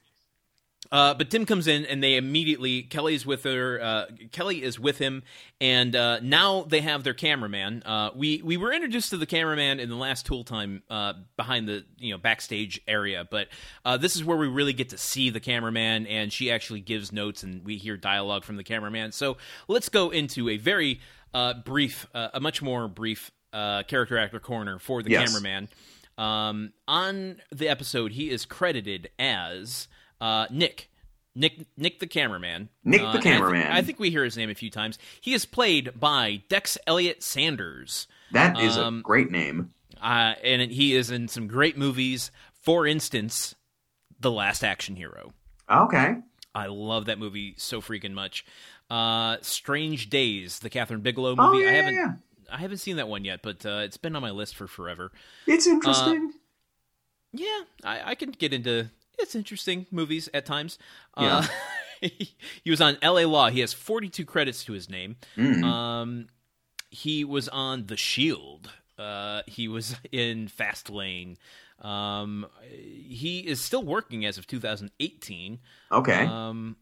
Uh, 0.92 1.14
but 1.14 1.30
Tim 1.30 1.46
comes 1.46 1.68
in 1.68 1.86
and 1.86 2.04
they 2.04 2.18
immediately 2.18 2.84
Kelly's 2.84 3.26
with 3.26 3.44
her. 3.44 3.80
Uh, 3.82 4.06
Kelly 4.32 4.62
is 4.62 4.78
with 4.78 4.98
him, 4.98 5.24
and 5.62 5.96
uh, 5.96 6.20
now 6.20 6.64
they 6.64 6.82
have 6.82 7.04
their 7.04 7.14
cameraman. 7.14 7.82
Uh, 7.86 8.10
we 8.14 8.42
we 8.42 8.58
were 8.58 8.74
introduced 8.74 9.12
to 9.12 9.18
the 9.18 9.26
cameraman 9.26 9.80
in 9.80 9.90
the 9.90 9.96
last 9.96 10.26
Tool 10.26 10.44
Time 10.44 10.84
uh, 10.90 11.14
behind 11.38 11.68
the 11.68 11.86
you 11.98 12.12
know 12.12 12.18
backstage 12.18 12.82
area, 12.88 13.26
but 13.30 13.48
uh, 13.86 13.96
this 13.96 14.18
is 14.18 14.26
where 14.26 14.38
we 14.38 14.48
really 14.48 14.74
get 14.74 14.90
to 14.90 14.98
see 14.98 15.30
the 15.30 15.40
cameraman, 15.40 16.08
and 16.08 16.34
she 16.34 16.52
actually 16.52 16.82
gives 16.82 17.14
notes, 17.14 17.44
and 17.44 17.64
we 17.64 17.78
hear 17.78 17.96
dialogue 17.96 18.44
from 18.44 18.58
the 18.58 18.64
cameraman. 18.64 19.14
So 19.14 19.38
let's 19.70 19.88
go 19.88 20.10
into 20.10 20.50
a 20.50 20.58
very 20.58 21.00
brief, 21.64 22.06
a 22.14 22.42
much 22.42 22.62
more 22.62 22.90
brief 22.90 23.32
character 23.54 24.18
actor 24.18 24.42
corner 24.42 24.78
for 24.78 25.02
the 25.02 25.12
yes. 25.12 25.30
cameraman. 25.30 25.70
Um, 26.18 26.74
on 26.88 27.38
the 27.52 27.70
episode, 27.70 28.12
he 28.12 28.30
is 28.30 28.46
credited 28.46 29.10
as 29.18 29.88
uh, 30.22 30.48
Nick. 30.50 30.88
Nick, 31.34 31.66
Nick 31.78 32.00
the 32.00 32.08
cameraman. 32.08 32.68
Nick 32.84 33.02
uh, 33.02 33.14
the 33.14 33.20
cameraman. 33.20 33.62
I, 33.62 33.64
th- 33.64 33.76
I, 33.76 33.82
think 33.84 34.00
we 34.00 34.10
hear 34.10 34.24
his 34.24 34.36
name 34.36 34.50
a 34.50 34.56
few 34.56 34.70
times. 34.70 35.00
He 35.22 35.34
is 35.34 35.46
played 35.46 35.98
by 35.98 36.44
Dex 36.50 36.78
Elliott 36.86 37.24
Sanders. 37.24 38.08
That 38.32 38.60
is 38.60 38.78
um, 38.78 39.00
a 39.00 39.02
great 39.02 39.32
name. 39.32 39.74
Uh, 40.02 40.34
and 40.44 40.72
he 40.72 40.94
is 40.94 41.10
in 41.10 41.30
some 41.30 41.48
great 41.48 41.78
movies. 41.78 42.32
For 42.54 42.86
instance, 42.86 43.56
The 44.20 44.32
Last 44.32 44.64
Action 44.64 44.98
Hero. 44.98 45.34
Okay. 45.70 46.18
I 46.54 46.66
love 46.66 47.06
that 47.06 47.18
movie 47.18 47.56
so 47.58 47.80
freaking 47.82 48.12
much. 48.12 48.46
Uh, 48.90 49.38
Strange 49.42 50.10
Days, 50.10 50.60
the 50.60 50.70
Kathryn 50.70 51.02
Bigelow 51.02 51.36
oh, 51.38 51.52
movie. 51.52 51.66
Oh, 51.66 51.68
yeah, 51.68 51.70
I 51.70 51.74
haven't 51.74 51.94
yeah. 51.94 52.14
I 52.52 52.58
haven't 52.58 52.80
seen 52.80 52.98
that 52.98 53.08
one 53.08 53.24
yet, 53.24 53.40
but 53.42 53.66
uh, 53.66 53.84
it's 53.86 53.96
been 53.96 54.16
on 54.16 54.22
my 54.22 54.32
list 54.32 54.58
for 54.58 54.68
forever. 54.68 55.14
It's 55.48 55.66
interesting. 55.66 56.32
Uh, 56.34 56.38
yeah, 57.32 57.62
I, 57.86 58.12
I 58.12 58.16
can 58.16 58.32
get 58.32 58.52
into 58.54 58.90
it's 59.20 59.36
interesting 59.36 59.86
movies 59.92 60.30
at 60.34 60.46
times. 60.46 60.78
Yeah. 61.18 61.38
Uh, 61.38 61.48
he 62.64 62.70
was 62.70 62.82
on 62.82 62.98
L.A. 63.02 63.26
Law. 63.26 63.50
He 63.50 63.60
has 63.60 63.74
42 63.74 64.26
credits 64.26 64.64
to 64.66 64.74
his 64.74 64.90
name. 64.90 65.18
Mm. 65.38 65.64
Um, 65.64 66.28
he 66.90 67.24
was 67.24 67.48
on 67.50 67.86
The 67.88 67.98
Shield. 67.98 68.70
Uh, 68.98 69.42
he 69.48 69.68
was 69.68 69.96
in 70.12 70.48
Fast 70.48 70.90
Lane. 70.90 71.38
Um, 71.82 72.46
he 72.70 73.40
is 73.40 73.62
still 73.62 73.84
working 73.84 74.26
as 74.26 74.38
of 74.38 74.46
2018. 74.48 75.60
Okay. 75.92 76.26
Um, 76.26 76.76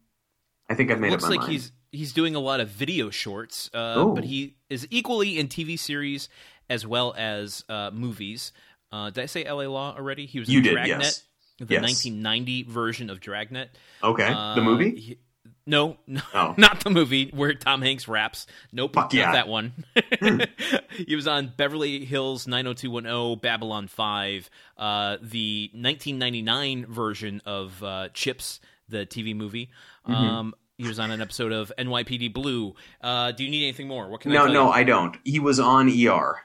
I 0.69 0.75
think 0.75 0.91
I've 0.91 0.99
made 0.99 1.11
looks 1.11 1.23
up 1.23 1.29
my 1.29 1.35
like 1.35 1.41
mind. 1.41 1.53
he's 1.53 1.71
he's 1.91 2.13
doing 2.13 2.35
a 2.35 2.39
lot 2.39 2.59
of 2.59 2.69
video 2.69 3.09
shorts, 3.09 3.69
uh, 3.73 4.05
but 4.05 4.23
he 4.23 4.55
is 4.69 4.87
equally 4.91 5.39
in 5.39 5.47
TV 5.47 5.79
series 5.79 6.29
as 6.69 6.85
well 6.85 7.15
as 7.17 7.63
uh, 7.69 7.89
movies. 7.91 8.51
Uh, 8.91 9.09
did 9.09 9.23
I 9.23 9.25
say 9.25 9.45
L.A. 9.45 9.67
Law 9.67 9.95
already? 9.95 10.25
He 10.25 10.39
was 10.39 10.49
you 10.49 10.59
in 10.59 10.63
did, 10.63 10.73
Dragnet, 10.73 11.01
yes. 11.01 11.23
The 11.59 11.73
yes. 11.75 11.81
1990 11.83 12.63
version 12.63 13.09
of 13.09 13.19
Dragnet. 13.19 13.69
Okay, 14.03 14.27
Uh, 14.31 14.55
the 14.55 14.61
movie. 14.61 14.99
he- 14.99 15.19
no, 15.65 15.97
no 16.07 16.21
Oh. 16.33 16.53
not 16.57 16.83
the 16.83 16.89
movie 16.89 17.29
where 17.31 17.53
Tom 17.53 17.81
Hanks 17.83 18.07
raps. 18.07 18.47
Nope, 18.71 18.95
Fuck 18.95 19.05
not 19.05 19.13
yeah. 19.13 19.31
that 19.33 19.47
one. 19.47 19.73
he 20.95 21.15
was 21.15 21.27
on 21.27 21.53
Beverly 21.55 22.05
Hills 22.05 22.47
90210, 22.47 23.39
Babylon 23.39 23.87
5, 23.87 24.49
uh, 24.77 25.17
the 25.21 25.69
1999 25.73 26.85
version 26.87 27.41
of 27.45 27.83
uh, 27.83 28.09
Chips, 28.15 28.59
the 28.87 29.05
TV 29.05 29.35
movie. 29.35 29.69
Mm-hmm. 30.07 30.13
Um, 30.15 30.55
he 30.79 30.87
was 30.87 30.97
on 30.97 31.11
an 31.11 31.21
episode 31.21 31.51
of 31.51 31.71
NYPD 31.77 32.33
Blue. 32.33 32.73
Uh, 33.01 33.31
do 33.33 33.43
you 33.43 33.51
need 33.51 33.63
anything 33.63 33.87
more? 33.87 34.09
What 34.09 34.21
can 34.21 34.31
I 34.31 34.35
No, 34.35 34.45
tell 34.45 34.53
no, 34.53 34.63
you? 34.67 34.71
I 34.71 34.83
don't. 34.83 35.17
He 35.23 35.39
was 35.39 35.59
on 35.59 35.89
ER. 35.89 36.37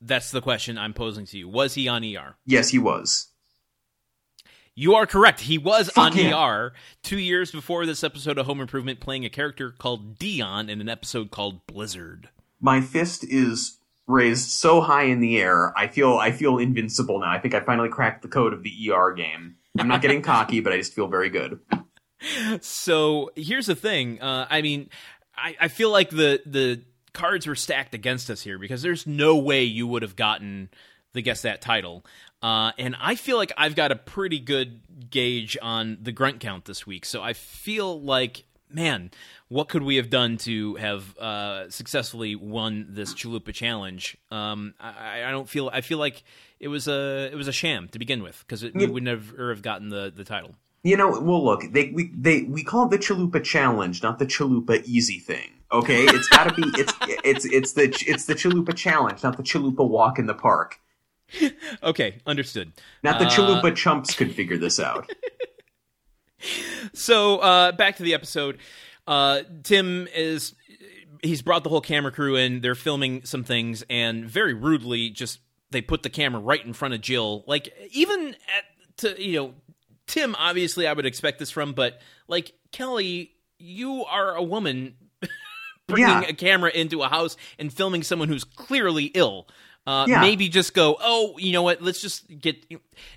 That's 0.00 0.30
the 0.30 0.42
question 0.42 0.76
I'm 0.78 0.92
posing 0.92 1.24
to 1.26 1.38
you. 1.38 1.48
Was 1.48 1.74
he 1.74 1.88
on 1.88 2.04
ER? 2.04 2.36
Yes, 2.46 2.68
he 2.68 2.78
was. 2.78 3.28
You 4.76 4.96
are 4.96 5.06
correct. 5.06 5.40
He 5.40 5.56
was 5.56 5.88
Fuck 5.90 6.12
on 6.12 6.18
yeah. 6.18 6.44
ER 6.44 6.72
two 7.02 7.18
years 7.18 7.52
before 7.52 7.86
this 7.86 8.02
episode 8.02 8.38
of 8.38 8.46
Home 8.46 8.60
Improvement, 8.60 8.98
playing 8.98 9.24
a 9.24 9.30
character 9.30 9.70
called 9.70 10.18
Dion 10.18 10.68
in 10.68 10.80
an 10.80 10.88
episode 10.88 11.30
called 11.30 11.64
Blizzard. 11.66 12.28
My 12.60 12.80
fist 12.80 13.24
is 13.24 13.78
raised 14.08 14.50
so 14.50 14.80
high 14.80 15.04
in 15.04 15.20
the 15.20 15.40
air. 15.40 15.72
I 15.78 15.86
feel 15.86 16.16
I 16.16 16.32
feel 16.32 16.58
invincible 16.58 17.20
now. 17.20 17.30
I 17.30 17.38
think 17.38 17.54
I 17.54 17.60
finally 17.60 17.88
cracked 17.88 18.22
the 18.22 18.28
code 18.28 18.52
of 18.52 18.64
the 18.64 18.90
ER 18.90 19.12
game. 19.12 19.56
I'm 19.78 19.86
not 19.86 20.02
getting 20.02 20.22
cocky, 20.22 20.60
but 20.60 20.72
I 20.72 20.78
just 20.78 20.92
feel 20.92 21.06
very 21.06 21.30
good. 21.30 21.60
So 22.62 23.30
here's 23.36 23.66
the 23.66 23.74
thing. 23.74 24.20
Uh, 24.20 24.46
I 24.48 24.62
mean, 24.62 24.88
I, 25.36 25.56
I 25.60 25.68
feel 25.68 25.90
like 25.90 26.10
the 26.10 26.40
the 26.46 26.82
cards 27.12 27.46
were 27.46 27.54
stacked 27.54 27.94
against 27.94 28.28
us 28.30 28.42
here 28.42 28.58
because 28.58 28.82
there's 28.82 29.06
no 29.06 29.36
way 29.36 29.62
you 29.62 29.86
would 29.86 30.02
have 30.02 30.16
gotten 30.16 30.68
the 31.12 31.22
guess 31.22 31.42
that 31.42 31.60
title. 31.60 32.04
Uh, 32.44 32.72
and 32.76 32.94
I 33.00 33.14
feel 33.14 33.38
like 33.38 33.52
I've 33.56 33.74
got 33.74 33.90
a 33.90 33.96
pretty 33.96 34.38
good 34.38 35.08
gauge 35.08 35.56
on 35.62 35.96
the 36.02 36.12
grunt 36.12 36.40
count 36.40 36.66
this 36.66 36.86
week. 36.86 37.06
So 37.06 37.22
I 37.22 37.32
feel 37.32 37.98
like, 37.98 38.44
man, 38.68 39.12
what 39.48 39.70
could 39.70 39.82
we 39.82 39.96
have 39.96 40.10
done 40.10 40.36
to 40.38 40.74
have 40.74 41.16
uh, 41.16 41.70
successfully 41.70 42.36
won 42.36 42.88
this 42.90 43.14
Chalupa 43.14 43.54
challenge? 43.54 44.18
Um, 44.30 44.74
I, 44.78 45.24
I 45.24 45.30
don't 45.30 45.48
feel. 45.48 45.70
I 45.72 45.80
feel 45.80 45.96
like 45.96 46.22
it 46.60 46.68
was 46.68 46.86
a 46.86 47.30
it 47.32 47.34
was 47.34 47.48
a 47.48 47.52
sham 47.52 47.88
to 47.88 47.98
begin 47.98 48.22
with 48.22 48.44
because 48.46 48.62
we 48.62 48.86
would 48.88 49.02
never 49.02 49.48
have 49.48 49.62
gotten 49.62 49.88
the 49.88 50.12
the 50.14 50.24
title. 50.24 50.54
You 50.82 50.98
know, 50.98 51.18
well, 51.18 51.42
look, 51.42 51.62
they 51.72 51.92
we 51.94 52.10
they 52.14 52.42
we 52.42 52.62
call 52.62 52.84
it 52.84 52.90
the 52.90 52.98
Chalupa 52.98 53.42
challenge, 53.42 54.02
not 54.02 54.18
the 54.18 54.26
Chalupa 54.26 54.84
easy 54.84 55.18
thing. 55.18 55.48
Okay, 55.72 56.02
it's 56.02 56.28
got 56.28 56.54
to 56.54 56.54
be 56.54 56.68
it's 56.78 56.92
it's 57.24 57.46
it's 57.46 57.72
the 57.72 57.84
it's 58.06 58.26
the 58.26 58.34
Chalupa 58.34 58.76
challenge, 58.76 59.22
not 59.22 59.38
the 59.38 59.42
Chalupa 59.42 59.88
walk 59.88 60.18
in 60.18 60.26
the 60.26 60.34
park. 60.34 60.78
Okay, 61.82 62.20
understood. 62.26 62.72
Not 63.02 63.18
the 63.18 63.26
Uh, 63.26 63.30
Chalupa 63.30 63.74
chumps 63.74 64.14
could 64.14 64.32
figure 64.34 64.56
this 64.58 64.78
out. 64.80 65.10
So 66.92 67.38
uh, 67.38 67.72
back 67.72 67.96
to 67.96 68.02
the 68.02 68.12
episode. 68.14 68.58
Uh, 69.06 69.40
Tim 69.62 70.06
is 70.14 70.54
he's 71.22 71.40
brought 71.42 71.64
the 71.64 71.70
whole 71.70 71.80
camera 71.80 72.12
crew 72.12 72.36
in. 72.36 72.60
They're 72.60 72.74
filming 72.74 73.24
some 73.24 73.44
things, 73.44 73.82
and 73.88 74.26
very 74.26 74.52
rudely, 74.52 75.08
just 75.10 75.40
they 75.70 75.80
put 75.80 76.02
the 76.02 76.10
camera 76.10 76.40
right 76.40 76.64
in 76.64 76.72
front 76.74 76.92
of 76.94 77.00
Jill. 77.00 77.44
Like 77.46 77.72
even 77.92 78.28
at 78.56 78.96
to 78.98 79.22
you 79.22 79.40
know, 79.40 79.54
Tim. 80.06 80.34
Obviously, 80.38 80.86
I 80.86 80.92
would 80.92 81.06
expect 81.06 81.38
this 81.38 81.50
from, 81.50 81.72
but 81.72 81.98
like 82.28 82.52
Kelly, 82.72 83.32
you 83.58 84.04
are 84.04 84.34
a 84.34 84.42
woman 84.42 84.96
bringing 85.86 86.08
Yeah. 86.08 86.22
a 86.28 86.34
camera 86.34 86.70
into 86.70 87.02
a 87.02 87.08
house 87.08 87.36
and 87.58 87.72
filming 87.72 88.02
someone 88.02 88.28
who's 88.28 88.44
clearly 88.44 89.06
ill. 89.14 89.48
Uh, 89.86 90.06
Yeah. 90.08 90.20
Maybe 90.20 90.48
just 90.48 90.74
go, 90.74 90.96
oh, 91.00 91.36
you 91.38 91.52
know 91.52 91.62
what? 91.62 91.82
Let's 91.82 92.00
just 92.00 92.26
get. 92.40 92.64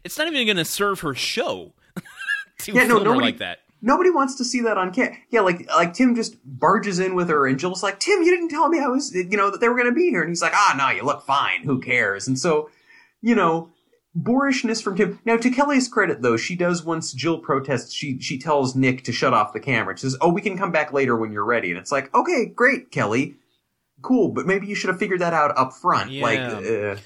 It's 0.03 0.18
not 0.18 0.27
even 0.27 0.45
going 0.45 0.57
to 0.57 0.65
serve 0.65 0.99
her 1.02 1.14
show 1.15 1.73
Yeah, 2.68 2.85
no, 2.88 2.98
nobody- 2.99 3.19
like 3.22 3.38
that. 3.39 3.60
Nobody 3.80 4.10
wants 4.10 4.34
to 4.38 4.44
see 4.44 4.61
that 4.61 4.76
on 4.80 4.91
camera. 4.91 5.15
Yeah, 5.30 5.41
like 5.41 5.68
like 5.69 5.94
Tim 5.94 6.15
just 6.15 6.35
barges 6.44 6.98
in 6.98 7.14
with 7.14 7.30
her, 7.30 7.45
and 7.45 7.60
Jill's 7.60 7.84
like, 7.84 7.99
"Tim, 7.99 8.23
you 8.23 8.31
didn't 8.31 8.49
tell 8.49 8.69
me 8.69 8.80
I 8.80 8.88
was, 8.88 9.14
you 9.14 9.38
know, 9.38 9.52
that 9.52 9.61
they 9.61 9.69
were 9.69 9.76
going 9.76 9.85
to 9.88 9.94
be 9.94 10.10
here." 10.10 10.22
And 10.22 10.30
he's 10.30 10.41
like, 10.41 10.53
"Ah, 10.56 10.73
no, 10.76 10.89
you 10.89 11.03
look 11.03 11.23
fine. 11.27 11.61
Who 11.61 11.80
cares?" 11.80 12.27
And 12.27 12.39
so, 12.39 12.72
you 13.22 13.35
know, 13.35 13.69
boorishness 14.15 14.81
from 14.81 14.95
Tim. 14.95 15.19
Now, 15.26 15.38
to 15.38 15.52
Kelly's 15.52 15.88
credit, 15.88 16.23
though, 16.23 16.38
she 16.38 16.56
does 16.56 16.84
once 16.84 17.14
Jill 17.14 17.38
protests. 17.38 17.94
She 17.94 18.19
she 18.19 18.39
tells 18.39 18.76
Nick 18.76 19.03
to 19.03 19.11
shut 19.11 19.35
off 19.35 19.53
the 19.53 19.60
camera. 19.60 19.95
She 19.95 20.02
says, 20.02 20.18
"Oh, 20.22 20.30
we 20.34 20.41
can 20.41 20.57
come 20.57 20.72
back 20.72 20.91
later 20.91 21.15
when 21.15 21.31
you're 21.31 21.45
ready." 21.45 21.69
And 21.69 21.77
it's 21.77 21.91
like, 21.91 22.11
"Okay, 22.15 22.48
great, 22.48 22.89
Kelly, 22.89 23.35
cool, 24.01 24.29
but 24.29 24.45
maybe 24.45 24.67
you 24.67 24.75
should 24.75 24.89
have 24.89 24.99
figured 24.99 25.21
that 25.21 25.33
out 25.33 25.57
up 25.57 25.73
front." 25.73 26.11
Like, 26.11 26.37
Yeah. 26.39 26.93
uh, 26.95 26.97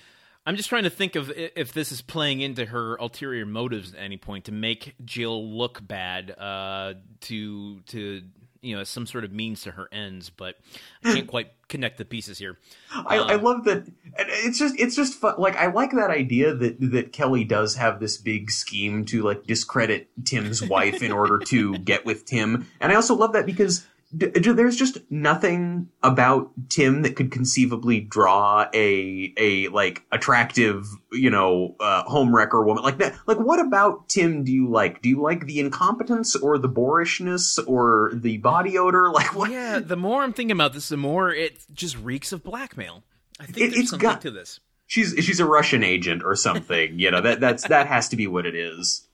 I'm 0.46 0.56
just 0.56 0.70
trying 0.70 0.84
to 0.84 0.90
think 0.90 1.16
of 1.16 1.32
if 1.36 1.72
this 1.74 1.92
is 1.92 2.02
playing 2.02 2.42
into 2.42 2.66
her 2.66 2.96
ulterior 2.96 3.46
motives 3.46 3.94
at 3.94 4.00
any 4.00 4.18
point 4.18 4.46
to 4.46 4.52
make 4.52 4.96
Jill 5.06 5.56
look 5.56 5.86
bad, 5.88 6.32
uh, 6.38 6.96
to 7.22 7.80
to 7.88 8.24
you 8.64 8.76
know, 8.78 8.84
some 8.84 9.08
sort 9.08 9.24
of 9.24 9.32
means 9.32 9.62
to 9.64 9.72
her 9.72 9.88
ends. 9.92 10.30
But 10.30 10.56
I 11.04 11.14
can't 11.14 11.28
quite 11.36 11.52
connect 11.68 11.98
the 11.98 12.06
pieces 12.06 12.38
here. 12.38 12.58
I, 12.94 13.18
I 13.18 13.36
love 13.36 13.64
that. 13.64 13.78
and 13.78 14.28
It's 14.30 14.60
just 14.60 14.80
it's 14.80 14.96
just 14.96 15.16
fun. 15.16 15.36
Like 15.40 15.56
I 15.58 15.68
like 15.68 15.92
that 15.92 16.10
idea 16.12 16.54
that 16.56 16.78
that 16.92 17.12
Kelly 17.14 17.44
does 17.44 17.76
have 17.76 18.00
this 18.00 18.18
big 18.18 18.50
scheme 18.52 19.06
to 19.06 19.22
like 19.24 19.46
discredit 19.46 20.10
Tim's 20.26 20.62
wife 20.64 21.02
in 21.04 21.12
order 21.12 21.38
to 21.40 21.78
get 21.80 22.06
with 22.06 22.26
Tim, 22.26 22.68
and 22.80 22.92
I 22.92 22.96
also 22.96 23.16
love 23.16 23.34
that 23.34 23.46
because. 23.46 23.86
D- 24.16 24.28
d- 24.30 24.52
There's 24.52 24.76
just 24.76 24.98
nothing 25.10 25.90
about 26.04 26.52
Tim 26.70 27.02
that 27.04 27.16
could 27.16 27.32
conceivably 27.32 28.00
draw 28.02 28.66
a 28.74 29.34
a 29.38 29.68
like 29.70 30.04
attractive, 30.12 30.88
you 31.12 31.30
know, 31.30 31.76
uh, 31.80 32.04
homewrecker 32.06 32.66
woman 32.66 32.84
like 32.84 32.98
that. 33.00 33.16
Like, 33.28 33.38
what 33.40 33.60
about 33.60 34.10
Tim 34.10 34.44
do 34.44 34.52
you 34.52 34.70
like? 34.70 35.02
Do 35.02 35.10
you 35.10 35.22
like 35.22 35.46
the 35.46 35.60
incompetence 35.60 36.36
or 36.36 36.58
the 36.58 36.70
boorishness 36.70 37.60
or 37.68 38.12
the 38.14 38.38
body 38.38 38.78
odor? 38.78 39.10
Like, 39.12 39.36
what? 39.36 39.52
Yeah, 39.52 39.80
the 39.80 39.96
more 39.96 40.24
I'm 40.24 40.34
thinking 40.34 40.56
about 40.56 40.74
this, 40.74 40.90
the 40.90 40.98
more 40.98 41.32
it 41.34 41.64
just 41.74 41.98
reeks 41.98 42.32
of 42.32 42.44
blackmail. 42.44 43.04
I 43.40 43.46
think 43.46 43.58
It- 43.58 43.60
there's 43.72 43.78
it's 43.82 43.90
something 43.92 44.10
got- 44.10 44.22
to 44.22 44.32
this. 44.32 44.60
she's 44.88 45.14
she's 45.24 45.40
a 45.40 45.46
Russian 45.46 45.84
agent 45.84 46.22
or 46.24 46.36
something. 46.36 47.00
You 47.00 47.12
know 47.12 47.22
that 47.22 47.40
that's 47.40 47.68
that 47.70 47.88
has 47.88 48.10
to 48.10 48.16
be 48.16 48.28
what 48.28 48.46
it 48.46 48.56
is. 48.56 49.08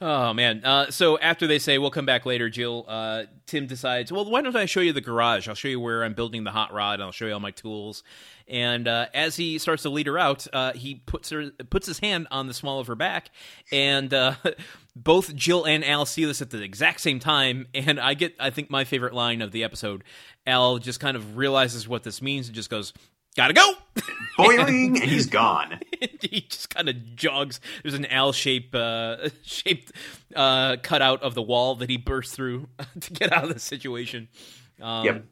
Oh 0.00 0.32
man! 0.32 0.64
Uh, 0.64 0.90
so 0.90 1.18
after 1.18 1.46
they 1.46 1.58
say 1.58 1.78
we'll 1.78 1.90
come 1.90 2.06
back 2.06 2.26
later, 2.26 2.50
Jill, 2.50 2.84
uh, 2.88 3.24
Tim 3.46 3.66
decides, 3.66 4.10
well, 4.10 4.28
why 4.28 4.42
don't 4.42 4.56
I 4.56 4.66
show 4.66 4.80
you 4.80 4.92
the 4.92 5.00
garage? 5.00 5.48
I'll 5.48 5.54
show 5.54 5.68
you 5.68 5.78
where 5.78 6.04
I'm 6.04 6.14
building 6.14 6.44
the 6.44 6.50
hot 6.50 6.72
rod, 6.72 6.94
and 6.94 7.04
I'll 7.04 7.12
show 7.12 7.26
you 7.26 7.34
all 7.34 7.40
my 7.40 7.50
tools. 7.52 8.02
And 8.48 8.88
uh, 8.88 9.06
as 9.14 9.36
he 9.36 9.58
starts 9.58 9.84
to 9.84 9.90
lead 9.90 10.06
her 10.08 10.18
out, 10.18 10.46
uh, 10.52 10.72
he 10.72 10.96
puts 10.96 11.30
her 11.30 11.50
puts 11.70 11.86
his 11.86 12.00
hand 12.00 12.26
on 12.30 12.46
the 12.46 12.54
small 12.54 12.80
of 12.80 12.88
her 12.88 12.94
back, 12.94 13.30
and 13.70 14.12
uh, 14.12 14.34
both 14.96 15.34
Jill 15.34 15.64
and 15.64 15.84
Al 15.84 16.04
see 16.04 16.24
this 16.24 16.42
at 16.42 16.50
the 16.50 16.62
exact 16.62 17.00
same 17.00 17.20
time. 17.20 17.68
And 17.74 18.00
I 18.00 18.14
get, 18.14 18.34
I 18.40 18.50
think, 18.50 18.70
my 18.70 18.84
favorite 18.84 19.14
line 19.14 19.40
of 19.40 19.52
the 19.52 19.64
episode. 19.64 20.04
Al 20.46 20.78
just 20.78 20.98
kind 20.98 21.16
of 21.16 21.36
realizes 21.36 21.86
what 21.86 22.02
this 22.02 22.20
means 22.20 22.48
and 22.48 22.54
just 22.54 22.70
goes, 22.70 22.92
"Gotta 23.36 23.54
go." 23.54 23.72
Boiling, 24.38 24.96
and 25.00 25.10
he's 25.10 25.26
gone. 25.26 25.78
he 26.20 26.40
just 26.48 26.70
kind 26.70 26.88
of 26.88 27.14
jogs. 27.16 27.60
There's 27.82 27.94
an 27.94 28.06
L 28.06 28.32
shape 28.32 28.74
uh, 28.74 29.28
shaped 29.42 29.92
uh, 30.34 30.76
cutout 30.82 31.22
of 31.22 31.34
the 31.34 31.42
wall 31.42 31.74
that 31.76 31.90
he 31.90 31.96
bursts 31.98 32.34
through 32.34 32.68
to 33.00 33.12
get 33.12 33.32
out 33.32 33.44
of 33.44 33.52
the 33.52 33.60
situation. 33.60 34.28
Um, 34.80 35.04
Yep. 35.04 35.24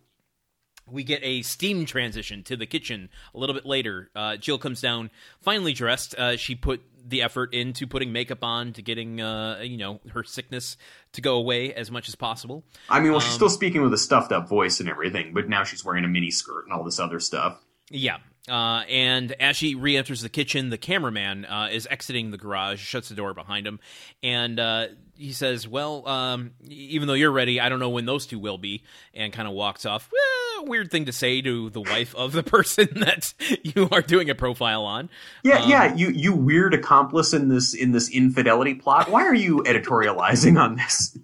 We 0.92 1.04
get 1.04 1.20
a 1.22 1.42
steam 1.42 1.86
transition 1.86 2.42
to 2.44 2.56
the 2.56 2.66
kitchen 2.66 3.10
a 3.32 3.38
little 3.38 3.54
bit 3.54 3.64
later. 3.64 4.10
Uh, 4.14 4.36
Jill 4.36 4.58
comes 4.58 4.80
down, 4.80 5.10
finally 5.40 5.72
dressed. 5.72 6.16
Uh, 6.16 6.36
she 6.36 6.56
put 6.56 6.82
the 7.06 7.22
effort 7.22 7.54
into 7.54 7.86
putting 7.86 8.12
makeup 8.12 8.42
on 8.42 8.72
to 8.72 8.82
getting, 8.82 9.20
uh, 9.20 9.60
you 9.62 9.76
know, 9.76 10.00
her 10.12 10.24
sickness 10.24 10.76
to 11.12 11.20
go 11.20 11.36
away 11.36 11.72
as 11.72 11.92
much 11.92 12.08
as 12.08 12.16
possible. 12.16 12.64
I 12.88 12.98
mean, 12.98 13.12
well, 13.12 13.20
she's 13.20 13.30
Um, 13.30 13.36
still 13.36 13.50
speaking 13.50 13.82
with 13.82 13.94
a 13.94 13.98
stuffed 13.98 14.32
up 14.32 14.48
voice 14.48 14.80
and 14.80 14.88
everything, 14.88 15.32
but 15.32 15.48
now 15.48 15.62
she's 15.62 15.84
wearing 15.84 16.04
a 16.04 16.08
mini 16.08 16.32
skirt 16.32 16.64
and 16.64 16.72
all 16.72 16.82
this 16.82 16.98
other 16.98 17.20
stuff. 17.20 17.64
Yeah. 17.90 18.18
Uh, 18.48 18.82
and 18.88 19.32
as 19.32 19.56
she 19.56 19.74
re 19.74 19.96
enters 19.96 20.22
the 20.22 20.28
kitchen, 20.28 20.70
the 20.70 20.78
cameraman 20.78 21.44
uh, 21.44 21.68
is 21.70 21.86
exiting 21.90 22.30
the 22.30 22.38
garage, 22.38 22.80
shuts 22.80 23.10
the 23.10 23.14
door 23.14 23.34
behind 23.34 23.66
him, 23.66 23.78
and 24.22 24.58
uh, 24.58 24.86
he 25.14 25.32
says, 25.32 25.68
Well, 25.68 26.08
um, 26.08 26.52
even 26.66 27.06
though 27.06 27.14
you're 27.14 27.30
ready, 27.30 27.60
I 27.60 27.68
don't 27.68 27.78
know 27.78 27.90
when 27.90 28.06
those 28.06 28.26
two 28.26 28.38
will 28.38 28.56
be, 28.58 28.82
and 29.14 29.32
kind 29.32 29.46
of 29.46 29.52
walks 29.54 29.84
off. 29.84 30.10
Well, 30.10 30.66
weird 30.66 30.90
thing 30.90 31.04
to 31.04 31.12
say 31.12 31.42
to 31.42 31.68
the 31.70 31.82
wife 31.82 32.14
of 32.14 32.32
the 32.32 32.42
person 32.56 32.88
that 33.00 33.34
you 33.62 33.88
are 33.92 34.02
doing 34.02 34.30
a 34.30 34.34
profile 34.34 34.84
on. 34.84 35.10
Yeah, 35.44 35.62
Um, 35.62 35.70
yeah, 35.70 35.94
you 35.94 36.08
you 36.08 36.32
weird 36.32 36.72
accomplice 36.74 37.34
in 37.34 37.48
this 37.50 37.74
in 37.74 37.92
this 37.92 38.08
infidelity 38.10 38.74
plot. 38.74 39.10
Why 39.10 39.26
are 39.26 39.34
you 39.34 39.58
editorializing 39.64 40.58
on 40.58 40.76
this? 40.76 41.16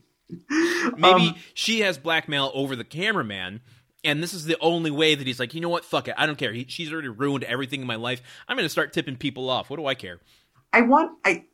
Maybe 0.96 1.28
Um, 1.30 1.34
she 1.54 1.80
has 1.80 1.98
blackmail 1.98 2.50
over 2.54 2.76
the 2.76 2.84
cameraman. 2.84 3.62
And 4.06 4.22
this 4.22 4.32
is 4.32 4.44
the 4.44 4.56
only 4.60 4.90
way 4.90 5.14
that 5.16 5.26
he's 5.26 5.40
like, 5.40 5.52
you 5.52 5.60
know 5.60 5.68
what? 5.68 5.84
Fuck 5.84 6.08
it. 6.08 6.14
I 6.16 6.26
don't 6.26 6.38
care. 6.38 6.52
He, 6.52 6.64
she's 6.68 6.92
already 6.92 7.08
ruined 7.08 7.44
everything 7.44 7.80
in 7.80 7.86
my 7.86 7.96
life. 7.96 8.22
I'm 8.46 8.56
going 8.56 8.64
to 8.64 8.70
start 8.70 8.92
tipping 8.92 9.16
people 9.16 9.50
off. 9.50 9.68
What 9.68 9.76
do 9.76 9.86
I 9.86 9.94
care? 9.94 10.20
I 10.72 10.82
want 10.82 11.18
I 11.24 11.44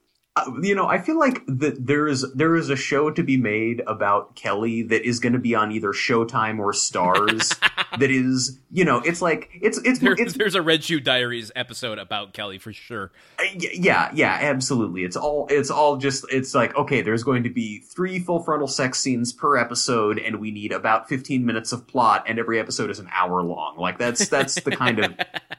you 0.62 0.74
know, 0.74 0.86
I 0.86 0.98
feel 0.98 1.18
like 1.18 1.42
that 1.46 1.86
there 1.86 2.09
is 2.09 2.24
there 2.32 2.56
is 2.56 2.70
a 2.70 2.76
show 2.76 3.10
to 3.10 3.22
be 3.22 3.36
made 3.36 3.82
about 3.86 4.34
Kelly 4.34 4.82
that 4.84 5.06
is 5.06 5.20
going 5.20 5.34
to 5.34 5.38
be 5.38 5.54
on 5.54 5.72
either 5.72 5.92
Showtime 5.92 6.59
or 6.59 6.72
Starz. 6.72 7.59
that 7.98 8.10
is, 8.10 8.59
you 8.70 8.84
know, 8.84 8.98
it's 8.98 9.20
like 9.20 9.50
it's 9.52 9.78
it's 9.84 9.98
There, 9.98 10.14
it's 10.18 10.32
there's 10.32 10.54
a 10.54 10.62
Red 10.62 10.84
Shoe 10.84 11.00
Diaries 11.00 11.52
episode 11.54 11.98
about 11.98 12.32
Kelly 12.32 12.59
for 12.59 12.72
sure. 12.72 13.12
Uh, 13.38 13.44
yeah 13.54 14.10
yeah 14.14 14.38
absolutely 14.40 15.04
it's 15.04 15.16
all 15.16 15.46
it's 15.50 15.70
all 15.70 15.96
just 15.96 16.24
it's 16.30 16.54
like 16.54 16.74
okay 16.76 17.02
there's 17.02 17.22
going 17.22 17.42
to 17.42 17.50
be 17.50 17.78
three 17.80 18.18
full 18.18 18.42
frontal 18.42 18.68
sex 18.68 18.98
scenes 18.98 19.32
per 19.32 19.56
episode 19.56 20.18
and 20.18 20.40
we 20.40 20.50
need 20.50 20.72
about 20.72 21.09
15 21.09 21.44
minutes 21.44 21.72
of 21.72 21.86
plot 21.86 22.24
and 22.26 22.38
every 22.38 22.59
episode 22.59 22.90
is 22.90 22.98
an 22.98 23.09
hour 23.12 23.42
long 23.42 23.76
like 23.78 23.98
that's 23.98 24.28
that's 24.28 24.56
the 24.62 24.70
kind 24.70 24.98
of 24.98 25.16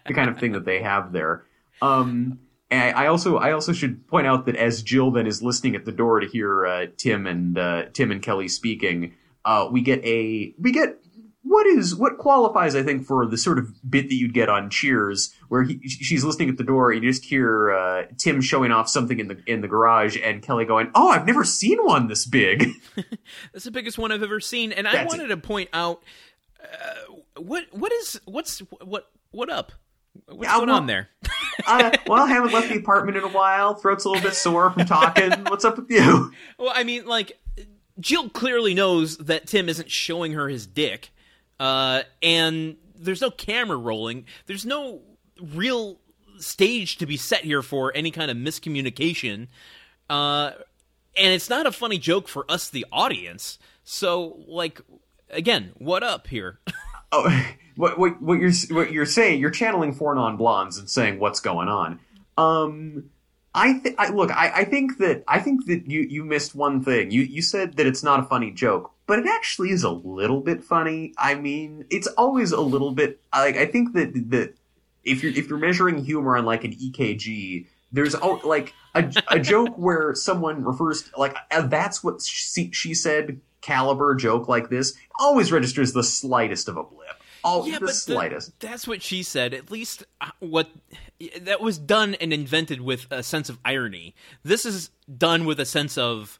the 0.08 0.14
kind 0.14 0.30
of 0.30 0.38
thing 0.40 0.54
that 0.54 0.66
they 0.66 0.82
have 0.82 1.12
there 1.12 1.44
um 1.82 2.40
and 2.74 2.98
I 2.98 3.04
I 3.04 3.08
also 3.08 3.38
I 3.38 3.52
also 3.52 3.72
should 3.72 4.08
point 4.08 4.28
out 4.28 4.46
that 4.48 4.56
as 4.56 4.82
Jill 4.82 5.12
then 5.12 5.28
is 5.28 5.42
listening 5.42 5.76
at 5.76 5.86
the 5.86 5.92
door 5.92 6.20
to 6.20 6.28
hear 6.28 6.66
uh, 6.66 6.86
Tim 6.98 7.28
and 7.28 7.58
uh, 7.58 7.86
Tim 7.94 8.12
and 8.12 8.22
Kelly 8.22 8.48
speaking, 8.48 9.14
uh, 9.46 9.68
we 9.72 9.82
get 9.82 10.04
a 10.04 10.54
we 10.60 10.72
get 10.72 10.98
what 11.44 11.68
is 11.68 11.96
what 11.96 12.18
qualifies 12.18 12.76
I 12.76 12.82
think 12.84 13.06
for 13.06 13.28
the 13.28 13.38
sort 13.38 13.60
of 13.60 13.70
bit 13.90 14.10
that 14.10 14.16
you'd 14.16 14.34
get 14.34 14.50
on 14.50 14.70
Cheers, 14.70 15.34
where 15.50 15.64
he, 15.64 15.80
she's 15.88 16.24
listening 16.24 16.50
at 16.50 16.58
the 16.58 16.64
door, 16.64 16.92
and 16.92 17.04
you 17.04 17.12
just 17.12 17.26
hear 17.26 17.72
uh, 17.72 18.04
Tim 18.18 18.42
showing 18.42 18.72
off 18.72 18.90
something 18.90 19.20
in 19.20 19.28
the 19.28 19.38
in 19.46 19.62
the 19.62 19.68
garage, 19.68 20.18
and 20.24 20.42
Kelly 20.42 20.66
going, 20.66 20.90
"Oh, 20.96 21.10
I've 21.10 21.28
never 21.28 21.44
seen 21.44 21.78
one 21.84 22.08
this 22.08 22.26
big." 22.26 22.72
That's 23.54 23.66
the 23.66 23.72
biggest 23.72 23.98
one 23.98 24.12
I've 24.12 24.24
ever 24.24 24.40
seen, 24.40 24.72
and 24.72 24.88
I 24.88 24.94
That's 24.94 25.14
wanted 25.14 25.28
to 25.28 25.38
point 25.38 25.70
out 25.74 26.02
uh, 26.60 27.14
what 27.38 27.66
what 27.72 27.92
is 27.92 28.20
what's 28.26 28.60
what 28.82 29.12
what 29.32 29.52
up? 29.52 29.74
What's 30.28 30.44
Yeah, 30.44 30.56
going 30.58 30.68
well- 30.68 30.78
on 30.78 30.88
there? 30.88 31.10
uh, 31.68 31.92
well, 32.08 32.24
I 32.24 32.28
haven't 32.30 32.54
left 32.54 32.70
the 32.70 32.78
apartment 32.78 33.18
in 33.18 33.24
a 33.24 33.28
while. 33.30 33.76
Throat's 33.76 34.06
a 34.06 34.10
little 34.10 34.24
bit 34.24 34.34
sore 34.36 34.72
from 34.72 34.86
talking. 34.86 35.32
What's 35.48 35.66
up 35.66 35.78
with 35.78 35.90
you? 35.90 36.32
Well, 36.58 36.72
I 36.74 36.84
mean, 36.84 37.06
like 37.06 37.34
Jill 38.00 38.30
clearly 38.30 38.74
knows 38.74 39.18
that 39.18 39.48
Tim 39.48 39.70
isn't 39.70 39.90
showing 39.92 40.34
her 40.34 40.50
his 40.50 40.66
dick, 40.68 41.12
uh, 41.60 42.02
and 42.22 42.78
there's 42.96 43.22
no 43.22 43.30
camera 43.32 43.78
rolling. 43.78 44.26
There's 44.48 44.66
no 44.66 45.02
real 45.42 46.00
stage 46.38 46.98
to 46.98 47.06
be 47.06 47.18
set 47.18 47.44
here 47.44 47.62
for 47.62 47.92
any 47.96 48.10
kind 48.12 48.32
of 48.32 48.38
miscommunication, 48.38 49.48
uh, 50.10 50.52
and 51.16 51.34
it's 51.34 51.50
not 51.50 51.66
a 51.68 51.72
funny 51.72 51.98
joke 52.00 52.28
for 52.28 52.50
us, 52.50 52.70
the 52.70 52.86
audience. 52.92 53.60
So, 53.84 54.40
like, 54.48 54.82
again, 55.30 55.72
what 55.78 56.02
up 56.04 56.28
here? 56.28 56.60
Oh, 57.14 57.46
what, 57.76 57.98
what 57.98 58.22
what 58.22 58.40
you're 58.40 58.52
what 58.72 58.92
you're 58.92 59.06
saying? 59.06 59.40
You're 59.40 59.52
channeling 59.52 59.94
four 59.94 60.14
non 60.16 60.36
blondes 60.36 60.78
and 60.78 60.90
saying 60.90 61.20
what's 61.20 61.40
going 61.40 61.70
on. 61.70 62.00
Um, 62.38 63.12
I, 63.56 63.80
th- 63.80 63.96
I 64.00 64.10
look. 64.10 64.32
I, 64.32 64.50
I 64.50 64.66
think 64.66 64.98
that 64.98 65.24
I 65.28 65.40
think 65.40 65.68
that 65.68 65.88
you 65.88 66.02
you 66.02 66.26
missed 66.26 66.56
one 66.56 66.84
thing. 66.84 67.12
You 67.12 67.22
you 67.22 67.42
said 67.42 67.78
that 67.78 67.86
it's 67.86 68.04
not 68.04 68.20
a 68.20 68.24
funny 68.24 68.52
joke, 68.52 68.92
but 69.06 69.20
it 69.20 69.28
actually 69.28 69.70
is 69.70 69.84
a 69.84 69.92
little 69.92 70.42
bit 70.42 70.64
funny. 70.64 71.14
I 71.18 71.36
mean, 71.36 71.86
it's 71.90 72.08
always 72.08 72.52
a 72.52 72.62
little 72.62 72.92
bit. 72.92 73.22
Like 73.32 73.56
I 73.58 73.68
think 73.68 73.94
that 73.94 74.14
that 74.32 74.56
if 75.04 75.22
you're 75.22 75.34
if 75.34 75.50
you're 75.50 75.60
measuring 75.60 76.04
humor 76.04 76.36
on 76.36 76.46
like 76.46 76.64
an 76.64 76.74
EKG, 76.74 77.68
there's 77.92 78.16
oh, 78.16 78.42
like 78.44 78.74
a, 78.96 79.14
a 79.30 79.40
joke 79.40 79.74
where 79.78 80.16
someone 80.16 80.64
refers 80.64 81.04
to, 81.04 81.20
like 81.20 81.38
uh, 81.52 81.68
that's 81.68 82.04
what 82.04 82.24
she, 82.24 82.72
she 82.72 82.96
said 82.96 83.40
caliber 83.62 84.14
joke 84.14 84.50
like 84.50 84.70
this 84.70 84.94
always 85.18 85.52
registers 85.52 85.94
the 85.94 86.04
slightest 86.04 86.68
of 86.68 86.76
a 86.78 86.84
blip. 86.84 87.03
Oh, 87.44 87.64
the 87.70 87.80
the- 87.80 87.94
slightest. 87.94 88.60
that's 88.60 88.88
what 88.88 89.02
she 89.02 89.24
said. 89.24 89.54
At 89.54 89.70
least 89.72 90.04
uh, 90.22 90.30
what 90.40 90.70
that 91.42 91.62
was 91.62 91.78
done 91.78 92.16
and 92.16 92.32
invented 92.34 92.82
with 92.82 93.08
a 93.12 93.24
sense 93.24 93.50
of 93.50 93.60
irony. 93.66 94.16
This 94.44 94.66
is 94.66 94.90
done 95.18 95.46
with 95.46 95.60
a 95.60 95.66
sense 95.66 95.98
of, 95.98 96.40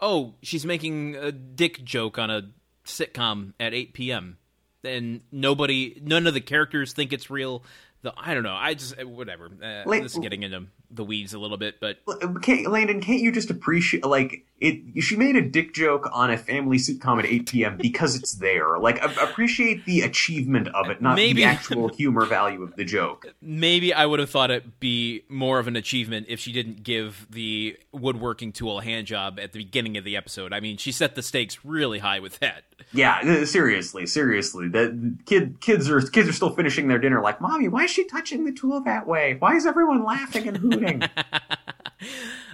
oh, 0.00 0.34
she's 0.42 0.64
making 0.64 1.16
a 1.16 1.32
dick 1.32 1.84
joke 1.84 2.18
on 2.18 2.30
a 2.30 2.50
sitcom 2.84 3.52
at 3.60 3.74
8 3.74 3.92
p.m. 3.92 4.38
And 4.84 5.20
nobody, 5.32 6.00
none 6.02 6.26
of 6.26 6.34
the 6.34 6.40
characters 6.40 6.92
think 6.92 7.12
it's 7.12 7.28
real. 7.30 7.62
The 8.02 8.14
I 8.16 8.32
don't 8.32 8.44
know. 8.44 8.54
I 8.54 8.74
just 8.74 9.02
whatever. 9.04 9.46
Uh, 9.46 9.90
this 9.90 10.12
is 10.12 10.18
getting 10.20 10.44
into 10.44 10.66
the 10.90 11.04
weeds 11.04 11.34
a 11.34 11.38
little 11.38 11.56
bit, 11.56 11.80
but 11.80 11.98
Can't, 12.42 12.70
Landon, 12.70 13.00
can't 13.00 13.20
you 13.20 13.32
just 13.32 13.50
appreciate 13.50 14.04
like 14.04 14.46
it? 14.60 15.02
She 15.02 15.16
made 15.16 15.36
a 15.36 15.42
dick 15.42 15.72
joke 15.74 16.08
on 16.12 16.30
a 16.30 16.36
family 16.38 16.76
sitcom 16.78 17.18
at 17.18 17.26
8 17.26 17.48
p.m. 17.48 17.76
because 17.76 18.16
it's 18.16 18.32
there. 18.36 18.78
Like 18.78 19.02
a- 19.02 19.22
appreciate 19.22 19.84
the 19.84 20.00
achievement 20.02 20.68
of 20.68 20.88
it, 20.90 21.00
not 21.02 21.14
Maybe- 21.16 21.42
the 21.42 21.48
actual 21.48 21.88
humor 21.88 22.24
value 22.26 22.62
of 22.62 22.76
the 22.76 22.84
joke. 22.84 23.26
maybe 23.40 23.92
I 23.94 24.04
would 24.06 24.18
have 24.20 24.30
thought 24.30 24.50
it 24.50 24.80
be 24.80 25.22
more 25.28 25.58
of 25.58 25.68
an 25.68 25.76
achievement 25.76 26.26
if 26.28 26.40
she 26.40 26.52
didn't 26.52 26.82
give 26.82 27.26
the 27.30 27.76
woodworking 27.92 28.52
tool 28.52 28.78
a 28.78 28.82
hand 28.82 29.06
job 29.06 29.38
at 29.40 29.52
the 29.52 29.58
beginning 29.58 29.96
of 29.96 30.04
the 30.04 30.16
episode. 30.16 30.52
I 30.52 30.60
mean, 30.60 30.76
she 30.76 30.92
set 30.92 31.14
the 31.14 31.22
stakes 31.22 31.64
really 31.64 31.98
high 32.00 32.20
with 32.20 32.38
that. 32.40 32.64
Yeah, 32.92 33.20
uh, 33.24 33.44
seriously, 33.44 34.06
seriously. 34.06 34.68
The 34.68 35.16
kid 35.26 35.60
kids 35.60 35.90
are 35.90 36.00
kids 36.00 36.28
are 36.28 36.32
still 36.32 36.54
finishing 36.54 36.88
their 36.88 36.98
dinner. 36.98 37.20
Like, 37.20 37.40
mommy, 37.40 37.68
why 37.68 37.84
is 37.84 37.90
she 37.90 38.04
touching 38.04 38.44
the 38.44 38.52
tool 38.52 38.80
that 38.82 39.06
way? 39.06 39.36
Why 39.38 39.56
is 39.56 39.66
everyone 39.66 40.04
laughing 40.04 40.46
and 40.48 40.56
hooting? 40.56 41.02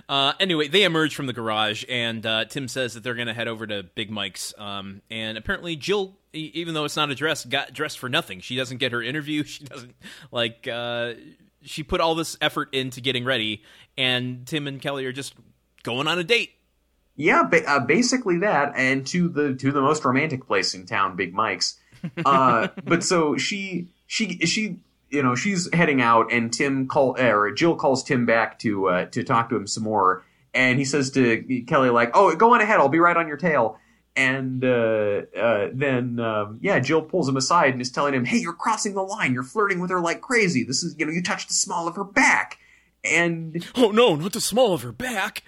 Uh, 0.09 0.33
anyway, 0.39 0.69
they 0.69 0.85
emerge 0.85 1.15
from 1.15 1.27
the 1.27 1.33
garage, 1.33 1.85
and 1.89 2.25
uh, 2.27 2.45
Tim 2.45 2.69
says 2.69 2.95
that 2.95 3.03
they're 3.03 3.15
going 3.15 3.29
to 3.29 3.35
head 3.35 3.49
over 3.49 3.67
to 3.67 3.83
Big 3.83 4.11
Mike's. 4.11 4.53
Um, 4.59 5.01
and 5.11 5.39
apparently, 5.39 5.77
Jill, 5.77 6.17
e- 6.33 6.51
even 6.55 6.75
though 6.75 6.85
it's 6.85 6.97
not 6.97 7.11
a 7.11 7.15
dress, 7.15 7.45
got 7.45 7.73
dressed 7.73 7.99
for 7.99 8.09
nothing. 8.09 8.41
She 8.41 8.57
doesn't 8.57 8.79
get 8.79 8.93
her 8.93 9.03
interview. 9.03 9.45
She 9.55 9.65
doesn't 9.65 9.95
like. 10.31 10.69
Uh, 10.69 11.15
she 11.63 11.83
put 11.83 12.01
all 12.01 12.15
this 12.15 12.37
effort 12.41 12.75
into 12.75 13.01
getting 13.01 13.25
ready, 13.25 13.63
and 13.97 14.47
Tim 14.47 14.67
and 14.67 14.81
Kelly 14.81 15.07
are 15.07 15.13
just 15.13 15.35
going 15.83 16.07
on 16.09 16.19
a 16.19 16.25
date. 16.25 16.51
Yeah, 17.17 17.49
uh, 17.67 17.81
basically 17.81 18.39
that, 18.39 18.73
and 18.77 19.07
to 19.09 19.29
the 19.29 19.55
to 19.55 19.71
the 19.71 19.81
most 19.81 20.05
romantic 20.05 20.47
place 20.47 20.75
in 20.75 20.87
town, 20.87 21.17
Big 21.17 21.33
Mike's. 21.33 21.79
Uh, 22.25 22.69
but 22.85 23.05
so 23.05 23.37
she 23.37 23.89
she 24.07 24.39
she 24.41 24.81
you 25.15 25.23
know 25.23 25.35
she's 25.35 25.73
heading 25.73 26.03
out, 26.03 26.33
and 26.33 26.53
Tim 26.53 26.89
call 26.89 27.19
or 27.19 27.53
Jill 27.53 27.77
calls 27.77 28.03
Tim 28.03 28.27
back 28.27 28.59
to 28.61 28.89
uh, 28.89 29.05
to 29.07 29.23
talk 29.23 29.49
to 29.51 29.57
him 29.57 29.67
some 29.67 29.85
more, 29.85 30.25
and 30.53 30.79
he 30.79 30.85
says 30.85 31.11
to 31.13 31.65
Kelly 31.67 31.91
like, 31.91 32.11
"Oh, 32.15 32.35
go 32.35 32.53
on 32.55 32.61
ahead, 32.61 32.81
I'll 32.81 32.89
be 32.89 32.99
right 32.99 33.17
on 33.17 33.29
your 33.29 33.37
tail." 33.37 33.79
And 34.17 34.65
uh, 34.65 35.23
uh, 35.37 35.69
then 35.73 36.21
um, 36.21 36.59
yeah, 36.61 36.79
Jill 36.81 37.03
pulls 37.03 37.29
him 37.29 37.37
aside 37.37 37.73
and 37.73 37.81
is 37.81 37.91
telling 37.91 38.15
him, 38.15 38.25
"Hey, 38.25 38.39
you're 38.39 38.53
crossing 38.53 38.95
the 38.95 39.03
line. 39.03 39.33
You're 39.33 39.43
flirting 39.43 39.81
with 39.81 39.91
her 39.91 40.01
like 40.01 40.21
crazy. 40.21 40.65
This 40.65 40.83
is 40.83 40.95
you 40.99 41.07
know 41.07 41.13
you 41.13 41.23
touched 41.23 41.49
the 41.49 41.55
small 41.55 41.89
of 41.89 41.97
her 41.97 42.05
back." 42.05 42.59
And 43.05 43.65
Oh 43.77 43.91
no, 43.91 44.17
not 44.17 44.33
the 44.33 44.41
small 44.41 44.75
of 44.75 44.83
her 44.83 44.93
back. 44.93 45.43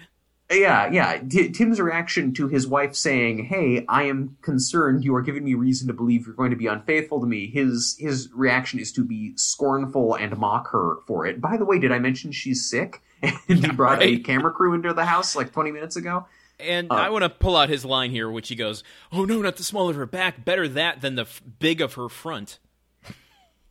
Yeah, 0.49 0.89
yeah. 0.91 1.17
T- 1.29 1.49
Tim's 1.51 1.79
reaction 1.81 2.33
to 2.35 2.47
his 2.47 2.65
wife 2.65 2.95
saying, 2.95 3.45
"Hey, 3.45 3.83
I 3.89 4.03
am 4.03 4.37
concerned. 4.41 5.03
You 5.03 5.13
are 5.15 5.21
giving 5.21 5.43
me 5.43 5.55
reason 5.55 5.87
to 5.87 5.93
believe 5.93 6.25
you're 6.25 6.35
going 6.35 6.51
to 6.51 6.55
be 6.55 6.67
unfaithful 6.67 7.19
to 7.19 7.27
me." 7.27 7.47
His 7.51 7.97
his 7.99 8.29
reaction 8.33 8.79
is 8.79 8.93
to 8.93 9.03
be 9.03 9.33
scornful 9.35 10.15
and 10.15 10.37
mock 10.37 10.69
her 10.71 10.95
for 11.05 11.25
it. 11.25 11.41
By 11.41 11.57
the 11.57 11.65
way, 11.65 11.79
did 11.79 11.91
I 11.91 11.99
mention 11.99 12.31
she's 12.31 12.65
sick? 12.69 13.01
And 13.49 13.65
he 13.65 13.71
brought 13.71 14.01
a 14.01 14.19
camera 14.19 14.51
crew 14.51 14.73
into 14.73 14.93
the 14.93 15.03
house 15.05 15.35
like 15.35 15.51
20 15.51 15.71
minutes 15.71 15.95
ago. 15.97 16.27
And 16.59 16.89
Uh, 16.91 16.95
I 16.95 17.09
want 17.09 17.23
to 17.23 17.29
pull 17.29 17.57
out 17.57 17.67
his 17.67 17.83
line 17.83 18.11
here, 18.11 18.29
which 18.31 18.47
he 18.47 18.55
goes, 18.55 18.83
"Oh 19.11 19.25
no, 19.25 19.41
not 19.41 19.57
the 19.57 19.63
small 19.63 19.89
of 19.89 19.95
her 19.97 20.05
back. 20.05 20.45
Better 20.45 20.67
that 20.69 21.01
than 21.01 21.15
the 21.15 21.23
f- 21.23 21.41
big 21.59 21.81
of 21.81 21.95
her 21.95 22.07
front." 22.09 22.59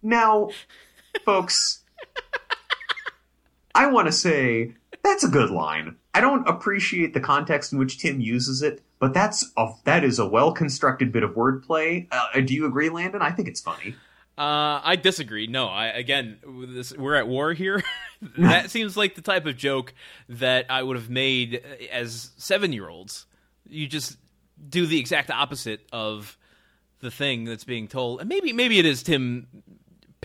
Now, 0.02 0.50
folks, 1.24 1.80
I 3.74 3.86
want 3.86 4.06
to 4.08 4.12
say 4.12 4.74
that's 5.02 5.24
a 5.24 5.28
good 5.28 5.50
line. 5.50 5.96
I 6.16 6.20
don't 6.22 6.48
appreciate 6.48 7.12
the 7.12 7.20
context 7.20 7.74
in 7.74 7.78
which 7.78 7.98
Tim 7.98 8.22
uses 8.22 8.62
it, 8.62 8.80
but 8.98 9.12
that's 9.12 9.52
a, 9.58 9.68
that 9.84 10.02
is 10.02 10.18
a 10.18 10.26
well 10.26 10.50
constructed 10.50 11.12
bit 11.12 11.22
of 11.22 11.32
wordplay. 11.32 12.06
Uh, 12.10 12.40
do 12.40 12.54
you 12.54 12.64
agree, 12.64 12.88
Landon? 12.88 13.20
I 13.20 13.32
think 13.32 13.48
it's 13.48 13.60
funny. 13.60 13.94
Uh, 14.38 14.80
I 14.82 14.96
disagree. 14.96 15.46
No, 15.46 15.66
I 15.66 15.88
again, 15.88 16.38
this, 16.68 16.96
we're 16.96 17.16
at 17.16 17.28
war 17.28 17.52
here. 17.52 17.82
that 18.38 18.70
seems 18.70 18.96
like 18.96 19.14
the 19.14 19.20
type 19.20 19.44
of 19.44 19.58
joke 19.58 19.92
that 20.30 20.64
I 20.70 20.82
would 20.82 20.96
have 20.96 21.10
made 21.10 21.62
as 21.92 22.30
seven 22.38 22.72
year 22.72 22.88
olds. 22.88 23.26
You 23.68 23.86
just 23.86 24.16
do 24.66 24.86
the 24.86 24.98
exact 24.98 25.30
opposite 25.30 25.86
of 25.92 26.38
the 27.00 27.10
thing 27.10 27.44
that's 27.44 27.64
being 27.64 27.88
told, 27.88 28.20
and 28.20 28.28
maybe 28.30 28.54
maybe 28.54 28.78
it 28.78 28.86
is 28.86 29.02
Tim 29.02 29.48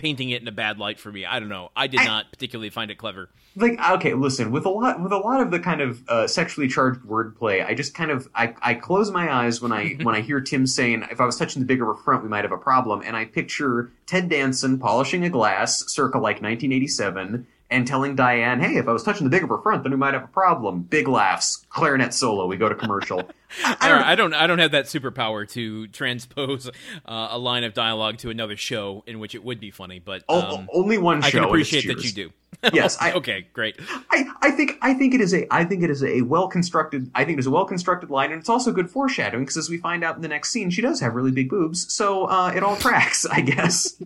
painting 0.02 0.30
it 0.30 0.42
in 0.42 0.48
a 0.48 0.52
bad 0.52 0.78
light 0.78 0.98
for 0.98 1.12
me. 1.12 1.24
I 1.24 1.38
don't 1.38 1.48
know. 1.48 1.70
I 1.76 1.86
did 1.86 2.00
I- 2.00 2.04
not 2.04 2.30
particularly 2.32 2.70
find 2.70 2.90
it 2.90 2.98
clever. 2.98 3.30
Like, 3.54 3.78
okay, 3.92 4.14
listen, 4.14 4.50
with 4.50 4.64
a 4.64 4.70
lot 4.70 5.00
with 5.02 5.12
a 5.12 5.18
lot 5.18 5.40
of 5.42 5.50
the 5.50 5.60
kind 5.60 5.80
of 5.82 6.02
uh, 6.08 6.26
sexually 6.26 6.68
charged 6.68 7.00
wordplay, 7.02 7.64
I 7.64 7.74
just 7.74 7.94
kind 7.94 8.10
of 8.10 8.26
I, 8.34 8.54
I 8.62 8.74
close 8.74 9.10
my 9.10 9.30
eyes 9.32 9.60
when 9.60 9.72
I 9.72 9.90
when 10.02 10.14
I 10.14 10.22
hear 10.22 10.40
Tim 10.40 10.66
saying, 10.66 11.04
"If 11.10 11.20
I 11.20 11.26
was 11.26 11.36
touching 11.36 11.60
the 11.60 11.66
bigger 11.66 11.92
front, 11.94 12.22
we 12.22 12.30
might 12.30 12.44
have 12.44 12.52
a 12.52 12.56
problem," 12.58 13.02
and 13.04 13.14
I 13.14 13.26
picture 13.26 13.90
Ted 14.06 14.28
Danson 14.30 14.78
polishing 14.78 15.22
a 15.24 15.28
glass, 15.30 15.84
circa 15.92 16.16
like 16.18 16.40
1987. 16.42 17.46
And 17.72 17.86
telling 17.86 18.14
Diane, 18.14 18.60
"Hey, 18.60 18.76
if 18.76 18.86
I 18.86 18.92
was 18.92 19.02
touching 19.02 19.24
the 19.24 19.30
big 19.30 19.42
of 19.42 19.48
her 19.48 19.58
front, 19.58 19.82
then 19.82 19.92
we 19.92 19.98
might 19.98 20.14
have 20.14 20.24
a 20.24 20.28
problem." 20.28 20.82
Big 20.82 21.08
laughs, 21.08 21.64
clarinet 21.70 22.12
solo. 22.14 22.46
We 22.46 22.56
go 22.56 22.68
to 22.68 22.74
commercial. 22.74 23.20
I, 23.64 23.76
I 23.80 23.86
I 23.86 23.88
don't, 23.88 23.98
don't, 23.98 24.04
I 24.04 24.14
don't. 24.14 24.34
I 24.34 24.46
don't 24.46 24.58
have 24.60 24.70
that 24.72 24.84
superpower 24.86 25.48
to 25.50 25.86
transpose 25.88 26.68
uh, 26.68 27.28
a 27.30 27.38
line 27.38 27.64
of 27.64 27.74
dialogue 27.74 28.18
to 28.18 28.30
another 28.30 28.56
show 28.56 29.02
in 29.06 29.18
which 29.18 29.34
it 29.34 29.42
would 29.42 29.58
be 29.60 29.70
funny. 29.70 29.98
But 29.98 30.22
o- 30.28 30.56
um, 30.56 30.68
only 30.72 30.98
one 30.98 31.22
I 31.24 31.30
show. 31.30 31.40
can 31.40 31.48
appreciate 31.48 31.86
that 31.88 32.04
you 32.04 32.12
do. 32.12 32.30
Yes, 32.72 32.96
I- 33.00 33.12
okay, 33.14 33.46
great. 33.52 33.76
I, 34.10 34.24
I 34.40 34.50
think 34.52 34.78
I 34.82 34.94
think 34.94 35.14
it 35.14 35.20
is 35.20 35.34
a 35.34 35.52
I 35.52 35.64
think 35.64 35.82
it 35.82 35.90
is 35.90 36.04
a 36.04 36.22
well 36.22 36.46
constructed 36.46 37.10
I 37.14 37.24
think 37.24 37.38
it 37.38 37.40
is 37.40 37.46
a 37.46 37.50
well 37.50 37.64
constructed 37.64 38.08
line 38.08 38.30
and 38.30 38.38
it's 38.38 38.48
also 38.48 38.70
good 38.70 38.88
foreshadowing 38.88 39.42
because 39.42 39.56
as 39.56 39.68
we 39.68 39.78
find 39.78 40.04
out 40.04 40.14
in 40.14 40.22
the 40.22 40.28
next 40.28 40.50
scene 40.50 40.70
she 40.70 40.80
does 40.80 41.00
have 41.00 41.14
really 41.14 41.32
big 41.32 41.48
boobs 41.50 41.92
so 41.92 42.26
uh, 42.26 42.52
it 42.54 42.62
all 42.62 42.76
tracks 42.76 43.26
I 43.26 43.40
guess 43.40 44.00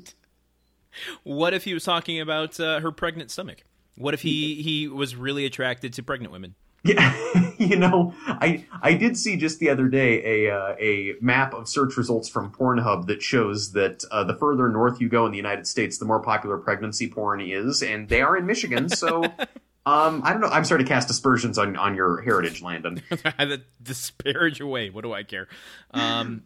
What 1.23 1.55
if 1.55 1.65
he 1.65 1.75
was 1.75 1.85
talking 1.85 2.21
about 2.21 2.59
uh, 2.61 2.81
her 2.81 2.93
pregnant 2.93 3.31
stomach? 3.31 3.65
What 3.97 4.15
if 4.15 4.23
he 4.23 4.63
he 4.63 4.89
was 4.89 5.17
really 5.17 5.47
attracted 5.47 5.93
to 5.95 6.03
pregnant 6.03 6.33
women? 6.33 6.55
yeah 6.87 7.53
you 7.59 7.77
know 7.77 8.15
I 8.27 8.65
I 8.83 8.95
did 8.95 9.17
see 9.17 9.37
just 9.37 9.59
the 9.59 9.71
other 9.71 9.89
day 9.89 10.47
a 10.47 10.55
uh, 10.55 10.77
a 10.79 11.15
map 11.21 11.55
of 11.55 11.69
search 11.69 11.97
results 11.97 12.29
from 12.29 12.53
Pornhub 12.53 13.07
that 13.07 13.23
shows 13.23 13.73
that 13.73 14.05
uh, 14.11 14.25
the 14.25 14.35
further 14.35 14.69
north 14.69 15.01
you 15.01 15.09
go 15.09 15.27
in 15.27 15.33
the 15.33 15.37
United 15.37 15.67
States 15.67 15.99
the 15.99 16.05
more 16.05 16.21
popular 16.21 16.59
pregnancy 16.59 17.09
porn 17.09 17.41
is 17.41 17.83
and 17.83 18.09
they 18.09 18.23
are 18.23 18.37
in 18.37 18.47
Michigan 18.47 18.89
so 18.89 19.25
um 19.87 20.23
I 20.25 20.33
don't 20.33 20.41
know 20.41 20.49
I'm 20.49 20.65
sorry 20.65 20.83
to 20.83 20.89
cast 20.89 21.11
aspersions 21.11 21.59
on 21.59 21.77
on 21.77 21.95
your 21.95 22.21
heritage 22.21 22.63
Landon 22.63 23.03
disparage 23.83 24.61
away. 24.61 24.91
What 24.91 25.03
do 25.03 25.13
I 25.13 25.23
care? 25.23 25.49
Um, 25.93 26.45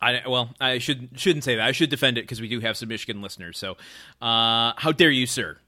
I 0.00 0.22
well, 0.26 0.54
I 0.60 0.78
should 0.78 1.10
shouldn't 1.16 1.44
say 1.44 1.56
that. 1.56 1.66
I 1.66 1.72
should 1.72 1.90
defend 1.90 2.18
it 2.18 2.22
because 2.22 2.40
we 2.40 2.48
do 2.48 2.60
have 2.60 2.76
some 2.76 2.88
Michigan 2.88 3.20
listeners. 3.20 3.58
So, 3.58 3.72
uh, 4.22 4.72
how 4.76 4.92
dare 4.92 5.10
you, 5.10 5.26
sir? 5.26 5.58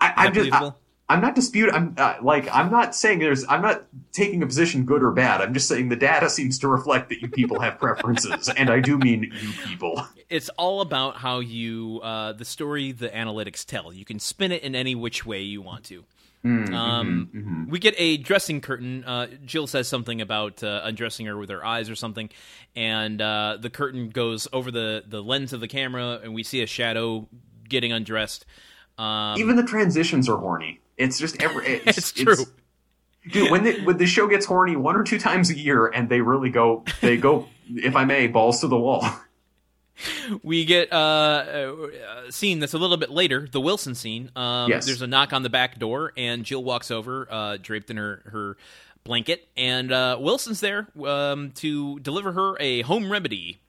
I, 0.00 0.12
I'm 0.16 0.34
just. 0.34 0.52
I, 0.52 0.72
I'm 1.06 1.20
not 1.20 1.34
disputing. 1.34 1.74
I'm 1.74 1.94
uh, 1.98 2.14
like. 2.22 2.48
I'm 2.54 2.70
not 2.70 2.94
saying 2.94 3.18
there's. 3.18 3.44
I'm 3.48 3.60
not 3.62 3.84
taking 4.12 4.42
a 4.42 4.46
position 4.46 4.84
good 4.84 5.02
or 5.02 5.10
bad. 5.10 5.40
I'm 5.40 5.52
just 5.52 5.68
saying 5.68 5.88
the 5.88 5.96
data 5.96 6.30
seems 6.30 6.58
to 6.60 6.68
reflect 6.68 7.08
that 7.10 7.20
you 7.20 7.28
people 7.28 7.60
have 7.60 7.78
preferences, 7.78 8.48
and 8.48 8.70
I 8.70 8.80
do 8.80 8.96
mean 8.96 9.24
you 9.24 9.52
people. 9.66 10.06
It's 10.30 10.48
all 10.50 10.80
about 10.80 11.16
how 11.16 11.40
you 11.40 12.00
uh, 12.02 12.32
the 12.32 12.44
story 12.44 12.92
the 12.92 13.08
analytics 13.08 13.64
tell. 13.66 13.92
You 13.92 14.04
can 14.04 14.18
spin 14.18 14.52
it 14.52 14.62
in 14.62 14.74
any 14.74 14.94
which 14.94 15.26
way 15.26 15.42
you 15.42 15.60
want 15.60 15.84
to. 15.84 16.04
Um, 16.44 17.68
We 17.70 17.78
get 17.78 17.94
a 17.98 18.16
dressing 18.18 18.60
curtain. 18.60 19.04
Uh, 19.04 19.28
Jill 19.44 19.66
says 19.66 19.88
something 19.88 20.20
about 20.20 20.62
uh, 20.62 20.82
undressing 20.84 21.26
her 21.26 21.36
with 21.36 21.48
her 21.50 21.64
eyes 21.64 21.88
or 21.88 21.94
something, 21.94 22.28
and 22.76 23.20
uh, 23.22 23.56
the 23.60 23.70
curtain 23.70 24.10
goes 24.10 24.46
over 24.52 24.70
the, 24.70 25.02
the 25.06 25.22
lens 25.22 25.52
of 25.52 25.60
the 25.60 25.68
camera, 25.68 26.20
and 26.22 26.34
we 26.34 26.42
see 26.42 26.62
a 26.62 26.66
shadow 26.66 27.26
getting 27.68 27.92
undressed. 27.92 28.44
Um, 28.98 29.38
Even 29.40 29.56
the 29.56 29.64
transitions 29.64 30.28
are 30.28 30.36
horny. 30.36 30.80
It's 30.96 31.18
just 31.18 31.42
every. 31.42 31.64
It's, 31.86 31.98
It's 31.98 32.12
true. 32.12 32.36
dude. 33.30 33.50
When 33.50 33.64
the 33.64 33.80
when 33.84 33.96
the 33.96 34.06
show 34.06 34.28
gets 34.28 34.46
horny 34.46 34.76
one 34.76 34.96
or 34.96 35.02
two 35.02 35.18
times 35.18 35.50
a 35.50 35.58
year, 35.58 35.86
and 35.86 36.08
they 36.08 36.20
really 36.20 36.50
go. 36.50 36.84
They 37.00 37.16
go. 37.16 37.48
if 37.74 37.96
I 37.96 38.04
may, 38.04 38.26
balls 38.28 38.60
to 38.60 38.68
the 38.68 38.78
wall. 38.78 39.04
we 40.42 40.64
get 40.64 40.92
uh, 40.92 41.44
a 41.46 42.26
a 42.28 42.32
scene 42.32 42.58
that's 42.58 42.74
a 42.74 42.78
little 42.78 42.96
bit 42.96 43.10
later, 43.10 43.48
the 43.50 43.60
Wilson 43.60 43.94
scene. 43.94 44.30
Um, 44.36 44.70
Yes. 44.70 44.86
There's 44.86 45.02
a 45.02 45.06
knock 45.06 45.32
on 45.32 45.42
the 45.42 45.50
back 45.50 45.78
door, 45.78 46.12
and 46.16 46.44
Jill 46.44 46.64
walks 46.64 46.90
over, 46.90 47.28
uh, 47.30 47.58
draped 47.62 47.90
in 47.90 47.96
her, 47.96 48.22
her 48.26 48.56
blanket, 49.04 49.46
and 49.56 49.92
uh, 49.92 50.16
Wilson's 50.20 50.60
there 50.60 50.88
um, 51.04 51.50
to 51.56 51.98
deliver 52.00 52.32
her 52.32 52.56
a 52.60 52.82
home 52.82 53.10
remedy. 53.12 53.60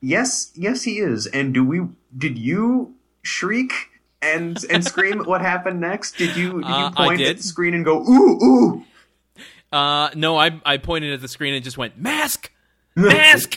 Yes, 0.00 0.50
yes, 0.56 0.82
he 0.82 0.98
is. 0.98 1.26
And 1.26 1.54
do 1.54 1.64
we? 1.64 1.80
Did 2.16 2.36
you 2.38 2.94
shriek 3.22 3.72
and 4.20 4.58
and 4.70 4.84
scream 4.84 5.20
what 5.20 5.40
happened 5.42 5.80
next? 5.80 6.16
Did 6.16 6.36
you? 6.36 6.54
Did 6.60 6.68
you 6.68 6.74
Uh, 6.74 6.90
point 6.90 7.18
did. 7.18 7.28
at 7.30 7.36
the 7.36 7.42
screen 7.44 7.74
and 7.74 7.84
go 7.84 8.00
ooh 8.02 8.38
ooh? 8.42 8.84
Uh, 9.72 10.10
no, 10.14 10.36
I, 10.36 10.60
I 10.66 10.76
pointed 10.76 11.14
at 11.14 11.20
the 11.22 11.28
screen 11.28 11.54
and 11.54 11.64
just 11.64 11.78
went, 11.78 11.96
Mask! 11.98 12.50
Mask! 12.96 13.54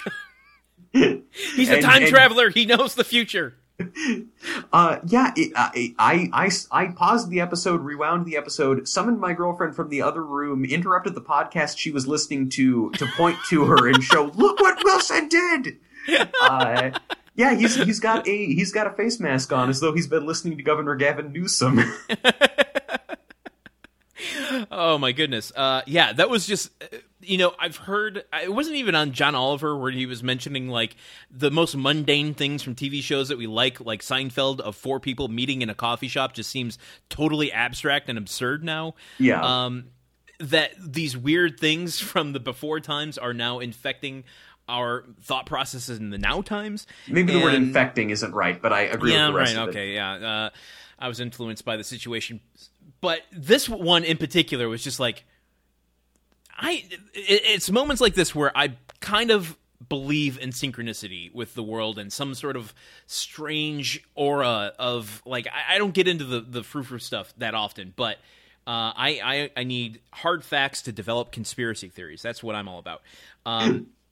He's 1.56 1.70
a 1.70 1.76
And- 1.76 1.84
time 1.84 2.02
and- 2.04 2.12
traveler. 2.12 2.50
He 2.50 2.66
knows 2.66 2.96
the 2.96 3.04
future. 3.04 3.58
Uh, 4.72 5.00
yeah, 5.06 5.32
it, 5.36 5.52
I, 5.56 5.94
I, 6.00 6.30
I, 6.32 6.50
I 6.72 6.88
paused 6.94 7.30
the 7.30 7.42
episode, 7.42 7.82
rewound 7.82 8.26
the 8.26 8.38
episode, 8.38 8.88
summoned 8.88 9.20
my 9.20 9.34
girlfriend 9.34 9.76
from 9.76 9.90
the 9.90 10.02
other 10.02 10.24
room, 10.24 10.64
interrupted 10.64 11.14
the 11.14 11.22
podcast 11.22 11.78
she 11.78 11.92
was 11.92 12.08
listening 12.08 12.50
to 12.52 12.90
to 12.92 13.06
point 13.18 13.38
to 13.50 13.66
her 13.66 13.88
and 13.90 14.02
show, 14.04 14.26
look 14.36 14.60
what 14.62 14.82
Wilson 14.84 15.28
did. 15.28 15.78
Uh, 16.42 16.92
yeah, 17.36 17.54
he's 17.56 17.76
he's 17.76 18.00
got 18.00 18.26
a 18.28 18.46
he's 18.46 18.72
got 18.72 18.88
a 18.88 18.92
face 18.92 19.20
mask 19.20 19.52
on 19.52 19.70
as 19.70 19.80
though 19.82 19.94
he's 19.94 20.08
been 20.08 20.26
listening 20.26 20.58
to 20.58 20.64
Governor 20.64 20.96
Gavin 20.96 21.32
Newsom. 21.34 21.80
Oh 24.72 24.98
my 24.98 25.12
goodness. 25.12 25.52
Uh, 25.56 25.82
yeah, 25.86 26.14
that 26.14 26.30
was 26.30 26.46
just, 26.48 26.72
uh, 26.82 26.98
you 27.26 27.38
know, 27.38 27.54
I've 27.60 27.78
heard, 27.78 28.24
it 28.34 28.54
wasn't 28.54 28.78
even 28.78 28.96
on 28.96 29.12
John 29.12 29.36
Oliver 29.36 29.78
where 29.78 29.92
he 29.92 30.06
was 30.06 30.24
mentioning 30.24 30.70
like 30.70 30.96
the 31.30 31.52
most 31.52 31.76
mundane 31.76 32.34
things 32.34 32.64
from 32.64 32.76
TV 32.76 33.02
shows 33.02 33.30
that 33.30 33.38
we 33.38 33.48
like, 33.48 33.80
like 33.82 34.02
Seinfeld 34.02 34.60
of 34.60 34.76
four 34.76 35.00
people 35.00 35.28
meeting 35.28 35.62
in 35.62 35.70
a 35.70 35.76
coffee 35.76 36.08
shop 36.08 36.34
just 36.34 36.50
seems 36.50 36.78
totally 37.10 37.52
abstract 37.52 38.10
and 38.10 38.18
absurd 38.18 38.64
now. 38.64 38.96
Yeah. 39.20 39.42
Um, 39.42 39.86
that 40.40 40.72
these 40.78 41.16
weird 41.16 41.60
things 41.60 42.00
from 42.00 42.34
the 42.34 42.40
before 42.40 42.80
times 42.80 43.18
are 43.18 43.34
now 43.34 43.60
infecting 43.60 44.26
our 44.68 45.06
thought 45.22 45.46
processes 45.46 46.00
in 46.00 46.10
the 46.10 46.18
now 46.18 46.42
times. 46.42 46.88
Maybe 47.08 47.34
the 47.34 47.40
word 47.40 47.54
infecting 47.54 48.10
isn't 48.10 48.34
right, 48.34 48.60
but 48.62 48.74
I 48.74 48.82
agree 48.82 49.14
yeah, 49.14 49.28
with 49.28 49.34
the 49.34 49.40
rest 49.40 49.56
right. 49.56 49.62
of 49.62 49.70
it. 49.70 49.72
Okay, 49.72 49.94
yeah. 49.94 50.14
Uh, 50.14 50.50
I 50.98 51.08
was 51.08 51.20
influenced 51.20 51.66
by 51.66 51.78
the 51.78 51.84
situation, 51.84 52.40
but 53.02 53.22
this 53.32 53.70
one 53.70 54.04
in 54.04 54.18
particular 54.18 54.68
was 54.68 54.84
just 54.84 55.00
like, 55.00 55.24
I. 56.58 56.86
It's 57.14 57.70
moments 57.70 58.02
like 58.02 58.16
this 58.16 58.34
where 58.34 58.56
I 58.56 58.76
kind 59.00 59.32
of 59.32 59.58
believe 59.88 60.40
in 60.40 60.50
synchronicity 60.50 61.34
with 61.34 61.54
the 61.54 61.64
world 61.64 62.00
and 62.00 62.12
some 62.12 62.34
sort 62.34 62.56
of 62.56 62.74
strange 63.08 64.04
aura 64.16 64.74
of 64.80 65.22
like 65.26 65.48
I, 65.48 65.76
I 65.76 65.78
don't 65.78 65.94
get 65.94 66.08
into 66.08 66.26
the 66.26 66.42
the 66.42 66.64
frou 66.64 67.00
stuff 67.00 67.34
that 67.38 67.54
often, 67.54 67.94
but. 67.96 68.18
Uh, 68.68 68.90
I, 68.98 69.20
I 69.24 69.50
I 69.58 69.64
need 69.64 70.02
hard 70.12 70.44
facts 70.44 70.82
to 70.82 70.92
develop 70.92 71.32
conspiracy 71.32 71.88
theories. 71.88 72.24
That's 72.24 72.42
what 72.42 72.56
I'm 72.56 72.68
all 72.68 72.80
about. 72.80 73.04
Um, 73.46 73.90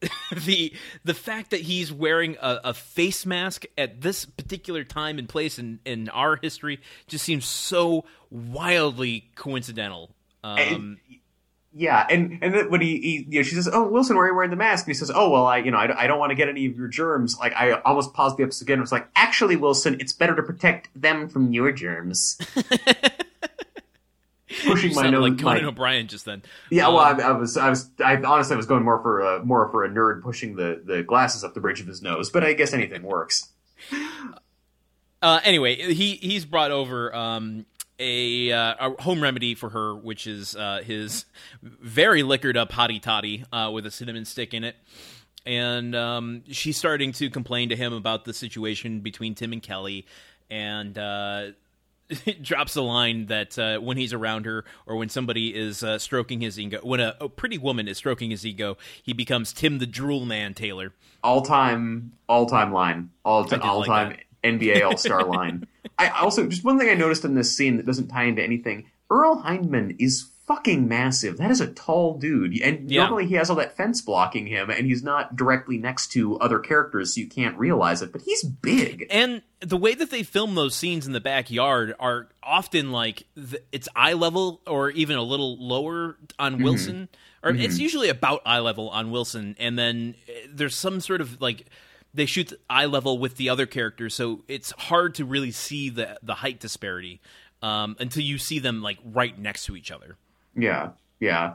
the 0.44 0.72
the 1.04 1.14
fact 1.14 1.50
that 1.50 1.60
he's 1.60 1.92
wearing 1.92 2.36
a, 2.40 2.60
a 2.64 2.74
face 2.74 3.26
mask 3.26 3.64
at 3.76 4.00
this 4.00 4.24
particular 4.24 4.84
time 4.84 5.18
and 5.18 5.28
place 5.28 5.58
in, 5.58 5.80
in 5.84 6.08
our 6.10 6.36
history 6.36 6.80
just 7.06 7.24
seems 7.24 7.44
so 7.44 8.04
wildly 8.30 9.30
coincidental. 9.34 10.10
Um, 10.42 10.98
Yeah, 11.72 12.04
and 12.10 12.38
and 12.42 12.52
then 12.52 12.68
when 12.70 12.80
he, 12.80 12.98
he 13.00 13.26
you 13.28 13.38
know, 13.38 13.42
she 13.44 13.54
says, 13.54 13.68
"Oh, 13.72 13.86
Wilson, 13.88 14.16
why 14.16 14.22
are 14.22 14.28
you 14.28 14.34
wearing 14.34 14.50
the 14.50 14.56
mask?" 14.56 14.86
And 14.86 14.90
he 14.92 14.98
says, 14.98 15.10
"Oh, 15.14 15.30
well, 15.30 15.46
I 15.46 15.58
you 15.58 15.70
know 15.70 15.78
I, 15.78 15.86
don't- 15.86 15.96
I 15.98 16.06
don't 16.08 16.18
want 16.18 16.30
to 16.30 16.34
get 16.34 16.48
any 16.48 16.66
of 16.66 16.76
your 16.76 16.88
germs." 16.88 17.38
Like 17.38 17.52
I 17.54 17.72
almost 17.82 18.12
paused 18.12 18.38
the 18.38 18.42
episode 18.42 18.64
again. 18.64 18.74
and 18.74 18.80
was 18.82 18.90
like, 18.90 19.08
"Actually, 19.14 19.54
Wilson, 19.54 19.96
it's 20.00 20.12
better 20.12 20.34
to 20.34 20.42
protect 20.42 20.88
them 21.00 21.28
from 21.28 21.52
your 21.52 21.70
germs." 21.70 22.38
Push 24.48 24.64
pushing 24.66 24.94
my 24.96 25.10
nose. 25.10 25.30
like 25.30 25.38
Conan 25.38 25.62
my- 25.62 25.68
O'Brien 25.68 26.08
just 26.08 26.24
then. 26.24 26.42
yeah, 26.70 26.88
well, 26.88 26.98
I, 26.98 27.10
Um, 27.12 27.20
I 27.20 27.30
was, 27.32 27.56
I 27.56 27.68
was, 27.70 27.88
I 28.04 28.16
honestly 28.16 28.54
I 28.54 28.56
was 28.56 28.66
going 28.66 28.82
more 28.82 29.00
for 29.00 29.20
a 29.20 29.44
more 29.44 29.68
for 29.70 29.84
a 29.84 29.88
nerd 29.88 30.22
pushing 30.22 30.56
the 30.56 30.82
the 30.84 31.04
glasses 31.04 31.44
up 31.44 31.54
the 31.54 31.60
bridge 31.60 31.80
of 31.80 31.86
his 31.86 32.02
nose, 32.02 32.30
but 32.30 32.42
I 32.42 32.52
guess 32.54 32.72
anything 32.72 33.02
works. 33.04 33.48
Uh, 35.22 35.38
anyway, 35.44 35.74
he 35.92 36.14
he's 36.14 36.46
brought 36.46 36.70
over 36.70 37.14
um, 37.14 37.66
a, 38.00 38.50
uh, 38.50 38.88
a 38.88 39.02
home 39.02 39.22
remedy 39.22 39.54
for 39.54 39.68
her, 39.70 39.94
which 39.94 40.26
is 40.26 40.56
uh, 40.56 40.80
his 40.84 41.26
very 41.62 42.22
liquored 42.22 42.56
up 42.56 42.72
hottie 42.72 43.00
toddy 43.00 43.44
uh, 43.52 43.70
with 43.72 43.86
a 43.86 43.90
cinnamon 43.90 44.24
stick 44.24 44.54
in 44.54 44.64
it. 44.64 44.76
And 45.46 45.94
um, 45.94 46.42
she's 46.50 46.76
starting 46.76 47.12
to 47.12 47.30
complain 47.30 47.68
to 47.68 47.76
him 47.76 47.92
about 47.92 48.24
the 48.24 48.34
situation 48.34 49.00
between 49.00 49.34
Tim 49.34 49.52
and 49.52 49.62
Kelly, 49.62 50.06
and 50.50 50.98
uh, 50.98 51.52
drops 52.42 52.76
a 52.76 52.82
line 52.82 53.26
that 53.26 53.58
uh, 53.58 53.78
when 53.78 53.96
he's 53.96 54.12
around 54.12 54.46
her 54.46 54.64
or 54.86 54.96
when 54.96 55.08
somebody 55.08 55.54
is 55.54 55.82
uh, 55.82 55.98
stroking 55.98 56.40
his 56.40 56.58
ego, 56.58 56.80
when 56.82 57.00
a, 57.00 57.16
a 57.20 57.28
pretty 57.28 57.58
woman 57.58 57.88
is 57.88 57.96
stroking 57.96 58.30
his 58.30 58.44
ego, 58.44 58.76
he 59.02 59.12
becomes 59.12 59.52
Tim 59.52 59.78
the 59.78 59.86
Drool 59.86 60.24
Man 60.24 60.54
Taylor. 60.54 60.92
All 61.22 61.42
time, 61.42 62.12
all 62.28 62.46
time 62.46 62.72
line, 62.72 63.10
all 63.24 63.46
all 63.62 63.78
like 63.80 63.86
time 63.86 64.16
NBA 64.42 64.84
All 64.84 64.96
Star 64.96 65.24
line. 65.26 65.66
I 66.06 66.20
also 66.20 66.46
just 66.46 66.64
one 66.64 66.78
thing 66.78 66.88
I 66.88 66.94
noticed 66.94 67.24
in 67.24 67.34
this 67.34 67.54
scene 67.56 67.76
that 67.76 67.86
doesn't 67.86 68.08
tie 68.08 68.24
into 68.24 68.42
anything. 68.42 68.86
Earl 69.10 69.42
Hindman 69.42 69.96
is 69.98 70.28
fucking 70.46 70.88
massive. 70.88 71.36
That 71.36 71.52
is 71.52 71.60
a 71.60 71.68
tall 71.68 72.18
dude, 72.18 72.60
and 72.60 72.90
Yeah. 72.90 73.02
normally 73.02 73.26
he 73.26 73.34
has 73.36 73.50
all 73.50 73.56
that 73.56 73.76
fence 73.76 74.00
blocking 74.00 74.46
him, 74.46 74.68
and 74.68 74.84
he's 74.84 75.02
not 75.02 75.36
directly 75.36 75.78
next 75.78 76.08
to 76.12 76.38
other 76.40 76.58
characters, 76.58 77.14
so 77.14 77.20
you 77.20 77.28
can't 77.28 77.56
realize 77.56 78.02
it. 78.02 78.10
But 78.10 78.22
he's 78.22 78.42
big. 78.42 79.06
And 79.10 79.42
the 79.60 79.76
way 79.76 79.94
that 79.94 80.10
they 80.10 80.24
film 80.24 80.56
those 80.56 80.74
scenes 80.74 81.06
in 81.06 81.12
the 81.12 81.20
backyard 81.20 81.94
are 82.00 82.26
often 82.42 82.90
like 82.90 83.26
it's 83.70 83.88
eye 83.94 84.14
level 84.14 84.60
or 84.66 84.90
even 84.90 85.16
a 85.16 85.22
little 85.22 85.56
lower 85.56 86.16
on 86.36 86.54
mm-hmm. 86.54 86.64
Wilson, 86.64 87.08
or 87.44 87.50
it's 87.50 87.74
mm-hmm. 87.74 87.82
usually 87.82 88.08
about 88.08 88.42
eye 88.44 88.58
level 88.58 88.90
on 88.90 89.12
Wilson, 89.12 89.54
and 89.60 89.78
then 89.78 90.16
there's 90.52 90.74
some 90.74 91.00
sort 91.00 91.20
of 91.20 91.40
like 91.40 91.66
they 92.14 92.26
shoot 92.26 92.52
eye 92.68 92.86
level 92.86 93.18
with 93.18 93.36
the 93.36 93.48
other 93.48 93.66
characters, 93.66 94.14
so 94.14 94.42
it's 94.48 94.70
hard 94.72 95.14
to 95.16 95.24
really 95.24 95.50
see 95.50 95.90
the 95.90 96.18
the 96.22 96.34
height 96.36 96.60
disparity 96.60 97.20
um, 97.62 97.96
until 98.00 98.22
you 98.22 98.38
see 98.38 98.58
them 98.58 98.82
like 98.82 98.98
right 99.04 99.38
next 99.38 99.64
to 99.66 99.76
each 99.76 99.90
other. 99.90 100.16
Yeah, 100.56 100.90
yeah. 101.20 101.54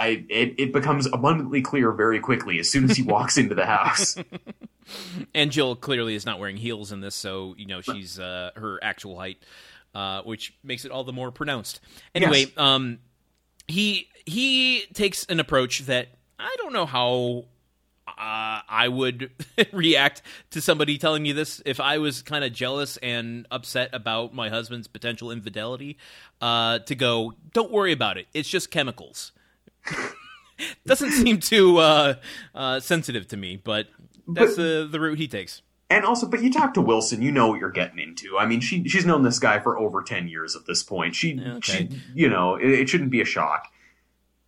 I 0.00 0.24
it, 0.28 0.54
it 0.58 0.72
becomes 0.72 1.06
abundantly 1.06 1.60
clear 1.60 1.90
very 1.92 2.20
quickly 2.20 2.58
as 2.60 2.68
soon 2.70 2.88
as 2.88 2.96
he 2.96 3.02
walks 3.02 3.36
into 3.36 3.54
the 3.54 3.66
house. 3.66 4.16
And 5.34 5.50
Jill 5.52 5.76
clearly 5.76 6.14
is 6.14 6.24
not 6.24 6.38
wearing 6.40 6.56
heels 6.56 6.92
in 6.92 7.02
this, 7.02 7.14
so 7.14 7.54
you 7.58 7.66
know 7.66 7.82
she's 7.82 8.18
uh, 8.18 8.52
her 8.56 8.78
actual 8.82 9.18
height, 9.18 9.36
uh, 9.94 10.22
which 10.22 10.54
makes 10.64 10.86
it 10.86 10.90
all 10.90 11.04
the 11.04 11.12
more 11.12 11.30
pronounced. 11.30 11.80
Anyway, 12.14 12.46
Yes. 12.46 12.52
um, 12.56 12.98
he 13.66 14.08
he 14.24 14.86
takes 14.94 15.26
an 15.26 15.40
approach 15.40 15.80
that 15.80 16.08
I 16.38 16.54
don't 16.56 16.72
know 16.72 16.86
how 16.86 17.44
uh, 18.18 18.60
I 18.68 18.88
would 18.88 19.30
react 19.72 20.22
to 20.50 20.60
somebody 20.60 20.98
telling 20.98 21.22
me 21.22 21.32
this 21.32 21.62
if 21.64 21.78
I 21.80 21.98
was 21.98 22.20
kind 22.22 22.44
of 22.44 22.52
jealous 22.52 22.96
and 22.98 23.46
upset 23.50 23.90
about 23.92 24.34
my 24.34 24.48
husband's 24.48 24.88
potential 24.88 25.30
infidelity. 25.30 25.96
Uh, 26.40 26.80
to 26.80 26.94
go, 26.94 27.34
don't 27.52 27.70
worry 27.72 27.92
about 27.92 28.16
it. 28.18 28.26
It's 28.34 28.48
just 28.48 28.70
chemicals. 28.70 29.32
Doesn't 30.86 31.12
seem 31.12 31.38
too 31.38 31.78
uh, 31.78 32.14
uh, 32.54 32.80
sensitive 32.80 33.28
to 33.28 33.36
me, 33.36 33.60
but 33.62 33.86
that's 34.26 34.56
But- 34.56 34.62
the 34.62 34.88
the 34.90 34.98
route 35.00 35.18
he 35.18 35.28
takes. 35.28 35.62
and 35.88 36.04
also, 36.04 36.26
but 36.28 36.42
you 36.42 36.52
talk 36.52 36.74
to 36.74 36.80
Wilson, 36.82 37.22
you 37.22 37.30
know 37.30 37.46
what 37.48 37.60
you're 37.60 37.70
getting 37.70 37.98
into. 38.00 38.36
I 38.36 38.44
mean, 38.46 38.60
she 38.60 38.86
she's 38.88 39.06
known 39.06 39.22
this 39.22 39.38
guy 39.38 39.60
for 39.60 39.78
over 39.78 40.02
ten 40.02 40.26
years 40.28 40.56
at 40.56 40.66
this 40.66 40.82
point. 40.82 41.14
She, 41.14 41.40
Okay. 41.40 41.88
she 41.88 42.00
you 42.14 42.28
know, 42.28 42.56
it, 42.56 42.68
it 42.70 42.88
shouldn't 42.88 43.10
be 43.10 43.20
a 43.20 43.24
shock. 43.24 43.68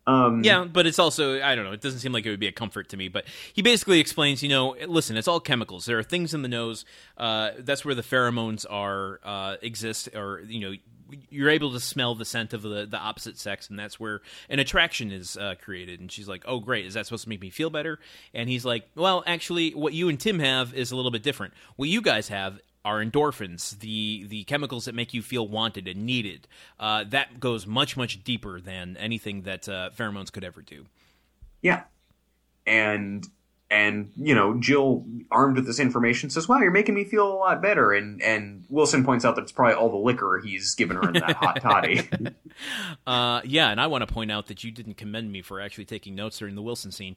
Um, 0.07 0.43
Yeah, 0.43 0.65
but 0.65 0.87
it's 0.87 0.99
also 0.99 1.41
I 1.41 1.55
don't 1.55 1.65
know. 1.65 1.73
It 1.73 1.81
doesn't 1.81 1.99
seem 1.99 2.11
like 2.11 2.25
it 2.25 2.29
would 2.29 2.39
be 2.39 2.47
a 2.47 2.51
comfort 2.51 2.89
to 2.89 2.97
me. 2.97 3.07
But 3.07 3.25
he 3.53 3.61
basically 3.61 3.99
explains, 3.99 4.41
you 4.41 4.49
know, 4.49 4.75
listen, 4.87 5.17
it's 5.17 5.27
all 5.27 5.39
chemicals. 5.39 5.85
There 5.85 5.99
are 5.99 6.03
things 6.03 6.33
in 6.33 6.41
the 6.41 6.47
nose. 6.47 6.85
Uh, 7.17 7.51
that's 7.59 7.85
where 7.85 7.95
the 7.95 8.01
pheromones 8.01 8.65
are 8.69 9.19
uh, 9.23 9.57
exist, 9.61 10.09
or 10.15 10.41
you 10.47 10.59
know, 10.59 10.75
you're 11.29 11.49
able 11.49 11.71
to 11.73 11.79
smell 11.79 12.15
the 12.15 12.25
scent 12.25 12.53
of 12.53 12.61
the 12.63 12.85
the 12.85 12.97
opposite 12.97 13.37
sex, 13.37 13.69
and 13.69 13.77
that's 13.77 13.99
where 13.99 14.21
an 14.49 14.59
attraction 14.59 15.11
is 15.11 15.37
uh, 15.37 15.55
created. 15.61 15.99
And 15.99 16.11
she's 16.11 16.27
like, 16.27 16.43
"Oh, 16.47 16.59
great! 16.59 16.85
Is 16.85 16.95
that 16.95 17.05
supposed 17.05 17.23
to 17.23 17.29
make 17.29 17.41
me 17.41 17.49
feel 17.49 17.69
better?" 17.69 17.99
And 18.33 18.49
he's 18.49 18.65
like, 18.65 18.89
"Well, 18.95 19.23
actually, 19.27 19.71
what 19.71 19.93
you 19.93 20.09
and 20.09 20.19
Tim 20.19 20.39
have 20.39 20.73
is 20.73 20.91
a 20.91 20.95
little 20.95 21.11
bit 21.11 21.21
different. 21.23 21.53
What 21.75 21.89
you 21.89 22.01
guys 22.01 22.29
have." 22.29 22.59
Are 22.83 23.03
endorphins 23.03 23.77
the 23.79 24.25
the 24.27 24.43
chemicals 24.45 24.85
that 24.85 24.95
make 24.95 25.13
you 25.13 25.21
feel 25.21 25.47
wanted 25.47 25.87
and 25.87 26.05
needed? 26.05 26.47
Uh, 26.79 27.03
that 27.09 27.39
goes 27.39 27.67
much 27.67 27.95
much 27.95 28.23
deeper 28.23 28.59
than 28.59 28.97
anything 28.97 29.43
that 29.43 29.69
uh, 29.69 29.91
pheromones 29.95 30.31
could 30.31 30.43
ever 30.43 30.61
do. 30.61 30.85
yeah, 31.61 31.83
and 32.65 33.27
and 33.71 34.11
you 34.17 34.35
know, 34.35 34.59
Jill, 34.59 35.05
armed 35.31 35.55
with 35.55 35.65
this 35.65 35.79
information, 35.79 36.29
says, 36.29 36.47
"Wow, 36.47 36.59
you're 36.59 36.71
making 36.71 36.93
me 36.93 37.05
feel 37.05 37.25
a 37.25 37.33
lot 37.33 37.61
better." 37.61 37.93
And 37.93 38.21
and 38.21 38.65
Wilson 38.69 39.05
points 39.05 39.23
out 39.23 39.35
that 39.35 39.43
it's 39.43 39.51
probably 39.53 39.75
all 39.75 39.89
the 39.89 39.95
liquor 39.95 40.41
he's 40.43 40.75
given 40.75 40.97
her 40.97 41.07
in 41.07 41.13
that 41.13 41.37
hot 41.37 41.61
toddy. 41.61 42.07
Uh, 43.07 43.41
yeah, 43.45 43.69
and 43.69 43.79
I 43.79 43.87
want 43.87 44.07
to 44.07 44.13
point 44.13 44.29
out 44.29 44.47
that 44.47 44.63
you 44.63 44.71
didn't 44.71 44.95
commend 44.95 45.31
me 45.31 45.41
for 45.41 45.61
actually 45.61 45.85
taking 45.85 46.15
notes 46.15 46.37
during 46.37 46.55
the 46.55 46.61
Wilson 46.61 46.91
scene. 46.91 47.15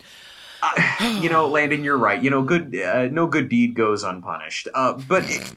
you 1.20 1.28
know, 1.28 1.48
Landon, 1.48 1.82
you're 1.82 1.98
right. 1.98 2.22
You 2.22 2.30
know, 2.30 2.42
good, 2.42 2.74
uh, 2.74 3.08
no 3.08 3.26
good 3.26 3.48
deed 3.48 3.74
goes 3.74 4.04
unpunished. 4.04 4.68
Uh, 4.72 4.94
but 5.08 5.24
it, 5.28 5.56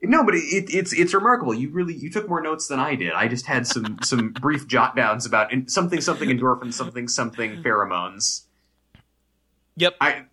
no, 0.00 0.24
but 0.24 0.34
it, 0.34 0.74
it's 0.74 0.94
it's 0.94 1.12
remarkable. 1.12 1.52
You 1.52 1.68
really 1.70 1.94
you 1.94 2.10
took 2.10 2.26
more 2.26 2.40
notes 2.40 2.68
than 2.68 2.80
I 2.80 2.94
did. 2.94 3.12
I 3.12 3.28
just 3.28 3.46
had 3.46 3.66
some 3.66 3.98
some 4.02 4.30
brief 4.30 4.66
jot 4.66 4.96
downs 4.96 5.26
about 5.26 5.52
something 5.66 6.00
something 6.00 6.30
endorphin 6.30 6.72
something 6.72 7.06
something 7.06 7.62
pheromones. 7.62 8.44
Yep. 9.76 9.96
I 10.00 10.24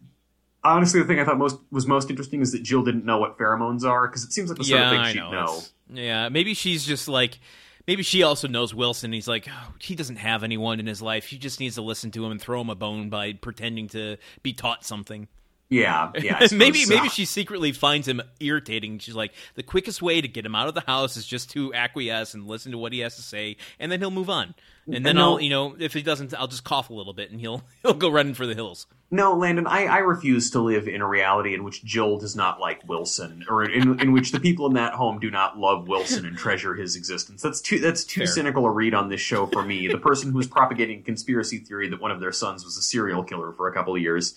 honestly 0.66 1.02
the 1.02 1.08
thing 1.08 1.20
I 1.20 1.24
thought 1.26 1.38
most 1.38 1.58
was 1.72 1.88
most 1.88 2.10
interesting 2.10 2.42
is 2.42 2.52
that 2.52 2.64
Jill 2.64 2.84
didn't 2.84 3.06
know 3.06 3.18
what 3.20 3.38
pheromones 3.38 3.84
are 3.84 4.08
because 4.08 4.24
it 4.24 4.34
seems 4.34 4.50
like 4.50 4.58
the 4.58 4.64
sort 4.64 4.80
yeah, 4.80 4.86
of 4.88 4.92
thing 4.92 5.00
I 5.00 5.12
she'd 5.12 5.20
know. 5.20 5.32
know. 5.32 5.62
Yeah, 5.94 6.30
maybe 6.30 6.54
she's 6.54 6.86
just 6.86 7.08
like, 7.08 7.40
maybe 7.88 8.04
she 8.04 8.24
also 8.24 8.48
knows 8.48 8.74
Wilson. 8.74 9.14
He's 9.14 9.28
like, 9.28 9.48
oh, 9.50 9.74
he 9.80 9.96
doesn't 9.96 10.16
have 10.18 10.44
anyone 10.44 10.80
in 10.80 10.88
his 10.88 11.02
life. 11.02 11.26
She 11.28 11.38
just 11.38 11.60
needs 11.60 11.76
to 11.76 11.82
listen 11.82 12.12
to 12.12 12.26
him 12.26 12.32
and 12.32 12.42
throw 12.42 12.60
him 12.62 12.70
a 12.70 12.76
bone 12.76 13.10
by 13.10 13.34
pretending 13.34 13.88
to 13.90 14.18
be 14.42 14.54
taught 14.54 14.84
something. 14.84 15.28
Yeah, 15.68 16.12
yeah. 16.20 16.46
Maybe 16.52 16.84
so. 16.84 16.94
maybe 16.94 17.10
she 17.10 17.26
secretly 17.26 17.72
finds 17.72 18.08
him 18.08 18.22
irritating. 18.40 19.00
She's 19.00 19.16
like, 19.16 19.34
the 19.56 19.64
quickest 19.64 20.00
way 20.00 20.22
to 20.22 20.28
get 20.28 20.46
him 20.46 20.54
out 20.54 20.68
of 20.68 20.76
the 20.76 20.82
house 20.82 21.18
is 21.18 21.26
just 21.26 21.50
to 21.52 21.74
acquiesce 21.74 22.36
and 22.36 22.48
listen 22.48 22.72
to 22.72 22.78
what 22.78 22.94
he 22.94 23.00
has 23.00 23.16
to 23.16 23.24
say, 23.24 23.58
and 23.80 23.92
then 23.92 24.00
he'll 24.00 24.12
move 24.12 24.30
on. 24.30 24.54
And 24.88 25.04
then 25.04 25.16
No. 25.16 25.34
I'll, 25.34 25.42
you 25.42 25.50
know, 25.50 25.76
if 25.80 25.94
he 25.94 26.04
doesn't, 26.04 26.36
I'll 26.36 26.48
just 26.48 26.64
cough 26.64 26.92
a 26.92 26.94
little 26.94 27.14
bit, 27.14 27.32
and 27.32 27.40
he'll 27.40 27.64
he'll 27.82 27.96
go 27.96 28.10
running 28.10 28.36
for 28.36 28.46
the 28.46 28.54
hills. 28.54 28.86
No, 29.16 29.34
Landon, 29.34 29.66
I, 29.66 29.86
I 29.86 29.98
refuse 30.00 30.52
to 30.52 30.60
live 30.60 30.90
in 30.90 31.00
a 31.00 31.08
reality 31.08 31.54
in 31.54 31.64
which 31.64 31.86
Jill 31.86 32.18
does 32.18 32.36
not 32.36 32.60
like 32.60 32.86
Wilson, 32.86 33.46
or 33.48 33.64
in, 33.64 33.98
in 34.02 34.12
which 34.12 34.34
the 34.34 34.42
people 34.42 34.68
in 34.68 34.74
that 34.74 34.94
home 34.94 35.20
do 35.20 35.32
not 35.32 35.58
love 35.58 35.88
Wilson 35.88 36.26
and 36.26 36.38
treasure 36.38 36.76
his 36.76 36.98
existence. 36.98 37.42
That's 37.42 37.62
too 37.62 37.80
that's 37.80 38.04
too 38.04 38.22
Fair. 38.22 38.28
cynical 38.28 38.66
a 38.66 38.70
read 38.70 38.94
on 38.94 39.08
this 39.08 39.22
show 39.22 39.46
for 39.46 39.64
me. 39.64 39.88
The 39.88 39.98
person 39.98 40.34
who 40.34 40.40
is 40.40 40.48
propagating 40.48 41.02
conspiracy 41.02 41.60
theory 41.60 41.88
that 41.88 42.02
one 42.02 42.12
of 42.12 42.20
their 42.20 42.34
sons 42.34 42.66
was 42.66 42.76
a 42.76 42.82
serial 42.82 43.24
killer 43.24 43.54
for 43.54 43.70
a 43.70 43.74
couple 43.74 43.96
of 43.96 44.02
years. 44.02 44.36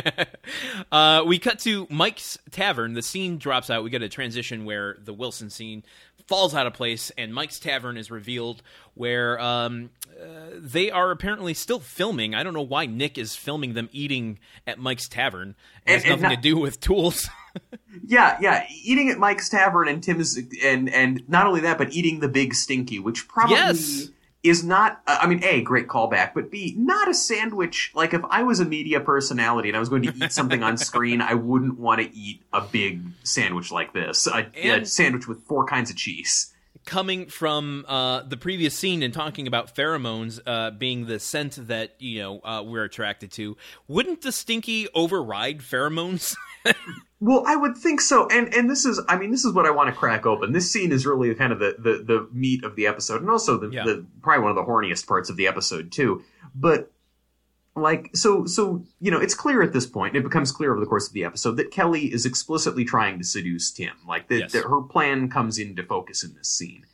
uh, 0.92 1.22
we 1.24 1.38
cut 1.38 1.60
to 1.60 1.86
Mike's 1.88 2.36
tavern. 2.50 2.94
The 2.94 3.02
scene 3.02 3.38
drops 3.38 3.70
out. 3.70 3.84
We 3.84 3.90
get 3.90 4.02
a 4.02 4.08
transition 4.08 4.64
where 4.64 4.96
the 5.04 5.12
Wilson 5.12 5.50
scene 5.50 5.84
falls 6.26 6.54
out 6.54 6.66
of 6.66 6.72
place, 6.74 7.10
and 7.18 7.34
Mike's 7.34 7.58
tavern 7.58 7.96
is 7.96 8.10
revealed, 8.10 8.62
where 8.94 9.38
um, 9.40 9.90
uh, 10.20 10.24
they 10.56 10.90
are 10.90 11.10
apparently 11.10 11.52
still 11.54 11.80
filming. 11.80 12.34
I 12.34 12.42
don't 12.42 12.54
know 12.54 12.62
why 12.62 12.86
Nick 12.86 13.18
is 13.18 13.36
filming 13.36 13.74
them 13.74 13.88
eating 13.92 14.38
at 14.66 14.78
Mike's 14.78 15.08
tavern. 15.08 15.54
It 15.86 15.92
has 15.92 16.02
And- 16.04 16.12
and 16.12 16.22
nothing 16.22 16.36
not- 16.36 16.42
to 16.42 16.48
do 16.48 16.58
with 16.58 16.80
tools. 16.80 17.28
Yeah, 18.04 18.36
yeah, 18.40 18.66
eating 18.82 19.10
at 19.10 19.18
Mike's 19.18 19.48
Tavern 19.48 19.86
and 19.86 20.02
Tim's, 20.02 20.36
and 20.64 20.92
and 20.92 21.22
not 21.28 21.46
only 21.46 21.60
that, 21.60 21.78
but 21.78 21.92
eating 21.92 22.18
the 22.18 22.26
Big 22.26 22.52
Stinky, 22.52 22.98
which 22.98 23.28
probably 23.28 23.54
Yes. 23.54 24.08
Is 24.44 24.62
not. 24.62 25.00
uh, 25.06 25.18
I 25.20 25.26
mean, 25.26 25.42
a 25.42 25.62
great 25.62 25.88
callback, 25.88 26.34
but 26.34 26.50
b 26.50 26.74
not 26.76 27.08
a 27.08 27.14
sandwich. 27.14 27.90
Like 27.94 28.14
if 28.14 28.22
I 28.30 28.44
was 28.44 28.60
a 28.60 28.64
media 28.64 29.00
personality 29.00 29.70
and 29.70 29.76
I 29.76 29.80
was 29.80 29.88
going 29.88 30.02
to 30.02 30.14
eat 30.14 30.32
something 30.32 30.62
on 30.62 30.76
screen, 30.76 31.20
I 31.20 31.34
wouldn't 31.34 31.78
want 31.78 32.02
to 32.02 32.16
eat 32.16 32.42
a 32.52 32.60
big 32.60 33.02
sandwich 33.24 33.72
like 33.72 33.92
this. 33.92 34.28
A, 34.28 34.46
a 34.54 34.84
sandwich 34.84 35.26
with 35.26 35.42
four 35.44 35.66
kinds 35.66 35.90
of 35.90 35.96
cheese. 35.96 36.53
Coming 36.84 37.26
from 37.26 37.84
uh, 37.88 38.22
the 38.22 38.36
previous 38.36 38.76
scene 38.76 39.02
and 39.02 39.12
talking 39.12 39.46
about 39.46 39.74
pheromones 39.74 40.40
uh, 40.46 40.70
being 40.70 41.06
the 41.06 41.18
scent 41.18 41.58
that 41.68 41.94
you 41.98 42.20
know 42.20 42.40
uh, 42.40 42.62
we're 42.64 42.84
attracted 42.84 43.32
to, 43.32 43.56
wouldn't 43.88 44.22
the 44.22 44.32
stinky 44.32 44.88
override 44.94 45.60
pheromones? 45.60 46.36
Well, 47.20 47.44
I 47.46 47.56
would 47.56 47.78
think 47.78 48.02
so, 48.02 48.26
and 48.28 48.52
and 48.52 48.68
this 48.68 48.84
is, 48.84 49.00
I 49.08 49.16
mean, 49.16 49.30
this 49.30 49.46
is 49.46 49.54
what 49.54 49.64
I 49.64 49.70
want 49.70 49.88
to 49.88 49.94
crack 49.94 50.26
open. 50.26 50.52
This 50.52 50.70
scene 50.70 50.92
is 50.92 51.06
really 51.06 51.34
kind 51.34 51.54
of 51.54 51.58
the 51.58 51.74
the, 51.78 52.04
the 52.04 52.28
meat 52.34 52.64
of 52.64 52.76
the 52.76 52.86
episode, 52.86 53.22
and 53.22 53.30
also 53.30 53.56
the, 53.56 53.70
Yeah. 53.70 53.84
the 53.84 54.04
probably 54.20 54.42
one 54.42 54.50
of 54.50 54.56
the 54.56 54.70
horniest 54.70 55.06
parts 55.06 55.30
of 55.30 55.36
the 55.38 55.46
episode 55.46 55.90
too. 55.90 56.22
But 56.54 56.92
like, 57.76 58.10
so 58.14 58.44
so 58.46 58.84
you 59.00 59.10
know, 59.10 59.18
it's 59.20 59.34
clear 59.34 59.62
at 59.62 59.72
this 59.72 59.86
point, 59.86 60.14
it 60.16 60.22
becomes 60.22 60.52
clear 60.52 60.70
over 60.72 60.80
the 60.80 60.86
course 60.86 61.06
of 61.08 61.12
the 61.12 61.24
episode 61.24 61.56
that 61.56 61.70
Kelly 61.70 62.12
is 62.12 62.24
explicitly 62.26 62.84
trying 62.84 63.18
to 63.18 63.24
seduce 63.24 63.70
Tim. 63.72 63.94
Like 64.06 64.28
that, 64.28 64.38
Yes. 64.38 64.52
that 64.52 64.64
her 64.64 64.80
plan 64.82 65.28
comes 65.28 65.58
into 65.58 65.82
focus 65.82 66.22
in 66.22 66.34
this 66.34 66.48
scene. 66.48 66.84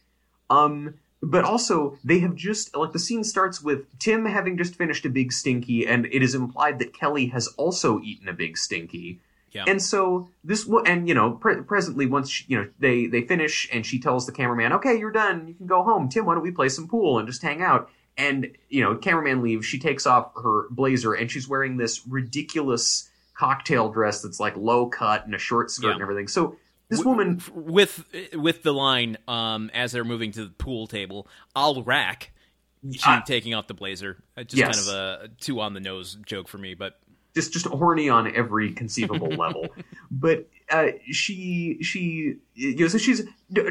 Um, 0.48 0.94
but 1.22 1.44
also 1.44 1.98
they 2.02 2.20
have 2.20 2.34
just 2.34 2.74
like 2.74 2.92
the 2.92 2.98
scene 2.98 3.24
starts 3.24 3.62
with 3.62 3.86
Tim 3.98 4.24
having 4.24 4.56
just 4.56 4.74
finished 4.76 5.04
a 5.04 5.10
big 5.10 5.32
stinky, 5.32 5.86
and 5.86 6.06
it 6.06 6.22
is 6.22 6.34
implied 6.34 6.78
that 6.78 6.94
Kelly 6.94 7.26
has 7.26 7.46
also 7.58 8.00
eaten 8.00 8.26
a 8.28 8.32
big 8.32 8.56
stinky. 8.56 9.20
Yeah. 9.52 9.64
And 9.66 9.82
so 9.82 10.28
this 10.44 10.64
will, 10.64 10.82
and 10.86 11.08
you 11.08 11.14
know, 11.14 11.32
pre- 11.32 11.62
presently 11.62 12.06
once 12.06 12.30
she, 12.30 12.44
you 12.48 12.56
know 12.56 12.68
they 12.78 13.06
they 13.06 13.22
finish, 13.22 13.68
and 13.72 13.84
she 13.84 13.98
tells 13.98 14.24
the 14.24 14.32
cameraman, 14.32 14.72
"Okay, 14.74 14.96
you're 14.98 15.10
done. 15.10 15.46
You 15.48 15.54
can 15.54 15.66
go 15.66 15.82
home. 15.82 16.08
Tim, 16.08 16.24
why 16.24 16.34
don't 16.34 16.42
we 16.42 16.52
play 16.52 16.68
some 16.70 16.88
pool 16.88 17.18
and 17.18 17.28
just 17.28 17.42
hang 17.42 17.60
out?" 17.60 17.90
And 18.20 18.48
you 18.68 18.82
know, 18.82 18.96
cameraman 18.96 19.42
leaves. 19.42 19.64
She 19.66 19.78
takes 19.78 20.06
off 20.06 20.32
her 20.42 20.68
blazer, 20.70 21.14
and 21.14 21.30
she's 21.30 21.48
wearing 21.48 21.76
this 21.78 22.06
ridiculous 22.06 23.08
cocktail 23.34 23.88
dress 23.90 24.22
that's 24.22 24.38
like 24.38 24.54
low 24.56 24.86
cut 24.88 25.24
and 25.24 25.34
a 25.34 25.38
short 25.38 25.70
skirt 25.70 25.88
Yeah. 25.88 25.92
and 25.94 26.02
everything. 26.02 26.28
So 26.28 26.56
this 26.88 27.04
woman, 27.04 27.40
with 27.54 28.04
with 28.34 28.62
the 28.62 28.72
line 28.74 29.16
um, 29.26 29.70
as 29.72 29.92
they're 29.92 30.04
moving 30.04 30.32
to 30.32 30.44
the 30.44 30.50
pool 30.50 30.86
table, 30.86 31.26
"I'll 31.56 31.82
rack." 31.82 32.32
She 32.92 33.00
Ah. 33.04 33.22
taking 33.26 33.54
off 33.54 33.66
the 33.66 33.74
blazer, 33.74 34.22
Uh, 34.36 34.42
just 34.42 34.56
Yes. 34.56 34.86
kind 34.86 34.88
of 34.88 34.94
a 34.94 35.28
too 35.40 35.60
on 35.60 35.74
the 35.74 35.80
nose 35.80 36.16
joke 36.26 36.48
for 36.48 36.58
me, 36.58 36.74
but 36.74 36.98
just 37.34 37.52
just 37.52 37.66
horny 37.66 38.08
on 38.08 38.34
every 38.34 38.72
conceivable 38.72 39.28
level. 39.44 39.68
But 40.10 40.48
uh, 40.70 40.92
she 41.10 41.78
she 41.82 42.36
you 42.54 42.76
know 42.76 42.88
so 42.88 42.98
she's 42.98 43.22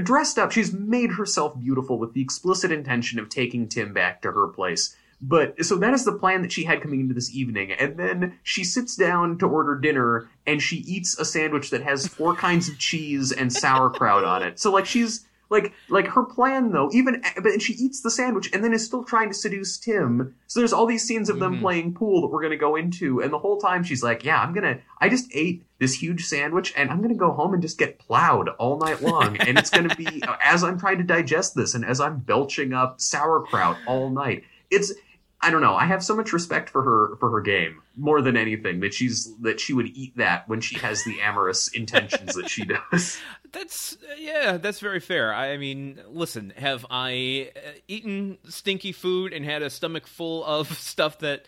dressed 0.03 0.37
up. 0.37 0.51
She's 0.51 0.73
made 0.73 1.11
herself 1.11 1.59
beautiful 1.59 1.97
with 1.97 2.13
the 2.13 2.21
explicit 2.21 2.71
intention 2.71 3.19
of 3.19 3.29
taking 3.29 3.67
Tim 3.67 3.93
back 3.93 4.21
to 4.21 4.31
her 4.31 4.47
place. 4.47 4.95
But 5.21 5.65
so 5.65 5.75
that 5.77 5.93
is 5.93 6.05
the 6.05 6.13
plan 6.13 6.41
that 6.43 6.51
she 6.51 6.63
had 6.63 6.81
coming 6.81 7.01
into 7.01 7.13
this 7.13 7.35
evening, 7.35 7.73
and 7.73 7.97
then 7.97 8.39
she 8.43 8.63
sits 8.63 8.95
down 8.95 9.37
to 9.39 9.47
order 9.47 9.75
dinner, 9.77 10.29
and 10.47 10.61
she 10.61 10.77
eats 10.77 11.17
a 11.19 11.25
sandwich 11.25 11.71
that 11.71 11.83
has 11.83 12.07
four 12.07 12.35
kinds 12.35 12.69
of 12.69 12.79
cheese 12.79 13.31
and 13.31 13.51
sauerkraut 13.51 14.23
on 14.23 14.43
it. 14.43 14.59
So 14.59 14.71
like 14.71 14.85
she's 14.85 15.25
like 15.49 15.73
like 15.89 16.07
her 16.07 16.23
plan 16.23 16.71
though, 16.71 16.89
even 16.93 17.21
but 17.37 17.51
and 17.53 17.61
she 17.61 17.73
eats 17.73 18.01
the 18.01 18.11
sandwich 18.11 18.49
and 18.53 18.63
then 18.63 18.73
is 18.73 18.85
still 18.85 19.03
trying 19.03 19.29
to 19.29 19.33
seduce 19.33 19.77
Tim. 19.77 20.35
So 20.47 20.59
there's 20.59 20.73
all 20.73 20.85
these 20.85 21.03
scenes 21.03 21.29
of 21.29 21.39
them 21.39 21.55
Mhm. 21.57 21.61
playing 21.61 21.93
pool 21.95 22.21
that 22.21 22.27
we're 22.27 22.41
gonna 22.43 22.57
go 22.57 22.75
into, 22.75 23.19
and 23.21 23.33
the 23.33 23.39
whole 23.39 23.57
time 23.59 23.83
she's 23.83 24.03
like, 24.03 24.23
"Yeah, 24.23 24.39
I'm 24.41 24.53
gonna. 24.53 24.79
I 25.01 25.09
just 25.09 25.27
ate 25.33 25.65
this 25.79 25.93
huge 25.95 26.25
sandwich, 26.25 26.73
and 26.77 26.89
I'm 26.89 27.01
gonna 27.01 27.15
go 27.15 27.31
home 27.31 27.53
and 27.53 27.61
just 27.61 27.77
get 27.79 27.99
plowed 27.99 28.49
all 28.59 28.77
night 28.77 29.01
long, 29.01 29.37
and 29.37 29.57
it's 29.57 29.69
gonna 29.69 29.95
be 29.95 30.21
as 30.43 30.63
I'm 30.63 30.79
trying 30.79 30.97
to 30.99 31.03
digest 31.03 31.55
this, 31.55 31.73
and 31.73 31.83
as 31.85 31.99
I'm 31.99 32.19
belching 32.19 32.73
up 32.73 33.01
sauerkraut 33.01 33.77
all 33.87 34.09
night. 34.09 34.43
It's 34.69 34.93
I 35.41 35.51
don't 35.51 35.61
know. 35.61 35.73
I 35.73 35.85
have 35.85 36.03
so 36.03 36.17
much 36.17 36.33
respect 36.33 36.69
for 36.69 36.83
her 36.83 37.15
for 37.21 37.31
her 37.31 37.39
game 37.39 37.81
more 37.95 38.21
than 38.21 38.35
anything 38.35 38.81
that 38.81 38.93
she's 38.93 39.33
that 39.39 39.61
she 39.61 39.71
would 39.71 39.87
eat 39.87 40.17
that 40.17 40.47
when 40.49 40.59
she 40.59 40.77
has 40.79 41.05
the 41.05 41.21
amorous 41.21 41.69
intentions 41.69 42.35
that 42.35 42.49
she 42.49 42.65
does. 42.65 43.17
That's 43.51 43.97
yeah, 44.17 44.57
that's 44.57 44.79
very 44.79 44.99
fair. 44.99 45.33
I 45.33 45.57
mean, 45.57 45.99
listen, 46.07 46.53
have 46.55 46.85
I 46.89 47.51
uh, 47.55 47.71
eaten 47.87 48.37
stinky 48.47 48.91
food 48.91 49.33
and 49.33 49.43
had 49.43 49.61
a 49.61 49.69
stomach 49.69 50.07
full 50.07 50.45
of 50.45 50.71
stuff 50.77 51.19
that 51.19 51.45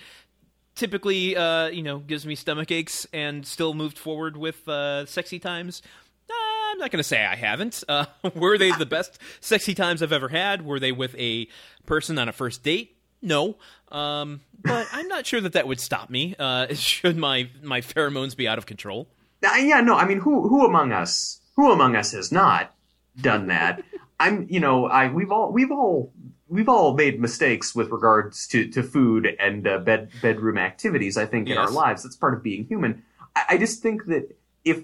typically, 0.76 1.36
uh, 1.36 1.68
you 1.68 1.84
know, 1.84 2.00
gives 2.00 2.26
me 2.26 2.36
stomach 2.36 2.72
aches 2.72 3.06
and 3.14 3.46
still 3.46 3.74
moved 3.74 3.98
forward 3.98 4.38
with 4.38 4.68
uh, 4.68 5.06
sexy 5.06 5.40
times? 5.40 5.82
Uh, 6.30 6.34
I'm 6.72 6.78
not 6.80 6.92
going 6.92 7.00
to 7.00 7.04
say 7.04 7.24
I 7.24 7.36
haven't. 7.36 7.84
Uh, 7.88 8.06
were 8.36 8.58
they 8.58 8.72
the 8.72 8.86
best 8.86 9.20
sexy 9.40 9.76
times 9.76 10.02
I've 10.02 10.14
ever 10.14 10.30
had? 10.30 10.66
Were 10.66 10.80
they 10.80 10.92
with 10.92 11.16
a 11.18 11.48
person 11.86 12.18
on 12.18 12.30
a 12.30 12.34
first 12.34 12.64
date? 12.64 12.96
No. 13.22 13.58
Um, 13.92 14.42
but 14.64 14.88
I'm 14.92 15.08
not 15.08 15.26
sure 15.26 15.42
that 15.42 15.54
that 15.54 15.68
would 15.68 15.80
stop 15.80 16.10
me. 16.10 16.36
Uh, 16.40 16.68
should 16.74 17.18
my 17.18 17.50
my 17.62 17.82
pheromones 17.82 18.36
be 18.36 18.48
out 18.48 18.58
of 18.58 18.66
control? 18.66 19.08
Uh, 19.46 19.56
yeah, 19.56 19.82
no, 19.82 19.96
I 19.96 20.06
mean, 20.06 20.20
who 20.20 20.48
who 20.48 20.66
among 20.66 20.92
us, 20.92 21.41
who 21.62 21.72
among 21.72 21.96
us 21.96 22.12
has 22.12 22.32
not 22.32 22.74
done 23.20 23.48
that? 23.48 23.84
I'm, 24.20 24.48
you 24.50 24.60
know, 24.60 24.88
I 24.88 25.12
we've 25.12 25.32
all 25.32 25.52
we've 25.52 25.72
all 25.72 26.12
we've 26.48 26.70
all 26.70 26.96
made 26.96 27.20
mistakes 27.20 27.76
with 27.76 27.90
regards 27.90 28.48
to 28.48 28.68
to 28.70 28.82
food 28.82 29.28
and 29.40 29.68
uh, 29.68 29.78
bed 29.78 30.10
bedroom 30.22 30.58
activities. 30.58 31.18
I 31.18 31.26
think 31.26 31.50
in 31.50 31.58
our 31.58 31.70
lives, 31.70 32.04
that's 32.04 32.16
part 32.16 32.34
of 32.34 32.42
being 32.42 32.66
human. 32.66 33.04
I, 33.36 33.44
I 33.50 33.58
just 33.58 33.84
think 33.84 34.06
that 34.06 34.36
if 34.66 34.84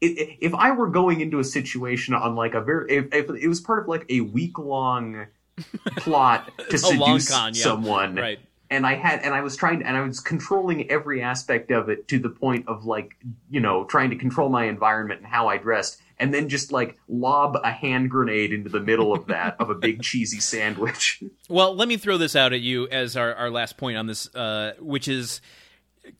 if 0.00 0.36
if 0.40 0.54
I 0.54 0.70
were 0.70 0.88
going 0.88 1.20
into 1.20 1.40
a 1.40 1.44
situation 1.44 2.14
on 2.14 2.36
like 2.36 2.54
a 2.54 2.60
very 2.60 2.90
if, 2.90 3.12
if 3.12 3.30
it 3.30 3.48
was 3.48 3.60
part 3.60 3.82
of 3.82 3.88
like 3.88 4.06
a 4.08 4.20
week 4.20 4.58
long 4.58 5.26
plot 5.96 6.50
to 6.70 6.78
seduce 6.78 7.28
con, 7.28 7.54
yeah. 7.54 7.62
someone 7.62 8.14
Right. 8.14 8.38
And 8.70 8.86
I 8.86 8.94
had 8.94 9.20
and 9.20 9.34
I 9.34 9.40
was 9.40 9.56
trying 9.56 9.82
and 9.82 9.96
I 9.96 10.00
was 10.02 10.20
controlling 10.20 10.90
every 10.90 11.22
aspect 11.22 11.70
of 11.70 11.88
it 11.88 12.08
to 12.08 12.18
the 12.18 12.30
point 12.30 12.68
of 12.68 12.84
like 12.84 13.16
you 13.50 13.60
know 13.60 13.84
trying 13.84 14.10
to 14.10 14.16
control 14.16 14.48
my 14.48 14.64
environment 14.64 15.20
and 15.20 15.28
how 15.28 15.48
I 15.48 15.58
dressed 15.58 16.00
and 16.18 16.34
then 16.34 16.48
just 16.48 16.72
like 16.72 16.98
lob 17.08 17.56
a 17.62 17.70
hand 17.70 18.10
grenade 18.10 18.52
into 18.52 18.68
the 18.68 18.80
middle 18.80 19.12
of 19.12 19.26
that 19.26 19.56
of 19.58 19.70
a 19.70 19.74
big 19.74 20.02
cheesy 20.02 20.40
sandwich. 20.40 21.22
Well, 21.48 21.74
let 21.74 21.88
me 21.88 21.96
throw 21.96 22.18
this 22.18 22.36
out 22.36 22.52
at 22.52 22.60
you 22.60 22.88
as 22.88 23.16
our, 23.16 23.34
our 23.34 23.50
last 23.50 23.76
point 23.76 23.96
on 23.96 24.06
this, 24.06 24.34
uh, 24.34 24.74
which 24.80 25.08
is 25.08 25.40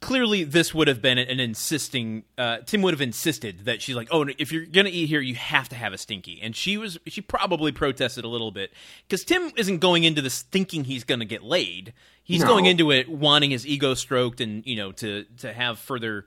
clearly 0.01 0.45
this 0.45 0.73
would 0.75 0.89
have 0.89 1.01
been 1.03 1.19
an 1.19 1.41
insisting. 1.41 2.25
Uh, 2.37 2.59
Tim 2.59 2.83
would 2.83 2.95
have 2.95 3.01
insisted 3.01 3.65
that 3.67 3.83
she's 3.83 3.97
like, 3.97 4.09
"Oh, 4.11 4.27
if 4.39 4.53
you're 4.53 4.67
gonna 4.67 4.89
eat 4.91 5.07
here, 5.09 5.21
you 5.21 5.35
have 5.35 5.69
to 5.71 5.77
have 5.77 5.93
a 5.93 5.99
stinky," 5.99 6.41
and 6.43 6.55
she 6.55 6.77
was 6.77 6.99
she 7.07 7.21
probably 7.21 7.73
protested 7.73 8.25
a 8.25 8.29
little 8.29 8.51
bit 8.51 8.73
because 9.07 9.25
Tim 9.25 9.51
isn't 9.57 9.79
going 9.79 10.05
into 10.05 10.23
this 10.23 10.43
thinking 10.43 10.85
he's 10.85 11.05
gonna 11.05 11.25
get 11.25 11.43
laid. 11.43 11.93
He's 12.23 12.41
No. 12.43 12.47
going 12.49 12.67
into 12.67 12.91
it 12.91 13.09
wanting 13.09 13.51
his 13.51 13.67
ego 13.67 13.95
stroked 13.95 14.41
and 14.41 14.65
you 14.67 14.77
know 14.77 14.93
to 14.93 15.25
to 15.39 15.53
have 15.53 15.79
further. 15.79 16.27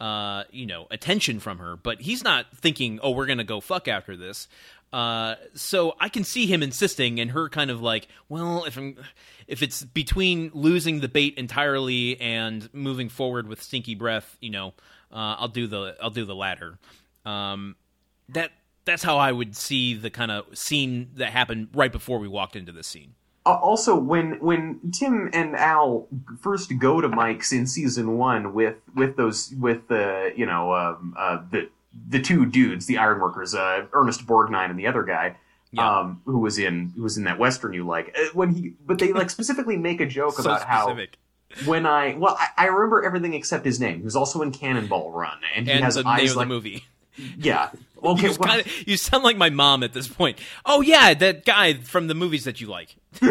Uh, 0.00 0.42
you 0.50 0.66
know, 0.66 0.88
attention 0.90 1.38
from 1.38 1.58
her, 1.58 1.76
but 1.76 2.00
he's 2.00 2.24
not 2.24 2.46
thinking, 2.56 2.98
"Oh, 3.04 3.12
we're 3.12 3.26
gonna 3.26 3.44
go 3.44 3.60
fuck 3.60 3.86
after 3.86 4.16
this." 4.16 4.48
Uh, 4.92 5.36
so 5.54 5.94
I 6.00 6.08
can 6.08 6.24
see 6.24 6.46
him 6.46 6.60
insisting, 6.62 7.20
and 7.20 7.30
her 7.30 7.48
kind 7.48 7.70
of 7.70 7.80
like, 7.80 8.08
well, 8.28 8.64
if 8.64 8.76
I'm, 8.76 8.96
if 9.52 9.60
it's 9.60 9.84
between 9.84 10.50
losing 10.54 11.00
the 11.00 11.08
bait 11.08 11.34
entirely 11.36 12.18
and 12.18 12.72
moving 12.72 13.10
forward 13.10 13.46
with 13.46 13.62
stinky 13.62 13.94
breath, 13.94 14.38
you 14.40 14.48
know, 14.48 14.68
uh, 15.12 15.36
I'll 15.38 15.48
do 15.48 15.66
the 15.66 15.94
I'll 16.02 16.08
do 16.08 16.24
the 16.24 16.34
latter. 16.34 16.78
Um, 17.26 17.76
that 18.30 18.52
that's 18.86 19.02
how 19.02 19.18
I 19.18 19.30
would 19.30 19.54
see 19.54 19.92
the 19.92 20.08
kind 20.08 20.30
of 20.30 20.56
scene 20.56 21.10
that 21.16 21.32
happened 21.32 21.68
right 21.74 21.92
before 21.92 22.18
we 22.18 22.28
walked 22.28 22.56
into 22.56 22.72
this 22.72 22.86
scene. 22.86 23.12
Uh, 23.44 23.50
also, 23.56 23.94
when 23.94 24.40
when 24.40 24.90
Tim 24.90 25.28
and 25.34 25.54
Al 25.54 26.08
first 26.40 26.72
go 26.78 27.02
to 27.02 27.08
Mike's 27.10 27.52
in 27.52 27.66
season 27.66 28.16
one 28.16 28.54
with 28.54 28.76
with 28.96 29.18
those 29.18 29.52
with 29.60 29.86
the 29.88 30.32
you 30.34 30.46
know 30.46 30.72
um, 30.74 31.14
uh, 31.18 31.42
the 31.50 31.68
the 32.08 32.22
two 32.22 32.46
dudes, 32.46 32.86
the 32.86 32.96
ironworkers, 32.96 33.54
uh, 33.54 33.84
Ernest 33.92 34.26
Borgnine 34.26 34.70
and 34.70 34.78
the 34.78 34.86
other 34.86 35.02
guy, 35.02 35.36
Yeah. 35.72 36.00
um, 36.00 36.20
who 36.26 36.38
was 36.38 36.58
in 36.58 36.92
who 36.94 37.02
was 37.02 37.16
in 37.16 37.24
that 37.24 37.38
western 37.38 37.72
you 37.72 37.86
like. 37.86 38.14
Uh, 38.18 38.26
when 38.34 38.54
he 38.54 38.74
but 38.86 38.98
they 38.98 39.12
like 39.12 39.30
specifically 39.30 39.76
make 39.76 40.00
a 40.00 40.06
joke 40.06 40.34
So 40.36 40.42
about 40.42 40.62
how 40.64 40.96
when 41.64 41.86
I 41.86 42.14
well 42.16 42.36
I, 42.38 42.48
I 42.64 42.66
remember 42.66 43.02
everything 43.04 43.34
except 43.34 43.64
his 43.64 43.80
name. 43.80 43.98
He 43.98 44.04
was 44.04 44.16
also 44.16 44.42
in 44.42 44.52
Cannonball 44.52 45.10
Run, 45.12 45.38
and 45.56 45.66
he 45.66 45.72
and 45.72 45.84
has 45.84 45.94
the 45.96 46.06
eyes 46.06 46.36
like 46.36 46.46
the 46.48 46.54
movie. 46.54 46.84
yeah. 47.38 47.70
Okay, 48.04 48.28
You, 48.30 48.36
well, 48.38 48.48
kinda, 48.48 48.70
you 48.86 48.96
sound 48.96 49.22
like 49.22 49.36
my 49.36 49.48
mom 49.50 49.82
at 49.84 49.92
this 49.92 50.08
point. 50.08 50.38
Oh 50.66 50.80
yeah, 50.80 51.14
that 51.14 51.44
guy 51.44 51.74
from 51.74 52.06
the 52.08 52.14
movies 52.14 52.44
that 52.44 52.60
you 52.60 52.66
like. 52.66 52.96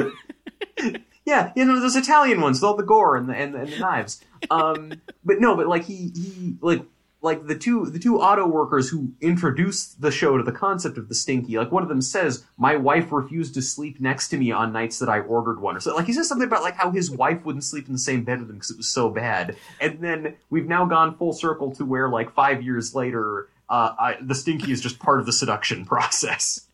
Yeah, 1.23 1.51
you 1.55 1.65
know 1.65 1.79
those 1.79 1.95
Italian 1.95 2.41
ones 2.41 2.57
with 2.57 2.63
all 2.63 2.75
the 2.75 2.81
gore 2.83 3.15
and 3.15 3.29
the 3.29 3.35
and, 3.35 3.53
the- 3.53 3.59
and 3.59 3.71
the 3.71 3.77
knives. 3.79 4.21
Um, 4.49 4.93
but 5.23 5.39
no, 5.39 5.55
but 5.55 5.67
like 5.67 5.85
he 5.85 6.11
he 6.15 6.55
like 6.61 6.81
like 7.21 7.45
the 7.45 7.55
two 7.55 7.85
the 7.85 7.99
two 7.99 8.19
auto 8.19 8.47
workers 8.47 8.89
who 8.89 9.11
introduced 9.21 10.01
the 10.01 10.11
show 10.11 10.37
to 10.37 10.43
the 10.43 10.51
concept 10.51 10.97
of 10.97 11.07
the 11.07 11.15
stinky. 11.15 11.57
Like 11.57 11.71
one 11.71 11.83
of 11.83 11.89
them 11.89 12.01
says, 12.01 12.43
"My 12.57 12.75
wife 12.75 13.11
refused 13.11 13.53
to 13.53 13.61
sleep 13.61 14.01
next 14.01 14.29
to 14.29 14.37
me 14.37 14.51
on 14.51 14.73
nights 14.73 14.99
that 14.99 15.09
I 15.09 15.19
ordered 15.19 15.61
one." 15.61 15.77
Or 15.77 15.79
so 15.79 15.95
like 15.95 16.07
he 16.07 16.13
says 16.13 16.27
something 16.27 16.47
about 16.47 16.63
like 16.63 16.75
how 16.75 16.91
his 16.91 17.11
wife 17.11 17.45
wouldn't 17.45 17.63
sleep 17.63 17.87
in 17.87 17.93
the 17.93 17.99
same 17.99 18.23
bed 18.23 18.39
with 18.39 18.49
him 18.49 18.55
because 18.55 18.71
it 18.71 18.77
was 18.77 18.89
so 18.89 19.09
bad. 19.09 19.55
And 19.79 19.99
then 19.99 20.35
we've 20.49 20.67
now 20.67 20.85
gone 20.85 21.15
full 21.15 21.33
circle 21.33 21.71
to 21.75 21.85
where 21.85 22.09
like 22.09 22.33
five 22.33 22.63
years 22.63 22.95
later, 22.95 23.49
uh, 23.69 23.93
I, 23.99 24.17
the 24.19 24.35
stinky 24.35 24.71
is 24.71 24.81
just 24.81 24.99
part 24.99 25.19
of 25.19 25.25
the 25.25 25.33
seduction 25.33 25.85
process. 25.85 26.67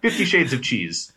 Fifty 0.00 0.24
Shades 0.24 0.52
of 0.52 0.62
Cheese. 0.62 1.12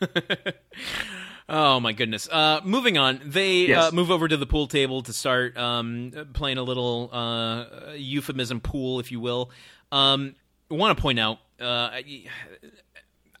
Oh 1.48 1.80
my 1.80 1.92
goodness. 1.92 2.28
Uh, 2.30 2.60
moving 2.62 2.98
on, 2.98 3.20
they 3.24 3.66
Yes. 3.68 3.84
uh, 3.90 3.94
move 3.94 4.10
over 4.10 4.28
to 4.28 4.36
the 4.36 4.44
pool 4.46 4.66
table 4.66 5.02
to 5.02 5.12
start 5.14 5.56
um, 5.56 6.12
playing 6.34 6.58
a 6.58 6.62
little 6.62 7.08
uh, 7.12 7.92
euphemism 7.96 8.60
pool, 8.60 9.00
if 9.00 9.10
you 9.10 9.18
will. 9.20 9.50
Um, 9.90 10.34
I 10.70 10.74
want 10.74 10.96
to 10.96 11.00
point 11.02 11.18
out, 11.18 11.38
uh, 11.60 11.64
I- 11.92 12.24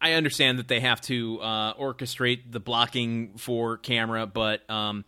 I 0.00 0.12
understand 0.12 0.60
that 0.60 0.68
they 0.68 0.78
have 0.80 1.00
to 1.02 1.40
uh, 1.40 1.74
orchestrate 1.74 2.52
the 2.52 2.60
blocking 2.60 3.32
for 3.36 3.76
camera, 3.78 4.26
but 4.26 4.68
um, 4.70 5.04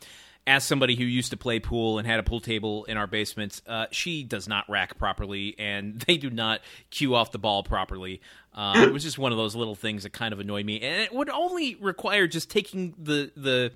as 0.48 0.64
somebody 0.64 0.96
who 0.96 1.04
used 1.04 1.30
to 1.30 1.36
play 1.36 1.60
pool 1.60 1.98
and 1.98 2.08
had 2.08 2.18
a 2.18 2.24
pool 2.24 2.40
table 2.40 2.84
in 2.86 2.96
our 2.96 3.06
basement, 3.06 3.62
uh, 3.68 3.86
she 3.92 4.24
does 4.24 4.48
not 4.48 4.68
rack 4.68 4.98
properly, 4.98 5.54
and 5.60 6.00
they 6.06 6.16
do 6.16 6.28
not 6.28 6.60
cue 6.90 7.14
off 7.14 7.30
the 7.30 7.38
ball 7.38 7.62
properly. 7.62 8.20
Uh, 8.54 8.84
it 8.86 8.92
was 8.92 9.02
just 9.02 9.18
one 9.18 9.32
of 9.32 9.38
those 9.38 9.54
little 9.54 9.74
things 9.74 10.02
that 10.02 10.12
kind 10.12 10.32
of 10.32 10.40
annoyed 10.40 10.66
me, 10.66 10.80
and 10.80 11.02
it 11.02 11.12
would 11.12 11.30
only 11.30 11.76
require 11.76 12.26
just 12.26 12.50
taking 12.50 12.94
the 12.98 13.30
the 13.36 13.72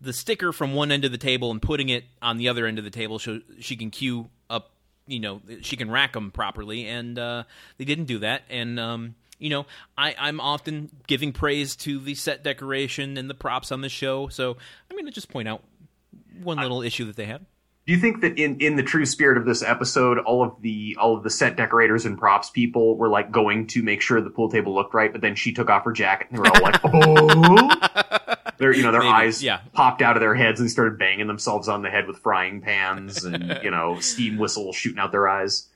the 0.00 0.12
sticker 0.12 0.52
from 0.52 0.74
one 0.74 0.92
end 0.92 1.04
of 1.04 1.12
the 1.12 1.18
table 1.18 1.50
and 1.50 1.62
putting 1.62 1.88
it 1.88 2.04
on 2.20 2.36
the 2.36 2.48
other 2.48 2.66
end 2.66 2.78
of 2.78 2.84
the 2.84 2.90
table 2.90 3.18
so 3.18 3.40
she 3.60 3.76
can 3.76 3.90
cue 3.90 4.28
up 4.50 4.70
you 5.06 5.18
know 5.18 5.40
she 5.62 5.74
can 5.74 5.90
rack 5.90 6.12
them 6.12 6.30
properly 6.30 6.86
and 6.86 7.18
uh, 7.18 7.44
they 7.78 7.84
didn't 7.86 8.04
do 8.04 8.18
that 8.18 8.42
and 8.50 8.78
um, 8.78 9.14
you 9.38 9.50
know, 9.50 9.66
I, 9.96 10.14
I'm 10.18 10.40
often 10.40 10.90
giving 11.06 11.32
praise 11.32 11.76
to 11.76 11.98
the 11.98 12.14
set 12.14 12.42
decoration 12.42 13.16
and 13.16 13.28
the 13.28 13.34
props 13.34 13.70
on 13.70 13.80
the 13.80 13.88
show. 13.88 14.28
So 14.28 14.56
I'm 14.90 14.96
going 14.96 15.06
to 15.06 15.12
just 15.12 15.28
point 15.28 15.48
out 15.48 15.62
one 16.42 16.58
little 16.58 16.82
issue 16.82 17.04
that 17.06 17.16
they 17.16 17.26
have. 17.26 17.42
Do 17.86 17.92
you 17.92 18.00
think 18.00 18.20
that 18.22 18.36
in, 18.36 18.58
in 18.60 18.74
the 18.74 18.82
true 18.82 19.06
spirit 19.06 19.38
of 19.38 19.44
this 19.44 19.62
episode, 19.62 20.18
all 20.18 20.42
of 20.42 20.60
the 20.60 20.96
all 20.98 21.16
of 21.16 21.22
the 21.22 21.30
set 21.30 21.56
decorators 21.56 22.04
and 22.04 22.18
props 22.18 22.50
people 22.50 22.96
were 22.96 23.08
like 23.08 23.30
going 23.30 23.68
to 23.68 23.82
make 23.82 24.00
sure 24.00 24.20
the 24.20 24.28
pool 24.30 24.50
table 24.50 24.74
looked 24.74 24.92
right, 24.92 25.12
but 25.12 25.20
then 25.20 25.36
she 25.36 25.52
took 25.52 25.70
off 25.70 25.84
her 25.84 25.92
jacket 25.92 26.26
and 26.30 26.36
they 26.36 26.40
were 26.40 26.48
all 26.48 26.62
like, 26.62 26.80
"Oh!" 26.84 28.50
Their 28.58 28.74
you 28.74 28.82
know 28.82 28.90
their 28.90 29.02
Maybe, 29.02 29.12
eyes 29.12 29.40
yeah. 29.42 29.60
popped 29.72 30.02
out 30.02 30.16
of 30.16 30.20
their 30.20 30.34
heads 30.34 30.58
and 30.60 30.68
started 30.68 30.98
banging 30.98 31.28
themselves 31.28 31.68
on 31.68 31.82
the 31.82 31.90
head 31.90 32.08
with 32.08 32.18
frying 32.18 32.60
pans 32.60 33.24
and 33.24 33.60
you 33.62 33.70
know 33.70 34.00
steam 34.00 34.36
whistles 34.36 34.74
shooting 34.74 34.98
out 34.98 35.12
their 35.12 35.28
eyes. 35.28 35.68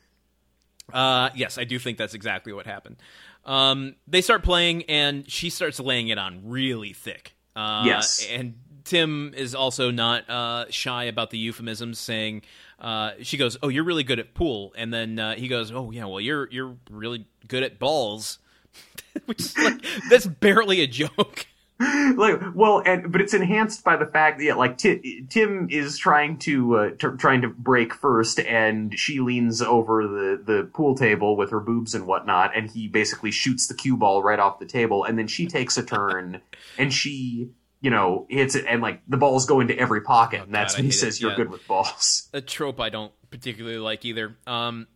Uh, 0.92 1.30
yes, 1.36 1.58
I 1.58 1.64
do 1.64 1.78
think 1.78 1.96
that's 1.98 2.14
exactly 2.14 2.52
what 2.52 2.66
happened. 2.66 2.96
Um, 3.44 3.94
they 4.08 4.20
start 4.20 4.42
playing, 4.42 4.82
and 4.84 5.30
she 5.30 5.48
starts 5.48 5.78
laying 5.78 6.08
it 6.08 6.18
on 6.18 6.40
really 6.48 6.92
thick. 6.92 7.36
Uh, 7.54 7.84
Yes. 7.86 8.26
and 8.30 8.54
Tim 8.90 9.32
is 9.36 9.54
also 9.54 9.92
not 9.92 10.28
uh, 10.28 10.64
shy 10.68 11.04
about 11.04 11.30
the 11.30 11.38
euphemisms, 11.38 11.96
saying 11.96 12.42
uh, 12.80 13.12
she 13.22 13.36
goes, 13.36 13.56
"Oh, 13.62 13.68
you're 13.68 13.84
really 13.84 14.02
good 14.02 14.18
at 14.18 14.34
pool," 14.34 14.72
and 14.76 14.92
then 14.92 15.16
uh, 15.16 15.36
he 15.36 15.46
goes, 15.46 15.70
"Oh 15.70 15.92
yeah, 15.92 16.06
well 16.06 16.20
you're 16.20 16.50
you're 16.50 16.74
really 16.90 17.24
good 17.46 17.62
at 17.62 17.78
balls," 17.78 18.40
which 19.26 19.38
is 19.38 19.56
like 19.56 19.80
that's 20.10 20.26
barely 20.26 20.80
a 20.80 20.88
joke. 20.88 21.46
like 22.16 22.38
well 22.54 22.82
and 22.84 23.12
but 23.12 23.20
it's 23.22 23.32
enhanced 23.32 23.84
by 23.84 23.96
the 23.96 24.04
fact 24.04 24.38
that 24.38 24.44
yeah, 24.44 24.52
like 24.52 24.76
Ti- 24.76 25.24
tim 25.30 25.66
is 25.70 25.96
trying 25.96 26.36
to 26.36 26.76
uh, 26.76 26.90
t- 26.90 27.16
trying 27.16 27.40
to 27.40 27.48
break 27.48 27.94
first 27.94 28.38
and 28.38 28.98
she 28.98 29.20
leans 29.20 29.62
over 29.62 30.06
the 30.06 30.42
the 30.44 30.68
pool 30.74 30.94
table 30.94 31.38
with 31.38 31.48
her 31.48 31.58
boobs 31.60 31.94
and 31.94 32.06
whatnot 32.06 32.54
and 32.54 32.70
he 32.70 32.86
basically 32.86 33.30
shoots 33.30 33.66
the 33.66 33.72
cue 33.72 33.96
ball 33.96 34.22
right 34.22 34.38
off 34.38 34.58
the 34.58 34.66
table 34.66 35.04
and 35.04 35.18
then 35.18 35.26
she 35.26 35.46
takes 35.46 35.78
a 35.78 35.82
turn 35.82 36.42
and 36.76 36.92
she 36.92 37.48
you 37.80 37.90
know 37.90 38.26
hits 38.28 38.54
it 38.54 38.64
and 38.68 38.82
like 38.82 39.00
the 39.08 39.16
balls 39.16 39.46
go 39.46 39.60
into 39.60 39.76
every 39.78 40.00
pocket 40.02 40.42
and 40.42 40.54
that's 40.54 40.74
God, 40.74 40.80
when 40.80 40.84
he 40.86 40.90
says 40.92 41.16
it. 41.16 41.22
you're 41.22 41.30
Yeah. 41.30 41.36
good 41.36 41.50
with 41.50 41.66
balls 41.66 42.28
A 42.32 42.40
trope 42.40 42.78
I 42.80 42.88
don't 42.90 43.12
particularly 43.30 43.78
like 43.78 44.04
either. 44.04 44.36
Um, 44.46 44.86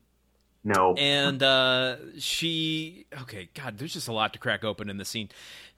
no 0.66 0.94
and 0.94 1.43
uh, 1.43 1.97
she 2.19 3.06
okay 3.23 3.48
god 3.55 3.77
there's 3.78 3.93
just 3.93 4.09
a 4.09 4.12
lot 4.12 4.32
to 4.32 4.39
crack 4.39 4.65
open 4.65 4.89
in 4.89 4.97
the 4.97 5.05
scene 5.05 5.28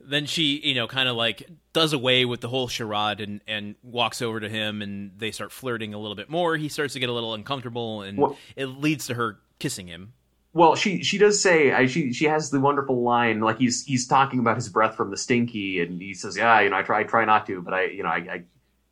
then 0.00 0.26
she 0.26 0.60
you 0.62 0.74
know 0.74 0.86
kind 0.86 1.08
of 1.08 1.16
like 1.16 1.48
does 1.72 1.92
away 1.92 2.24
with 2.24 2.40
the 2.40 2.48
whole 2.48 2.68
charade 2.68 3.20
and 3.20 3.40
and 3.48 3.74
walks 3.82 4.22
over 4.22 4.38
to 4.38 4.48
him 4.48 4.82
and 4.82 5.10
they 5.18 5.32
start 5.32 5.50
flirting 5.50 5.92
a 5.92 5.98
little 5.98 6.14
bit 6.14 6.30
more 6.30 6.56
he 6.56 6.68
starts 6.68 6.92
to 6.94 7.00
get 7.00 7.08
a 7.08 7.12
little 7.12 7.34
uncomfortable 7.34 8.02
and 8.02 8.16
Well- 8.18 8.36
it 8.54 8.66
leads 8.66 9.06
to 9.08 9.14
her 9.14 9.38
kissing 9.58 9.88
him 9.88 10.12
Well, 10.56 10.74
she 10.74 11.02
she 11.02 11.18
does 11.18 11.38
say 11.38 11.86
she 11.86 12.14
she 12.14 12.24
has 12.24 12.48
the 12.48 12.58
wonderful 12.58 13.02
line 13.02 13.40
like 13.40 13.58
he's 13.58 13.84
he's 13.84 14.06
talking 14.06 14.40
about 14.40 14.56
his 14.56 14.70
breath 14.70 14.96
from 14.96 15.10
the 15.10 15.16
stinky, 15.18 15.82
and 15.82 16.00
he 16.00 16.14
says, 16.14 16.34
"Yeah, 16.34 16.60
you 16.62 16.70
know, 16.70 16.76
I 16.76 16.82
try 16.82 17.00
I 17.00 17.02
try 17.02 17.26
not 17.26 17.46
to, 17.48 17.60
but 17.60 17.74
I 17.74 17.84
you 17.84 18.02
know 18.02 18.08
I, 18.08 18.16
I 18.16 18.42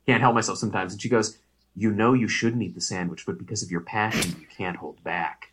can't 0.05 0.21
help 0.21 0.35
myself 0.35 0.59
sometimes." 0.59 0.93
And 0.93 1.01
she 1.01 1.09
goes, 1.09 1.39
"You 1.75 1.91
know, 1.91 2.13
you 2.13 2.29
shouldn't 2.29 2.63
eat 2.63 2.75
the 2.75 2.83
sandwich, 2.83 3.25
but 3.25 3.39
because 3.39 3.63
of 3.63 3.71
your 3.71 3.81
passion, 3.81 4.37
you 4.39 4.47
can't 4.47 4.77
hold 4.77 5.03
back." 5.03 5.53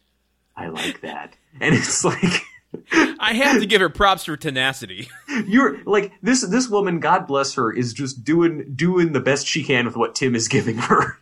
I 0.54 0.68
like 0.68 1.00
that, 1.00 1.38
and 1.62 1.74
it's 1.74 2.04
like 2.04 2.42
i 3.20 3.34
have 3.34 3.62
to 3.62 3.66
give 3.66 3.80
her 3.80 3.90
props 3.90 4.26
for 4.26 4.36
tenacity 4.36 5.10
you're 5.46 5.82
like 5.86 6.12
this 6.22 6.42
this 6.42 6.68
woman, 6.68 7.00
God 7.00 7.26
bless 7.26 7.54
her, 7.54 7.72
is 7.72 7.94
just 7.94 8.26
doing 8.26 8.74
doing 8.76 9.14
the 9.14 9.22
best 9.22 9.48
she 9.48 9.64
can 9.64 9.86
with 9.86 9.96
what 9.96 10.14
Tim 10.14 10.36
is 10.36 10.50
giving 10.50 10.76
her. 10.76 11.20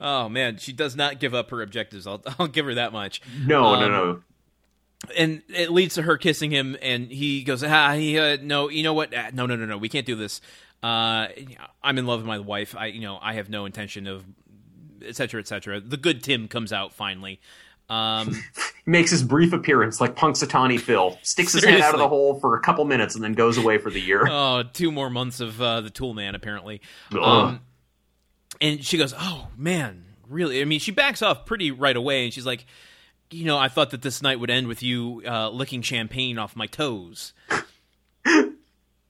Oh 0.00 0.28
man 0.28 0.56
she 0.58 0.72
does 0.72 0.96
not 0.96 1.20
give 1.20 1.34
up 1.34 1.50
her 1.50 1.62
objectives. 1.62 2.06
I'll, 2.06 2.22
I'll 2.38 2.48
give 2.48 2.66
her 2.66 2.74
that 2.74 2.92
much. 2.92 3.20
No, 3.46 3.74
no, 3.78 3.84
Um, 3.86 3.90
no. 3.92 4.22
and 5.16 5.42
it 5.48 5.70
leads 5.70 5.94
to 5.94 6.02
her 6.02 6.16
kissing 6.16 6.50
him 6.50 6.76
and 6.82 7.10
he 7.10 7.42
goes 7.42 7.62
ah 7.64 7.92
he, 7.92 8.18
uh, 8.18 8.36
no 8.42 8.68
you 8.68 8.82
know 8.82 8.94
what? 8.94 9.12
Ah, 9.16 9.30
no 9.32 9.46
no 9.46 9.56
no 9.56 9.64
no 9.66 9.78
we 9.78 9.88
can't 9.88 10.06
do 10.06 10.14
this. 10.16 10.40
Uh 10.82 11.28
i'm 11.82 11.98
in 11.98 12.06
love 12.06 12.20
with 12.20 12.26
my 12.28 12.38
wife. 12.38 12.76
I 12.76 12.86
you 12.86 13.00
know 13.00 13.18
i 13.20 13.34
have 13.34 13.48
no 13.50 13.64
intention 13.64 14.06
of 14.06 14.24
etc 15.02 15.14
cetera, 15.14 15.40
etc 15.40 15.74
cetera. 15.76 15.80
the 15.80 15.96
good 15.96 16.22
tim 16.22 16.48
comes 16.48 16.72
out 16.72 16.92
finally. 16.94 17.40
Um 17.90 18.34
makes 18.86 19.10
his 19.10 19.22
brief 19.22 19.52
appearance 19.52 20.00
like 20.00 20.14
Punxsutawney 20.16 20.78
Phil, 20.80 21.18
sticks 21.22 21.52
his 21.52 21.64
head 21.64 21.80
out 21.80 21.94
of 21.94 22.00
the 22.00 22.08
hole 22.08 22.38
for 22.40 22.56
a 22.56 22.60
couple 22.60 22.84
minutes, 22.84 23.14
and 23.14 23.22
then 23.24 23.32
goes 23.34 23.58
away 23.58 23.78
for 23.78 23.90
the 23.90 24.00
year. 24.00 24.26
oh 24.30 24.62
two 24.72 24.92
more 24.92 25.10
months 25.10 25.40
of 25.40 25.60
uh 25.60 25.80
the 25.80 25.90
tool 25.90 26.14
man 26.14 26.34
apparently. 26.34 26.80
Um 27.12 27.60
and 28.60 28.84
she 28.84 28.98
goes 28.98 29.14
oh 29.18 29.48
man 29.56 30.04
really? 30.28 30.60
I 30.60 30.64
mean 30.64 30.80
she 30.80 30.90
backs 30.90 31.22
off 31.22 31.46
pretty 31.46 31.70
right 31.70 31.96
away 31.96 32.24
and 32.24 32.32
she's 32.32 32.46
like 32.46 32.66
you 33.30 33.44
know 33.44 33.58
i 33.58 33.68
thought 33.68 33.90
that 33.90 34.02
this 34.02 34.22
night 34.22 34.40
would 34.40 34.50
end 34.50 34.66
with 34.68 34.82
you 34.82 35.22
uh 35.26 35.50
licking 35.50 35.82
champagne 35.82 36.38
off 36.38 36.56
my 36.56 36.66
toes. 36.66 37.32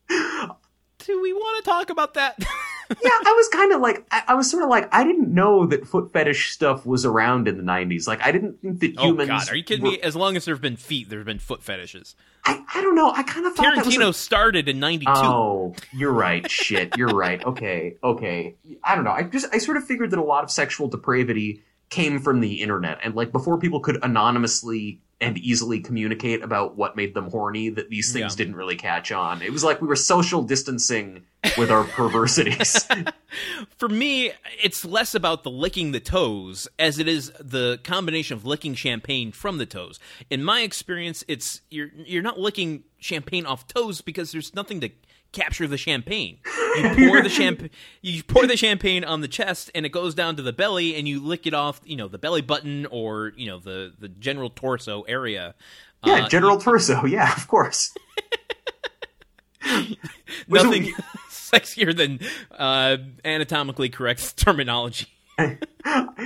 Do 0.08 1.22
we 1.22 1.32
want 1.32 1.64
to 1.64 1.70
talk 1.70 1.90
about 1.90 2.14
that 2.14 2.36
yeah, 2.90 3.10
I 3.10 3.34
was 3.36 3.48
kind 3.48 3.72
of 3.72 3.80
like, 3.80 4.06
I, 4.10 4.22
I 4.28 4.34
was 4.34 4.50
sort 4.50 4.62
of 4.62 4.70
like, 4.70 4.88
I 4.94 5.04
didn't 5.04 5.32
know 5.32 5.66
that 5.66 5.86
foot 5.86 6.12
fetish 6.12 6.52
stuff 6.52 6.86
was 6.86 7.04
around 7.04 7.48
in 7.48 7.56
the 7.56 7.62
'90s. 7.62 8.06
Like, 8.06 8.22
I 8.22 8.32
didn't 8.32 8.60
think 8.62 8.80
that 8.80 9.00
humans. 9.00 9.30
Oh. 9.30 9.38
God, 9.38 9.50
are 9.50 9.56
you 9.56 9.64
kidding 9.64 9.84
were- 9.84 9.92
me? 9.92 10.00
As 10.00 10.16
long 10.16 10.36
as 10.36 10.44
there 10.44 10.54
have 10.54 10.62
been 10.62 10.76
feet, 10.76 11.08
there 11.08 11.18
have 11.18 11.26
been 11.26 11.38
foot 11.38 11.62
fetishes. 11.62 12.14
I, 12.44 12.62
I 12.74 12.80
don't 12.80 12.94
know. 12.94 13.10
I 13.10 13.22
kind 13.22 13.46
of 13.46 13.54
thought. 13.54 13.66
Tarantino 13.66 14.14
started 14.14 14.68
in 14.68 14.80
'92. 14.80 15.10
oh, 15.10 15.74
you're 15.92 16.12
right. 16.12 16.50
Shit, 16.50 16.96
you're 16.96 17.08
right. 17.08 17.44
Okay, 17.44 17.96
okay. 18.02 18.54
I 18.82 18.94
don't 18.94 19.04
know. 19.04 19.10
I 19.12 19.24
just, 19.24 19.46
I 19.52 19.58
sort 19.58 19.76
of 19.76 19.84
figured 19.84 20.10
that 20.12 20.18
a 20.18 20.24
lot 20.24 20.44
of 20.44 20.50
sexual 20.50 20.88
depravity 20.88 21.62
came 21.90 22.20
from 22.20 22.40
the 22.40 22.62
internet, 22.62 22.98
and 23.02 23.14
like 23.14 23.32
before 23.32 23.58
people 23.58 23.80
could 23.80 24.02
anonymously 24.02 25.00
and 25.20 25.36
easily 25.38 25.80
communicate 25.80 26.42
about 26.42 26.76
what 26.76 26.94
made 26.96 27.12
them 27.14 27.28
horny, 27.30 27.70
that 27.70 27.90
these 27.90 28.12
things 28.12 28.34
Yeah. 28.34 28.36
didn't 28.36 28.54
really 28.56 28.76
catch 28.76 29.10
on. 29.10 29.42
It 29.42 29.52
was 29.52 29.64
like 29.64 29.80
we 29.82 29.88
were 29.88 29.96
social 29.96 30.42
distancing 30.42 31.24
with 31.56 31.70
our 31.72 31.84
perversities. 31.84 32.86
For 33.76 33.88
me, 33.88 34.30
it's 34.62 34.84
less 34.84 35.14
about 35.14 35.42
the 35.42 35.50
licking 35.50 35.92
the 35.92 36.00
toes 36.00 36.68
as 36.78 36.98
it 36.98 37.08
is 37.08 37.32
the 37.40 37.80
combination 37.82 38.36
of 38.36 38.44
licking 38.46 38.74
champagne 38.74 39.32
from 39.32 39.58
the 39.58 39.66
toes. 39.66 39.98
In 40.30 40.42
my 40.44 40.60
experience, 40.62 41.24
it's 41.28 41.62
you're 41.70 41.90
you're 41.96 42.22
not 42.22 42.38
licking 42.38 42.84
champagne 42.98 43.44
off 43.46 43.66
toes 43.66 44.00
because 44.00 44.32
there's 44.32 44.54
nothing 44.54 44.80
to 44.80 44.90
capture 45.32 45.66
the 45.66 45.76
champagne. 45.76 46.38
You 46.76 46.94
pour 47.08 47.22
the 47.22 47.28
champagne 47.28 47.70
you 48.02 48.22
pour 48.22 48.46
the 48.46 48.56
champagne 48.56 49.04
on 49.04 49.20
the 49.20 49.28
chest 49.28 49.70
and 49.74 49.84
it 49.84 49.90
goes 49.90 50.14
down 50.14 50.36
to 50.36 50.42
the 50.42 50.52
belly 50.52 50.94
and 50.96 51.06
you 51.06 51.20
lick 51.20 51.46
it 51.46 51.54
off, 51.54 51.80
you 51.84 51.96
know, 51.96 52.08
the 52.08 52.18
belly 52.18 52.40
button 52.42 52.86
or, 52.86 53.32
you 53.36 53.46
know, 53.46 53.58
the 53.58 53.92
the 53.98 54.08
general 54.08 54.50
torso 54.50 55.02
area. 55.02 55.54
yeah, 56.04 56.24
Uh, 56.24 56.28
General 56.28 56.58
Torso. 56.58 57.04
Yeah, 57.06 57.34
of 57.34 57.46
course. 57.48 57.92
Nothing 60.48 60.92
sexier 61.30 61.94
than 61.96 62.20
uh, 62.56 62.96
anatomically 63.24 63.88
correct 63.88 64.36
terminology. 64.36 65.06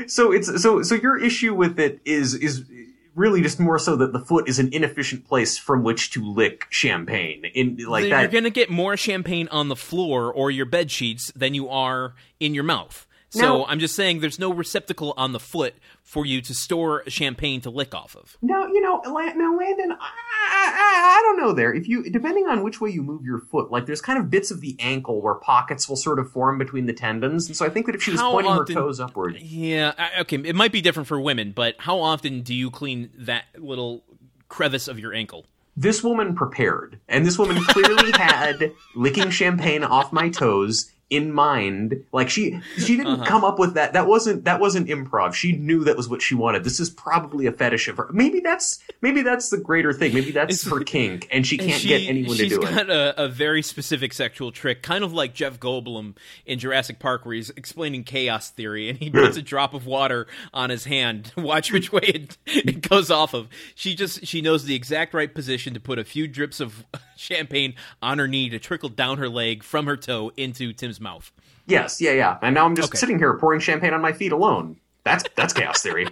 so 0.07 0.33
it's 0.33 0.63
so 0.63 0.83
so 0.83 0.95
your 0.95 1.19
issue 1.19 1.55
with 1.55 1.79
it 1.79 2.01
is 2.05 2.35
is 2.35 2.65
really 3.15 3.43
just 3.43 3.61
more 3.61 3.79
so 3.79 3.97
that 3.97 4.13
the 4.13 4.21
foot 4.21 4.49
is 4.49 4.59
an 4.59 4.73
inefficient 4.73 5.27
place 5.27 5.59
from 5.59 5.83
which 5.83 6.11
to 6.13 6.25
lick 6.25 6.67
champagne 6.71 7.45
in 7.55 7.77
like 7.87 8.07
You're 8.07 8.29
going 8.29 8.45
to 8.45 8.51
get 8.51 8.71
more 8.71 8.97
champagne 8.97 9.49
on 9.49 9.69
the 9.69 9.77
floor 9.77 10.33
or 10.33 10.51
your 10.51 10.67
bed 10.67 10.91
sheets 10.91 11.31
than 11.37 11.55
you 11.55 11.69
are 11.69 12.15
in 12.41 12.55
your 12.55 12.65
mouth. 12.65 13.07
So 13.35 13.41
Now- 13.41 13.65
I'm 13.67 13.79
just 13.79 13.97
saying 13.97 14.21
there's 14.21 14.39
no 14.39 14.53
receptacle 14.53 15.15
on 15.17 15.33
the 15.33 15.41
foot 15.41 15.75
for 16.05 16.27
you 16.27 16.43
to 16.43 16.55
store 16.55 17.03
champagne 17.09 17.63
to 17.63 17.71
lick 17.71 17.95
off 17.95 18.15
of. 18.15 18.37
now 18.43 18.67
you 18.67 18.81
know 18.83 19.01
now 19.07 19.57
landon 19.57 19.93
I, 19.93 19.97
I, 19.99 21.19
I 21.19 21.23
don't 21.23 21.39
know 21.39 21.53
there 21.55 21.73
if 21.73 21.89
you 21.89 22.11
depending 22.11 22.47
on 22.47 22.63
which 22.63 22.81
way 22.81 22.91
you 22.91 23.03
move 23.03 23.25
your 23.25 23.39
foot 23.39 23.71
like 23.71 23.87
there's 23.87 24.03
kind 24.03 24.19
of 24.19 24.29
bits 24.29 24.51
of 24.51 24.61
the 24.61 24.77
ankle 24.79 25.23
where 25.23 25.35
pockets 25.37 25.89
will 25.89 25.97
sort 25.97 26.19
of 26.19 26.31
form 26.31 26.59
between 26.59 26.85
the 26.87 26.93
tendons 26.93 27.47
and 27.47 27.57
so 27.57 27.65
i 27.65 27.71
think 27.71 27.87
that 27.87 27.95
if 27.95 28.03
she 28.03 28.11
was 28.11 28.21
How 28.21 28.33
pointing 28.33 28.53
often- 28.53 28.77
her 28.77 28.83
toes 28.83 29.01
upward 29.01 29.39
Yeah, 29.41 29.93
okay, 30.21 30.37
it 30.45 30.55
might 30.55 30.73
be 30.73 30.83
different 30.83 31.07
for 31.09 31.19
women, 31.21 31.53
but 31.53 31.77
how 31.79 32.01
often 32.01 32.43
do 32.43 32.53
you 32.55 32.71
clean 32.71 33.09
that 33.17 33.45
little 33.57 34.05
crevice 34.49 34.89
of 34.89 34.99
your 34.99 35.15
ankle? 35.15 35.47
this 35.75 36.05
woman 36.05 36.35
prepared 36.35 37.01
and 37.09 37.25
this 37.25 37.39
woman 37.39 37.57
clearly 37.65 38.13
had 38.15 38.73
licking 38.95 39.31
champagne 39.31 39.83
off 39.83 40.13
my 40.13 40.29
toes 40.29 40.91
in 41.13 41.33
mind 41.33 42.05
like 42.13 42.29
she 42.31 42.61
she 42.79 42.97
didn't 42.97 43.13
Uh-huh. 43.13 43.25
come 43.27 43.45
up 43.45 43.59
with 43.59 43.75
that 43.75 43.93
that 43.93 44.07
wasn't 44.07 44.45
that 44.45 44.59
wasn't 44.61 44.89
improv 44.89 45.35
she 45.35 45.53
knew 45.53 45.85
that 45.85 45.97
was 45.97 46.09
what 46.09 46.23
she 46.23 46.35
wanted 46.35 46.65
this 46.65 46.81
is 46.81 46.89
probably 46.91 47.47
a 47.47 47.53
fetish 47.53 47.89
of 47.89 47.97
her 47.99 48.09
maybe 48.13 48.41
that's 48.41 48.79
maybe 49.03 49.23
that's 49.23 49.51
the 49.51 49.59
greater 49.59 49.93
thing 49.93 50.15
maybe 50.15 50.31
that's 50.31 50.65
her 50.69 50.81
kink 50.85 51.29
and 51.31 51.47
she 51.47 51.59
can't 51.59 51.81
she- 51.81 51.89
get 51.89 52.03
anyone 52.09 52.37
to 52.37 52.49
do 52.49 52.61
it 52.63 52.67
She's 52.67 52.75
got 52.77 52.91
a, 52.91 53.25
a 53.25 53.29
very 53.29 53.63
specific 53.63 54.13
sexual 54.13 54.51
trick, 54.53 54.83
kind 54.83 55.05
of 55.05 55.13
like 55.13 55.35
Jeff 55.35 55.59
Goldblum 55.61 56.17
in 56.47 56.59
Jurassic 56.59 56.99
Park, 56.99 57.25
where 57.27 57.35
he's 57.35 57.51
explaining 57.51 58.05
chaos 58.05 58.51
theory, 58.51 58.89
and 58.89 58.99
he 58.99 59.11
puts 59.23 59.37
a 59.37 59.43
drop 59.43 59.75
of 59.75 59.87
water 59.87 60.27
on 60.55 60.71
his 60.71 60.85
hand. 60.85 61.33
Watch 61.37 61.71
which 61.73 61.93
way 61.93 62.03
it, 62.03 62.39
it 62.47 62.89
goes 62.89 63.11
off 63.11 63.35
of. 63.35 63.49
She 63.75 63.95
just 63.95 64.27
she 64.27 64.41
knows 64.41 64.65
the 64.65 64.75
exact 64.75 65.13
right 65.15 65.33
position 65.33 65.75
to 65.75 65.81
put 65.81 65.99
a 65.99 66.05
few 66.05 66.27
drips 66.29 66.61
of 66.61 66.85
champagne 67.17 67.75
on 68.01 68.19
her 68.19 68.27
knee 68.29 68.49
to 68.51 68.59
trickle 68.59 68.89
down 68.89 69.19
her 69.19 69.29
leg 69.29 69.63
from 69.63 69.87
her 69.87 69.97
toe 69.97 70.33
into 70.37 70.73
Tim's 70.73 71.01
mouth. 71.03 71.31
yes 71.67 72.01
yeah 72.01 72.13
yeah 72.13 72.39
and 72.43 72.55
now 72.55 72.65
i'm 72.65 72.75
just 72.77 72.91
Okay. 72.91 72.99
sitting 72.99 73.19
here 73.19 73.37
pouring 73.39 73.61
champagne 73.61 73.93
on 73.95 74.01
my 74.01 74.13
feet 74.13 74.33
alone 74.33 74.77
That's 75.05 75.25
that's 75.35 75.53
chaos 75.53 75.83
theory. 75.83 76.07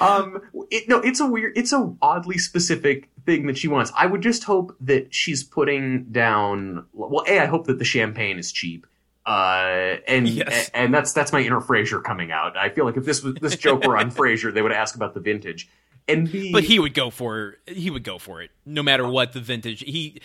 um, 0.00 0.40
it, 0.70 0.88
no, 0.88 0.98
it's 1.00 1.20
a 1.20 1.26
weird, 1.26 1.56
it's 1.56 1.72
a 1.72 1.94
oddly 2.02 2.38
specific 2.38 3.08
thing 3.24 3.46
that 3.46 3.56
she 3.56 3.68
wants. 3.68 3.92
I 3.96 4.06
would 4.06 4.20
just 4.22 4.44
hope 4.44 4.76
that 4.80 5.14
she's 5.14 5.44
putting 5.44 6.04
down. 6.10 6.86
Well, 6.92 7.24
a, 7.28 7.38
I 7.40 7.46
hope 7.46 7.66
that 7.66 7.78
the 7.78 7.84
champagne 7.84 8.38
is 8.38 8.50
cheap. 8.52 8.86
Uh, 9.26 9.96
and 10.06 10.28
Yes. 10.28 10.70
and 10.74 10.92
that's 10.92 11.12
that's 11.12 11.32
my 11.32 11.40
inner 11.40 11.60
Frasier 11.60 12.02
coming 12.02 12.30
out. 12.32 12.56
I 12.56 12.68
feel 12.68 12.84
like 12.84 12.96
if 12.96 13.04
this 13.04 13.22
was 13.22 13.34
this 13.40 13.56
joke 13.56 13.84
were 13.86 13.96
on 13.96 14.10
Frasier, 14.18 14.52
they 14.52 14.60
would 14.62 14.72
ask 14.72 14.94
about 14.96 15.14
the 15.14 15.20
vintage. 15.20 15.68
And 16.06 16.30
B, 16.30 16.52
But 16.52 16.64
he 16.64 16.78
would 16.78 16.92
go 16.92 17.08
for 17.10 17.56
he 17.66 17.90
would 17.90 18.02
go 18.04 18.18
for 18.18 18.42
it 18.42 18.50
no 18.66 18.82
matter 18.82 19.08
what 19.08 19.32
the 19.32 19.40
vintage. 19.40 19.80
He 19.80 20.20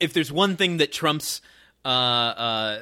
if 0.00 0.12
there's 0.12 0.32
one 0.32 0.56
thing 0.56 0.78
that 0.78 0.90
trumps 0.92 1.40
uh, 1.84 1.88
uh, 1.88 2.80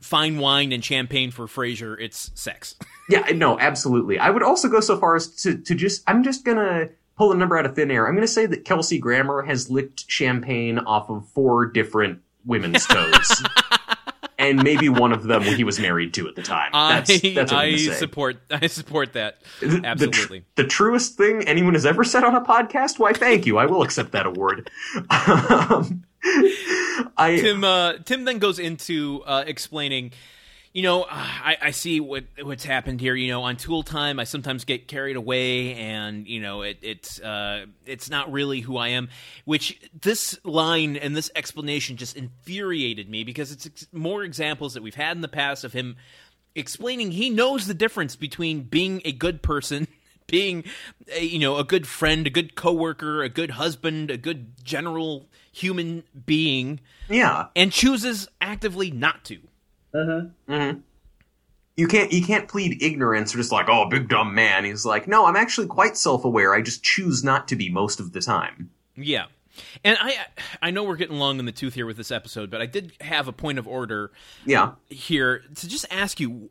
fine 0.00 0.38
wine 0.38 0.72
and 0.72 0.84
champagne 0.84 1.30
for 1.30 1.46
Frasier, 1.46 1.96
it's 2.00 2.30
sex. 2.34 2.74
Yeah, 3.08 3.20
no, 3.36 3.56
absolutely. 3.60 4.18
I 4.18 4.30
would 4.30 4.42
also 4.42 4.68
go 4.68 4.80
so 4.80 4.98
far 4.98 5.14
as 5.14 5.28
to, 5.42 5.56
to 5.58 5.76
just, 5.76 6.02
I'm 6.08 6.24
just 6.24 6.44
gonna 6.44 6.88
pull 7.16 7.30
a 7.30 7.36
number 7.36 7.56
out 7.56 7.64
of 7.64 7.76
thin 7.76 7.88
air. 7.92 8.08
I'm 8.08 8.16
gonna 8.16 8.26
say 8.26 8.46
that 8.46 8.64
Kelsey 8.64 8.98
Grammer 8.98 9.42
has 9.42 9.70
licked 9.70 10.10
champagne 10.10 10.80
off 10.80 11.08
of 11.08 11.24
four 11.28 11.66
different 11.66 12.18
women's 12.44 12.84
toes. 12.88 13.44
and 14.40 14.60
maybe 14.60 14.88
one 14.88 15.12
of 15.12 15.22
them 15.22 15.42
he 15.42 15.62
was 15.62 15.78
married 15.78 16.14
to 16.14 16.26
at 16.26 16.34
the 16.34 16.42
time. 16.42 16.70
That's, 16.72 17.08
I 17.24 17.32
that's 17.32 17.52
what 17.52 17.60
I'm 17.60 17.70
gonna 17.70 17.78
say. 17.78 17.92
support 17.92 18.38
I 18.50 18.66
support 18.66 19.12
that 19.12 19.40
The- 19.60 19.68
the 19.68 19.78
tr- 19.78 19.86
absolutely. 19.86 20.44
The, 20.56 20.64
truest 20.64 21.16
thing 21.16 21.42
anyone 21.46 21.74
has 21.74 21.86
ever 21.86 22.02
said 22.02 22.24
on 22.24 22.34
a 22.34 22.40
podcast? 22.40 22.98
Why, 22.98 23.12
thank 23.12 23.46
you. 23.46 23.56
I 23.56 23.66
will 23.66 23.82
accept 23.82 24.10
that 24.12 24.26
award. 24.26 24.68
um, 25.10 26.02
I, 27.16 27.38
Tim 27.40 27.64
uh, 27.64 27.94
Tim 28.04 28.24
then 28.24 28.38
goes 28.38 28.58
into 28.58 29.22
uh, 29.26 29.44
explaining. 29.46 30.12
You 30.72 30.82
know, 30.82 31.06
I, 31.08 31.56
I 31.62 31.70
see 31.70 32.00
what 32.00 32.24
what's 32.42 32.64
happened 32.64 33.00
here. 33.00 33.14
You 33.14 33.30
know, 33.30 33.44
on 33.44 33.56
Tool 33.56 33.82
Time, 33.82 34.20
I 34.20 34.24
sometimes 34.24 34.64
get 34.64 34.88
carried 34.88 35.16
away, 35.16 35.74
and 35.74 36.26
you 36.26 36.40
know, 36.40 36.62
it, 36.62 36.78
it's 36.82 37.18
uh, 37.20 37.66
it's 37.86 38.10
not 38.10 38.30
really 38.30 38.60
who 38.60 38.76
I 38.76 38.88
am. 38.88 39.08
Which 39.46 39.80
this 39.98 40.38
line 40.44 40.96
and 40.96 41.16
this 41.16 41.30
explanation 41.34 41.96
just 41.96 42.16
infuriated 42.16 43.08
me 43.08 43.24
because 43.24 43.52
it's 43.52 43.66
ex- 43.66 43.86
more 43.92 44.22
examples 44.22 44.74
that 44.74 44.82
we've 44.82 44.94
had 44.94 45.16
in 45.16 45.22
the 45.22 45.28
past 45.28 45.64
of 45.64 45.72
him 45.72 45.96
explaining 46.56 47.12
he 47.12 47.30
knows 47.30 47.66
the 47.66 47.74
difference 47.74 48.16
between 48.16 48.62
being 48.62 49.02
a 49.04 49.12
good 49.12 49.42
person 49.42 49.86
being 50.26 50.64
a, 51.12 51.22
you 51.22 51.38
know 51.38 51.58
a 51.58 51.64
good 51.64 51.86
friend 51.86 52.26
a 52.26 52.30
good 52.30 52.56
coworker 52.56 53.22
a 53.22 53.28
good 53.28 53.50
husband 53.52 54.10
a 54.10 54.16
good 54.16 54.52
general 54.64 55.28
human 55.56 56.04
being 56.26 56.80
yeah. 57.08 57.46
and 57.56 57.72
chooses 57.72 58.28
actively 58.40 58.90
not 58.90 59.24
to 59.24 59.38
mm-hmm. 59.94 60.52
Mm-hmm. 60.52 60.80
You 61.76 61.88
can't 61.88 62.12
you 62.12 62.24
can't 62.24 62.46
plead 62.48 62.82
ignorance 62.82 63.34
or 63.34 63.38
just 63.38 63.52
like 63.52 63.68
oh 63.68 63.88
big 63.88 64.08
dumb 64.08 64.34
man. 64.34 64.64
He's 64.64 64.84
like 64.84 65.08
no, 65.08 65.26
I'm 65.26 65.36
actually 65.36 65.66
quite 65.66 65.96
self 65.96 66.24
aware. 66.24 66.54
I 66.54 66.60
just 66.62 66.82
choose 66.82 67.24
not 67.24 67.48
to 67.48 67.56
be 67.56 67.70
most 67.70 68.00
of 68.00 68.12
the 68.12 68.20
time. 68.20 68.70
yeah 68.96 69.26
and 69.82 69.96
i 70.02 70.14
i 70.60 70.70
know 70.70 70.84
we're 70.84 70.96
getting 70.96 71.16
long 71.18 71.38
in 71.38 71.46
the 71.46 71.52
tooth 71.52 71.72
here 71.72 71.86
with 71.86 71.96
this 71.96 72.10
episode 72.10 72.50
but 72.50 72.60
i 72.60 72.66
did 72.66 72.92
have 73.00 73.26
a 73.26 73.32
point 73.32 73.58
of 73.58 73.66
order 73.66 74.10
Yeah, 74.44 74.72
here 74.90 75.42
to 75.54 75.66
just 75.66 75.86
ask 75.90 76.20
you 76.20 76.50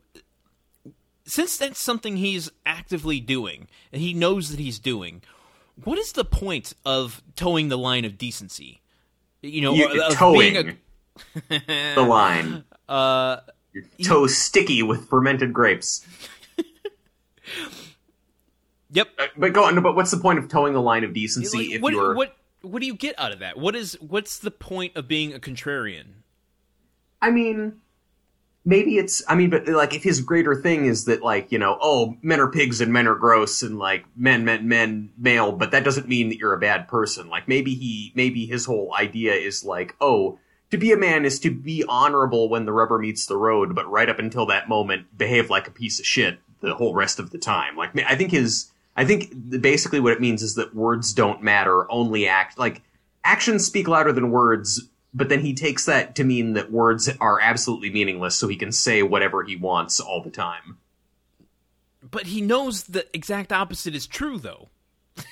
since 1.26 1.56
that's 1.58 1.80
something 1.80 2.18
he's 2.18 2.50
actively 2.66 3.20
doing 3.20 3.68
and 3.92 4.02
he 4.02 4.14
knows 4.16 4.50
that 4.50 4.60
he's 4.60 4.80
doing 4.80 5.22
what 5.84 6.00
is 6.00 6.14
the 6.14 6.26
point 6.26 6.74
of 6.84 7.22
towing 7.36 7.70
the 7.70 7.78
line 7.78 8.06
of 8.06 8.18
decency 8.18 8.82
you 9.46 9.62
know 9.62 9.74
you, 9.74 10.10
towing 10.12 10.54
being 10.54 10.78
the 11.50 12.02
line. 12.08 12.64
uh 12.90 13.38
Your 13.74 13.84
toe 14.04 14.28
sticky 14.28 14.84
with 14.84 15.08
fermented 15.10 15.54
grapes. 15.54 16.06
yep 18.92 19.10
Uh, 19.18 19.28
But 19.38 19.54
go 19.54 19.64
on. 19.66 19.82
But 19.82 19.96
what's 19.96 20.12
the 20.12 20.18
point 20.18 20.40
of 20.40 20.48
towing 20.48 20.74
the 20.74 20.82
line 20.82 21.04
of 21.04 21.14
decency 21.14 21.58
Like, 21.58 21.76
if 21.76 21.82
what, 21.82 21.94
you're? 21.94 22.16
what 22.16 22.36
what 22.62 22.80
do 22.80 22.88
you 22.88 22.96
get 22.96 23.14
out 23.20 23.32
of 23.32 23.40
that 23.40 23.58
what 23.58 23.76
is 23.76 23.94
what's 24.02 24.40
the 24.40 24.52
point 24.52 24.96
of 24.96 25.08
being 25.08 25.34
a 25.34 25.40
contrarian 25.40 26.06
I 27.22 27.32
mean, 27.32 27.82
maybe 28.66 28.98
it's. 28.98 29.22
I 29.28 29.36
mean, 29.36 29.50
but 29.50 29.68
like, 29.68 29.94
if 29.94 30.04
his 30.04 30.20
greater 30.20 30.56
thing 30.56 30.86
is 30.86 31.06
that, 31.06 31.22
like, 31.22 31.52
you 31.52 31.60
know, 31.60 31.78
oh, 31.82 32.18
men 32.22 32.40
are 32.40 32.52
pigs 32.52 32.82
and 32.82 32.92
men 32.92 33.08
are 33.08 33.16
gross 33.16 33.62
and 33.62 33.78
like 33.78 34.06
men, 34.18 34.44
men, 34.44 34.68
men, 34.68 35.12
male, 35.18 35.52
but 35.52 35.72
that 35.72 35.84
doesn't 35.84 36.08
mean 36.08 36.30
that 36.30 36.38
you're 36.38 36.54
a 36.54 36.60
bad 36.60 36.88
person. 36.88 37.30
Like, 37.30 37.48
maybe 37.48 37.76
he, 37.76 38.12
maybe 38.16 38.46
his 38.46 38.66
whole 38.66 38.94
idea 38.98 39.34
is 39.34 39.64
like, 39.64 39.96
oh, 40.02 40.40
to 40.72 40.78
be 40.78 40.92
a 40.92 40.98
man 40.98 41.26
is 41.26 41.40
to 41.42 41.52
be 41.52 41.86
honorable 41.88 42.50
when 42.50 42.66
the 42.66 42.74
rubber 42.74 42.98
meets 42.98 43.28
the 43.28 43.38
road, 43.38 43.76
but 43.76 43.90
right 43.90 44.10
up 44.10 44.20
until 44.20 44.48
that 44.48 44.68
moment, 44.68 45.18
behave 45.18 45.50
like 45.50 45.68
a 45.68 45.72
piece 45.72 46.00
of 46.00 46.06
shit 46.06 46.40
the 46.62 46.74
whole 46.74 46.96
rest 46.96 47.20
of 47.20 47.30
the 47.30 47.38
time. 47.38 47.78
Like, 47.78 47.98
I 48.00 48.16
think 48.16 48.32
his, 48.32 48.72
I 48.98 49.06
think 49.06 49.62
basically 49.62 50.00
what 50.00 50.14
it 50.14 50.22
means 50.22 50.42
is 50.42 50.56
that 50.56 50.74
words 50.74 51.14
don't 51.14 51.44
matter, 51.44 51.90
only 51.92 52.28
act 52.28 52.58
like 52.58 52.82
actions 53.24 53.66
speak 53.66 53.88
louder 53.88 54.12
than 54.12 54.32
words 54.32 54.90
but 55.16 55.30
then 55.30 55.40
he 55.40 55.54
takes 55.54 55.86
that 55.86 56.16
to 56.18 56.24
mean 56.24 56.54
that 56.54 56.72
words 56.72 57.10
are 57.22 57.40
absolutely 57.40 57.90
meaningless 57.90 58.36
so 58.36 58.48
he 58.48 58.56
can 58.58 58.72
say 58.72 59.02
whatever 59.02 59.44
he 59.44 59.56
wants 59.56 60.00
all 60.00 60.22
the 60.22 60.30
time. 60.30 60.78
But 62.04 62.28
he 62.28 62.42
knows 62.42 62.84
the 62.84 63.08
exact 63.16 63.52
opposite 63.52 63.96
is 63.96 64.06
true 64.06 64.38
though. 64.38 64.70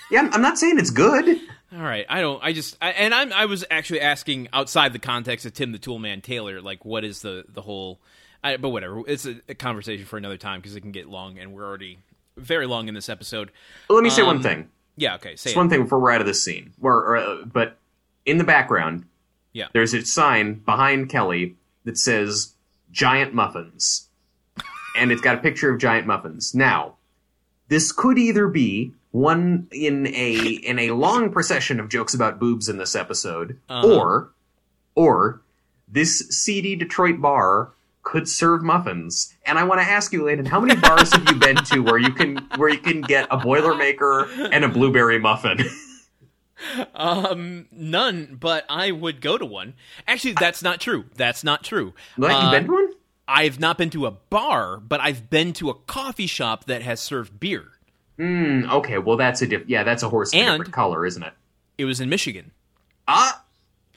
Yeah 0.10 0.30
i'm- 0.32 0.42
not 0.42 0.58
saying 0.58 0.80
it's 0.80 0.90
good. 0.90 1.40
All 1.76 1.82
right 1.82 2.06
i 2.08 2.22
don't 2.22 2.42
i 2.44 2.54
just 2.54 2.78
I, 2.82 2.92
and 2.92 3.14
i'm 3.16 3.34
i 3.34 3.46
was 3.46 3.66
actually 3.72 4.00
asking 4.02 4.48
outside 4.54 4.94
the 4.94 5.00
context 5.00 5.44
of 5.48 5.54
tim 5.54 5.72
the 5.72 5.80
toolman 5.80 6.22
taylor 6.22 6.62
like 6.62 6.86
what 6.86 7.04
is 7.04 7.24
the 7.24 7.46
the 7.50 7.64
whole 7.64 8.00
I, 8.44 8.58
but 8.58 8.70
whatever 8.70 9.02
it's 9.08 9.26
a, 9.26 9.42
a 9.50 9.56
conversation 9.56 10.06
for 10.06 10.18
another 10.18 10.38
time 10.38 10.60
because 10.62 10.76
it 10.76 10.82
can 10.82 10.92
get 10.92 11.10
long 11.10 11.40
and 11.40 11.52
we're 11.52 11.66
already 11.66 11.98
very 12.38 12.68
long 12.68 12.88
in 12.90 12.94
this 12.94 13.10
episode. 13.10 13.52
But 13.88 13.96
let 13.96 14.04
me 14.04 14.10
say 14.12 14.22
Um, 14.22 14.28
one 14.28 14.42
thing. 14.44 14.70
yeah 14.96 15.16
okay 15.16 15.36
say 15.36 15.50
just 15.50 15.56
it. 15.56 15.58
one 15.58 15.70
thing 15.70 15.84
before 15.84 16.00
we're 16.00 16.12
out 16.12 16.22
of 16.22 16.28
this 16.28 16.44
scene. 16.44 16.74
Where, 16.80 16.94
or, 16.96 17.18
uh, 17.18 17.36
but 17.46 17.78
in 18.26 18.38
the 18.38 18.44
background 18.44 19.06
Yeah. 19.54 19.68
there's 19.74 19.94
a 19.94 20.04
sign 20.06 20.56
behind 20.66 21.10
kelly 21.10 21.56
that 21.86 21.98
says 21.98 22.54
giant 22.92 23.34
muffins 23.34 24.10
and 24.98 25.12
it's 25.12 25.22
got 25.22 25.36
a 25.36 25.42
picture 25.42 25.72
of 25.72 25.80
giant 25.80 26.06
muffins 26.08 26.54
now 26.56 26.96
this 27.70 27.92
could 27.92 28.18
either 28.18 28.48
be 28.48 28.94
one 29.12 29.68
in 29.72 30.08
a 30.08 30.34
in 30.64 30.80
a 30.80 30.92
long 30.92 31.32
procession 31.32 31.80
of 31.80 31.88
jokes 31.90 32.14
about 32.14 32.40
boobs 32.40 32.68
in 32.68 32.78
this 32.78 32.96
episode 32.96 33.60
Uh-huh. 33.70 33.88
or 33.88 34.30
or 34.96 35.42
this 35.88 36.20
seedy 36.30 36.76
detroit 36.76 37.22
bar 37.22 37.72
could 38.02 38.28
serve 38.28 38.64
muffins 38.64 39.34
and 39.46 39.58
i 39.60 39.64
want 39.64 39.80
to 39.80 39.88
ask 39.88 40.12
you 40.14 40.26
landon 40.26 40.46
how 40.46 40.60
many 40.60 40.76
bars 40.80 41.14
have 41.14 41.28
you 41.30 41.36
been 41.36 41.56
to 41.58 41.80
where 41.80 41.98
you 42.00 42.12
can 42.12 42.38
where 42.58 42.70
you 42.70 42.80
can 42.80 43.02
get 43.02 43.28
a 43.32 43.38
boilermaker 43.38 44.50
and 44.52 44.66
a 44.66 44.68
blueberry 44.68 45.20
muffin 45.20 45.58
um 46.96 47.66
none 47.72 48.38
but 48.40 48.64
i 48.70 48.92
would 48.92 49.22
go 49.22 49.38
to 49.38 49.46
one 49.46 49.74
actually 50.08 50.34
that's 50.34 50.62
not 50.62 50.80
true 50.80 51.06
that's 51.16 51.44
not 51.44 51.64
true 51.64 51.94
you 52.18 52.26
Uh, 52.26 52.52
been 52.52 52.66
to 52.66 52.72
one 52.72 52.90
I've 53.26 53.58
not 53.58 53.78
been 53.78 53.90
to 53.92 54.06
a 54.06 54.12
bar, 54.12 54.82
but 54.82 55.00
I've 55.00 55.30
been 55.30 55.54
to 55.54 55.70
a 55.70 55.74
coffee 55.74 56.28
shop 56.28 56.66
that 56.66 56.82
has 56.82 57.00
served 57.00 57.40
beer. 57.40 57.72
Hmm, 58.18 58.70
okay 58.70 58.98
well 58.98 59.16
that's 59.16 59.42
a 59.42 59.48
diff- 59.48 59.64
yeah 59.66 59.84
that's 59.84 60.04
a 60.04 60.10
horse 60.10 60.34
And- 60.34 60.52
different 60.60 60.74
color 60.74 61.06
isn't 61.06 61.24
it 61.24 61.32
It 61.78 61.86
was 61.86 62.02
in 62.02 62.10
Michigan. 62.10 62.52
ah 63.08 63.42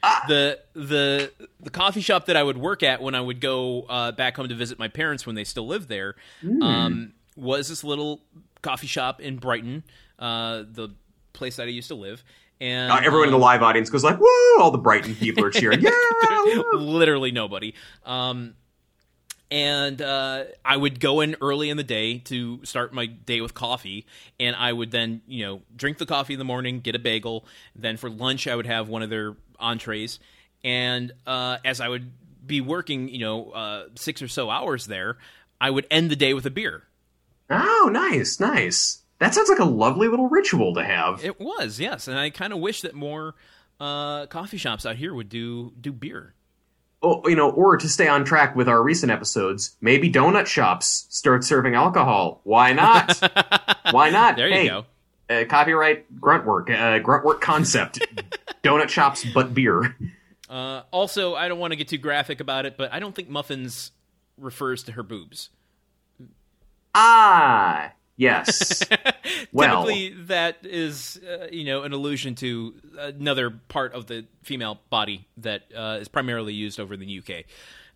ah. 0.04 0.24
The 0.28 0.60
the 0.74 1.32
the 1.60 1.70
coffee 1.70 2.00
shop 2.02 2.26
that 2.26 2.36
I 2.36 2.42
would 2.44 2.56
work 2.56 2.84
at 2.84 3.02
when 3.02 3.16
I 3.16 3.20
would 3.20 3.40
go 3.40 3.82
uh, 3.88 4.12
back 4.12 4.36
home 4.36 4.48
to 4.48 4.54
visit 4.54 4.78
my 4.78 4.88
parents 4.88 5.26
when 5.26 5.34
they 5.34 5.44
still 5.44 5.66
lived 5.66 5.88
there 5.88 6.14
um, 6.62 7.12
was 7.36 7.68
this 7.68 7.82
little 7.82 8.20
coffee 8.62 8.86
shop 8.86 9.20
in 9.20 9.38
Brighton, 9.38 9.82
uh, 10.20 10.62
the 10.70 10.90
place 11.32 11.56
that 11.56 11.64
I 11.64 11.70
used 11.70 11.88
to 11.88 11.96
live. 11.96 12.22
And 12.60 12.90
uh, 12.90 13.00
everyone 13.02 13.28
in 13.28 13.32
the 13.32 13.36
um, 13.36 13.42
live 13.42 13.62
audience 13.62 13.90
goes 13.90 14.02
like 14.02 14.18
woo 14.18 14.58
all 14.58 14.70
the 14.70 14.78
brighton 14.78 15.14
people 15.14 15.44
are 15.44 15.50
cheering 15.50 15.80
yeah 15.82 15.90
literally 16.72 17.30
nobody. 17.32 17.74
Um, 18.04 18.54
and 19.50 20.02
uh, 20.02 20.44
I 20.64 20.76
would 20.76 20.98
go 20.98 21.20
in 21.20 21.36
early 21.40 21.70
in 21.70 21.76
the 21.76 21.84
day 21.84 22.18
to 22.18 22.64
start 22.64 22.92
my 22.92 23.06
day 23.06 23.40
with 23.40 23.54
coffee, 23.54 24.06
and 24.40 24.56
I 24.56 24.72
would 24.72 24.90
then, 24.90 25.22
you 25.28 25.44
know, 25.46 25.62
drink 25.76 25.98
the 25.98 26.06
coffee 26.06 26.32
in 26.32 26.38
the 26.38 26.44
morning, 26.44 26.80
get 26.80 26.94
a 26.96 26.98
bagel. 26.98 27.44
Then 27.76 27.96
for 27.96 28.10
lunch, 28.10 28.48
I 28.48 28.56
would 28.56 28.66
have 28.66 28.88
one 28.88 29.02
of 29.02 29.10
their 29.10 29.36
entrees, 29.60 30.18
and 30.64 31.12
uh, 31.26 31.58
as 31.64 31.80
I 31.80 31.88
would 31.88 32.10
be 32.44 32.60
working, 32.60 33.08
you 33.08 33.20
know, 33.20 33.50
uh, 33.50 33.84
six 33.94 34.20
or 34.20 34.28
so 34.28 34.50
hours 34.50 34.86
there, 34.86 35.16
I 35.60 35.70
would 35.70 35.86
end 35.90 36.10
the 36.10 36.16
day 36.16 36.34
with 36.34 36.46
a 36.46 36.50
beer. 36.50 36.84
oh 37.48 37.88
nice 37.92 38.40
nice 38.40 39.02
that 39.18 39.34
sounds 39.34 39.48
like 39.48 39.58
a 39.58 39.64
lovely 39.64 40.08
little 40.08 40.28
ritual 40.28 40.74
to 40.74 40.84
have 40.84 41.24
It 41.24 41.40
was 41.40 41.80
yes, 41.80 42.08
and 42.08 42.18
I 42.18 42.30
kind 42.30 42.52
of 42.52 42.58
wish 42.58 42.82
that 42.82 42.94
more 42.94 43.34
uh, 43.80 44.26
coffee 44.26 44.56
shops 44.56 44.86
out 44.86 44.96
here 44.96 45.12
would 45.14 45.28
do 45.28 45.72
do 45.80 45.92
beer. 45.92 46.34
oh, 47.02 47.26
you 47.28 47.36
know, 47.36 47.50
or 47.50 47.76
to 47.76 47.88
stay 47.88 48.08
on 48.08 48.24
track 48.24 48.56
with 48.56 48.68
our 48.68 48.82
recent 48.82 49.12
episodes, 49.12 49.76
maybe 49.80 50.10
donut 50.10 50.46
shops 50.46 51.06
start 51.10 51.44
serving 51.44 51.74
alcohol. 51.74 52.40
Why 52.44 52.72
not? 52.72 53.18
Why 53.90 54.10
not? 54.10 54.36
There 54.36 54.48
you 54.48 54.54
hey, 54.54 54.68
go. 54.68 54.86
Uh, 55.28 55.44
copyright 55.44 56.06
Gruntwork, 56.20 56.70
uh, 56.70 57.02
Gruntwork 57.04 57.40
concept. 57.40 57.98
donut 58.62 58.88
shops, 58.88 59.24
but 59.34 59.54
beer. 59.54 59.96
Uh, 60.48 60.82
also, 60.90 61.34
I 61.34 61.48
don't 61.48 61.58
want 61.58 61.72
to 61.72 61.76
get 61.76 61.88
too 61.88 61.98
graphic 61.98 62.40
about 62.40 62.66
it, 62.66 62.76
but 62.76 62.92
I 62.92 62.98
don't 62.98 63.14
think 63.14 63.28
muffins 63.28 63.92
refers 64.38 64.82
to 64.84 64.92
her 64.92 65.02
boobs. 65.02 65.50
Ah, 66.94 67.92
yes. 68.16 68.82
well, 69.52 69.84
Typically, 69.84 70.14
that 70.24 70.58
is, 70.64 71.20
uh, 71.28 71.46
you 71.50 71.64
know, 71.64 71.82
an 71.82 71.92
allusion 71.92 72.34
to 72.36 72.74
another 72.98 73.50
part 73.50 73.94
of 73.94 74.06
the 74.06 74.26
female 74.42 74.80
body 74.90 75.26
that 75.38 75.62
uh, 75.74 75.98
is 76.00 76.08
primarily 76.08 76.54
used 76.54 76.80
over 76.80 76.94
in 76.94 77.00
the 77.00 77.18
UK. 77.20 77.44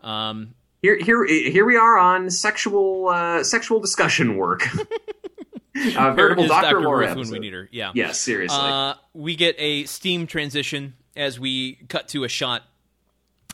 Um, 0.07 0.55
here, 0.83 0.97
here, 0.97 1.25
here 1.27 1.67
we 1.67 1.77
are 1.77 1.99
on 1.99 2.31
sexual, 2.31 3.09
uh, 3.09 3.45
sexual 3.45 3.81
discussion 3.81 4.37
work. 4.37 4.63
uh, 5.97 6.13
veritable 6.15 6.47
Doctor 6.47 6.81
Dr. 6.81 6.89
Ruth 6.89 7.17
when 7.17 7.31
we 7.31 7.39
need 7.39 7.53
her. 7.53 7.69
Yeah. 7.71 7.93
Yes, 7.95 8.19
seriously. 8.19 8.59
Uh, 8.59 8.95
we 9.13 9.37
get 9.37 9.57
a 9.59 9.85
steam 9.85 10.27
transition 10.27 10.95
as 11.17 11.39
we 11.39 11.75
cut 11.89 12.09
to 12.09 12.25
a 12.25 12.29
shot 12.29 12.63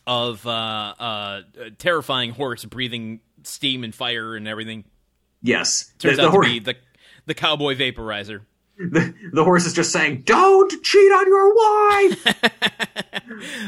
of 0.06 0.46
uh, 0.46 0.50
uh, 0.50 1.40
a 1.60 1.70
terrifying 1.72 2.30
horse 2.30 2.64
breathing 2.64 3.20
steam 3.42 3.84
and 3.84 3.94
fire 3.94 4.36
and 4.36 4.46
everything. 4.46 4.84
Yes, 5.42 5.92
Turns 5.98 6.16
the, 6.16 6.22
the 6.22 6.28
out 6.28 6.32
to 6.34 6.40
be 6.40 6.58
the 6.60 6.74
the 7.26 7.34
cowboy 7.34 7.74
vaporizer. 7.76 8.42
the, 8.78 9.14
the 9.32 9.44
horse 9.44 9.66
is 9.66 9.72
just 9.72 9.92
saying, 9.92 10.22
"Don't 10.26 10.70
cheat 10.82 11.12
on 11.12 11.26
your 11.26 11.54
wife." 11.54 12.24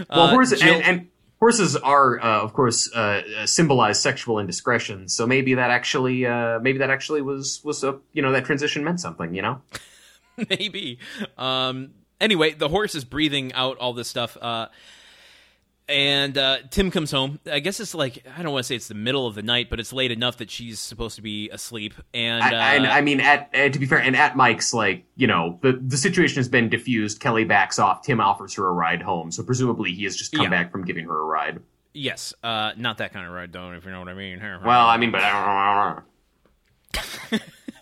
well, 0.11 0.21
Uh, 0.23 0.29
horses 0.31 0.61
Jill- 0.61 0.75
and, 0.75 0.85
and 0.85 1.09
horses 1.41 1.77
are, 1.77 2.21
uh, 2.21 2.41
of 2.43 2.53
course, 2.53 2.91
uh, 2.95 3.23
uh, 3.39 3.47
symbolize 3.47 4.01
sexual 4.01 4.39
indiscretion. 4.39 5.09
So 5.09 5.27
maybe 5.27 5.55
that 5.55 5.71
actually, 5.71 6.27
uh, 6.27 6.59
maybe 6.61 6.79
that 6.79 6.91
actually 6.91 7.23
was 7.23 7.61
was 7.65 7.83
a 7.85 7.99
you 8.13 8.23
know 8.23 8.33
that 8.33 8.45
transition 8.45 8.85
meant 8.85 9.01
something. 9.01 9.35
You 9.35 9.43
know. 9.43 9.63
maybe. 10.51 10.99
Um, 11.37 11.91
anyway, 12.21 12.53
the 12.53 12.69
horse 12.69 12.95
is 12.95 13.05
breathing 13.05 13.53
out 13.55 13.77
all 13.79 13.93
this 13.93 14.09
stuff. 14.09 14.37
And 15.89 16.37
uh, 16.37 16.59
Tim 16.71 16.91
comes 16.91 17.11
home. 17.11 17.41
I 17.51 17.61
guess 17.61 17.81
it's 17.81 17.95
like 17.95 18.27
I 18.37 18.43
don't 18.43 18.53
want 18.53 18.65
to 18.65 18.67
say 18.69 18.75
it's 18.75 18.89
the 18.89 18.95
middle 18.95 19.27
of 19.27 19.35
the 19.35 19.43
night, 19.43 19.71
but 19.71 19.81
it's 19.81 19.93
late 19.93 20.11
enough 20.11 20.37
that 20.37 20.51
she's 20.51 20.79
supposed 20.81 21.17
to 21.17 21.23
be 21.23 21.49
asleep. 21.49 21.95
And 22.13 22.43
uh, 22.43 22.57
I, 22.57 22.77
I, 22.77 22.99
I 22.99 23.01
mean, 23.01 23.21
at, 23.21 23.49
uh, 23.55 23.71
to 23.71 23.79
be 23.79 23.87
fair, 23.87 23.99
and 23.99 24.15
at 24.15 24.37
Mike's, 24.37 24.75
like 24.75 25.05
you 25.17 25.27
know, 25.27 25.59
the 25.63 25.73
the 25.73 25.97
situation 25.97 26.37
has 26.37 26.49
been 26.49 26.69
diffused. 26.69 27.21
Kelly 27.21 27.45
backs 27.45 27.79
off. 27.79 28.03
Tim 28.03 28.21
offers 28.21 28.53
her 28.57 28.67
a 28.69 28.73
ride 28.73 29.01
home. 29.01 29.31
So 29.33 29.43
presumably, 29.43 29.93
he 29.95 30.05
has 30.05 30.15
just 30.17 30.33
come 30.33 30.45
Yeah. 30.45 30.51
back 30.51 30.71
from 30.73 30.85
giving 30.85 31.07
her 31.07 31.19
a 31.19 31.25
ride. 31.25 31.61
yes, 31.95 32.35
uh, 32.43 32.73
not 32.77 32.99
that 32.99 33.15
kind 33.15 33.27
of 33.27 33.33
ride, 33.33 33.53
though. 33.53 33.71
If 33.73 33.87
you 33.87 33.91
know 33.91 34.01
what 34.01 34.09
I 34.11 34.15
mean. 34.15 34.41
Well, 34.43 34.87
I 34.87 34.99
mean, 34.99 35.11
but 35.11 35.23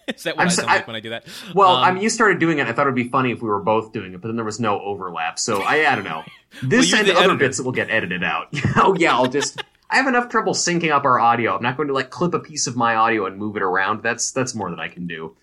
is 0.09 0.23
that 0.25 0.37
what 0.37 0.43
I'm 0.43 0.49
i 0.49 0.51
so- 0.51 0.63
sound 0.63 0.69
like 0.69 0.87
when 0.87 0.97
I 0.97 1.01
do 1.01 1.11
that? 1.11 1.27
well, 1.55 1.77
Um, 1.77 1.85
I 1.85 1.93
mean, 1.93 2.03
you 2.03 2.09
started 2.11 2.39
doing 2.39 2.59
it. 2.59 2.67
I 2.67 2.73
thought 2.73 2.87
it 2.87 2.91
would 2.91 2.95
be 2.95 3.09
funny 3.09 3.33
if 3.33 3.43
we 3.43 3.49
were 3.49 3.61
both 3.63 3.93
doing 3.93 4.13
it, 4.15 4.21
but 4.21 4.29
then 4.29 4.37
there 4.37 4.45
was 4.45 4.61
no 4.61 4.81
overlap. 4.81 5.39
So 5.39 5.63
I, 5.63 5.91
I 5.91 5.95
don't 5.95 6.05
know. 6.05 6.23
This 6.63 6.91
you're 6.91 7.01
and 7.01 7.09
the 7.09 7.13
other 7.13 7.25
editor. 7.25 7.37
bits 7.39 7.59
that 7.59 7.65
will 7.65 7.73
get 7.73 7.91
edited 7.91 8.25
out. 8.25 8.49
oh 8.77 8.95
yeah, 8.99 9.15
I'll 9.15 9.27
just. 9.27 9.63
I 9.91 9.97
have 9.97 10.07
enough 10.07 10.31
trouble 10.31 10.53
syncing 10.55 10.91
up 10.91 11.05
our 11.05 11.21
audio. 11.21 11.55
I'm 11.55 11.63
not 11.63 11.77
going 11.77 11.89
to 11.89 11.95
like 11.95 12.09
clip 12.11 12.33
a 12.35 12.41
piece 12.41 12.67
of 12.67 12.77
my 12.77 12.95
audio 12.95 13.27
and 13.27 13.37
move 13.37 13.57
it 13.57 13.63
around. 13.63 14.03
That's 14.03 14.33
that's 14.33 14.55
more 14.55 14.71
than 14.71 14.81
I 14.81 14.89
can 14.89 15.07
do. 15.07 15.37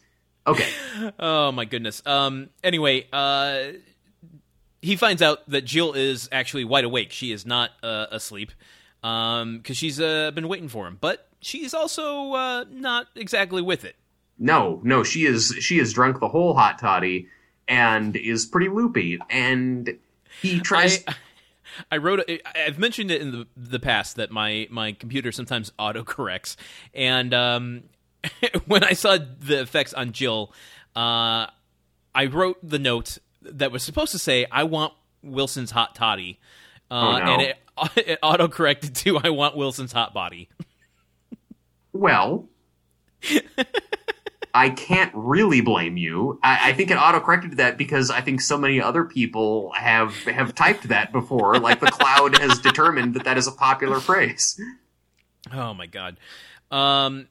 Okay. 0.48 0.68
Oh 1.20 1.52
my 1.52 1.66
goodness. 1.66 2.02
Um. 2.06 2.50
Anyway, 2.64 3.08
uh, 3.14 3.74
he 4.82 4.96
finds 4.96 5.22
out 5.22 5.48
that 5.50 5.66
Jill 5.66 5.94
is 5.94 6.30
actually 6.32 6.66
wide 6.66 6.84
awake. 6.84 7.12
She 7.12 7.32
is 7.32 7.46
not 7.46 7.70
uh, 7.84 8.08
asleep. 8.12 8.52
Um, 9.04 9.58
because 9.58 9.76
she's 9.78 10.00
uh, 10.00 10.32
been 10.32 10.48
waiting 10.48 10.70
for 10.70 10.88
him, 10.88 10.98
but 11.00 11.28
she's 11.42 11.74
also 11.74 12.32
uh, 12.34 12.66
not 12.72 13.08
exactly 13.16 13.62
with 13.62 13.84
it. 13.86 13.96
No, 14.40 14.82
no, 14.84 15.04
she 15.04 15.26
is 15.26 15.56
she 15.60 15.80
is 15.80 15.94
drunk 15.94 16.20
the 16.20 16.28
whole 16.28 16.54
hot 16.54 16.80
toddy 16.80 17.28
and 17.68 18.16
is 18.16 18.46
pretty 18.46 18.70
loopy. 18.70 19.20
And 19.30 19.98
he 20.42 20.60
tries. 20.60 21.04
I, 21.08 21.16
I 21.94 21.98
wrote. 21.98 22.24
it- 22.28 22.42
I've 22.56 22.78
mentioned 22.80 23.10
it 23.12 23.22
in 23.22 23.32
the 23.32 23.48
the 23.56 23.80
past 23.80 24.16
that 24.18 24.32
my 24.32 24.68
my 24.70 24.92
computer 24.94 25.32
sometimes 25.32 25.72
autocorrects, 25.80 26.56
and 26.94 27.34
um, 27.34 27.84
when 28.66 28.84
I 28.84 28.94
saw 28.94 29.18
the 29.40 29.62
effects 29.62 29.94
on 29.94 30.12
Jill, 30.12 30.52
uh, 30.96 31.48
I 32.16 32.26
wrote 32.32 32.58
the 32.62 32.80
note 32.80 33.18
that 33.44 33.72
was 33.72 33.84
supposed 33.84 34.12
to 34.14 34.20
say, 34.20 34.46
"I 34.52 34.64
want 34.64 34.94
Wilson's 35.22 35.72
hot 35.72 35.96
toddy," 35.96 36.40
uh, 36.92 36.94
Oh, 36.94 37.18
no. 37.26 37.34
and 37.34 37.42
it 37.44 37.58
it 38.08 38.20
autocorrected 38.22 38.94
to, 39.04 39.20
"I 39.20 39.30
want 39.30 39.56
Wilson's 39.56 39.92
hot 39.94 40.14
body." 40.14 40.50
well, 41.94 42.50
I 44.54 44.70
can't 44.70 45.12
really 45.16 45.62
blame 45.62 45.98
you. 45.98 46.40
I, 46.44 46.70
I 46.70 46.74
think 46.74 46.92
it 46.92 46.98
autocorrected 46.98 47.56
that 47.56 47.78
because 47.78 48.12
I 48.12 48.22
think 48.22 48.40
so 48.40 48.58
many 48.58 48.80
other 48.80 49.04
people 49.04 49.72
have 49.76 50.14
have 50.26 50.54
typed 50.54 50.90
that 50.90 51.12
before. 51.12 51.58
Like 51.60 51.80
the 51.80 51.88
cloud 51.88 52.38
has 52.38 52.60
determined 52.60 53.16
that 53.16 53.24
that 53.24 53.38
is 53.38 53.48
a 53.48 53.52
popular 53.52 54.00
phrase. 54.00 54.60
Oh 55.52 55.74
my 55.74 55.88
god. 55.88 56.18
Um. 56.72 57.28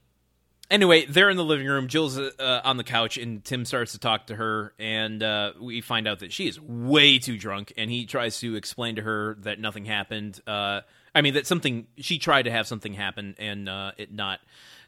Anyway, 0.71 1.05
they're 1.05 1.29
in 1.29 1.37
the 1.37 1.45
living 1.45 1.67
room. 1.67 1.87
Jill's 1.87 2.19
uh, 2.19 2.61
on 2.65 2.79
the 2.79 2.85
couch, 2.85 3.19
and 3.19 3.45
Tim 3.45 3.67
starts 3.67 3.93
to 3.93 3.99
talk 3.99 4.29
to 4.29 4.37
her, 4.37 4.73
and 4.79 5.23
uh, 5.23 5.53
we 5.61 5.83
find 5.83 6.09
out 6.09 6.21
that 6.21 6.33
she 6.33 6.49
is 6.49 6.59
way 6.59 7.19
too 7.19 7.37
drunk. 7.37 7.75
And 7.77 7.91
he 7.91 8.07
tries 8.07 8.41
to 8.41 8.55
explain 8.55 8.97
to 8.97 9.03
her 9.03 9.37
that 9.41 9.61
nothing 9.61 9.85
happened. 9.85 10.41
Uh, 10.47 10.81
I 11.15 11.21
mean, 11.21 11.35
that 11.35 11.47
something 11.47 11.89
she 11.99 12.19
tried 12.19 12.45
to 12.45 12.51
have 12.51 12.67
something 12.67 12.95
happen, 12.95 13.35
and 13.39 13.69
uh, 13.69 13.93
it 13.99 14.15
not 14.15 14.41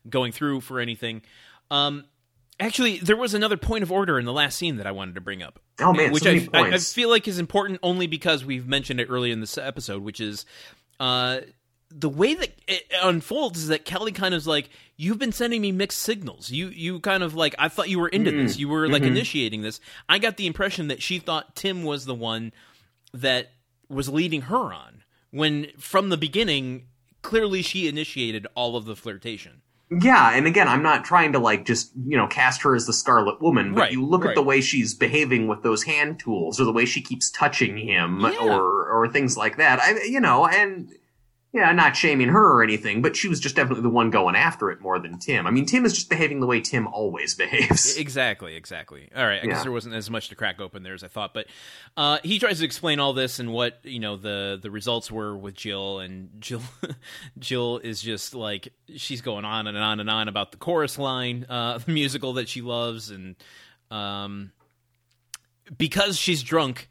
going 0.08 0.32
through 0.32 0.62
for 0.62 0.80
anything. 0.80 1.20
Um, 1.70 2.06
actually, 2.60 2.98
there 2.98 3.16
was 3.16 3.34
another 3.34 3.56
point 3.56 3.82
of 3.82 3.92
order 3.92 4.18
in 4.18 4.24
the 4.24 4.32
last 4.32 4.58
scene 4.58 4.76
that 4.76 4.86
I 4.86 4.92
wanted 4.92 5.14
to 5.16 5.20
bring 5.20 5.42
up. 5.42 5.60
Oh 5.80 5.92
man, 5.92 6.12
which 6.12 6.24
so 6.24 6.30
I, 6.30 6.48
I, 6.52 6.60
I 6.72 6.78
feel 6.78 7.08
like 7.08 7.26
is 7.28 7.38
important 7.38 7.80
only 7.82 8.06
because 8.06 8.44
we've 8.44 8.66
mentioned 8.66 9.00
it 9.00 9.08
early 9.10 9.30
in 9.30 9.40
this 9.40 9.58
episode, 9.58 10.02
which 10.02 10.20
is 10.20 10.46
uh, 11.00 11.40
the 11.90 12.08
way 12.08 12.34
that 12.34 12.50
it 12.66 12.84
unfolds 13.02 13.60
is 13.60 13.68
that 13.68 13.84
Kelly 13.84 14.12
kind 14.12 14.34
of 14.34 14.38
is 14.38 14.46
like, 14.46 14.70
"You've 14.96 15.18
been 15.18 15.32
sending 15.32 15.60
me 15.62 15.72
mixed 15.72 15.98
signals. 15.98 16.50
You 16.50 16.68
you 16.68 17.00
kind 17.00 17.22
of 17.22 17.34
like 17.34 17.54
I 17.58 17.68
thought 17.68 17.88
you 17.88 17.98
were 17.98 18.08
into 18.08 18.30
this. 18.30 18.58
You 18.58 18.68
were 18.68 18.88
like 18.88 19.02
initiating 19.02 19.62
this. 19.62 19.80
I 20.08 20.18
got 20.18 20.36
the 20.36 20.46
impression 20.46 20.88
that 20.88 21.02
she 21.02 21.18
thought 21.18 21.56
Tim 21.56 21.84
was 21.84 22.04
the 22.04 22.14
one 22.14 22.52
that 23.12 23.52
was 23.88 24.08
leading 24.08 24.42
her 24.42 24.72
on 24.72 25.04
when 25.30 25.68
from 25.78 26.08
the 26.08 26.16
beginning 26.16 26.86
clearly 27.22 27.62
she 27.62 27.88
initiated 27.88 28.46
all 28.54 28.76
of 28.76 28.84
the 28.84 28.96
flirtation. 28.96 29.62
Yeah, 30.00 30.30
and 30.34 30.46
again, 30.46 30.68
I'm 30.68 30.82
not 30.82 31.04
trying 31.04 31.32
to 31.32 31.38
like 31.38 31.64
just 31.64 31.92
you 32.06 32.16
know 32.16 32.26
cast 32.26 32.62
her 32.62 32.74
as 32.74 32.86
the 32.86 32.92
Scarlet 32.92 33.40
Woman, 33.40 33.74
but 33.74 33.80
Right, 33.80 33.92
you 33.92 34.04
look 34.04 34.22
right. 34.22 34.30
at 34.30 34.34
the 34.34 34.42
way 34.42 34.60
she's 34.60 34.94
behaving 34.94 35.46
with 35.48 35.62
those 35.62 35.82
hand 35.84 36.18
tools, 36.20 36.60
or 36.60 36.64
the 36.64 36.72
way 36.72 36.84
she 36.84 37.00
keeps 37.00 37.30
touching 37.30 37.76
him, 37.76 38.20
Yeah. 38.20 38.36
or 38.40 38.88
or 38.90 39.08
things 39.08 39.36
like 39.36 39.56
that. 39.56 39.80
I, 39.80 40.02
you 40.04 40.20
know, 40.20 40.46
and 40.46 40.92
yeah, 41.54 41.70
not 41.70 41.96
shaming 41.96 42.30
her 42.30 42.52
or 42.52 42.64
anything, 42.64 43.00
but 43.00 43.14
she 43.14 43.28
was 43.28 43.38
just 43.38 43.54
definitely 43.54 43.82
the 43.82 43.88
one 43.88 44.10
going 44.10 44.34
after 44.34 44.72
it 44.72 44.80
more 44.80 44.98
than 44.98 45.20
Tim. 45.20 45.46
I 45.46 45.52
mean, 45.52 45.66
Tim 45.66 45.84
is 45.84 45.92
just 45.92 46.10
behaving 46.10 46.40
the 46.40 46.48
way 46.48 46.60
Tim 46.60 46.88
always 46.88 47.34
behaves. 47.36 47.96
Exactly, 47.96 48.56
exactly. 48.56 49.08
All 49.14 49.24
right, 49.24 49.40
I 49.40 49.46
guess 49.46 49.62
there 49.62 49.70
wasn't 49.70 49.94
as 49.94 50.10
much 50.10 50.30
to 50.30 50.34
crack 50.34 50.60
open 50.60 50.82
there 50.82 50.94
as 50.94 51.04
I 51.04 51.08
thought, 51.08 51.32
but 51.32 51.46
uh, 51.96 52.18
he 52.24 52.40
tries 52.40 52.58
to 52.58 52.64
explain 52.64 52.98
all 52.98 53.12
this 53.12 53.38
and 53.38 53.52
what 53.52 53.78
you 53.84 54.00
know 54.00 54.16
the 54.16 54.58
the 54.60 54.68
results 54.68 55.12
were 55.12 55.36
with 55.36 55.54
Jill, 55.54 56.00
and 56.00 56.28
Jill 56.40 56.60
Jill 57.38 57.78
is 57.78 58.02
just 58.02 58.34
like 58.34 58.72
she's 58.96 59.20
going 59.20 59.44
on 59.44 59.68
and 59.68 59.78
on 59.78 60.00
and 60.00 60.10
on 60.10 60.26
about 60.26 60.50
the 60.50 60.58
chorus 60.58 60.98
line, 60.98 61.46
uh, 61.48 61.78
the 61.86 61.92
musical 61.92 62.32
that 62.32 62.48
she 62.48 62.62
loves, 62.62 63.10
and 63.12 63.36
um, 63.92 64.50
because 65.78 66.18
she's 66.18 66.42
drunk, 66.42 66.88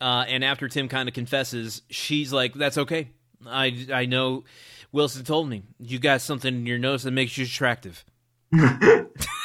uh, 0.00 0.26
and 0.28 0.44
after 0.44 0.68
Tim 0.68 0.86
kind 0.86 1.08
of 1.08 1.14
confesses, 1.14 1.82
she's 1.90 2.32
like, 2.32 2.54
"That's 2.54 2.78
okay. 2.78 3.08
I 3.48 3.86
I 3.92 4.06
know." 4.06 4.44
Wilson 4.92 5.24
told 5.24 5.48
me 5.48 5.62
you 5.78 5.98
got 5.98 6.22
something 6.22 6.54
in 6.54 6.66
your 6.66 6.78
nose 6.78 7.02
that 7.02 7.10
makes 7.10 7.36
you 7.36 7.44
attractive. 7.44 8.04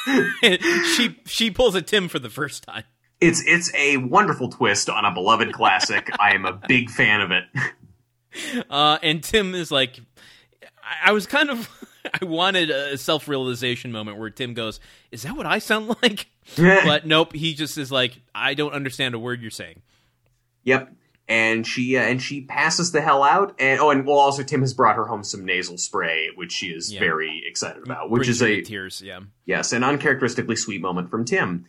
she 0.42 1.18
she 1.26 1.50
pulls 1.50 1.74
a 1.74 1.82
Tim 1.82 2.08
for 2.08 2.18
the 2.18 2.30
first 2.30 2.64
time. 2.64 2.84
It's 3.20 3.42
it's 3.46 3.72
a 3.74 3.98
wonderful 3.98 4.48
twist 4.50 4.90
on 4.90 5.04
a 5.04 5.12
beloved 5.12 5.52
classic. 5.52 6.10
I 6.18 6.34
am 6.34 6.44
a 6.44 6.52
big 6.52 6.90
fan 6.90 7.20
of 7.20 7.30
it. 7.30 7.44
Uh, 8.70 8.96
and 9.02 9.22
Tim 9.22 9.54
is 9.54 9.70
like, 9.70 10.00
I, 10.82 11.10
I 11.10 11.12
was 11.12 11.26
kind 11.26 11.50
of, 11.50 11.68
I 12.18 12.24
wanted 12.24 12.70
a 12.70 12.96
self 12.96 13.28
realization 13.28 13.92
moment 13.92 14.16
where 14.16 14.30
Tim 14.30 14.54
goes, 14.54 14.80
"Is 15.10 15.24
that 15.24 15.36
what 15.36 15.44
I 15.44 15.58
sound 15.58 15.94
like?" 16.02 16.28
but 16.56 17.06
nope, 17.06 17.34
he 17.34 17.52
just 17.52 17.76
is 17.76 17.92
like, 17.92 18.18
"I 18.34 18.54
don't 18.54 18.72
understand 18.72 19.14
a 19.14 19.18
word 19.18 19.42
you're 19.42 19.50
saying." 19.50 19.82
Yep. 20.64 20.94
And 21.28 21.66
she 21.66 21.96
uh, 21.96 22.02
and 22.02 22.20
she 22.20 22.42
passes 22.42 22.90
the 22.92 23.00
hell 23.00 23.22
out. 23.22 23.54
And 23.58 23.80
oh, 23.80 23.90
and 23.90 24.04
well, 24.04 24.18
also 24.18 24.42
Tim 24.42 24.60
has 24.60 24.74
brought 24.74 24.96
her 24.96 25.06
home 25.06 25.22
some 25.22 25.44
nasal 25.44 25.78
spray, 25.78 26.28
which 26.34 26.52
she 26.52 26.66
is 26.66 26.92
Yeah. 26.92 27.00
very 27.00 27.44
excited 27.46 27.82
about. 27.84 28.10
Which 28.10 28.22
Brings 28.24 28.28
is 28.28 28.42
a 28.42 28.60
tears. 28.62 29.00
Yeah, 29.04 29.20
yes, 29.46 29.72
an 29.72 29.84
uncharacteristically 29.84 30.56
sweet 30.56 30.80
moment 30.82 31.10
from 31.10 31.24
Tim. 31.24 31.66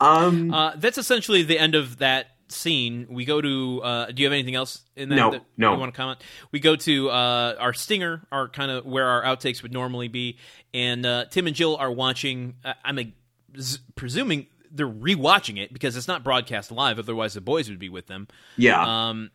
Um, 0.00 0.52
uh, 0.52 0.72
that's 0.76 0.98
essentially 0.98 1.42
the 1.42 1.58
end 1.58 1.74
of 1.74 1.98
that 1.98 2.28
scene. 2.48 3.06
We 3.10 3.24
go 3.24 3.40
to. 3.40 3.82
Uh, 3.82 4.06
do 4.12 4.22
you 4.22 4.26
have 4.26 4.32
anything 4.32 4.54
else 4.54 4.82
in 4.96 5.08
that? 5.10 5.14
No, 5.16 5.30
that 5.32 5.44
no. 5.56 5.72
You 5.74 5.78
want 5.80 5.92
to 5.92 5.96
comment? 5.96 6.22
We 6.50 6.60
go 6.60 6.76
to 6.76 7.10
uh, 7.10 7.54
our 7.58 7.72
stinger, 7.72 8.26
our 8.32 8.48
kind 8.48 8.70
of 8.70 8.84
where 8.84 9.06
our 9.06 9.22
outtakes 9.24 9.62
would 9.62 9.72
normally 9.72 10.08
be, 10.08 10.38
and 10.74 11.04
uh, 11.06 11.24
Tim 11.26 11.46
and 11.46 11.54
Jill 11.56 11.76
are 11.76 11.90
watching. 11.90 12.54
Uh, 12.64 12.74
I'm 12.84 12.98
uh, 12.98 13.02
z- 13.58 13.78
presuming 13.94 14.46
they're 14.72 14.88
rewatching 14.88 15.58
it 15.62 15.72
because 15.72 15.96
it's 15.96 16.08
not 16.08 16.24
broadcast 16.24 16.72
live. 16.72 16.98
Otherwise, 16.98 17.34
the 17.34 17.40
boys 17.40 17.68
would 17.68 17.78
be 17.78 17.88
with 17.88 18.06
them. 18.06 18.28
yeah, 18.56 19.08
Um, 19.08 19.30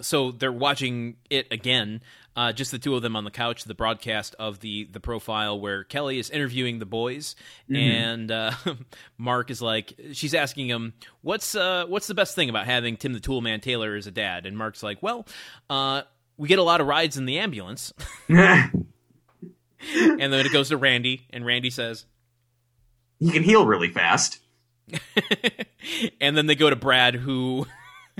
so 0.00 0.30
they're 0.30 0.52
watching 0.52 1.16
it 1.30 1.46
again, 1.50 2.02
uh, 2.36 2.52
just 2.52 2.70
the 2.70 2.78
two 2.78 2.94
of 2.94 3.00
them 3.00 3.16
on 3.16 3.24
the 3.24 3.30
couch. 3.30 3.64
The 3.64 3.74
broadcast 3.74 4.34
of 4.38 4.60
the 4.60 4.84
the 4.92 5.00
profile 5.00 5.58
where 5.58 5.84
Kelly 5.84 6.18
is 6.18 6.28
interviewing 6.28 6.78
the 6.78 6.86
boys, 6.86 7.34
and 7.74 8.30
uh, 8.30 8.50
Mark 9.18 9.50
is 9.50 9.62
like, 9.62 9.94
she's 10.12 10.34
asking 10.34 10.68
him, 10.68 10.92
"What's 11.22 11.54
uh, 11.54 11.86
what's 11.88 12.08
the 12.08 12.14
best 12.14 12.34
thing 12.34 12.50
about 12.50 12.66
having 12.66 12.98
Tim 12.98 13.14
the 13.14 13.20
Toolman 13.20 13.62
Taylor 13.62 13.96
as 13.96 14.06
a 14.06 14.10
dad?" 14.10 14.44
And 14.44 14.58
Mark's 14.58 14.82
like, 14.82 15.02
"Well, 15.02 15.26
uh, 15.70 16.02
we 16.36 16.48
get 16.48 16.58
a 16.58 16.62
lot 16.62 16.82
of 16.82 16.86
rides 16.86 17.16
in 17.16 17.24
the 17.24 17.38
ambulance." 17.38 17.94
and 19.94 20.32
then 20.32 20.44
it 20.44 20.52
goes 20.52 20.68
to 20.68 20.76
Randy, 20.76 21.26
and 21.30 21.46
Randy 21.46 21.70
says, 21.70 22.04
he 23.18 23.30
can 23.30 23.42
heal 23.42 23.66
really 23.66 23.90
fast. 23.90 24.40
and 26.20 26.36
then 26.36 26.46
they 26.46 26.54
go 26.54 26.70
to 26.70 26.76
Brad, 26.76 27.14
who 27.14 27.66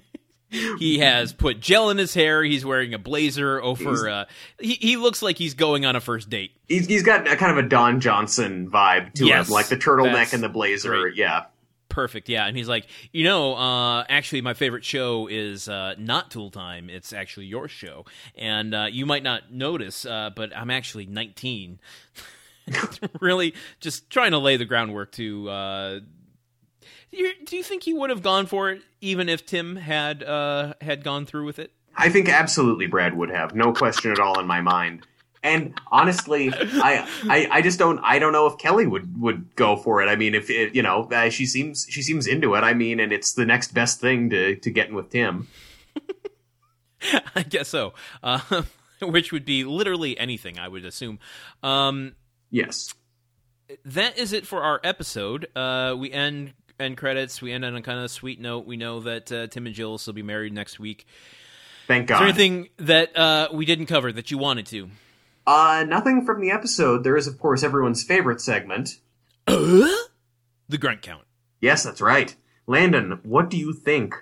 he 0.79 0.99
has 0.99 1.33
put 1.33 1.61
gel 1.61 1.91
in 1.91 1.99
his 1.99 2.15
hair. 2.15 2.43
He's 2.43 2.65
wearing 2.65 2.95
a 2.95 2.99
blazer 2.99 3.61
over. 3.61 4.09
Uh, 4.09 4.25
he 4.61 4.75
he 4.75 4.97
looks 4.97 5.23
like 5.23 5.39
he's 5.39 5.55
going 5.55 5.85
on 5.85 5.97
a 5.97 6.01
first 6.01 6.31
date. 6.31 6.53
He's, 6.69 6.87
he's 6.87 7.03
got 7.03 7.31
a 7.31 7.37
kind 7.37 7.57
of 7.57 7.65
a 7.65 7.69
Don 7.69 8.01
Johnson 8.01 8.71
vibe 8.71 9.13
to 9.15 9.27
Yes, 9.27 9.49
him, 9.49 9.55
like 9.55 9.67
the 9.69 9.77
turtleneck 9.77 10.33
and 10.33 10.43
the 10.43 10.49
blazer. 10.49 10.91
great. 10.91 11.17
Yeah. 11.17 11.47
Perfect, 11.89 12.29
yeah. 12.29 12.47
And 12.47 12.57
he's 12.57 12.69
like, 12.69 12.89
you 13.13 13.25
know, 13.25 13.55
uh, 13.55 14.05
actually, 14.09 14.43
my 14.43 14.53
favorite 14.53 14.85
show 14.85 15.29
is 15.29 15.67
uh, 15.69 15.95
not 15.97 16.31
Tool 16.31 16.51
Time. 16.51 16.91
It's 16.91 17.13
actually 17.15 17.47
your 17.47 17.69
show, 17.69 18.05
and 18.37 18.75
uh, 18.75 18.87
you 18.91 19.07
might 19.07 19.23
not 19.23 19.51
notice, 19.53 20.05
uh, 20.05 20.31
but 20.35 20.55
I'm 20.55 20.69
actually 20.71 21.07
19. 21.07 21.79
really, 23.21 23.55
just 23.81 24.11
trying 24.11 24.33
to 24.33 24.39
lay 24.39 24.57
the 24.59 24.67
groundwork 24.67 25.13
to. 25.13 25.49
You- 27.17 27.33
do 27.45 27.57
you 27.57 27.63
think 27.63 27.83
he 27.85 27.93
would 27.95 28.11
have 28.11 28.23
gone 28.23 28.47
for 28.47 28.71
it, 28.71 28.83
even 29.01 29.29
if 29.29 29.47
Tim 29.47 29.77
had 29.77 30.23
uh, 30.23 30.75
had 30.81 31.03
gone 31.05 31.27
through 31.27 31.47
with 31.47 31.59
it? 31.59 31.73
I 31.97 32.11
think 32.11 32.29
absolutely 32.29 32.87
Brad 32.87 33.17
would 33.17 33.31
have, 33.31 33.55
no 33.55 33.73
question 33.73 34.11
at 34.13 34.19
all 34.19 34.39
in 34.39 34.47
my 34.47 34.61
mind. 34.61 35.07
And 35.43 35.79
honestly, 35.93 36.51
I, 36.53 37.09
I 37.29 37.49
I 37.51 37.63
just 37.63 37.79
don't 37.79 38.01
I 38.03 38.19
don't 38.19 38.33
know 38.33 38.47
if 38.47 38.59
Kelly 38.59 38.87
would 38.87 39.21
would 39.21 39.55
go 39.55 39.77
for 39.77 40.03
it. 40.03 40.07
I 40.09 40.17
mean, 40.17 40.35
if 40.35 40.51
it, 40.51 40.75
you 40.75 40.83
know, 40.83 41.09
uh, 41.13 41.31
she 41.31 41.47
seems 41.47 41.87
she 41.89 42.03
seems 42.03 42.27
into 42.27 42.55
it. 42.55 42.61
I 42.65 42.75
mean, 42.75 42.99
and 43.01 43.13
it's 43.13 43.33
the 43.35 43.47
next 43.47 43.73
best 43.73 44.01
thing 44.01 44.29
to 44.31 44.57
to 44.57 44.71
getting 44.71 44.95
with 44.95 45.11
Tim. 45.11 45.47
I 47.37 47.43
guess 47.43 47.69
so. 47.69 47.95
Uh, 48.23 48.41
which 49.03 49.31
would 49.33 49.45
be 49.45 49.65
literally 49.65 50.19
anything, 50.19 50.59
I 50.59 50.69
would 50.69 50.85
assume. 50.85 51.19
Um, 51.63 52.15
Yes. 52.51 52.95
that 53.85 54.19
is 54.19 54.33
it 54.33 54.47
for 54.47 54.63
our 54.63 54.81
episode. 54.83 55.47
Uh, 55.55 55.95
we 55.99 56.11
end 56.11 56.55
end 56.79 56.97
credits. 56.97 57.41
We 57.43 57.53
end 57.53 57.65
on 57.65 57.75
a 57.77 57.83
kind 57.83 58.01
of 58.01 58.11
sweet 58.11 58.41
note. 58.41 58.67
We 58.67 58.77
know 58.77 59.01
that 59.01 59.31
uh, 59.33 59.47
Tim 59.49 59.67
and 59.67 59.75
Jill 59.75 59.91
will 59.91 59.99
still 59.99 60.15
be 60.15 60.23
married 60.23 60.53
next 60.53 60.79
week. 60.79 61.07
Thank 61.87 62.09
God. 62.09 62.17
Is 62.17 62.19
there 62.21 62.29
anything 62.29 62.69
that 62.79 63.17
uh, 63.17 63.49
we 63.53 63.65
didn't 63.65 63.87
cover 63.87 64.13
that 64.13 64.31
you 64.31 64.39
wanted 64.39 64.67
to? 64.67 64.89
Uh, 65.47 65.85
nothing 65.87 66.25
from 66.27 66.41
the 66.41 66.51
episode. 66.51 67.05
There 67.05 67.17
is, 67.17 67.27
of 67.29 67.39
course, 67.39 67.63
everyone's 67.63 68.03
favorite 68.03 68.41
segment. 68.41 68.99
the 69.47 70.79
grunt 70.79 71.03
count. 71.03 71.25
Yes, 71.61 71.85
that's 71.85 72.01
right. 72.01 72.35
Landon, 72.67 73.21
what 73.23 73.49
do 73.49 73.57
you 73.57 73.73
think 73.73 74.15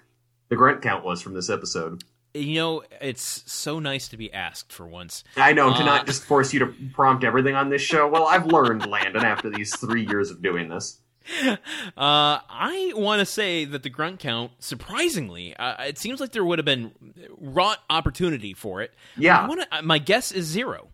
the 0.49 0.57
grunt 0.57 0.83
count 0.83 1.05
was 1.05 1.23
from 1.23 1.33
this 1.35 1.49
episode? 1.49 2.05
You 2.35 2.55
know, 2.57 2.83
it's 3.01 3.51
so 3.51 3.79
nice 3.79 4.09
to 4.09 4.17
be 4.17 4.33
asked 4.33 4.73
for 4.73 4.87
once. 4.87 5.25
I 5.37 5.53
know, 5.53 5.71
to 5.71 5.83
Uh, 5.83 5.85
not 5.87 6.07
just 6.07 6.25
force 6.25 6.53
you 6.53 6.59
to 6.61 6.75
prompt 6.93 7.25
everything 7.25 7.55
on 7.55 7.71
this 7.71 7.81
show. 7.81 8.09
Well, 8.09 8.27
I've 8.27 8.47
learned, 8.47 8.87
Landon, 8.87 9.25
after 9.25 9.49
these 9.51 9.75
three 9.77 10.05
years 10.07 10.31
of 10.31 10.43
doing 10.43 10.69
this. 10.69 10.99
Uh, 11.97 12.39
I 12.49 12.93
want 12.97 13.21
to 13.21 13.27
say 13.27 13.65
that 13.65 13.83
the 13.83 13.89
grunt 13.91 14.19
count, 14.21 14.53
surprisingly, 14.59 15.55
uh, 15.57 15.85
it 15.85 15.99
seems 15.99 16.21
like 16.21 16.33
there 16.33 16.45
would 16.45 16.59
have 16.59 16.65
been 16.67 16.93
wrought 17.39 17.79
opportunity 17.89 18.53
for 18.53 18.83
it. 18.83 18.93
Yeah. 19.17 19.47
Wanna, 19.47 19.67
uh, 19.71 19.83
my 19.83 19.99
guess 19.99 20.33
is 20.33 20.45
zero. 20.47 20.89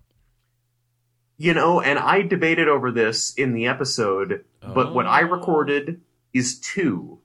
You 1.38 1.54
know, 1.54 1.80
and 1.80 1.98
I 1.98 2.22
debated 2.22 2.68
over 2.68 2.90
this 2.92 3.32
in 3.34 3.54
the 3.54 3.66
episode, 3.66 4.44
but 4.60 4.94
what 4.94 5.06
I 5.06 5.22
Oh. 5.22 5.28
recorded 5.28 6.02
is 6.34 6.60
two. 6.60 7.18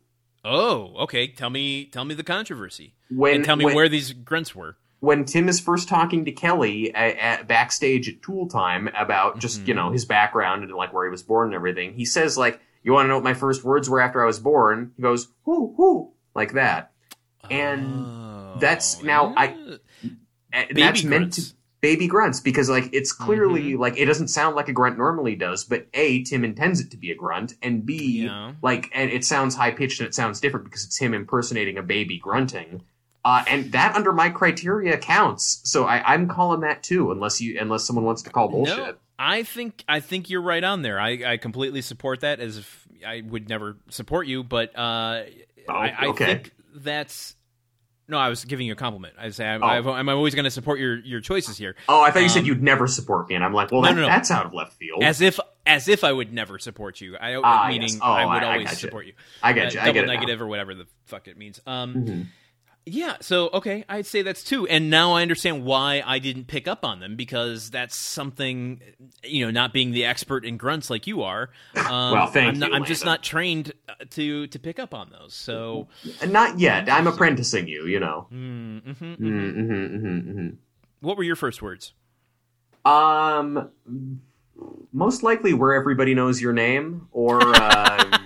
Oh, 0.45 0.94
okay. 1.03 1.27
Tell 1.27 1.49
me, 1.49 1.86
tell 1.86 2.06
me 2.06 2.15
the 2.15 2.23
controversy, 2.23 2.94
When, 3.10 3.36
and 3.36 3.45
tell 3.45 3.56
me 3.57 3.65
when, 3.65 3.76
where 3.76 3.90
these 3.90 4.14
grunts 4.14 4.56
were. 4.56 4.77
when 5.02 5.26
Tim 5.26 5.49
is 5.49 5.60
first 5.60 5.90
talking 5.90 6.23
to 6.26 6.32
Kelly 6.32 6.94
at, 6.95 7.18
at 7.18 7.48
backstage 7.48 8.07
at 8.07 8.22
Tool 8.22 8.48
Time 8.48 8.90
about 8.98 9.40
just 9.40 9.60
Mm-hmm. 9.60 9.68
you 9.68 9.73
know 9.73 9.91
his 9.91 10.06
background 10.06 10.64
and 10.64 10.72
like 10.73 10.94
where 10.94 11.06
he 11.06 11.11
was 11.11 11.23
born 11.23 11.48
and 11.49 11.56
everything, 11.56 11.94
he 11.94 12.06
says 12.06 12.38
like, 12.38 12.61
"You 12.85 12.93
want 12.93 13.05
to 13.05 13.09
know 13.09 13.15
what 13.15 13.23
my 13.25 13.33
first 13.33 13.65
words 13.65 13.89
were 13.89 13.99
after 13.99 14.23
I 14.23 14.25
was 14.25 14.39
born?" 14.39 14.91
He 14.95 15.01
goes, 15.01 15.27
"Whoo 15.45 15.73
whoo," 15.77 16.11
like 16.33 16.53
that. 16.53 16.91
And 17.49 17.85
Oh, 18.05 18.57
that's- 18.59 19.03
now 19.03 19.33
I- 19.35 19.55
yeah. 20.01 20.65
Baby 20.69 20.81
that's 20.81 21.03
meant 21.03 21.21
grunts. 21.33 21.49
to 21.51 21.55
baby 21.81 22.07
grunts 22.07 22.39
because 22.39 22.69
like 22.69 22.89
it's 22.93 23.11
clearly 23.11 23.71
Mm-hmm. 23.73 23.81
like 23.81 23.97
it 23.97 24.05
doesn't 24.05 24.29
sound 24.29 24.55
like 24.55 24.69
a 24.69 24.73
grunt 24.73 24.97
normally 24.97 25.35
does 25.35 25.65
but 25.65 25.85
a 25.93 26.23
tim 26.23 26.43
intends 26.45 26.79
it 26.79 26.89
to 26.91 26.97
be 26.97 27.11
a 27.11 27.15
grunt 27.15 27.53
and 27.61 27.85
b 27.85 28.23
Yeah. 28.23 28.53
like 28.63 28.89
and 28.95 29.11
it 29.11 29.23
sounds 29.25 29.53
high 29.55 29.69
pitched 29.71 29.99
and 29.99 30.07
it 30.07 30.15
sounds 30.15 30.39
different 30.39 30.63
because 30.65 30.83
it's 30.85 30.97
him 30.97 31.13
impersonating 31.13 31.77
a 31.77 31.83
baby 31.83 32.17
grunting 32.17 32.81
uh, 33.25 33.43
and 33.47 33.71
that 33.73 33.95
under 33.95 34.11
my 34.13 34.29
criteria 34.29 34.97
counts 34.97 35.59
so 35.65 35.83
I, 35.83 36.01
i'm 36.13 36.27
calling 36.27 36.61
that 36.61 36.81
too 36.81 37.11
unless 37.11 37.39
you 37.41 37.59
unless 37.59 37.83
someone 37.85 38.05
wants 38.05 38.21
to 38.23 38.29
call 38.31 38.47
bullshit 38.47 38.77
No, 38.77 38.93
I 39.17 39.43
think 39.43 39.83
I 39.87 39.99
think 39.99 40.29
you're 40.29 40.41
right 40.41 40.63
on 40.63 40.81
there. 40.81 40.99
I, 40.99 41.33
I 41.33 41.37
completely 41.37 41.81
support 41.81 42.21
that. 42.21 42.39
As 42.39 42.57
if 42.57 42.87
I 43.05 43.21
would 43.25 43.47
never 43.49 43.77
support 43.89 44.27
you, 44.27 44.43
but 44.43 44.77
uh, 44.77 45.23
Oh, 45.67 45.73
I, 45.73 45.87
I 45.97 46.05
okay. 46.07 46.25
think 46.25 46.51
that's. 46.75 47.35
No, 48.07 48.19
I 48.19 48.29
was 48.29 48.45
giving 48.45 48.67
you 48.67 48.73
a 48.73 48.75
compliment. 48.75 49.15
I 49.19 49.29
say 49.31 49.47
I'm, 49.47 49.63
Oh. 49.63 49.67
I've- 49.67 49.89
I'm 49.89 50.07
always 50.09 50.35
going 50.35 50.43
to 50.43 50.51
support 50.51 50.79
your, 50.79 50.99
your 50.99 51.21
choices 51.21 51.57
here, 51.57 51.75
oh 51.89 52.03
i 52.03 52.11
thought 52.11 52.21
you 52.21 52.29
said 52.29 52.41
Um, 52.41 52.45
you'd 52.45 52.61
never 52.61 52.85
support 52.87 53.27
me 53.27 53.33
and 53.33 53.43
i'm 53.43 53.51
like 53.51 53.71
well 53.71 53.81
No, 53.81 53.87
that, 53.87 53.95
no, 53.95 54.01
no. 54.01 54.07
that's 54.07 54.29
out 54.29 54.45
of 54.45 54.53
left 54.53 54.73
field 54.73 55.01
as 55.03 55.21
if 55.21 55.39
as 55.65 55.87
if 55.87 56.03
I 56.03 56.11
would 56.13 56.31
never 56.31 56.59
support 56.59 57.01
you. 57.01 57.17
I 57.17 57.33
Ah, 57.43 57.65
meaning 57.67 57.89
yes. 57.89 57.99
Oh, 57.99 58.05
I 58.11 58.25
would 58.25 58.43
I- 58.43 58.51
always 58.53 58.77
support 58.77 59.07
you. 59.07 59.13
i 59.41 59.49
Uh, 59.49 59.53
get 59.53 59.73
you 59.73 59.79
i 59.79 59.85
double 59.85 59.93
get 59.93 60.03
it 60.03 60.07
now. 60.07 60.13
negative 60.13 60.39
or 60.41 60.45
whatever 60.45 60.75
the 60.75 60.85
fuck 61.05 61.27
it 61.27 61.35
means. 61.35 61.59
Um, 61.65 61.95
Mhm. 61.95 62.25
Yeah, 62.87 63.15
so 63.19 63.49
okay, 63.51 63.83
I'd 63.89 64.05
say 64.05 64.21
that's 64.21 64.43
two, 64.43 64.67
and 64.67 64.91
now 64.91 65.13
I 65.13 65.23
understand 65.23 65.65
why 65.65 66.03
I 66.05 66.19
didn't 66.19 66.45
pick 66.45 66.67
up 66.67 66.85
on 66.85 66.99
them 66.99 67.15
because 67.15 67.71
that's 67.71 67.95
something, 67.95 68.79
you 69.23 69.43
know, 69.43 69.49
not 69.49 69.73
being 69.73 69.89
the 69.91 70.05
expert 70.05 70.45
in 70.45 70.57
grunts 70.57 70.91
like 70.91 71.07
you 71.07 71.23
are. 71.23 71.49
Um, 71.75 72.11
Well, 72.13 72.27
thank 72.27 72.53
I'm, 72.53 72.59
not- 72.59 72.69
you, 72.69 72.75
I'm 72.75 72.85
just 72.85 73.03
not 73.05 73.23
trained 73.23 73.73
uh, 73.89 73.93
to 74.11 74.47
to 74.47 74.59
pick 74.59 74.77
up 74.79 74.93
on 74.93 75.09
those. 75.11 75.33
So, 75.33 75.87
not 76.27 76.59
yet 76.59 76.89
i'm 76.89 77.05
apprenticing 77.07 77.67
you 77.67 77.85
you 77.85 77.99
know 77.99 78.27
mm, 78.31 78.81
mhm, 78.81 78.95
mhm. 78.95 79.17
mm-hmm, 79.17 79.73
mm-hmm, 79.73 80.29
mm-hmm. 80.29 80.49
what 81.01 81.17
were 81.17 81.23
your 81.23 81.35
first 81.35 81.61
words? 81.61 81.93
Um, 82.85 83.71
most 84.93 85.23
likely 85.23 85.53
where 85.53 85.73
everybody 85.73 86.13
knows 86.13 86.39
your 86.41 86.53
name, 86.53 87.07
or 87.11 87.41
um, 87.41 88.13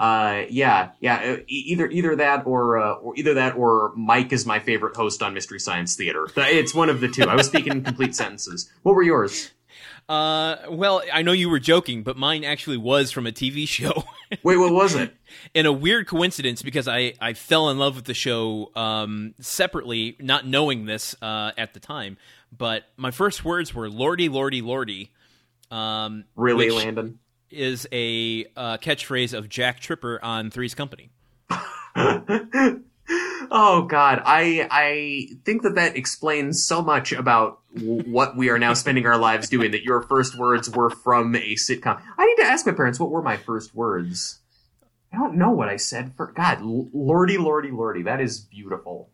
uh, 0.00 0.42
yeah, 0.48 0.90
yeah, 1.00 1.36
either 1.46 1.88
either 1.88 2.16
that 2.16 2.46
or 2.46 2.78
uh, 2.78 2.94
or 2.94 3.16
either 3.16 3.34
that 3.34 3.56
or 3.56 3.92
Mike 3.96 4.32
is 4.32 4.46
my 4.46 4.58
favorite 4.58 4.96
host 4.96 5.22
on 5.22 5.34
Mystery 5.34 5.60
Science 5.60 5.96
Theater. 5.96 6.28
It's 6.36 6.74
one 6.74 6.88
of 6.88 7.00
the 7.00 7.08
two. 7.08 7.24
I 7.24 7.34
was 7.34 7.46
speaking 7.46 7.72
in 7.72 7.84
complete 7.84 8.14
sentences. 8.16 8.70
What 8.82 8.94
were 8.94 9.02
yours? 9.02 9.50
Uh, 10.08 10.56
well, 10.70 11.02
I 11.12 11.20
know 11.20 11.32
you 11.32 11.50
were 11.50 11.58
joking, 11.58 12.02
but 12.02 12.16
mine 12.16 12.42
actually 12.42 12.78
was 12.78 13.12
from 13.12 13.26
a 13.26 13.30
TV 13.32 13.68
show. 13.68 14.04
Wait, 14.42 14.56
what 14.56 14.72
was 14.72 14.94
it? 14.94 15.14
in 15.54 15.66
a 15.66 15.72
weird 15.72 16.06
coincidence 16.06 16.62
because 16.62 16.88
I, 16.88 17.14
I 17.20 17.34
fell 17.34 17.68
in 17.70 17.78
love 17.78 17.96
with 17.96 18.04
the 18.06 18.14
show 18.14 18.70
um, 18.74 19.34
separately, 19.40 20.16
not 20.18 20.46
knowing 20.46 20.86
this 20.86 21.14
uh, 21.20 21.52
at 21.58 21.74
the 21.74 21.80
time. 21.80 22.16
But 22.56 22.84
my 22.96 23.10
first 23.10 23.44
words 23.44 23.74
were 23.74 23.90
"Lordy, 23.90 24.30
Lordy, 24.30 24.62
Lordy," 24.62 25.12
um, 25.70 26.24
Really, 26.34 26.70
which 26.70 26.84
Landon? 26.84 27.18
Is 27.50 27.86
a 27.92 28.46
uh, 28.56 28.78
catchphrase 28.78 29.36
of 29.36 29.48
Jack 29.48 29.80
Tripper 29.80 30.18
on 30.22 30.50
Three's 30.50 30.74
Company. 30.74 31.10
oh 33.50 33.86
God, 33.88 34.22
I 34.24 34.66
I 34.70 35.28
think 35.44 35.62
that 35.62 35.74
that 35.76 35.96
explains 35.96 36.64
so 36.64 36.82
much 36.82 37.12
about 37.12 37.60
what 37.72 38.36
we 38.36 38.50
are 38.50 38.58
now 38.58 38.74
spending 38.74 39.06
our 39.06 39.18
lives 39.18 39.48
doing. 39.48 39.70
That 39.70 39.82
your 39.82 40.02
first 40.02 40.38
words 40.38 40.68
were 40.70 40.90
from 40.90 41.34
a 41.34 41.54
sitcom. 41.54 42.00
I 42.16 42.26
need 42.26 42.42
to 42.42 42.48
ask 42.48 42.66
my 42.66 42.72
parents 42.72 43.00
what 43.00 43.10
were 43.10 43.22
my 43.22 43.36
first 43.36 43.74
words. 43.74 44.40
I 45.12 45.16
don't 45.16 45.36
know 45.36 45.50
what 45.50 45.68
I 45.68 45.76
said 45.76 46.12
for 46.16 46.26
God, 46.26 46.60
lordy, 46.60 47.38
lordy, 47.38 47.70
lordy. 47.70 48.02
That 48.02 48.20
is 48.20 48.40
beautiful. 48.40 49.10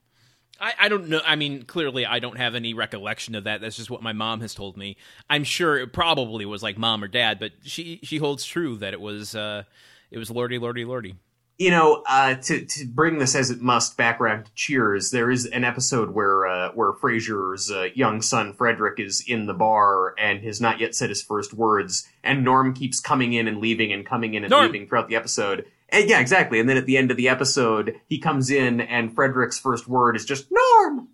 I, 0.64 0.72
I 0.80 0.88
don't 0.88 1.10
know. 1.10 1.20
I 1.26 1.36
mean, 1.36 1.64
clearly, 1.64 2.06
I 2.06 2.20
don't 2.20 2.38
have 2.38 2.54
any 2.54 2.72
recollection 2.72 3.34
of 3.34 3.44
that. 3.44 3.60
That's 3.60 3.76
just 3.76 3.90
what 3.90 4.02
my 4.02 4.14
mom 4.14 4.40
has 4.40 4.54
told 4.54 4.78
me. 4.78 4.96
I'm 5.28 5.44
sure 5.44 5.76
it 5.76 5.92
probably 5.92 6.46
was 6.46 6.62
like 6.62 6.78
mom 6.78 7.04
or 7.04 7.08
dad, 7.08 7.38
but 7.38 7.52
she 7.62 8.00
she 8.02 8.16
holds 8.16 8.46
true 8.46 8.78
that 8.78 8.94
it 8.94 9.00
was 9.00 9.34
uh, 9.34 9.64
it 10.10 10.16
was 10.16 10.30
Lordy, 10.30 10.58
Lordy, 10.58 10.86
Lordy. 10.86 11.16
You 11.58 11.70
know, 11.70 12.02
uh, 12.08 12.36
to 12.36 12.64
to 12.64 12.86
bring 12.86 13.18
this 13.18 13.34
as 13.34 13.50
it 13.50 13.60
must 13.60 13.98
back 13.98 14.22
around 14.22 14.46
to 14.46 14.54
Cheers, 14.54 15.10
there 15.10 15.30
is 15.30 15.44
an 15.44 15.64
episode 15.64 16.10
where 16.10 16.46
uh, 16.46 16.70
where 16.72 16.94
Frasier's 16.94 17.70
uh, 17.70 17.88
young 17.94 18.22
son 18.22 18.54
Frederick 18.54 18.98
is 18.98 19.22
in 19.26 19.44
the 19.44 19.52
bar 19.52 20.14
and 20.18 20.42
has 20.44 20.62
not 20.62 20.80
yet 20.80 20.94
said 20.94 21.10
his 21.10 21.22
first 21.22 21.52
words, 21.52 22.08
and 22.22 22.42
Norm 22.42 22.72
keeps 22.72 23.00
coming 23.00 23.34
in 23.34 23.46
and 23.48 23.58
leaving 23.58 23.92
and 23.92 24.06
coming 24.06 24.32
in 24.32 24.44
and 24.44 24.50
Norm! 24.50 24.64
leaving 24.64 24.88
throughout 24.88 25.08
the 25.08 25.16
episode. 25.16 25.66
And 25.94 26.10
yeah, 26.10 26.18
exactly. 26.18 26.58
And 26.58 26.68
then 26.68 26.76
at 26.76 26.86
the 26.86 26.96
end 26.96 27.12
of 27.12 27.16
the 27.16 27.28
episode, 27.28 28.00
he 28.08 28.18
comes 28.18 28.50
in 28.50 28.80
and 28.80 29.14
Frederick's 29.14 29.60
first 29.60 29.86
word 29.86 30.16
is 30.16 30.24
just 30.24 30.48
Norm. 30.50 31.08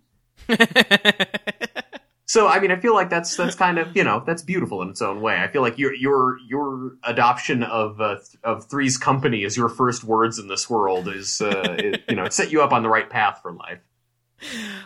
so 2.25 2.47
I 2.47 2.59
mean, 2.59 2.71
I 2.71 2.79
feel 2.79 2.95
like 2.95 3.11
that's 3.11 3.35
that's 3.35 3.53
kind 3.55 3.77
of 3.77 3.95
you 3.95 4.03
know 4.03 4.23
that's 4.25 4.41
beautiful 4.41 4.81
in 4.81 4.89
its 4.89 5.03
own 5.03 5.21
way. 5.21 5.37
I 5.37 5.49
feel 5.49 5.61
like 5.61 5.77
your 5.77 5.93
your 5.93 6.39
your 6.47 6.93
adoption 7.03 7.61
of 7.61 8.01
uh, 8.01 8.17
of 8.43 8.65
Three's 8.71 8.97
Company 8.97 9.45
as 9.45 9.55
your 9.55 9.69
first 9.69 10.03
words 10.03 10.39
in 10.39 10.47
this 10.47 10.67
world 10.67 11.07
is 11.07 11.41
uh, 11.41 11.75
it, 11.77 12.03
you 12.09 12.15
know 12.15 12.23
it 12.23 12.33
set 12.33 12.51
you 12.51 12.63
up 12.63 12.73
on 12.73 12.81
the 12.81 12.89
right 12.89 13.07
path 13.07 13.39
for 13.43 13.51
life. 13.51 13.79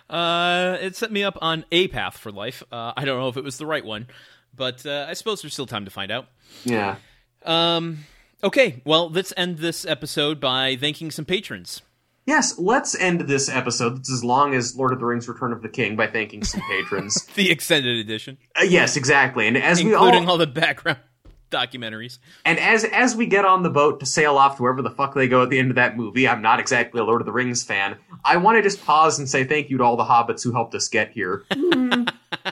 Uh, 0.09 0.77
it 0.81 0.97
set 0.97 1.09
me 1.09 1.23
up 1.23 1.37
on 1.41 1.63
a 1.71 1.87
path 1.87 2.17
for 2.17 2.33
life. 2.33 2.63
Uh, 2.69 2.91
I 2.97 3.05
don't 3.05 3.17
know 3.17 3.29
if 3.29 3.37
it 3.37 3.45
was 3.45 3.57
the 3.57 3.65
right 3.65 3.85
one, 3.85 4.07
but 4.53 4.85
uh, 4.85 5.05
I 5.07 5.13
suppose 5.13 5.41
there's 5.41 5.53
still 5.53 5.65
time 5.65 5.85
to 5.85 5.91
find 5.91 6.11
out. 6.11 6.27
Yeah. 6.65 6.97
Um. 7.45 7.99
Okay. 8.43 8.81
Well, 8.85 9.09
let's 9.09 9.33
end 9.37 9.57
this 9.57 9.85
episode 9.85 10.39
by 10.39 10.75
thanking 10.75 11.11
some 11.11 11.25
patrons. 11.25 11.81
Yes, 12.25 12.57
let's 12.57 12.95
end 12.99 13.21
this 13.21 13.49
episode. 13.49 13.99
It's 13.99 14.11
as 14.11 14.23
long 14.23 14.55
as 14.55 14.75
Lord 14.75 14.91
of 14.93 14.99
the 14.99 15.05
Rings: 15.05 15.27
Return 15.27 15.51
of 15.51 15.61
the 15.61 15.69
King 15.69 15.95
by 15.95 16.07
thanking 16.07 16.43
some 16.43 16.61
patrons. 16.69 17.25
the 17.35 17.51
extended 17.51 17.97
edition. 17.97 18.37
Uh, 18.59 18.63
yes, 18.63 18.95
exactly. 18.97 19.47
And 19.47 19.57
as 19.57 19.79
including 19.79 20.21
we 20.21 20.25
all, 20.25 20.31
all 20.31 20.37
the 20.39 20.47
background 20.47 20.97
documentaries. 21.51 22.17
And 22.43 22.57
as 22.57 22.83
as 22.83 23.15
we 23.15 23.27
get 23.27 23.45
on 23.45 23.61
the 23.61 23.69
boat 23.69 23.99
to 23.99 24.07
sail 24.07 24.37
off 24.37 24.57
to 24.57 24.63
wherever 24.63 24.81
the 24.81 24.89
fuck 24.89 25.13
they 25.13 25.27
go 25.27 25.43
at 25.43 25.51
the 25.51 25.59
end 25.59 25.69
of 25.69 25.75
that 25.75 25.95
movie, 25.97 26.27
I'm 26.27 26.41
not 26.41 26.59
exactly 26.59 26.99
a 26.99 27.03
Lord 27.03 27.21
of 27.21 27.27
the 27.27 27.31
Rings 27.31 27.63
fan. 27.63 27.95
I 28.23 28.37
want 28.37 28.57
to 28.57 28.63
just 28.63 28.83
pause 28.83 29.19
and 29.19 29.29
say 29.29 29.43
thank 29.43 29.69
you 29.69 29.77
to 29.77 29.83
all 29.83 29.95
the 29.95 30.03
hobbits 30.03 30.43
who 30.43 30.51
helped 30.51 30.73
us 30.75 30.87
get 30.87 31.11
here. 31.11 31.43
Mm. 31.85 32.11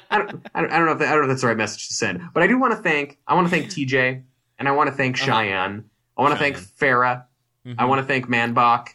I, 0.09 0.17
don't, 0.19 0.45
I, 0.55 0.61
don't, 0.61 0.71
I 0.71 0.77
don't 0.77 0.85
know 0.85 0.91
if 0.93 0.99
that, 0.99 1.07
I 1.07 1.11
don't 1.11 1.19
know 1.19 1.23
if 1.25 1.29
that's 1.29 1.41
the 1.41 1.47
right 1.47 1.57
message 1.57 1.87
to 1.89 1.93
send, 1.93 2.21
but 2.33 2.41
I 2.41 2.47
do 2.47 2.57
want 2.57 2.71
to 2.73 2.77
thank. 2.81 3.19
I 3.27 3.35
want 3.35 3.47
to 3.47 3.51
thank 3.51 3.67
TJ, 3.67 4.23
and 4.59 4.67
I 4.67 4.71
want 4.71 4.89
to 4.89 4.95
thank 4.95 5.17
Uh-huh. 5.21 5.25
Cheyenne. 5.41 5.85
I 6.17 6.21
want 6.21 6.33
to 6.33 6.39
thank. 6.39 6.57
Farah. 6.57 7.25
Mhm. 7.65 7.75
I 7.77 7.85
want 7.85 8.01
to 8.01 8.07
thank 8.07 8.27
Manbach. 8.27 8.87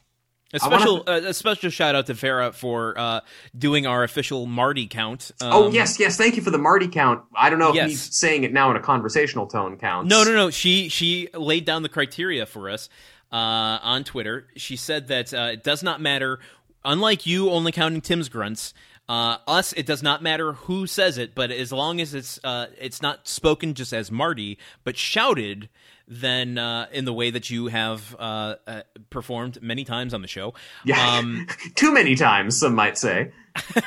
A 0.55 0.59
special, 0.59 1.05
uh, 1.07 1.21
a 1.27 1.35
special 1.35 1.69
shout 1.69 1.95
out 1.95 2.07
to 2.07 2.15
Farah 2.15 2.55
for 2.55 2.99
uh, 2.99 3.21
doing 3.57 3.87
our 3.87 4.03
official 4.03 4.47
Marty 4.47 4.87
count. 4.87 5.31
Um, 5.43 5.53
oh 5.53 5.71
yes, 5.71 5.99
yes. 6.01 6.17
Thank 6.17 6.37
you 6.37 6.43
for 6.43 6.51
the 6.51 6.57
Marty 6.59 6.89
count. 6.89 7.23
I 7.37 7.51
don't 7.51 7.59
know 7.59 7.69
if 7.71 7.75
Yes. 7.75 7.89
me 7.89 7.95
saying 7.97 8.45
it 8.45 8.53
now 8.55 8.71
in 8.71 8.77
a 8.77 8.81
conversational 8.81 9.47
tone 9.47 9.77
counts. 9.77 10.09
No, 10.09 10.25
no, 10.25 10.33
no. 10.35 10.49
She 10.51 10.89
she 10.89 11.29
laid 11.35 11.67
down 11.67 11.83
the 11.83 11.91
criteria 11.91 12.47
for 12.47 12.71
us 12.71 12.89
uh, 13.31 13.37
on 13.83 14.05
Twitter. 14.05 14.47
She 14.57 14.77
said 14.77 15.09
that 15.09 15.35
uh, 15.35 15.51
it 15.53 15.65
does 15.65 15.83
not 15.83 16.01
matter. 16.01 16.39
Unlike 16.85 17.27
you, 17.27 17.51
only 17.51 17.71
counting 17.73 18.01
Tim's 18.01 18.31
grunts. 18.31 18.73
Uh, 19.09 19.39
us, 19.47 19.73
it 19.73 19.87
does 19.87 20.03
not 20.03 20.23
matter 20.23 20.53
who 20.53 20.87
says 20.87 21.17
it, 21.17 21.35
but 21.35 21.51
as 21.51 21.73
long 21.73 22.01
as 22.01 22.13
it's 22.13 22.39
uh, 22.45 22.67
it's 22.79 23.01
not 23.01 23.27
spoken 23.27 23.73
just 23.75 23.93
as 23.93 24.11
Marty, 24.11 24.59
but 24.85 24.99
shouted, 24.99 25.71
then 26.07 26.59
uh, 26.59 26.89
in 26.93 27.07
the 27.07 27.13
way 27.13 27.31
that 27.31 27.49
you 27.49 27.69
have 27.69 28.15
uh, 28.19 28.57
uh, 28.67 28.83
performed 29.09 29.63
many 29.63 29.85
times 29.85 30.13
on 30.13 30.21
the 30.21 30.29
show. 30.29 30.53
Yeah, 30.85 31.19
Um, 31.19 31.47
too 31.75 31.93
many 31.93 32.17
times. 32.17 32.59
Some 32.59 32.75
might 32.75 32.99
say. 32.99 33.33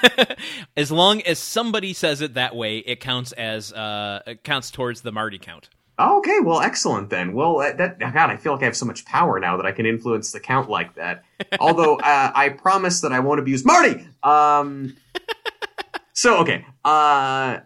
as 0.78 0.92
long 0.92 1.22
as 1.22 1.40
somebody 1.40 1.94
says 1.94 2.22
it 2.22 2.34
that 2.34 2.56
way, 2.56 2.78
it 2.78 3.00
counts 3.00 3.32
as 3.34 3.72
uh, 3.74 4.22
it 4.26 4.44
counts 4.44 4.72
towards 4.72 5.02
the 5.02 5.12
Marty 5.12 5.38
count. 5.38 5.70
Oh, 6.04 6.18
okay, 6.18 6.40
well, 6.40 6.62
excellent 6.62 7.12
then. 7.12 7.34
Well, 7.34 7.60
that, 7.60 7.78
that 7.78 8.00
God, 8.00 8.32
I 8.32 8.36
feel 8.36 8.54
like 8.54 8.64
I 8.64 8.66
have 8.66 8.76
so 8.76 8.88
much 8.88 9.06
power 9.06 9.40
now 9.40 9.58
that 9.58 9.68
I 9.68 9.72
can 9.72 9.86
influence 9.86 10.32
the 10.32 10.40
count 10.40 10.68
like 10.68 10.96
that. 10.96 11.24
Although 11.60 11.98
uh, 11.98 12.32
I 12.34 12.50
promise 12.50 13.02
that 13.02 13.12
I 13.12 13.20
won't 13.20 13.40
abuse 13.40 13.64
Marty. 13.64 14.08
Um, 14.24 14.98
so 16.14 16.40
okay. 16.40 16.66
Uh, 16.84 17.60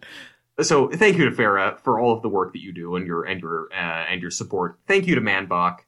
so 0.60 0.90
thank 0.90 1.16
you 1.16 1.30
to 1.30 1.34
Farah 1.34 1.80
for 1.80 1.98
all 1.98 2.14
of 2.14 2.20
the 2.20 2.28
work 2.28 2.52
that 2.52 2.60
you 2.60 2.74
do 2.74 2.96
and 2.96 3.06
your 3.06 3.24
and 3.24 3.40
your 3.40 3.68
uh, 3.72 4.04
and 4.10 4.20
your 4.20 4.30
support. 4.30 4.78
Thank 4.86 5.06
you 5.06 5.14
to 5.14 5.22
Manbach. 5.22 5.78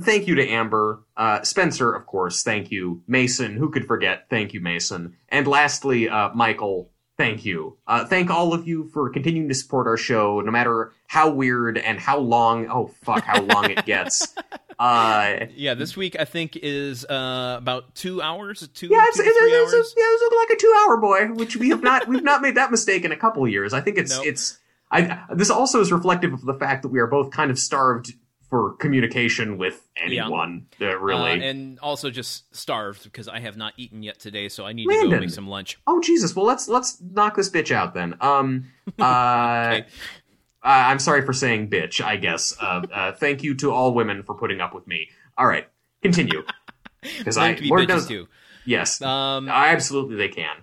Thank 0.00 0.28
you 0.28 0.36
to 0.36 0.48
Amber, 0.48 1.02
uh, 1.16 1.42
Spencer, 1.42 1.92
of 1.92 2.06
course. 2.06 2.44
Thank 2.44 2.70
you, 2.70 3.02
Mason. 3.08 3.56
Who 3.56 3.70
could 3.70 3.86
forget? 3.86 4.26
Thank 4.30 4.54
you, 4.54 4.60
Mason. 4.60 5.16
And 5.28 5.48
lastly, 5.48 6.08
uh, 6.08 6.30
Michael. 6.32 6.90
Thank 7.18 7.44
you. 7.44 7.76
Uh, 7.86 8.04
thank 8.06 8.30
all 8.30 8.54
of 8.54 8.66
you 8.66 8.88
for 8.88 9.10
continuing 9.10 9.48
to 9.48 9.54
support 9.54 9.86
our 9.86 9.96
show, 9.98 10.40
no 10.40 10.50
matter 10.50 10.92
how 11.06 11.30
weird 11.30 11.76
and 11.78 11.98
how 11.98 12.18
long. 12.18 12.68
Oh 12.68 12.90
fuck, 13.02 13.22
how 13.24 13.42
long 13.42 13.70
it 13.70 13.84
gets. 13.84 14.34
Uh, 14.78 15.46
Yeah, 15.54 15.74
this 15.74 15.96
week 15.96 16.16
I 16.18 16.24
think 16.24 16.58
is 16.60 17.04
uh, 17.04 17.54
about 17.58 17.94
two 17.94 18.20
hours. 18.20 18.66
Two, 18.74 18.88
yeah, 18.88 19.04
it's, 19.06 19.16
two 19.16 19.22
it's, 19.24 19.38
it's, 19.38 19.74
hours. 19.74 19.94
yeah, 19.96 20.38
like 20.38 20.50
a 20.50 20.56
two-hour 20.56 20.96
boy, 20.96 21.26
which 21.34 21.56
we 21.56 21.68
have 21.68 21.84
not 21.84 22.08
we've 22.08 22.24
not 22.24 22.42
made 22.42 22.56
that 22.56 22.72
mistake 22.72 23.04
in 23.04 23.12
a 23.12 23.16
couple 23.16 23.44
of 23.44 23.50
years. 23.50 23.74
I 23.74 23.80
think 23.80 23.96
it's 23.98 24.16
Nope. 24.16 24.26
it's. 24.26 24.58
I 24.90 25.20
this 25.32 25.50
also 25.50 25.80
is 25.80 25.92
reflective 25.92 26.32
of 26.32 26.42
the 26.44 26.54
fact 26.54 26.82
that 26.82 26.88
we 26.88 26.98
are 26.98 27.06
both 27.06 27.30
kind 27.30 27.52
of 27.52 27.60
starved 27.60 28.14
for 28.52 28.74
communication 28.74 29.56
with 29.56 29.88
anyone. 29.96 30.66
Uh, 30.78 30.98
really. 30.98 31.30
Uh, 31.30 31.36
and 31.42 31.78
also 31.78 32.10
just 32.10 32.54
starved 32.54 33.02
because 33.02 33.26
I 33.26 33.40
have 33.40 33.56
not 33.56 33.72
eaten 33.78 34.02
yet 34.02 34.18
today, 34.18 34.50
so 34.50 34.66
I 34.66 34.74
need 34.74 34.86
to 34.86 35.08
go 35.08 35.18
make 35.20 35.30
some 35.30 35.48
lunch. 35.48 35.78
Oh 35.86 36.02
Jesus! 36.02 36.36
Well, 36.36 36.44
let's 36.44 36.68
let's 36.68 37.00
knock 37.00 37.34
this 37.36 37.48
bitch 37.48 37.70
out 37.72 37.94
then. 37.94 38.14
Um, 38.20 38.66
uh, 39.00 39.78
Okay. 39.80 39.86
I'm 40.62 40.98
sorry 40.98 41.24
for 41.24 41.32
saying 41.32 41.70
bitch. 41.70 42.04
I 42.04 42.16
guess. 42.16 42.54
Uh, 42.60 42.82
uh, 42.92 43.12
thank 43.12 43.42
you 43.42 43.54
to 43.54 43.72
all 43.72 43.94
women 43.94 44.22
for 44.22 44.34
putting 44.34 44.60
up 44.60 44.74
with 44.74 44.86
me. 44.86 45.08
All 45.38 45.46
right, 45.46 45.66
continue. 46.02 46.44
Because 47.18 47.36
I 47.38 47.58
Lord 47.62 47.88
knows- 47.88 48.06
too. 48.06 48.28
yes, 48.64 49.00
Um, 49.02 49.48
absolutely 49.48 50.14
they 50.16 50.28
can. 50.28 50.54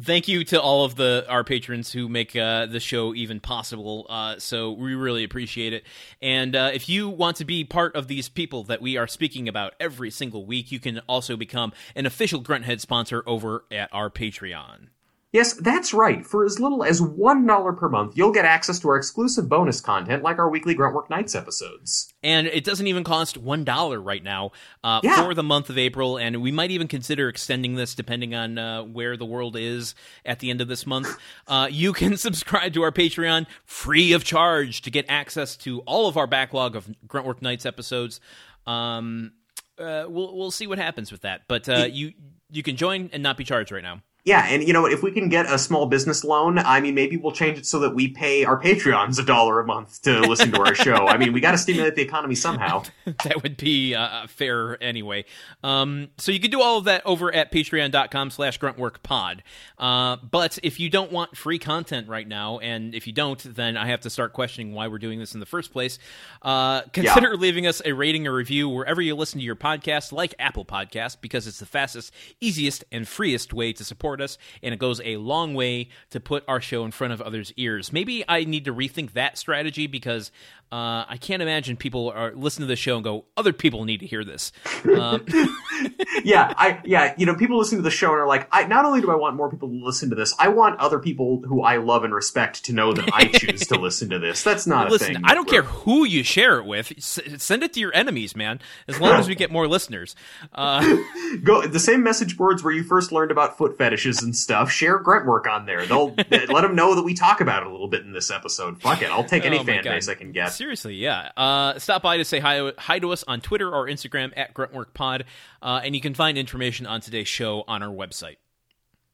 Thank 0.00 0.28
you 0.28 0.44
to 0.44 0.60
all 0.60 0.84
of 0.84 0.96
the 0.96 1.24
our 1.28 1.44
patrons 1.44 1.92
who 1.92 2.08
make 2.08 2.34
uh, 2.36 2.66
the 2.66 2.80
show 2.80 3.14
even 3.14 3.40
possible. 3.40 4.06
Uh, 4.08 4.38
so 4.38 4.72
we 4.72 4.94
really 4.94 5.24
appreciate 5.24 5.72
it. 5.72 5.84
And 6.20 6.56
uh, 6.56 6.70
if 6.72 6.88
you 6.88 7.08
want 7.08 7.36
to 7.38 7.44
be 7.44 7.64
part 7.64 7.94
of 7.96 8.08
these 8.08 8.28
people 8.28 8.64
that 8.64 8.82
we 8.82 8.96
are 8.96 9.06
speaking 9.06 9.48
about 9.48 9.74
every 9.78 10.10
single 10.10 10.46
week, 10.46 10.72
you 10.72 10.80
can 10.80 11.00
also 11.08 11.36
become 11.36 11.72
an 11.94 12.06
official 12.06 12.42
Grunthead 12.42 12.80
sponsor 12.80 13.22
over 13.26 13.64
at 13.70 13.88
our 13.92 14.10
Patreon. 14.10 14.88
Yes, 15.34 15.54
that's 15.54 15.92
right. 15.92 16.24
For 16.24 16.44
as 16.44 16.60
little 16.60 16.84
as 16.84 17.02
one 17.02 17.44
dollar 17.44 17.72
per 17.72 17.88
month, 17.88 18.16
you'll 18.16 18.30
get 18.30 18.44
access 18.44 18.78
to 18.78 18.88
our 18.90 18.96
exclusive 18.96 19.48
bonus 19.48 19.80
content, 19.80 20.22
like 20.22 20.38
our 20.38 20.48
weekly 20.48 20.76
Gruntwork 20.76 21.10
Nights 21.10 21.34
episodes. 21.34 22.14
And 22.22 22.46
it 22.46 22.62
doesn't 22.62 22.86
even 22.86 23.02
cost 23.02 23.36
one 23.36 23.64
dollar 23.64 24.00
right 24.00 24.22
now 24.22 24.52
uh, 24.84 25.00
Yeah. 25.02 25.24
for 25.24 25.34
the 25.34 25.42
month 25.42 25.70
of 25.70 25.76
April, 25.76 26.18
and 26.18 26.40
we 26.40 26.52
might 26.52 26.70
even 26.70 26.86
consider 26.86 27.28
extending 27.28 27.74
this 27.74 27.96
depending 27.96 28.32
on 28.32 28.58
uh, 28.58 28.84
where 28.84 29.16
the 29.16 29.24
world 29.26 29.56
is 29.56 29.96
at 30.24 30.38
the 30.38 30.50
end 30.50 30.60
of 30.60 30.68
this 30.68 30.86
month. 30.86 31.08
Uh, 31.46 31.68
you 31.70 31.92
can 31.92 32.16
subscribe 32.28 32.72
to 32.72 32.82
our 32.82 32.92
Patreon 32.92 33.46
free 33.64 34.12
of 34.12 34.24
charge 34.24 34.82
to 34.82 34.90
get 34.90 35.04
access 35.08 35.56
to 35.56 35.80
all 35.80 36.06
of 36.08 36.16
our 36.16 36.26
backlog 36.26 36.74
of 36.76 36.88
Gruntwork 37.06 37.42
Nights 37.42 37.66
episodes. 37.66 38.20
Um, 38.66 39.32
uh, 39.78 40.04
we'll 40.08 40.34
we'll 40.36 40.50
see 40.50 40.66
what 40.66 40.78
happens 40.78 41.10
with 41.12 41.22
that, 41.22 41.42
but 41.48 41.68
uh, 41.68 41.86
you 41.90 42.12
you 42.50 42.62
can 42.62 42.76
join 42.76 43.10
and 43.12 43.22
not 43.22 43.36
be 43.36 43.44
charged 43.44 43.72
right 43.72 43.82
now. 43.82 44.00
Yeah, 44.24 44.46
and 44.46 44.66
you 44.66 44.72
know? 44.72 44.86
If 44.86 45.02
we 45.02 45.10
can 45.10 45.28
get 45.28 45.52
a 45.52 45.58
small 45.58 45.84
business 45.84 46.24
loan, 46.24 46.58
I 46.58 46.80
mean, 46.80 46.94
maybe 46.94 47.18
we'll 47.18 47.32
change 47.32 47.58
it 47.58 47.66
so 47.66 47.80
that 47.80 47.94
we 47.94 48.08
pay 48.08 48.46
our 48.46 48.58
Patreons 48.58 49.18
a 49.18 49.22
dollar 49.22 49.60
a 49.60 49.66
month 49.66 50.00
to 50.02 50.20
listen 50.22 50.50
to 50.52 50.62
our 50.62 50.74
show. 50.74 51.06
I 51.06 51.18
mean, 51.18 51.34
we 51.34 51.42
got 51.42 51.50
to 51.50 51.58
stimulate 51.58 51.94
the 51.94 52.00
economy 52.00 52.34
somehow. 52.34 52.84
that 53.04 53.42
would 53.42 53.58
be 53.58 53.94
uh, 53.94 54.26
fair 54.26 54.82
anyway. 54.82 55.26
Um, 55.62 56.08
so 56.16 56.32
you 56.32 56.40
can 56.40 56.50
do 56.50 56.62
all 56.62 56.78
of 56.78 56.84
that 56.84 57.04
over 57.04 57.34
at 57.34 57.52
patreon.com 57.52 58.30
slash 58.30 58.58
gruntworkpod. 58.58 59.40
Uh, 59.76 60.16
but 60.16 60.58
if 60.62 60.80
you 60.80 60.88
don't 60.88 61.12
want 61.12 61.36
free 61.36 61.58
content 61.58 62.08
right 62.08 62.26
now, 62.26 62.58
and 62.60 62.94
if 62.94 63.06
you 63.06 63.12
don't, 63.12 63.42
then 63.54 63.76
I 63.76 63.88
have 63.88 64.00
to 64.00 64.10
start 64.10 64.32
questioning 64.32 64.72
why 64.72 64.88
we're 64.88 64.98
doing 64.98 65.18
this 65.18 65.34
in 65.34 65.40
the 65.40 65.46
first 65.46 65.70
place. 65.70 65.98
Uh, 66.40 66.80
consider 66.94 67.36
leaving 67.36 67.66
us 67.66 67.82
a 67.84 67.92
rating 67.92 68.26
or 68.26 68.32
review 68.32 68.70
wherever 68.70 69.02
you 69.02 69.14
listen 69.16 69.38
to 69.40 69.44
your 69.44 69.56
podcast, 69.56 70.12
like 70.12 70.34
Apple 70.38 70.64
Podcast, 70.64 71.18
because 71.20 71.46
it's 71.46 71.58
the 71.58 71.66
fastest, 71.66 72.10
easiest, 72.40 72.84
and 72.90 73.06
freest 73.06 73.52
way 73.52 73.74
to 73.74 73.84
support 73.84 74.13
us, 74.20 74.38
and 74.62 74.72
it 74.72 74.78
goes 74.78 75.00
a 75.04 75.16
long 75.16 75.54
way 75.54 75.88
to 76.10 76.20
put 76.20 76.44
our 76.48 76.60
show 76.60 76.84
in 76.84 76.90
front 76.90 77.12
of 77.12 77.20
others' 77.20 77.52
ears. 77.56 77.92
Maybe 77.92 78.24
I 78.28 78.44
need 78.44 78.64
to 78.66 78.74
rethink 78.74 79.12
that 79.12 79.38
strategy 79.38 79.86
because 79.86 80.30
uh, 80.74 81.04
I 81.08 81.18
can't 81.20 81.40
imagine 81.40 81.76
people 81.76 82.10
are 82.10 82.32
listen 82.34 82.62
to 82.62 82.66
the 82.66 82.74
show 82.74 82.96
and 82.96 83.04
go, 83.04 83.26
other 83.36 83.52
people 83.52 83.84
need 83.84 84.00
to 84.00 84.06
hear 84.06 84.24
this. 84.24 84.50
Um, 84.94 85.24
yeah, 86.24 86.52
I 86.56 86.80
yeah, 86.84 87.14
you 87.16 87.26
know, 87.26 87.34
people 87.34 87.58
listen 87.58 87.78
to 87.78 87.82
the 87.82 87.90
show 87.90 88.10
and 88.12 88.20
are 88.20 88.26
like, 88.28 88.46
I 88.52 88.66
not 88.66 88.84
only 88.84 89.00
do 89.00 89.10
I 89.10 89.16
want 89.16 89.34
more 89.34 89.50
people 89.50 89.68
to 89.68 89.74
listen 89.74 90.10
to 90.10 90.14
this, 90.14 90.34
I 90.38 90.48
want 90.48 90.78
other 90.78 90.98
people 90.98 91.42
who 91.46 91.62
I 91.62 91.78
love 91.78 92.04
and 92.04 92.14
respect 92.14 92.64
to 92.66 92.72
know 92.72 92.92
that 92.92 93.08
I 93.12 93.26
choose 93.26 93.66
to 93.68 93.74
listen 93.80 94.10
to 94.10 94.18
this. 94.18 94.42
That's 94.44 94.66
not 94.66 94.88
a 94.88 94.90
listen, 94.90 95.14
thing. 95.14 95.22
I 95.24 95.34
don't 95.34 95.48
care 95.48 95.62
who 95.62 96.04
you 96.04 96.22
share 96.22 96.58
it 96.58 96.66
with. 96.66 96.92
S- 96.98 97.18
send 97.38 97.62
it 97.64 97.72
to 97.72 97.80
your 97.80 97.94
enemies, 97.94 98.36
man. 98.36 98.60
As 98.86 99.00
long 99.00 99.14
as 99.18 99.26
we 99.26 99.34
get 99.34 99.50
more 99.50 99.66
listeners. 99.66 100.14
Uh, 100.52 100.96
Go 101.42 101.66
the 101.66 101.80
same 101.80 102.02
message 102.02 102.36
boards 102.36 102.62
where 102.62 102.72
you 102.72 102.84
first 102.84 103.10
learned 103.10 103.30
about 103.30 103.56
foot 103.56 103.76
fetishes 103.78 104.22
and 104.22 104.36
stuff. 104.36 104.70
Share 104.70 104.98
grunt 104.98 105.26
work 105.26 105.48
on 105.48 105.66
there. 105.66 105.86
They'll 105.86 106.14
let 106.30 106.60
them 106.60 106.76
know 106.76 106.94
that 106.94 107.02
we 107.04 107.14
talk 107.14 107.40
about 107.40 107.62
it 107.62 107.68
a 107.68 107.70
little 107.72 107.88
bit 107.88 108.02
in 108.02 108.12
this 108.12 108.30
episode. 108.30 108.80
Fuck 108.80 109.02
it, 109.02 109.10
I'll 109.10 109.24
take 109.24 109.44
any 109.44 109.58
Oh 109.58 109.64
fan 109.64 109.82
God. 109.82 109.90
base 109.92 110.08
I 110.08 110.14
can 110.14 110.30
get. 110.30 110.52
Seriously, 110.52 110.63
yeah. 110.94 111.30
Uh, 111.36 111.78
stop 111.78 112.02
by 112.02 112.16
to 112.16 112.24
say 112.24 112.40
hi, 112.40 112.72
hi 112.78 112.98
to 112.98 113.12
us 113.12 113.22
on 113.28 113.40
Twitter 113.40 113.70
or 113.70 113.86
Instagram 113.86 114.32
at 114.36 114.54
GruntworkPod, 114.54 115.22
uh, 115.62 115.80
and 115.84 115.94
you 115.94 116.00
can 116.00 116.14
find 116.14 116.36
information 116.38 116.86
on 116.86 117.00
today's 117.00 117.28
show 117.28 117.62
on 117.68 117.80
our 117.82 117.94
website. 117.94 118.36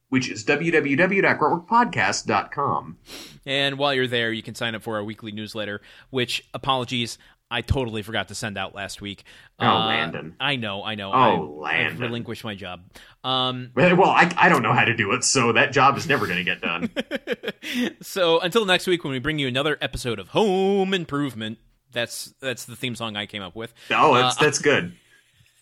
Which 0.09 0.29
is 0.29 0.43
www.gruntworkpodcast.com. 0.45 2.97
And 3.45 3.77
while 3.77 3.93
you're 3.93 4.07
there, 4.07 4.33
you 4.33 4.43
can 4.43 4.55
sign 4.55 4.75
up 4.75 4.83
for 4.83 4.97
our 4.97 5.03
weekly 5.03 5.31
newsletter, 5.31 5.79
which, 6.09 6.43
apologies, 6.53 7.17
I 7.51 7.61
totally 7.61 8.01
forgot 8.01 8.29
to 8.29 8.35
send 8.35 8.57
out 8.57 8.73
last 8.73 9.01
week. 9.01 9.23
Oh, 9.59 9.65
Uh, 9.67 9.85
Landon. 9.87 10.35
I 10.39 10.55
know, 10.55 10.83
I 10.83 10.95
know. 10.95 11.11
Oh, 11.11 11.15
I, 11.15 11.37
Landon. 11.37 11.93
I've 11.93 11.99
relinquished 11.99 12.43
my 12.43 12.55
job. 12.55 12.81
Um, 13.23 13.71
Well, 13.75 14.03
I, 14.09 14.33
I 14.37 14.49
don't 14.49 14.63
know 14.63 14.73
how 14.73 14.85
to 14.85 14.95
do 14.95 15.11
it, 15.11 15.23
so 15.23 15.51
that 15.51 15.71
job 15.73 15.97
is 15.97 16.07
never 16.07 16.25
going 16.27 16.37
to 16.37 16.43
get 16.43 16.61
done. 16.61 16.89
so 18.01 18.39
until 18.39 18.65
next 18.65 18.87
week 18.87 19.03
when 19.03 19.11
we 19.11 19.19
bring 19.19 19.37
you 19.37 19.47
another 19.47 19.77
episode 19.81 20.17
of 20.19 20.29
Home 20.29 20.93
Improvement. 20.93 21.57
That's 21.93 22.33
that's 22.39 22.63
the 22.63 22.77
theme 22.77 22.95
song 22.95 23.17
I 23.17 23.25
came 23.25 23.41
up 23.41 23.53
with. 23.53 23.73
Oh, 23.91 24.13
that's 24.15 24.37
Uh, 24.37 24.43
that's 24.45 24.59
good. 24.59 24.93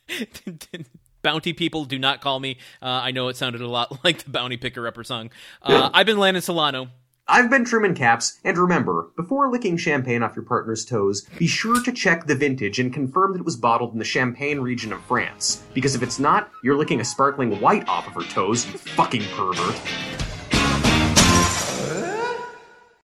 Bounty 1.22 1.54
people, 1.54 1.84
do 1.86 2.00
not 2.00 2.22
call 2.22 2.40
me. 2.40 2.60
Uh, 2.82 2.86
I 2.86 3.12
know 3.12 3.28
it 3.28 3.36
sounded 3.36 3.62
a 3.62 3.68
lot 3.68 4.04
like 4.04 4.24
the 4.24 4.30
Bounty 4.30 4.56
Picker 4.58 4.88
Upper 4.88 5.04
song. 5.04 5.32
Uh, 5.62 5.90
I've 5.94 6.06
been 6.06 6.18
Landon 6.18 6.42
Solano. 6.42 6.90
I've 7.32 7.52
been 7.52 7.64
Truman 7.64 7.94
Capps, 7.94 8.40
and 8.44 8.58
remember, 8.58 9.12
before 9.16 9.52
licking 9.52 9.78
champagne 9.78 10.24
off 10.24 10.36
your 10.36 10.46
partner's 10.46 10.84
toes, 10.84 11.28
be 11.38 11.46
sure 11.46 11.80
to 11.84 11.92
check 11.92 12.26
the 12.26 12.34
vintage 12.34 12.80
and 12.80 12.92
confirm 12.92 13.34
that 13.34 13.42
it 13.42 13.46
was 13.46 13.56
bottled 13.56 13.94
in 13.94 14.00
the 14.00 14.04
Champagne 14.04 14.60
region 14.62 14.92
of 14.92 15.04
France. 15.04 15.62
Because 15.76 15.94
if 15.94 16.02
it's 16.02 16.18
not, 16.18 16.50
you're 16.64 16.76
licking 16.76 17.02
a 17.02 17.06
sparkling 17.06 17.62
white 17.62 17.88
off 17.88 18.08
of 18.08 18.16
her 18.16 18.28
toes, 18.32 18.66
you 18.66 18.80
fucking 18.80 19.22
pervert. 19.36 20.29